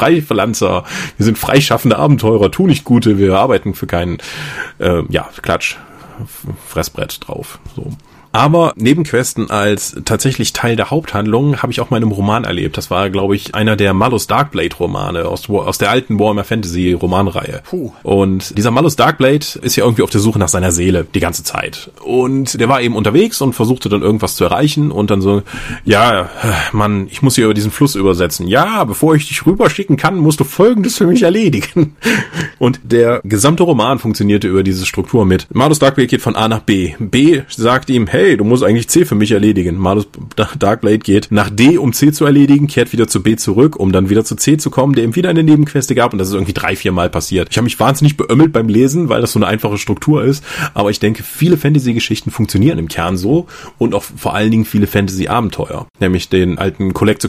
Freipflanzer, 0.43 0.83
wir 1.17 1.25
sind 1.25 1.37
freischaffende 1.37 1.97
Abenteurer, 1.97 2.51
tu 2.51 2.67
nicht 2.67 2.83
Gute, 2.83 3.17
wir 3.17 3.35
arbeiten 3.35 3.73
für 3.73 3.87
keinen, 3.87 4.17
äh, 4.79 5.03
ja, 5.09 5.29
Klatsch, 5.41 5.77
Fressbrett 6.67 7.27
drauf. 7.27 7.59
So. 7.75 7.91
Aber 8.33 8.73
Nebenquesten 8.75 9.51
als 9.51 9.95
tatsächlich 10.05 10.53
Teil 10.53 10.75
der 10.75 10.89
Haupthandlung 10.89 11.61
habe 11.61 11.71
ich 11.71 11.79
auch 11.79 11.91
mal 11.91 11.97
in 11.97 12.03
einem 12.03 12.11
Roman 12.11 12.45
erlebt. 12.45 12.77
Das 12.77 12.89
war, 12.89 13.11
glaube 13.11 13.35
ich, 13.35 13.53
einer 13.53 13.75
der 13.75 13.93
Malus 13.93 14.25
Darkblade 14.25 14.75
Romane 14.75 15.25
aus, 15.25 15.47
aus 15.49 15.77
der 15.77 15.91
alten 15.91 16.19
Warhammer 16.19 16.43
Fantasy 16.43 16.93
Romanreihe. 16.93 17.61
Puh. 17.63 17.91
Und 18.01 18.57
dieser 18.57 18.71
Malus 18.71 18.95
Darkblade 18.95 19.45
ist 19.61 19.75
ja 19.75 19.83
irgendwie 19.85 20.01
auf 20.01 20.09
der 20.09 20.19
Suche 20.19 20.39
nach 20.39 20.47
seiner 20.47 20.71
Seele 20.71 21.05
die 21.13 21.19
ganze 21.19 21.43
Zeit. 21.43 21.91
Und 22.03 22.59
der 22.59 22.67
war 22.69 22.81
eben 22.81 22.95
unterwegs 22.95 23.39
und 23.39 23.53
versuchte 23.53 23.87
dann 23.87 24.01
irgendwas 24.01 24.35
zu 24.35 24.45
erreichen 24.45 24.89
und 24.89 25.11
dann 25.11 25.21
so, 25.21 25.43
ja, 25.85 26.27
Mann, 26.71 27.07
ich 27.11 27.21
muss 27.21 27.35
hier 27.35 27.45
über 27.45 27.53
diesen 27.53 27.69
Fluss 27.69 27.93
übersetzen. 27.93 28.47
Ja, 28.47 28.83
bevor 28.83 29.13
ich 29.13 29.27
dich 29.27 29.45
rüberschicken 29.45 29.95
kann, 29.95 30.17
musst 30.17 30.39
du 30.39 30.43
Folgendes 30.43 30.97
für 30.97 31.05
mich 31.05 31.21
erledigen. 31.21 31.95
Und 32.57 32.79
der 32.83 33.21
gesamte 33.23 33.63
Roman 33.63 33.99
funktionierte 33.99 34.47
über 34.47 34.63
diese 34.63 34.85
Struktur 34.85 35.25
mit. 35.25 35.47
Malus 35.53 35.79
Darkblade 35.79 36.07
geht 36.07 36.21
von 36.21 36.35
A 36.35 36.47
nach 36.47 36.61
B. 36.61 36.93
B 36.97 37.41
sagt 37.49 37.89
ihm, 37.89 38.07
hey, 38.07 38.22
hey, 38.23 38.37
du 38.37 38.45
musst 38.45 38.63
eigentlich 38.63 38.87
C 38.87 39.03
für 39.03 39.15
mich 39.15 39.31
erledigen. 39.31 39.77
Malus 39.77 40.07
Darkblade 40.57 40.99
geht 40.99 41.27
nach 41.29 41.49
D, 41.49 41.77
um 41.77 41.91
C 41.91 42.13
zu 42.13 42.23
erledigen, 42.23 42.67
kehrt 42.67 42.93
wieder 42.93 43.05
zu 43.05 43.21
B 43.21 43.35
zurück, 43.35 43.75
um 43.75 43.91
dann 43.91 44.09
wieder 44.09 44.23
zu 44.23 44.37
C 44.37 44.55
zu 44.55 44.69
kommen, 44.69 44.95
der 44.95 45.03
ihm 45.03 45.17
wieder 45.17 45.29
eine 45.29 45.43
Nebenqueste 45.43 45.93
gab 45.93 46.13
und 46.13 46.19
das 46.19 46.29
ist 46.29 46.33
irgendwie 46.33 46.53
drei, 46.53 46.77
vier 46.77 46.93
Mal 46.93 47.09
passiert. 47.09 47.49
Ich 47.51 47.57
habe 47.57 47.65
mich 47.65 47.81
wahnsinnig 47.81 48.15
beömmelt 48.15 48.53
beim 48.53 48.69
Lesen, 48.69 49.09
weil 49.09 49.19
das 49.19 49.33
so 49.33 49.39
eine 49.39 49.47
einfache 49.47 49.77
Struktur 49.77 50.23
ist, 50.23 50.41
aber 50.73 50.89
ich 50.89 51.01
denke, 51.01 51.21
viele 51.21 51.57
Fantasy-Geschichten 51.57 52.31
funktionieren 52.31 52.79
im 52.79 52.87
Kern 52.87 53.17
so 53.17 53.47
und 53.77 53.93
auch 53.93 54.03
vor 54.03 54.33
allen 54.33 54.51
Dingen 54.51 54.63
viele 54.63 54.87
Fantasy-Abenteuer. 54.87 55.87
Nämlich 55.99 56.29
den 56.29 56.57
alten 56.57 56.93
Collect 56.93 57.23
the 57.23 57.27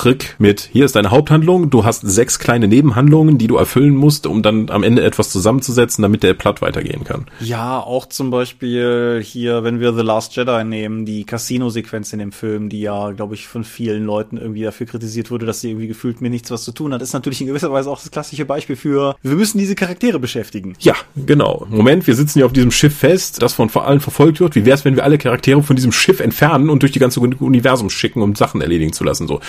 Coupon-Trick 0.00 0.36
mit, 0.38 0.68
hier 0.72 0.84
ist 0.86 0.96
deine 0.96 1.10
Haupthandlung, 1.10 1.70
du 1.70 1.84
hast 1.84 2.00
sechs 2.02 2.38
kleine 2.38 2.68
Nebenhandlungen, 2.68 3.36
die 3.38 3.46
du 3.46 3.56
erfüllen 3.56 3.94
musst, 3.94 4.26
um 4.26 4.42
dann 4.42 4.70
am 4.70 4.82
Ende 4.82 5.02
etwas 5.02 5.30
zusammenzusetzen, 5.30 6.02
damit 6.02 6.22
der 6.22 6.34
Plot 6.34 6.62
weitergehen 6.62 7.04
kann. 7.04 7.26
Ja, 7.40 7.80
auch 7.80 8.06
zum 8.06 8.30
Beispiel 8.30 9.20
hier, 9.22 9.62
wenn 9.62 9.80
wir 9.80 9.92
The 9.92 10.02
Last 10.02 10.36
Jedi 10.36 10.64
nehmen, 10.64 11.04
die 11.04 11.24
Casino-Sequenz 11.24 12.12
in 12.12 12.18
dem 12.18 12.32
Film, 12.32 12.68
die 12.68 12.80
ja, 12.80 13.10
glaube 13.10 13.34
ich, 13.34 13.46
von 13.46 13.64
vielen 13.64 14.04
Leuten 14.04 14.38
irgendwie 14.38 14.62
dafür 14.62 14.86
kritisiert 14.86 15.30
wurde, 15.30 15.46
dass 15.46 15.60
sie 15.60 15.70
irgendwie 15.70 15.88
gefühlt 15.88 16.20
mir 16.20 16.30
nichts 16.30 16.50
was 16.50 16.64
zu 16.64 16.72
tun 16.72 16.94
hat, 16.94 17.02
ist 17.02 17.12
natürlich 17.12 17.40
in 17.40 17.46
gewisser 17.46 17.72
Weise 17.72 17.90
auch 17.90 18.00
das 18.00 18.10
klassische 18.10 18.44
Beispiel 18.44 18.76
für, 18.76 19.16
wir 19.22 19.36
müssen 19.36 19.58
diese 19.58 19.74
Charaktere 19.74 20.18
beschäftigen. 20.18 20.74
Ja, 20.80 20.94
genau. 21.14 21.66
Moment, 21.68 22.06
wir 22.06 22.14
sitzen 22.14 22.38
ja 22.38 22.46
auf 22.46 22.52
diesem 22.52 22.70
Schiff 22.70 22.96
fest, 22.96 23.42
das 23.42 23.52
von 23.52 23.68
vor 23.68 23.86
allen 23.86 24.00
verfolgt 24.00 24.40
wird. 24.40 24.54
Wie 24.54 24.64
wäre 24.64 24.76
es, 24.76 24.84
wenn 24.84 24.96
wir 24.96 25.04
alle 25.04 25.18
Charaktere 25.18 25.62
von 25.62 25.76
diesem 25.76 25.92
Schiff 25.92 26.20
entfernen 26.20 26.70
und 26.70 26.82
durch 26.82 26.92
die 26.92 26.98
ganze 26.98 27.20
Universum 27.20 27.90
schicken, 27.90 28.22
um 28.22 28.34
Sachen 28.34 28.60
erledigen 28.60 28.92
zu 28.92 29.04
lassen? 29.04 29.26
So, 29.26 29.40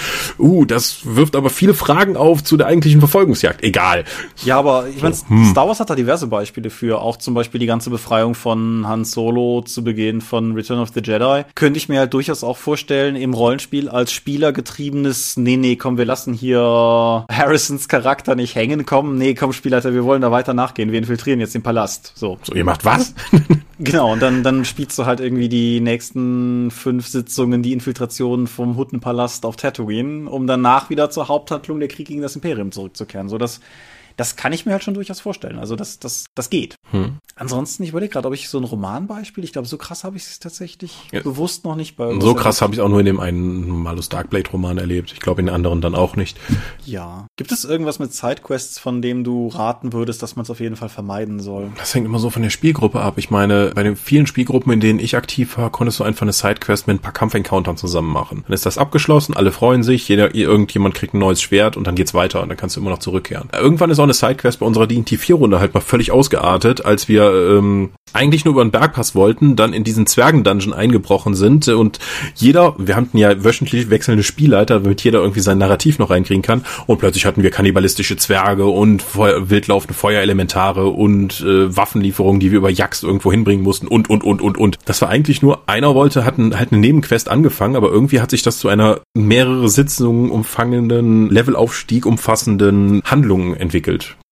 uh, 0.42 0.66
das 0.66 1.02
wirft 1.04 1.36
aber 1.36 1.50
viele 1.50 1.74
Fragen 1.74 2.18
auf 2.18 2.44
zu 2.44 2.58
der 2.58 2.68
eigentlichen 2.68 3.00
Verfolgungsjagd. 3.00 3.64
Egal. 3.64 4.06
Ja, 4.44 4.58
aber 4.58 4.88
ich 4.88 5.02
meine, 5.02 5.16
hm. 5.28 5.46
Star 5.46 5.68
Wars 5.68 5.80
hat 5.80 5.90
da 5.90 5.96
diverse 5.96 6.28
Beispiele 6.28 6.70
für, 6.70 7.02
auch 7.02 7.18
zum 7.18 7.34
Beispiel 7.34 7.60
die 7.60 7.66
ganze 7.66 7.90
Befreiung 7.90 8.36
von 8.36 8.88
Han 8.88 9.06
Solo 9.06 9.62
zu 9.62 9.84
Beginn 9.84 10.22
von 10.22 10.54
Return 10.54 10.80
of 10.80 10.90
the 10.94 11.02
Jedi, 11.04 11.44
könnte 11.56 11.78
ich 11.78 11.90
mir 11.90 12.00
halt 12.00 12.14
durchaus 12.14 12.44
auch 12.44 12.58
vorstellen, 12.58 13.16
im 13.16 13.34
Rollenspiel 13.34 13.90
als 13.90 14.12
Spieler 14.12 14.52
getriebenes, 14.52 15.38
nee, 15.38 15.58
nee, 15.58 15.76
komm, 15.76 15.98
wir 15.98 16.06
lassen 16.06 16.34
hier 16.34 16.60
Harrisons 16.60 17.88
Charakter 17.88 18.36
nicht 18.36 18.56
hängen, 18.56 18.86
komm, 18.86 19.18
nee, 19.18 19.34
komm, 19.36 19.54
Spielleiter, 19.54 19.94
wir 19.94 20.04
wollen 20.04 20.22
da 20.22 20.32
weiter 20.32 20.54
nachgehen, 20.54 20.92
wir 20.92 21.00
infiltrieren 21.00 21.40
jetzt 21.40 21.56
den 21.56 21.64
Palast. 21.64 22.14
So. 22.16 22.40
So, 22.44 22.54
ihr 22.54 22.66
macht 22.66 22.86
was? 22.86 23.14
genau, 23.80 24.14
und 24.14 24.22
dann, 24.22 24.44
dann 24.44 24.66
spielst 24.66 24.98
du 24.98 25.06
halt 25.06 25.20
irgendwie 25.20 25.50
die 25.50 25.80
nächsten 25.82 26.72
fünf 26.72 27.08
Sitzungen 27.08 27.62
die 27.62 27.74
Infiltration 27.74 28.48
vom 28.48 28.78
Huttenpalast 28.78 29.46
auf 29.46 29.56
Tatooine, 29.56 30.30
um 30.32 30.48
danach 30.48 30.90
wieder 30.90 31.10
zur 31.10 31.28
Haupthandlung 31.28 31.80
der 31.80 31.90
Krieg 31.90 32.08
gegen 32.08 32.22
das 32.22 32.36
Imperium 32.36 32.72
zurückzukehren. 32.72 33.30
So, 33.30 33.38
dass 33.38 33.60
das 34.18 34.36
kann 34.36 34.54
ich 34.54 34.66
mir 34.66 34.74
halt 34.74 34.84
schon 34.84 34.94
durchaus 34.94 35.20
vorstellen. 35.20 35.60
Also 35.60 35.76
das, 35.76 36.00
das, 36.00 36.26
das 36.36 36.50
geht. 36.50 36.76
Hm. 36.92 37.18
Ansonsten, 37.36 37.84
ich 37.84 37.90
überlege 37.90 38.14
gerade, 38.14 38.28
ob 38.28 38.34
ich 38.34 38.50
so 38.50 38.58
ein 38.58 38.64
Romanbeispiel, 38.64 39.44
ich 39.44 39.54
glaube, 39.54 39.68
so 39.68 39.78
krass 39.78 40.04
habe 40.04 40.18
ich 40.18 40.24
es 40.24 40.40
tatsächlich 40.40 40.96
ja. 41.12 41.22
bewusst 41.22 41.66
noch 41.66 41.76
nicht 41.76 41.96
bei 41.96 42.20
So 42.20 42.34
krass 42.34 42.62
habe 42.62 42.74
ich 42.74 42.80
es 42.80 42.84
auch 42.84 42.90
nur 42.90 43.00
in 43.00 43.06
dem 43.06 43.20
einen 43.20 43.68
Malus 43.68 44.10
Darkblade-Roman 44.10 44.78
erlebt. 44.78 45.12
Ich 45.14 45.20
glaube, 45.20 45.42
in 45.42 45.48
den 45.48 45.56
anderen 45.56 45.82
dann 45.82 45.96
auch 45.96 46.16
nicht. 46.16 46.38
Ja. 46.86 47.28
Gibt 47.38 47.52
es 47.52 47.64
irgendwas 47.64 48.00
mit 48.00 48.14
Sidequests, 48.14 48.80
von 48.80 49.02
dem 49.02 49.24
du 49.24 49.48
raten 49.48 49.94
würdest, 49.94 50.22
dass 50.22 50.36
man 50.36 50.44
es 50.44 50.50
auf 50.50 50.60
jeden 50.60 50.76
Fall 50.76 50.90
vermeiden 50.90 51.40
soll? 51.40 51.72
Das 51.78 51.94
hängt 51.94 52.06
immer 52.06 52.20
so 52.20 52.30
von 52.30 52.42
der 52.42 52.50
Spielgruppe 52.50 53.00
ab. 53.00 53.18
Ich 53.18 53.30
meine, 53.30 53.72
bei 53.74 53.84
den 53.84 53.96
vielen 53.96 54.28
Spielgruppen, 54.28 54.72
in 54.74 54.80
denen 54.80 55.00
ich 55.00 55.16
aktiv 55.16 55.58
war, 55.58 55.70
konntest 55.70 56.00
du 56.00 56.04
einfach 56.04 56.24
eine 56.24 56.34
Sidequest 56.34 56.88
mit 56.88 56.98
ein 56.98 57.00
paar 57.00 57.14
Kampfencountern 57.14 57.78
zusammen 57.78 58.12
machen. 58.12 58.44
Dann 58.48 58.54
ist 58.54 58.66
das 58.66 58.78
abgeschlossen, 58.78 59.36
alle 59.36 59.52
freuen 59.52 59.84
sich, 59.84 60.08
jeder, 60.08 60.36
irgendjemand 60.36 60.96
kriegt 60.96 61.14
ein 61.14 61.20
neues 61.20 61.42
Schwert 61.42 61.78
und 61.78 61.88
dann 61.88 61.96
geht's 61.96 62.14
weiter 62.14 62.42
und 62.42 62.50
dann 62.50 62.58
kannst 62.58 62.76
du 62.76 62.82
immer 62.82 62.90
noch 62.90 63.00
zurückkehren. 63.00 63.50
Irgendwann 63.54 63.90
ist 63.90 64.00
auch 64.02 64.06
eine 64.06 64.14
Sidequest 64.14 64.60
bei 64.60 64.66
unserer 64.66 64.88
D&T 64.88 65.18
4 65.18 65.36
Runde 65.36 65.60
halt 65.60 65.74
mal 65.74 65.82
völlig 65.82 66.12
ausgeartet, 66.12 66.86
als 66.86 67.08
wir 67.08 67.24
ähm, 67.32 67.92
eigentlich 68.14 68.46
nur 68.46 68.54
über 68.54 68.64
den 68.64 68.72
Bergpass 68.72 69.16
wollten, 69.16 69.56
dann 69.56 69.74
in 69.74 69.84
diesen 69.84 70.06
Zwergen-Dungeon 70.06 70.74
eingebrochen 70.74 71.36
sind 71.36 71.68
und 71.68 72.00
jeder, 72.36 72.76
wir 72.78 72.96
hatten 72.96 73.18
ja 73.18 73.44
wöchentlich 73.44 73.90
wechselnde 73.90 74.24
Spielleiter, 74.24 74.80
damit 74.80 75.02
jeder 75.04 75.20
irgendwie 75.20 75.40
sein 75.40 75.58
Narrativ 75.58 76.00
noch 76.00 76.10
reinkriegen 76.10 76.42
kann 76.42 76.66
und 76.88 76.98
plötzlich 77.00 77.26
hatten 77.26 77.44
wir 77.44 77.52
kannibalistische 77.52 78.18
Zwerge 78.18 78.66
und 78.66 79.02
Feu 79.02 79.34
wildlaufende 79.44 79.94
Feuerelementare 79.94 80.88
und 80.88 81.42
äh, 81.42 81.76
Waffenlieferungen, 81.76 82.40
die 82.40 82.52
wir 82.52 82.58
über 82.58 82.70
Jax 82.70 83.04
irgendwo 83.04 83.32
hinbringen 83.32 83.64
mussten 83.64 83.88
und, 83.88 84.10
und, 84.10 84.24
und, 84.24 84.42
und, 84.42 84.58
und. 84.58 84.78
Das 84.86 85.02
war 85.02 85.10
eigentlich 85.10 85.42
nur, 85.42 85.70
einer 85.70 85.96
wollte, 85.96 86.26
hat 86.26 86.38
ein, 86.38 86.58
halt 86.58 86.72
eine 86.72 86.82
Nebenquest 86.82 87.30
angefangen, 87.30 87.76
aber 87.76 87.90
irgendwie 87.92 88.20
hat 88.20 88.32
sich 88.32 88.44
das 88.44 88.60
zu 88.60 88.68
einer 88.68 89.00
mehrere 89.14 89.70
Sitzungen 89.70 90.32
umfangenden, 90.32 91.30
Levelaufstieg 91.30 92.06
umfassenden 92.06 93.02
Handlung 93.06 93.56
entwickelt 93.56 93.91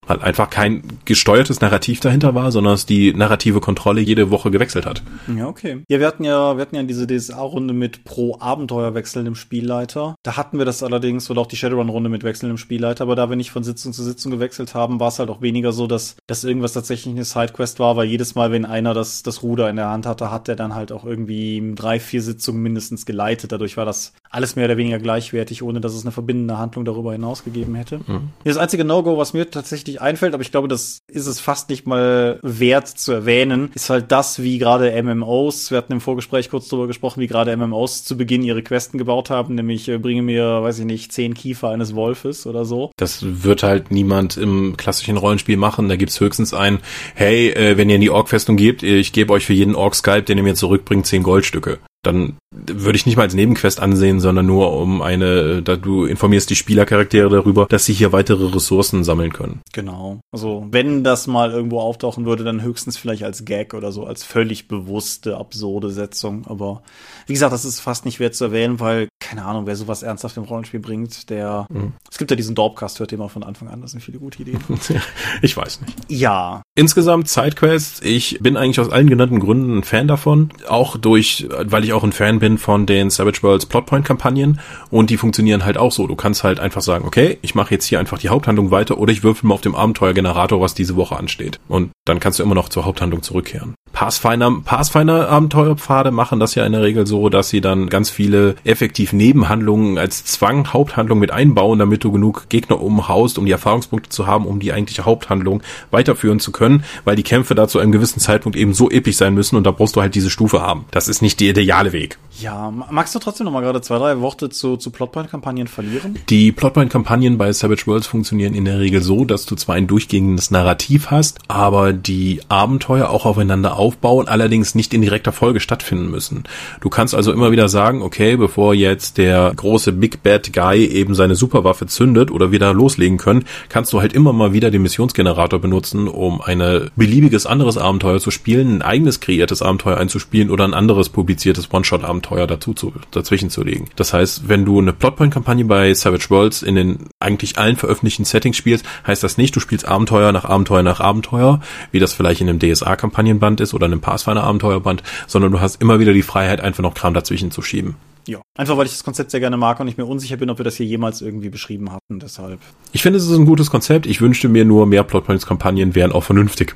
weil 0.09 0.21
einfach 0.21 0.49
kein 0.49 0.81
gesteuertes 1.05 1.61
Narrativ 1.61 1.99
dahinter 1.99 2.33
war, 2.33 2.51
sondern 2.51 2.73
es 2.73 2.87
die 2.87 3.13
narrative 3.13 3.59
Kontrolle 3.59 4.01
jede 4.01 4.31
Woche 4.31 4.49
gewechselt 4.49 4.87
hat. 4.87 5.03
Ja, 5.33 5.47
okay. 5.47 5.83
Ja, 5.87 5.99
wir 5.99 6.07
hatten 6.07 6.23
ja, 6.23 6.57
wir 6.57 6.61
hatten 6.61 6.75
ja 6.75 6.81
diese 6.81 7.05
DSA-Runde 7.05 7.75
mit 7.75 8.05
pro 8.05 8.37
Abenteuer 8.39 8.95
wechselndem 8.95 9.35
Spielleiter. 9.35 10.15
Da 10.23 10.35
hatten 10.35 10.57
wir 10.57 10.65
das 10.65 10.81
allerdings, 10.81 11.29
oder 11.29 11.41
auch 11.41 11.47
die 11.47 11.57
Shadowrun-Runde 11.57 12.09
mit 12.09 12.23
wechselndem 12.23 12.57
Spielleiter, 12.57 13.03
aber 13.03 13.15
da 13.15 13.29
wir 13.29 13.35
nicht 13.35 13.51
von 13.51 13.63
Sitzung 13.63 13.93
zu 13.93 14.03
Sitzung 14.03 14.31
gewechselt 14.31 14.73
haben, 14.73 14.99
war 14.99 15.09
es 15.09 15.19
halt 15.19 15.29
auch 15.29 15.41
weniger 15.41 15.71
so, 15.71 15.85
dass, 15.85 16.15
dass 16.25 16.43
irgendwas 16.43 16.73
tatsächlich 16.73 17.13
eine 17.13 17.23
Sidequest 17.23 17.79
war, 17.79 17.95
weil 17.95 18.07
jedes 18.07 18.33
Mal, 18.33 18.51
wenn 18.51 18.65
einer 18.65 18.95
das, 18.95 19.21
das 19.21 19.43
Ruder 19.43 19.69
in 19.69 19.75
der 19.75 19.91
Hand 19.91 20.07
hatte, 20.07 20.31
hat 20.31 20.47
der 20.47 20.55
dann 20.55 20.73
halt 20.73 20.91
auch 20.91 21.05
irgendwie 21.05 21.73
drei, 21.75 21.99
vier 21.99 22.23
Sitzungen 22.23 22.63
mindestens 22.63 23.05
geleitet. 23.05 23.51
Dadurch 23.51 23.77
war 23.77 23.85
das 23.85 24.13
alles 24.29 24.55
mehr 24.55 24.65
oder 24.65 24.77
weniger 24.77 24.99
gleichwertig, 24.99 25.63
ohne 25.63 25.81
dass 25.81 25.93
es 25.93 26.03
eine 26.03 26.11
verbindende 26.11 26.57
Handlung 26.57 26.85
darüber 26.85 27.13
hinaus 27.13 27.43
gegeben 27.43 27.75
hätte. 27.75 27.97
Mhm. 27.97 28.29
Das 28.43 28.57
einzige 28.57 28.85
No-Go, 28.85 29.17
was 29.17 29.33
mir 29.33 29.49
tatsächlich 29.49 30.01
einfällt, 30.01 30.33
aber 30.33 30.43
ich 30.43 30.51
glaube, 30.51 30.67
das 30.67 30.99
ist 31.07 31.25
es 31.25 31.39
fast 31.39 31.69
nicht 31.69 31.87
mal 31.87 32.39
wert 32.43 32.87
zu 32.87 33.11
erwähnen, 33.11 33.71
ist 33.73 33.89
halt 33.89 34.11
das, 34.11 34.41
wie 34.41 34.59
gerade 34.59 35.01
MMOs, 35.01 35.71
wir 35.71 35.79
hatten 35.79 35.93
im 35.93 36.01
Vorgespräch 36.01 36.49
kurz 36.49 36.67
drüber 36.67 36.85
gesprochen, 36.85 37.21
wie 37.21 37.27
gerade 37.27 37.55
MMOs 37.55 38.03
zu 38.03 38.17
Beginn 38.17 38.43
ihre 38.43 38.61
Questen 38.61 38.99
gebaut 38.99 39.31
haben, 39.31 39.55
nämlich 39.55 39.89
äh, 39.89 39.97
bringe 39.97 40.21
mir, 40.21 40.61
weiß 40.61 40.79
ich 40.79 40.85
nicht, 40.85 41.11
zehn 41.11 41.33
Kiefer 41.33 41.69
eines 41.69 41.95
Wolfes 41.95 42.45
oder 42.45 42.65
so. 42.65 42.91
Das 42.97 43.23
wird 43.23 43.63
halt 43.63 43.89
niemand 43.89 44.37
im 44.37 44.77
klassischen 44.77 45.17
Rollenspiel 45.17 45.57
machen. 45.57 45.89
Da 45.89 45.95
gibt's 45.95 46.19
höchstens 46.19 46.53
ein, 46.53 46.79
hey, 47.15 47.49
äh, 47.49 47.77
wenn 47.77 47.89
ihr 47.89 47.95
in 47.95 48.01
die 48.01 48.11
Ork-Festung 48.11 48.57
geht, 48.57 48.83
ich 48.83 49.11
gebe 49.11 49.33
euch 49.33 49.45
für 49.45 49.53
jeden 49.53 49.75
Ork-Skype, 49.75 50.23
den 50.23 50.37
ihr 50.37 50.43
mir 50.43 50.55
zurückbringt, 50.55 51.07
zehn 51.07 51.23
Goldstücke. 51.23 51.79
Dann 52.03 52.37
würde 52.51 52.95
ich 52.95 53.05
nicht 53.05 53.17
mal 53.17 53.23
als 53.23 53.33
Nebenquest 53.33 53.79
ansehen, 53.79 54.19
sondern 54.19 54.45
nur 54.45 54.73
um 54.73 55.01
eine, 55.01 55.61
da 55.61 55.75
du 55.75 56.05
informierst 56.05 56.49
die 56.49 56.55
Spielercharaktere 56.55 57.29
darüber, 57.29 57.65
dass 57.65 57.85
sie 57.85 57.93
hier 57.93 58.13
weitere 58.13 58.45
Ressourcen 58.45 59.03
sammeln 59.03 59.33
können. 59.33 59.61
Genau. 59.73 60.21
Also 60.31 60.65
wenn 60.71 61.03
das 61.03 61.27
mal 61.27 61.51
irgendwo 61.51 61.79
auftauchen 61.79 62.25
würde, 62.25 62.43
dann 62.43 62.63
höchstens 62.63 62.97
vielleicht 62.97 63.23
als 63.23 63.43
Gag 63.43 63.73
oder 63.73 63.91
so, 63.91 64.05
als 64.05 64.23
völlig 64.23 64.67
bewusste, 64.67 65.37
absurde 65.37 65.89
Setzung. 65.91 66.47
Aber 66.47 66.83
wie 67.27 67.33
gesagt, 67.33 67.53
das 67.53 67.65
ist 67.65 67.81
fast 67.81 68.05
nicht 68.05 68.19
wert 68.19 68.33
zu 68.33 68.45
erwähnen, 68.45 68.79
weil, 68.79 69.09
keine 69.29 69.45
Ahnung, 69.45 69.67
wer 69.67 69.75
sowas 69.75 70.01
ernsthaft 70.01 70.37
im 70.37 70.43
Rollenspiel 70.43 70.79
bringt, 70.79 71.29
der. 71.29 71.67
Mhm. 71.69 71.93
Es 72.09 72.17
gibt 72.17 72.31
ja 72.31 72.37
diesen 72.37 72.55
Dorpcast, 72.55 72.99
hört 72.99 73.11
ihr 73.11 73.19
mal 73.19 73.27
von 73.27 73.43
Anfang 73.43 73.67
an, 73.67 73.79
das 73.79 73.91
sind 73.91 74.01
viele 74.01 74.17
gute 74.17 74.41
Ideen. 74.41 74.59
ich 75.43 75.55
weiß 75.55 75.81
nicht. 75.81 75.95
Ja. 76.07 76.63
Insgesamt 76.75 77.29
Sidequests, 77.29 78.01
ich 78.01 78.39
bin 78.41 78.57
eigentlich 78.57 78.79
aus 78.79 78.89
allen 78.89 79.07
genannten 79.07 79.39
Gründen 79.39 79.77
ein 79.77 79.83
Fan 79.83 80.07
davon. 80.07 80.49
Auch 80.67 80.97
durch, 80.97 81.47
weil 81.51 81.83
ich 81.83 81.93
auch 81.93 82.03
ein 82.03 82.11
Fan 82.11 82.39
bin 82.39 82.57
von 82.57 82.87
den 82.87 83.11
Savage 83.11 83.43
Worlds 83.43 83.67
Plotpoint-Kampagnen 83.67 84.59
und 84.89 85.11
die 85.11 85.17
funktionieren 85.17 85.63
halt 85.63 85.77
auch 85.77 85.91
so. 85.91 86.07
Du 86.07 86.15
kannst 86.15 86.43
halt 86.43 86.59
einfach 86.59 86.81
sagen, 86.81 87.05
okay, 87.05 87.37
ich 87.43 87.53
mache 87.53 87.71
jetzt 87.75 87.85
hier 87.85 87.99
einfach 87.99 88.17
die 88.17 88.29
Haupthandlung 88.29 88.71
weiter 88.71 88.97
oder 88.97 89.11
ich 89.11 89.21
würfel 89.21 89.47
mal 89.47 89.53
auf 89.53 89.61
dem 89.61 89.75
Abenteuergenerator, 89.75 90.59
was 90.59 90.73
diese 90.73 90.95
Woche 90.95 91.17
ansteht. 91.17 91.59
Und 91.67 91.91
dann 92.05 92.19
kannst 92.19 92.39
du 92.39 92.43
immer 92.43 92.55
noch 92.55 92.69
zur 92.69 92.85
Haupthandlung 92.85 93.21
zurückkehren. 93.21 93.75
Pathfinder, 93.93 94.51
Pathfinder 94.63 95.29
Abenteuerpfade 95.29 96.11
machen 96.11 96.39
das 96.39 96.55
ja 96.55 96.65
in 96.65 96.71
der 96.71 96.81
Regel 96.81 97.05
so, 97.07 97.29
dass 97.29 97.49
sie 97.49 97.61
dann 97.61 97.89
ganz 97.89 98.09
viele 98.09 98.55
effektiv 98.63 99.13
Nebenhandlungen 99.13 99.97
als 99.97 100.25
Zwang 100.25 100.71
Haupthandlung 100.73 101.19
mit 101.19 101.31
einbauen, 101.31 101.79
damit 101.79 102.03
du 102.03 102.11
genug 102.11 102.49
Gegner 102.49 102.81
umhaust, 102.81 103.37
um 103.37 103.45
die 103.45 103.51
Erfahrungspunkte 103.51 104.09
zu 104.09 104.27
haben, 104.27 104.45
um 104.45 104.59
die 104.59 104.73
eigentliche 104.73 105.05
Haupthandlung 105.05 105.61
weiterführen 105.91 106.39
zu 106.39 106.51
können, 106.51 106.83
weil 107.05 107.15
die 107.15 107.23
Kämpfe 107.23 107.55
da 107.55 107.67
zu 107.67 107.79
einem 107.79 107.91
gewissen 107.91 108.19
Zeitpunkt 108.19 108.57
eben 108.57 108.73
so 108.73 108.89
episch 108.89 109.17
sein 109.17 109.33
müssen 109.33 109.55
und 109.55 109.65
da 109.65 109.71
brauchst 109.71 109.95
du 109.95 110.01
halt 110.01 110.15
diese 110.15 110.29
Stufe 110.29 110.61
haben. 110.61 110.85
Das 110.91 111.07
ist 111.07 111.21
nicht 111.21 111.39
der 111.39 111.49
ideale 111.49 111.91
Weg. 111.91 112.17
Ja, 112.39 112.71
magst 112.71 113.13
du 113.15 113.19
trotzdem 113.19 113.45
noch 113.45 113.51
mal 113.51 113.61
gerade 113.61 113.81
zwei, 113.81 113.97
drei 113.97 114.21
Worte 114.21 114.49
zu, 114.49 114.77
zu 114.77 114.91
Plotpoint-Kampagnen 114.91 115.67
verlieren? 115.67 116.17
Die 116.29 116.53
Plotpoint-Kampagnen 116.53 117.37
bei 117.37 117.51
Savage 117.51 117.85
Worlds 117.85 118.07
funktionieren 118.07 118.53
in 118.53 118.63
der 118.63 118.79
Regel 118.79 119.01
so, 119.01 119.25
dass 119.25 119.45
du 119.45 119.55
zwar 119.55 119.75
ein 119.75 119.87
durchgehendes 119.87 120.49
Narrativ 120.49 121.11
hast, 121.11 121.39
aber 121.49 121.91
die 121.91 122.39
Abenteuer 122.47 123.09
auch 123.09 123.25
aufeinander 123.25 123.77
aufbauen, 123.79 124.27
allerdings 124.27 124.75
nicht 124.75 124.93
in 124.93 125.01
direkter 125.01 125.31
Folge 125.31 125.59
stattfinden 125.59 126.11
müssen. 126.11 126.43
Du 126.81 126.89
kannst 126.89 127.15
also 127.15 127.31
immer 127.31 127.51
wieder 127.51 127.69
sagen, 127.69 128.01
okay, 128.01 128.35
bevor 128.35 128.73
jetzt 128.73 129.17
der 129.17 129.51
große 129.55 129.93
Big 129.93 130.21
Bad 130.21 130.53
Guy 130.53 130.85
eben 130.85 131.15
seine 131.15 131.35
Superwaffe 131.35 131.87
zündet 131.87 132.29
oder 132.29 132.51
wir 132.51 132.59
loslegen 132.73 133.17
können, 133.17 133.45
kannst 133.69 133.93
du 133.93 134.01
halt 134.01 134.13
immer 134.13 134.33
mal 134.33 134.53
wieder 134.53 134.69
den 134.69 134.81
Missionsgenerator 134.81 135.59
benutzen, 135.59 136.07
um 136.07 136.41
ein 136.41 136.89
beliebiges 136.95 137.45
anderes 137.45 137.77
Abenteuer 137.77 138.19
zu 138.19 138.31
spielen, 138.31 138.77
ein 138.77 138.81
eigenes 138.81 139.21
kreiertes 139.21 139.61
Abenteuer 139.61 139.97
einzuspielen 139.97 140.49
oder 140.49 140.65
ein 140.65 140.73
anderes 140.73 141.09
publiziertes 141.09 141.71
One-Shot-Abenteuer 141.71 142.47
dazu 142.47 142.73
zu, 142.73 142.93
dazwischen 143.11 143.49
zu 143.49 143.63
legen. 143.63 143.85
Das 143.95 144.13
heißt, 144.13 144.49
wenn 144.49 144.65
du 144.65 144.79
eine 144.79 144.93
Plotpoint-Kampagne 144.93 145.65
bei 145.65 145.93
Savage 145.93 146.29
Worlds 146.29 146.61
in 146.63 146.75
den 146.75 146.99
eigentlich 147.19 147.57
allen 147.57 147.77
veröffentlichten 147.77 148.25
Settings 148.25 148.57
spielst, 148.57 148.85
heißt 149.07 149.23
das 149.23 149.37
nicht, 149.37 149.55
du 149.55 149.59
spielst 149.59 149.87
Abenteuer 149.87 150.31
nach 150.31 150.45
Abenteuer 150.45 150.83
nach 150.83 150.99
Abenteuer, 150.99 151.61
wie 151.91 151.99
das 151.99 152.13
vielleicht 152.13 152.41
in 152.41 152.49
einem 152.49 152.59
DSA-Kampagnenband 152.59 153.61
ist 153.61 153.68
oder 153.73 153.85
einem 153.85 154.01
Pathfinder-Abenteuerband, 154.01 155.03
sondern 155.27 155.51
du 155.51 155.59
hast 155.59 155.81
immer 155.81 155.99
wieder 155.99 156.13
die 156.13 156.21
Freiheit, 156.21 156.61
einfach 156.61 156.83
noch 156.83 156.93
Kram 156.93 157.13
dazwischen 157.13 157.51
zu 157.51 157.61
schieben. 157.61 157.95
Ja, 158.27 158.41
einfach 158.55 158.77
weil 158.77 158.85
ich 158.85 158.91
das 158.91 159.03
Konzept 159.03 159.31
sehr 159.31 159.39
gerne 159.39 159.57
mag 159.57 159.79
und 159.79 159.87
ich 159.87 159.97
mir 159.97 160.05
unsicher 160.05 160.37
bin, 160.37 160.49
ob 160.49 160.59
wir 160.59 160.63
das 160.63 160.75
hier 160.75 160.85
jemals 160.85 161.21
irgendwie 161.21 161.49
beschrieben 161.49 161.91
hatten, 161.91 162.19
deshalb. 162.19 162.59
Ich 162.91 163.01
finde, 163.01 163.17
es 163.17 163.25
ist 163.25 163.35
ein 163.35 163.45
gutes 163.45 163.71
Konzept. 163.71 164.05
Ich 164.05 164.21
wünschte 164.21 164.49
mir 164.49 164.65
nur, 164.65 164.85
mehr 164.85 165.03
Plotpoints-Kampagnen 165.03 165.95
wären 165.95 166.11
auch 166.11 166.23
vernünftig. 166.23 166.75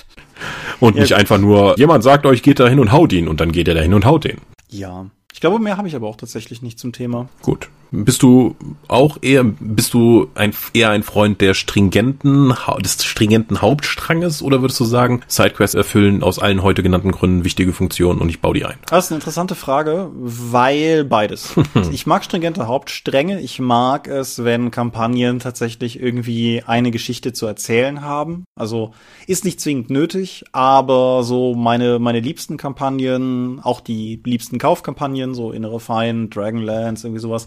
und 0.80 0.94
ja, 0.94 1.02
nicht 1.02 1.14
einfach 1.14 1.38
nur, 1.38 1.76
jemand 1.78 2.04
sagt 2.04 2.26
euch, 2.26 2.42
geht 2.42 2.60
da 2.60 2.68
hin 2.68 2.78
und 2.78 2.92
haut 2.92 3.12
ihn 3.12 3.26
und 3.26 3.40
dann 3.40 3.50
geht 3.50 3.66
er 3.66 3.74
da 3.74 3.80
hin 3.80 3.94
und 3.94 4.04
haut 4.04 4.24
den. 4.24 4.38
Ja. 4.68 5.06
Ich 5.32 5.40
glaube, 5.40 5.58
mehr 5.58 5.76
habe 5.76 5.88
ich 5.88 5.96
aber 5.96 6.06
auch 6.06 6.16
tatsächlich 6.16 6.62
nicht 6.62 6.78
zum 6.78 6.92
Thema. 6.92 7.28
Gut. 7.42 7.68
Bist 7.90 8.22
du 8.22 8.54
auch 8.86 9.18
eher, 9.22 9.44
bist 9.44 9.94
du 9.94 10.28
ein, 10.34 10.52
eher 10.74 10.90
ein 10.90 11.02
Freund 11.02 11.40
der 11.40 11.54
stringenten, 11.54 12.54
des 12.80 13.04
stringenten 13.04 13.62
Hauptstranges 13.62 14.42
oder 14.42 14.60
würdest 14.60 14.78
du 14.80 14.84
sagen, 14.84 15.22
Sidequests 15.26 15.74
erfüllen 15.74 16.22
aus 16.22 16.38
allen 16.38 16.62
heute 16.62 16.82
genannten 16.82 17.12
Gründen 17.12 17.44
wichtige 17.44 17.72
Funktionen 17.72 18.20
und 18.20 18.28
ich 18.28 18.40
baue 18.40 18.54
die 18.54 18.64
ein? 18.64 18.76
Das 18.88 19.06
ist 19.06 19.12
eine 19.12 19.18
interessante 19.18 19.54
Frage, 19.54 20.10
weil 20.14 21.04
beides. 21.04 21.54
ich 21.92 22.06
mag 22.06 22.24
stringente 22.24 22.66
Hauptstränge. 22.66 23.40
Ich 23.40 23.58
mag 23.58 24.06
es, 24.06 24.44
wenn 24.44 24.70
Kampagnen 24.70 25.38
tatsächlich 25.38 26.00
irgendwie 26.00 26.62
eine 26.66 26.90
Geschichte 26.90 27.32
zu 27.32 27.46
erzählen 27.46 28.02
haben. 28.02 28.44
Also 28.54 28.92
ist 29.26 29.44
nicht 29.44 29.60
zwingend 29.60 29.90
nötig, 29.90 30.44
aber 30.52 31.22
so 31.22 31.54
meine, 31.54 31.98
meine 31.98 32.20
liebsten 32.20 32.56
Kampagnen, 32.56 33.60
auch 33.60 33.80
die 33.80 34.20
liebsten 34.24 34.58
Kaufkampagnen, 34.58 35.34
so 35.34 35.52
Innere 35.52 35.80
Feind, 35.80 36.34
Dragonlance, 36.36 37.06
irgendwie 37.06 37.22
sowas, 37.22 37.46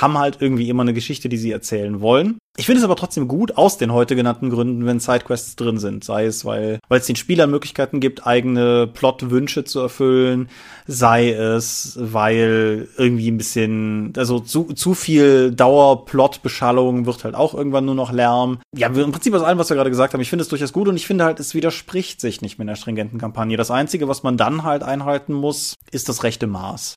haben 0.00 0.18
halt 0.18 0.38
irgendwie 0.40 0.68
immer 0.68 0.82
eine 0.82 0.94
Geschichte, 0.94 1.28
die 1.28 1.36
sie 1.36 1.50
erzählen 1.50 2.00
wollen. 2.00 2.38
Ich 2.58 2.66
finde 2.66 2.80
es 2.80 2.84
aber 2.84 2.96
trotzdem 2.96 3.28
gut, 3.28 3.56
aus 3.56 3.78
den 3.78 3.92
heute 3.92 4.16
genannten 4.16 4.50
Gründen, 4.50 4.84
wenn 4.84 4.98
Sidequests 4.98 5.54
drin 5.54 5.78
sind. 5.78 6.02
Sei 6.02 6.24
es, 6.24 6.44
weil, 6.44 6.80
weil 6.88 6.98
es 6.98 7.06
den 7.06 7.14
Spielern 7.14 7.52
Möglichkeiten 7.52 8.00
gibt, 8.00 8.26
eigene 8.26 8.88
Plotwünsche 8.88 9.62
zu 9.62 9.78
erfüllen, 9.78 10.48
sei 10.88 11.30
es, 11.30 11.96
weil 12.00 12.88
irgendwie 12.96 13.30
ein 13.30 13.38
bisschen, 13.38 14.12
also 14.16 14.40
zu, 14.40 14.72
zu 14.72 14.94
viel 14.94 15.52
Dauerplotbeschallung 15.52 17.06
wird 17.06 17.22
halt 17.22 17.36
auch 17.36 17.54
irgendwann 17.54 17.84
nur 17.84 17.94
noch 17.94 18.10
Lärm. 18.10 18.58
Ja, 18.76 18.88
im 18.88 19.12
Prinzip 19.12 19.34
aus 19.34 19.42
allem, 19.42 19.58
was 19.58 19.70
wir 19.70 19.76
gerade 19.76 19.90
gesagt 19.90 20.14
haben, 20.14 20.20
ich 20.20 20.30
finde 20.30 20.42
es 20.42 20.48
durchaus 20.48 20.72
gut 20.72 20.88
und 20.88 20.96
ich 20.96 21.06
finde 21.06 21.26
halt, 21.26 21.38
es 21.38 21.54
widerspricht 21.54 22.20
sich 22.20 22.42
nicht 22.42 22.58
mit 22.58 22.66
einer 22.66 22.74
stringenten 22.74 23.20
Kampagne. 23.20 23.56
Das 23.56 23.70
Einzige, 23.70 24.08
was 24.08 24.24
man 24.24 24.36
dann 24.36 24.64
halt 24.64 24.82
einhalten 24.82 25.32
muss, 25.32 25.74
ist 25.92 26.08
das 26.08 26.24
rechte 26.24 26.48
Maß. 26.48 26.96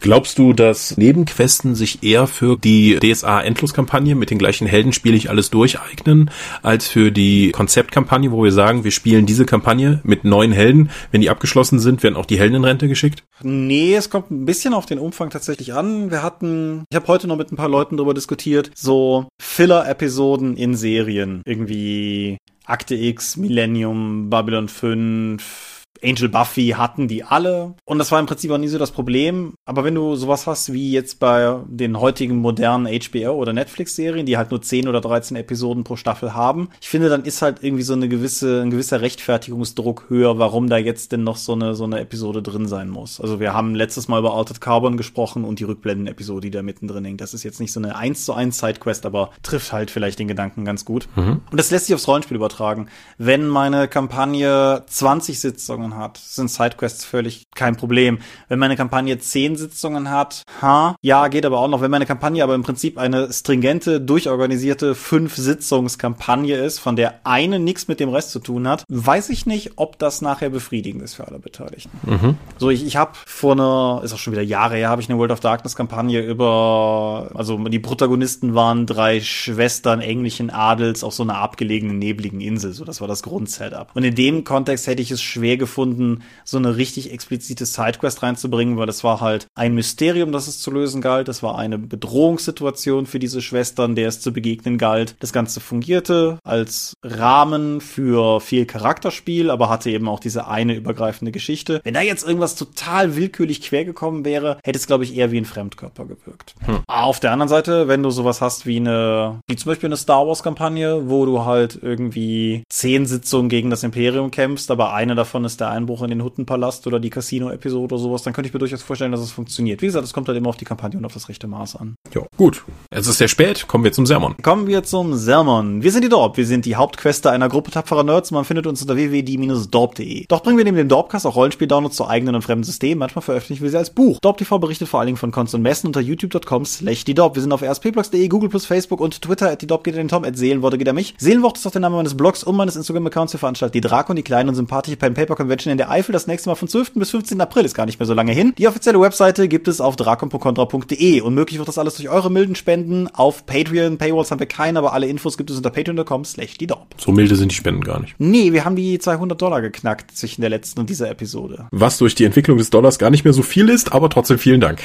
Glaubst 0.00 0.38
du, 0.38 0.52
dass 0.52 0.96
Nebenquesten 0.96 1.76
sich 1.76 2.02
eher 2.02 2.26
für 2.26 2.56
die 2.56 2.98
DSA-Endloskampagne 2.98 4.16
mit 4.16 4.30
den 4.30 4.38
gleichen 4.38 4.66
Helden 4.66 4.94
ich 5.04 5.30
alles 5.30 5.50
durcheignen, 5.50 6.30
als 6.62 6.88
für 6.88 7.10
die 7.10 7.52
Konzeptkampagne, 7.52 8.32
wo 8.32 8.44
wir 8.44 8.52
sagen, 8.52 8.84
wir 8.84 8.90
spielen 8.90 9.26
diese 9.26 9.46
Kampagne 9.46 10.00
mit 10.04 10.24
neuen 10.24 10.52
Helden. 10.52 10.90
Wenn 11.10 11.20
die 11.20 11.30
abgeschlossen 11.30 11.78
sind, 11.78 12.02
werden 12.02 12.16
auch 12.16 12.26
die 12.26 12.38
Helden 12.38 12.56
in 12.56 12.64
Rente 12.64 12.88
geschickt? 12.88 13.24
Nee, 13.42 13.94
es 13.94 14.10
kommt 14.10 14.30
ein 14.30 14.44
bisschen 14.44 14.74
auf 14.74 14.86
den 14.86 14.98
Umfang 14.98 15.30
tatsächlich 15.30 15.74
an. 15.74 16.10
Wir 16.10 16.22
hatten, 16.22 16.84
ich 16.90 16.96
habe 16.96 17.06
heute 17.08 17.26
noch 17.26 17.36
mit 17.36 17.52
ein 17.52 17.56
paar 17.56 17.68
Leuten 17.68 17.96
darüber 17.96 18.14
diskutiert, 18.14 18.70
so 18.74 19.28
Filler-Episoden 19.40 20.56
in 20.56 20.74
Serien. 20.74 21.42
Irgendwie 21.44 22.38
Akte 22.64 22.96
X, 22.96 23.36
Millennium, 23.36 24.28
Babylon 24.28 24.68
5, 24.68 25.75
Angel 26.02 26.28
Buffy 26.28 26.74
hatten 26.76 27.08
die 27.08 27.24
alle. 27.24 27.74
Und 27.84 27.98
das 27.98 28.12
war 28.12 28.20
im 28.20 28.26
Prinzip 28.26 28.50
auch 28.50 28.58
nie 28.58 28.68
so 28.68 28.78
das 28.78 28.90
Problem. 28.90 29.54
Aber 29.64 29.84
wenn 29.84 29.94
du 29.94 30.16
sowas 30.16 30.46
hast 30.46 30.72
wie 30.72 30.92
jetzt 30.92 31.18
bei 31.18 31.58
den 31.66 32.00
heutigen 32.00 32.36
modernen 32.36 32.86
HBO 32.86 33.32
oder 33.32 33.52
Netflix-Serien, 33.52 34.26
die 34.26 34.36
halt 34.36 34.50
nur 34.50 34.62
10 34.62 34.88
oder 34.88 35.00
13 35.00 35.36
Episoden 35.36 35.84
pro 35.84 35.96
Staffel 35.96 36.34
haben, 36.34 36.68
ich 36.80 36.88
finde, 36.88 37.08
dann 37.08 37.24
ist 37.24 37.42
halt 37.42 37.62
irgendwie 37.62 37.82
so 37.82 37.94
eine 37.94 38.08
gewisse, 38.08 38.62
ein 38.62 38.70
gewisser 38.70 39.00
Rechtfertigungsdruck 39.00 40.06
höher, 40.08 40.38
warum 40.38 40.68
da 40.68 40.76
jetzt 40.76 41.12
denn 41.12 41.24
noch 41.24 41.36
so 41.36 41.52
eine, 41.52 41.74
so 41.74 41.84
eine 41.84 42.00
Episode 42.00 42.42
drin 42.42 42.66
sein 42.66 42.88
muss. 42.88 43.20
Also 43.20 43.40
wir 43.40 43.54
haben 43.54 43.74
letztes 43.74 44.08
Mal 44.08 44.20
über 44.20 44.34
Altered 44.34 44.60
Carbon 44.60 44.96
gesprochen 44.96 45.44
und 45.44 45.60
die 45.60 45.64
Rückblenden-Episode, 45.64 46.42
die 46.42 46.50
da 46.50 46.62
mittendrin 46.62 47.04
hängt. 47.04 47.20
Das 47.20 47.34
ist 47.34 47.42
jetzt 47.42 47.60
nicht 47.60 47.72
so 47.72 47.80
eine 47.80 47.96
1 47.96 48.24
zu 48.24 48.34
1 48.34 48.58
Sidequest, 48.58 49.06
aber 49.06 49.30
trifft 49.42 49.72
halt 49.72 49.90
vielleicht 49.90 50.18
den 50.18 50.28
Gedanken 50.28 50.64
ganz 50.64 50.84
gut. 50.84 51.08
Mhm. 51.16 51.40
Und 51.50 51.56
das 51.58 51.70
lässt 51.70 51.86
sich 51.86 51.94
aufs 51.94 52.08
Rollenspiel 52.08 52.36
übertragen. 52.36 52.88
Wenn 53.18 53.46
meine 53.46 53.88
Kampagne 53.88 54.84
20 54.86 55.40
Sitzungen 55.40 55.85
Sitzungen 55.86 55.96
hat, 55.96 56.18
sind 56.18 56.50
Sidequests 56.50 57.04
völlig 57.04 57.46
kein 57.54 57.76
Problem. 57.76 58.18
Wenn 58.48 58.58
meine 58.58 58.76
Kampagne 58.76 59.18
zehn 59.18 59.56
Sitzungen 59.56 60.10
hat, 60.10 60.42
ha, 60.60 60.96
ja, 61.02 61.28
geht 61.28 61.46
aber 61.46 61.58
auch 61.58 61.68
noch. 61.68 61.80
Wenn 61.80 61.90
meine 61.90 62.06
Kampagne 62.06 62.42
aber 62.42 62.54
im 62.54 62.62
Prinzip 62.62 62.98
eine 62.98 63.32
stringente, 63.32 64.00
durchorganisierte 64.00 64.94
Fünf-Sitzungskampagne 64.94 66.56
ist, 66.56 66.78
von 66.78 66.96
der 66.96 67.20
eine 67.24 67.58
nichts 67.58 67.88
mit 67.88 68.00
dem 68.00 68.08
Rest 68.08 68.30
zu 68.30 68.40
tun 68.40 68.68
hat, 68.68 68.84
weiß 68.88 69.30
ich 69.30 69.46
nicht, 69.46 69.72
ob 69.76 69.98
das 69.98 70.22
nachher 70.22 70.50
befriedigend 70.50 71.02
ist 71.02 71.14
für 71.14 71.26
alle 71.26 71.38
Beteiligten. 71.38 71.90
Mhm. 72.04 72.36
So, 72.58 72.70
ich, 72.70 72.84
ich 72.84 72.96
habe 72.96 73.12
vor 73.26 73.52
einer, 73.52 74.00
ist 74.04 74.12
auch 74.12 74.18
schon 74.18 74.32
wieder 74.32 74.42
Jahre 74.42 74.76
her, 74.76 74.88
habe 74.88 75.02
ich 75.02 75.08
eine 75.08 75.18
World 75.18 75.32
of 75.32 75.40
Darkness 75.40 75.76
Kampagne 75.76 76.20
über, 76.20 77.30
also 77.34 77.56
die 77.68 77.78
Protagonisten 77.78 78.54
waren 78.54 78.86
drei 78.86 79.20
Schwestern 79.20 80.00
englischen 80.00 80.50
Adels 80.50 81.04
auf 81.04 81.14
so 81.14 81.22
einer 81.22 81.38
abgelegenen, 81.38 81.98
nebligen 81.98 82.40
Insel. 82.40 82.72
So, 82.72 82.84
das 82.84 83.00
war 83.00 83.08
das 83.08 83.22
Grundsetup. 83.22 83.88
Und 83.94 84.04
in 84.04 84.14
dem 84.14 84.44
Kontext 84.44 84.86
hätte 84.86 85.02
ich 85.02 85.10
es 85.10 85.22
schwer 85.22 85.56
gefunden, 85.56 85.75
gefunden, 85.76 86.22
so 86.44 86.56
eine 86.56 86.76
richtig 86.78 87.12
explizite 87.12 87.66
Sidequest 87.66 88.22
reinzubringen, 88.22 88.78
weil 88.78 88.86
das 88.86 89.04
war 89.04 89.20
halt 89.20 89.46
ein 89.54 89.74
Mysterium, 89.74 90.32
das 90.32 90.48
es 90.48 90.58
zu 90.58 90.70
lösen 90.70 91.02
galt. 91.02 91.28
Das 91.28 91.42
war 91.42 91.58
eine 91.58 91.76
Bedrohungssituation 91.78 93.04
für 93.04 93.18
diese 93.18 93.42
Schwestern, 93.42 93.94
der 93.94 94.08
es 94.08 94.20
zu 94.20 94.32
begegnen 94.32 94.78
galt. 94.78 95.16
Das 95.20 95.34
Ganze 95.34 95.60
fungierte 95.60 96.38
als 96.44 96.94
Rahmen 97.04 97.82
für 97.82 98.40
viel 98.40 98.64
Charakterspiel, 98.64 99.50
aber 99.50 99.68
hatte 99.68 99.90
eben 99.90 100.08
auch 100.08 100.20
diese 100.20 100.48
eine 100.48 100.74
übergreifende 100.74 101.30
Geschichte. 101.30 101.82
Wenn 101.84 101.94
da 101.94 102.00
jetzt 102.00 102.26
irgendwas 102.26 102.54
total 102.54 103.14
willkürlich 103.16 103.60
quer 103.60 103.84
gekommen 103.84 104.24
wäre, 104.24 104.58
hätte 104.64 104.78
es, 104.78 104.86
glaube 104.86 105.04
ich, 105.04 105.14
eher 105.14 105.30
wie 105.30 105.38
ein 105.38 105.44
Fremdkörper 105.44 106.06
gewirkt. 106.06 106.54
Hm. 106.64 106.78
Auf 106.86 107.20
der 107.20 107.32
anderen 107.32 107.48
Seite, 107.50 107.86
wenn 107.86 108.02
du 108.02 108.10
sowas 108.10 108.40
hast 108.40 108.64
wie 108.64 108.76
eine, 108.76 109.40
wie 109.46 109.56
zum 109.56 109.70
Beispiel 109.70 109.88
eine 109.88 109.98
Star 109.98 110.26
Wars 110.26 110.42
Kampagne, 110.42 111.10
wo 111.10 111.26
du 111.26 111.44
halt 111.44 111.78
irgendwie 111.82 112.64
zehn 112.70 113.04
Sitzungen 113.04 113.50
gegen 113.50 113.68
das 113.68 113.82
Imperium 113.82 114.30
kämpfst, 114.30 114.70
aber 114.70 114.94
eine 114.94 115.14
davon 115.14 115.44
ist 115.44 115.60
der 115.60 115.65
der 115.66 115.72
Einbruch 115.72 116.02
in 116.02 116.10
den 116.10 116.22
Huttenpalast 116.22 116.86
oder 116.86 117.00
die 117.00 117.10
Casino-Episode 117.10 117.94
oder 117.94 117.98
sowas, 117.98 118.22
dann 118.22 118.32
könnte 118.32 118.48
ich 118.48 118.54
mir 118.54 118.58
durchaus 118.58 118.82
vorstellen, 118.82 119.12
dass 119.12 119.20
es 119.20 119.32
funktioniert. 119.32 119.82
Wie 119.82 119.86
gesagt, 119.86 120.04
es 120.04 120.12
kommt 120.12 120.28
halt 120.28 120.38
immer 120.38 120.48
auf 120.48 120.56
die 120.56 120.64
Kampagne 120.64 120.98
und 120.98 121.04
auf 121.04 121.12
das 121.12 121.28
rechte 121.28 121.46
Maß 121.46 121.76
an. 121.76 121.96
Ja, 122.14 122.22
gut. 122.36 122.64
Es 122.90 123.06
ist 123.06 123.18
sehr 123.18 123.28
spät, 123.28 123.66
kommen 123.68 123.84
wir 123.84 123.92
zum 123.92 124.06
Sermon. 124.06 124.36
Kommen 124.42 124.66
wir 124.66 124.82
zum 124.84 125.14
Sermon. 125.14 125.82
Wir 125.82 125.92
sind 125.92 126.04
die 126.04 126.08
Dorp. 126.08 126.36
Wir 126.36 126.46
sind 126.46 126.64
die 126.64 126.76
Hauptquester 126.76 127.30
einer 127.30 127.48
Gruppe 127.48 127.70
tapferer 127.70 128.04
Nerds. 128.04 128.30
Man 128.30 128.44
findet 128.44 128.66
uns 128.66 128.82
unter 128.82 128.96
www.die-dorp.de. 128.96 130.26
Doch 130.28 130.42
bringen 130.42 130.58
wir 130.58 130.64
neben 130.64 130.76
dem 130.76 130.88
Dorpcast 130.88 131.26
auch 131.26 131.36
Rollenspiel-Downloads 131.36 131.96
zu 131.96 132.06
eigenen 132.06 132.34
und 132.34 132.42
fremden 132.42 132.64
Systemen. 132.64 132.98
Manchmal 132.98 133.22
veröffentlichen 133.22 133.62
wir 133.62 133.70
sie 133.70 133.78
als 133.78 133.90
Buch. 133.90 134.18
Dorp 134.20 134.38
TV 134.38 134.58
berichtet 134.58 134.88
vor 134.88 135.00
allen 135.00 135.08
Dingen 135.08 135.18
von 135.18 135.32
Cons 135.32 135.54
und 135.54 135.62
Messen 135.62 135.88
unter 135.88 136.00
youtube.com 136.00 136.64
slash 136.64 137.04
die 137.04 137.14
Dorp. 137.14 137.34
Wir 137.34 137.42
sind 137.42 137.52
auf 137.52 137.62
rspblogs.de, 137.62 138.28
Google 138.28 138.48
plus 138.48 138.66
Facebook 138.66 139.00
und 139.00 139.20
Twitter 139.20 139.50
at 139.50 139.62
die 139.62 139.66
Dorp 139.66 139.84
geht 139.84 139.96
den 139.96 140.08
Tom, 140.08 140.24
at 140.24 140.36
Seelenworte 140.36 140.78
geht 140.78 140.86
er 140.86 140.92
mich. 140.92 141.14
Seelenwort 141.18 141.58
ist 141.58 141.66
auch 141.66 141.72
der 141.72 141.80
Name 141.80 141.96
meines 141.96 142.16
Blogs 142.16 142.44
und 142.44 142.56
meines 142.56 142.76
Instagram-Accounts. 142.76 143.32
Wir 143.34 143.40
veranstalten 143.40 143.72
die 143.72 143.80
Drakon, 143.80 144.16
die 144.16 144.22
kleine 144.22 144.50
und 144.50 144.54
sympathische 144.54 144.96
Pen 144.96 145.14
Paper 145.14 145.34
Convention 145.46 145.70
in 145.70 145.78
der 145.78 145.90
Eifel. 145.90 146.12
Das 146.12 146.26
nächste 146.26 146.48
Mal 146.48 146.56
von 146.56 146.68
12. 146.68 146.94
bis 146.94 147.10
15. 147.10 147.40
April 147.40 147.64
ist 147.64 147.74
gar 147.74 147.86
nicht 147.86 148.00
mehr 148.00 148.06
so 148.06 148.14
lange 148.14 148.32
hin. 148.32 148.52
Die 148.58 148.66
offizielle 148.66 149.00
Webseite 149.00 149.46
gibt 149.48 149.68
es 149.68 149.80
auf 149.80 149.94
drakon.contra.de 149.96 151.20
und 151.20 151.34
möglich 151.34 151.58
wird 151.58 151.68
das 151.68 151.78
alles 151.78 151.94
durch 151.94 152.08
eure 152.08 152.30
milden 152.30 152.56
Spenden 152.56 153.08
auf 153.08 153.46
Patreon. 153.46 153.98
Paywalls 153.98 154.30
haben 154.30 154.40
wir 154.40 154.46
keine, 154.46 154.80
aber 154.80 154.92
alle 154.92 155.06
Infos 155.06 155.36
gibt 155.36 155.50
es 155.50 155.56
unter 155.56 155.70
patreon.com 155.70 156.24
slash 156.24 156.58
die. 156.58 156.66
So 156.96 157.12
milde 157.12 157.36
sind 157.36 157.52
die 157.52 157.56
Spenden 157.56 157.82
gar 157.82 158.00
nicht. 158.00 158.16
Nee, 158.18 158.52
wir 158.52 158.64
haben 158.64 158.74
die 158.74 158.98
200 158.98 159.40
Dollar 159.40 159.62
geknackt 159.62 160.16
zwischen 160.16 160.40
der 160.40 160.50
letzten 160.50 160.80
und 160.80 160.90
dieser 160.90 161.08
Episode. 161.08 161.68
Was 161.70 161.98
durch 161.98 162.16
die 162.16 162.24
Entwicklung 162.24 162.58
des 162.58 162.70
Dollars 162.70 162.98
gar 162.98 163.10
nicht 163.10 163.22
mehr 163.22 163.32
so 163.32 163.42
viel 163.42 163.68
ist, 163.68 163.92
aber 163.92 164.10
trotzdem 164.10 164.38
vielen 164.38 164.60
Dank. 164.60 164.80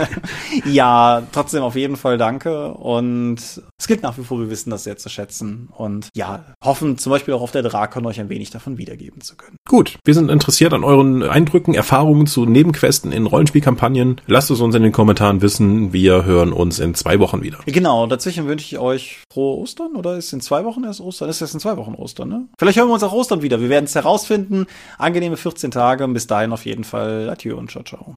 ja, 0.66 1.26
trotzdem 1.32 1.62
auf 1.62 1.74
jeden 1.74 1.96
Fall 1.96 2.18
danke 2.18 2.68
und 2.72 3.62
es 3.78 3.86
gilt 3.86 4.02
nach 4.02 4.16
wie 4.16 4.24
vor, 4.24 4.40
wir 4.40 4.48
wissen 4.48 4.70
das 4.70 4.84
sehr 4.84 4.96
zu 4.96 5.08
schätzen 5.08 5.68
und 5.76 6.08
ja, 6.14 6.44
hoffen 6.64 6.96
zum 6.96 7.10
Beispiel 7.10 7.34
auch 7.34 7.42
auf 7.42 7.50
der 7.50 7.62
Drakon 7.62 8.06
euch 8.06 8.18
ein 8.18 8.30
wenig 8.30 8.50
davon 8.50 8.78
wiedergeben 8.78 9.20
zu 9.20 9.36
können. 9.36 9.56
Gut, 9.68 9.98
wir 10.04 10.14
sind 10.14 10.30
interessiert 10.30 10.72
an 10.72 10.82
euren 10.82 11.22
Eindrücken, 11.22 11.74
Erfahrungen 11.74 12.26
zu 12.26 12.46
Nebenquesten 12.46 13.12
in 13.12 13.26
Rollenspielkampagnen. 13.26 14.20
Lasst 14.26 14.50
es 14.50 14.60
uns 14.60 14.74
in 14.74 14.82
den 14.82 14.92
Kommentaren 14.92 15.42
wissen. 15.42 15.92
Wir 15.92 16.24
hören 16.24 16.52
uns 16.52 16.78
in 16.78 16.94
zwei 16.94 17.18
Wochen 17.20 17.42
wieder. 17.42 17.58
Genau, 17.66 18.06
dazwischen 18.06 18.46
wünsche 18.46 18.64
ich 18.64 18.78
euch 18.78 19.18
frohe 19.30 19.58
Ostern 19.58 19.94
oder 19.94 20.16
ist 20.16 20.32
in 20.32 20.40
zwei 20.40 20.64
Wochen 20.64 20.84
erst 20.84 21.00
Ostern? 21.00 21.28
Ist 21.28 21.40
jetzt 21.40 21.54
in 21.54 21.60
zwei 21.60 21.76
Wochen 21.76 21.94
Ostern, 21.94 22.28
ne? 22.28 22.48
Vielleicht 22.58 22.78
hören 22.78 22.88
wir 22.88 22.94
uns 22.94 23.02
auch 23.02 23.12
Ostern 23.12 23.42
wieder. 23.42 23.60
Wir 23.60 23.68
werden 23.68 23.84
es 23.84 23.94
herausfinden. 23.94 24.66
Angenehme 24.96 25.36
14 25.36 25.70
Tage 25.70 26.04
und 26.04 26.14
bis 26.14 26.26
dahin 26.26 26.52
auf 26.52 26.64
jeden 26.64 26.84
Fall 26.84 27.28
Adieu 27.28 27.56
und 27.56 27.70
ciao, 27.70 27.84
ciao. 27.84 28.14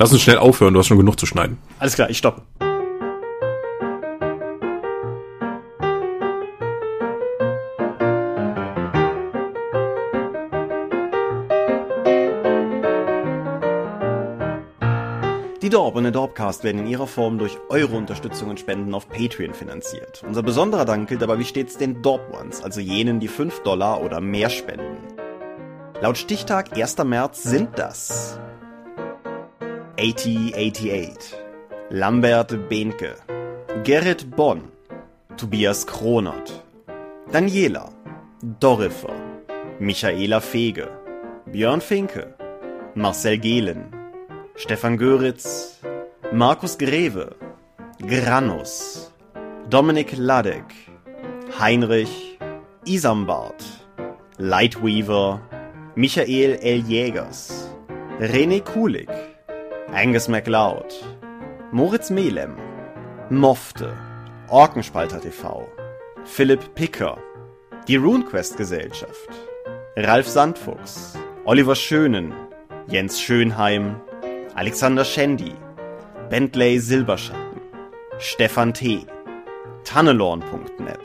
Lass 0.00 0.12
uns 0.12 0.22
schnell 0.22 0.38
aufhören, 0.38 0.74
du 0.74 0.78
hast 0.78 0.86
schon 0.86 0.96
genug 0.96 1.18
zu 1.18 1.26
schneiden. 1.26 1.58
Alles 1.80 1.94
klar, 1.94 2.08
ich 2.08 2.18
stoppe. 2.18 2.42
Die 15.60 15.68
Dorp 15.68 15.96
und 15.96 16.04
der 16.04 16.12
Dorpcast 16.12 16.62
werden 16.62 16.78
in 16.78 16.86
ihrer 16.86 17.08
Form 17.08 17.36
durch 17.36 17.58
eure 17.68 17.96
Unterstützung 17.96 18.50
und 18.50 18.60
Spenden 18.60 18.94
auf 18.94 19.08
Patreon 19.08 19.52
finanziert. 19.52 20.22
Unser 20.24 20.44
besonderer 20.44 20.84
Dank 20.84 21.08
gilt 21.08 21.24
aber 21.24 21.40
wie 21.40 21.44
stets 21.44 21.76
den 21.76 22.00
Dorp 22.02 22.22
Ones, 22.40 22.62
also 22.62 22.80
jenen, 22.80 23.18
die 23.18 23.28
5 23.28 23.64
Dollar 23.64 24.00
oder 24.00 24.20
mehr 24.20 24.48
spenden. 24.48 24.96
Laut 26.00 26.16
Stichtag 26.16 26.78
1. 26.78 26.98
März 26.98 27.42
sind 27.42 27.70
das 27.76 28.38
8088, 29.98 31.34
Lambert 31.90 32.68
Behnke, 32.68 33.16
Gerrit 33.82 34.30
Bonn, 34.30 34.70
Tobias 35.36 35.84
Kronert, 35.84 36.62
Daniela, 37.32 37.90
Dorifer, 38.60 39.16
Michaela 39.80 40.40
Fege, 40.40 40.88
Björn 41.46 41.80
Finke, 41.80 42.34
Marcel 42.94 43.38
Gehlen, 43.38 43.92
Stefan 44.54 44.98
Göritz, 44.98 45.80
Markus 46.32 46.78
Greve, 46.78 47.34
Granus, 47.98 49.10
Dominik 49.68 50.16
Ladek, 50.16 50.74
Heinrich, 51.58 52.38
Isambard, 52.86 53.64
Lightweaver, 54.38 55.40
Michael 55.96 56.56
L. 56.62 56.84
Jägers, 56.86 57.68
René 58.20 58.60
Kulig, 58.60 59.10
Angus 59.92 60.28
MacLeod, 60.28 60.92
Moritz 61.72 62.10
Melem, 62.10 62.56
Mofte, 63.30 63.96
Orkenspalter 64.48 65.18
TV, 65.20 65.66
Philipp 66.24 66.74
Picker, 66.74 67.16
die 67.88 67.96
RuneQuest 67.96 68.58
Gesellschaft, 68.58 69.30
Ralf 69.96 70.28
Sandfuchs, 70.28 71.18
Oliver 71.46 71.74
Schönen, 71.74 72.34
Jens 72.86 73.18
Schönheim, 73.18 73.96
Alexander 74.54 75.04
Schendi, 75.04 75.54
Bentley 76.28 76.78
Silberschatten, 76.78 77.60
Stefan 78.18 78.74
T., 78.74 79.06
Tannelorn.net, 79.84 81.00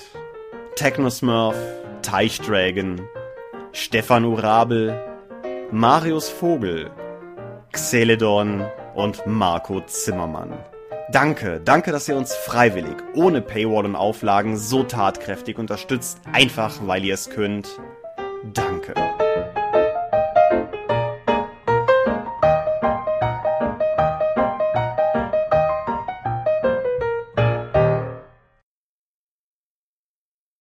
Technosmurf, 0.75 1.55
Teichdragon, 2.01 3.01
Stefan 3.71 4.25
Urabel, 4.25 4.93
Marius 5.71 6.27
Vogel, 6.27 6.91
Xeledon 7.73 8.65
und 8.95 9.25
Marco 9.25 9.81
Zimmermann. 9.81 10.53
Danke, 11.11 11.59
danke, 11.63 11.91
dass 11.91 12.07
ihr 12.07 12.15
uns 12.15 12.33
freiwillig, 12.33 12.95
ohne 13.13 13.41
Paywall 13.41 13.85
und 13.85 13.95
Auflagen 13.95 14.57
so 14.57 14.83
tatkräftig 14.83 15.59
unterstützt, 15.59 16.19
einfach 16.31 16.79
weil 16.85 17.03
ihr 17.03 17.15
es 17.15 17.29
könnt. 17.29 17.67
Danke. 18.53 18.93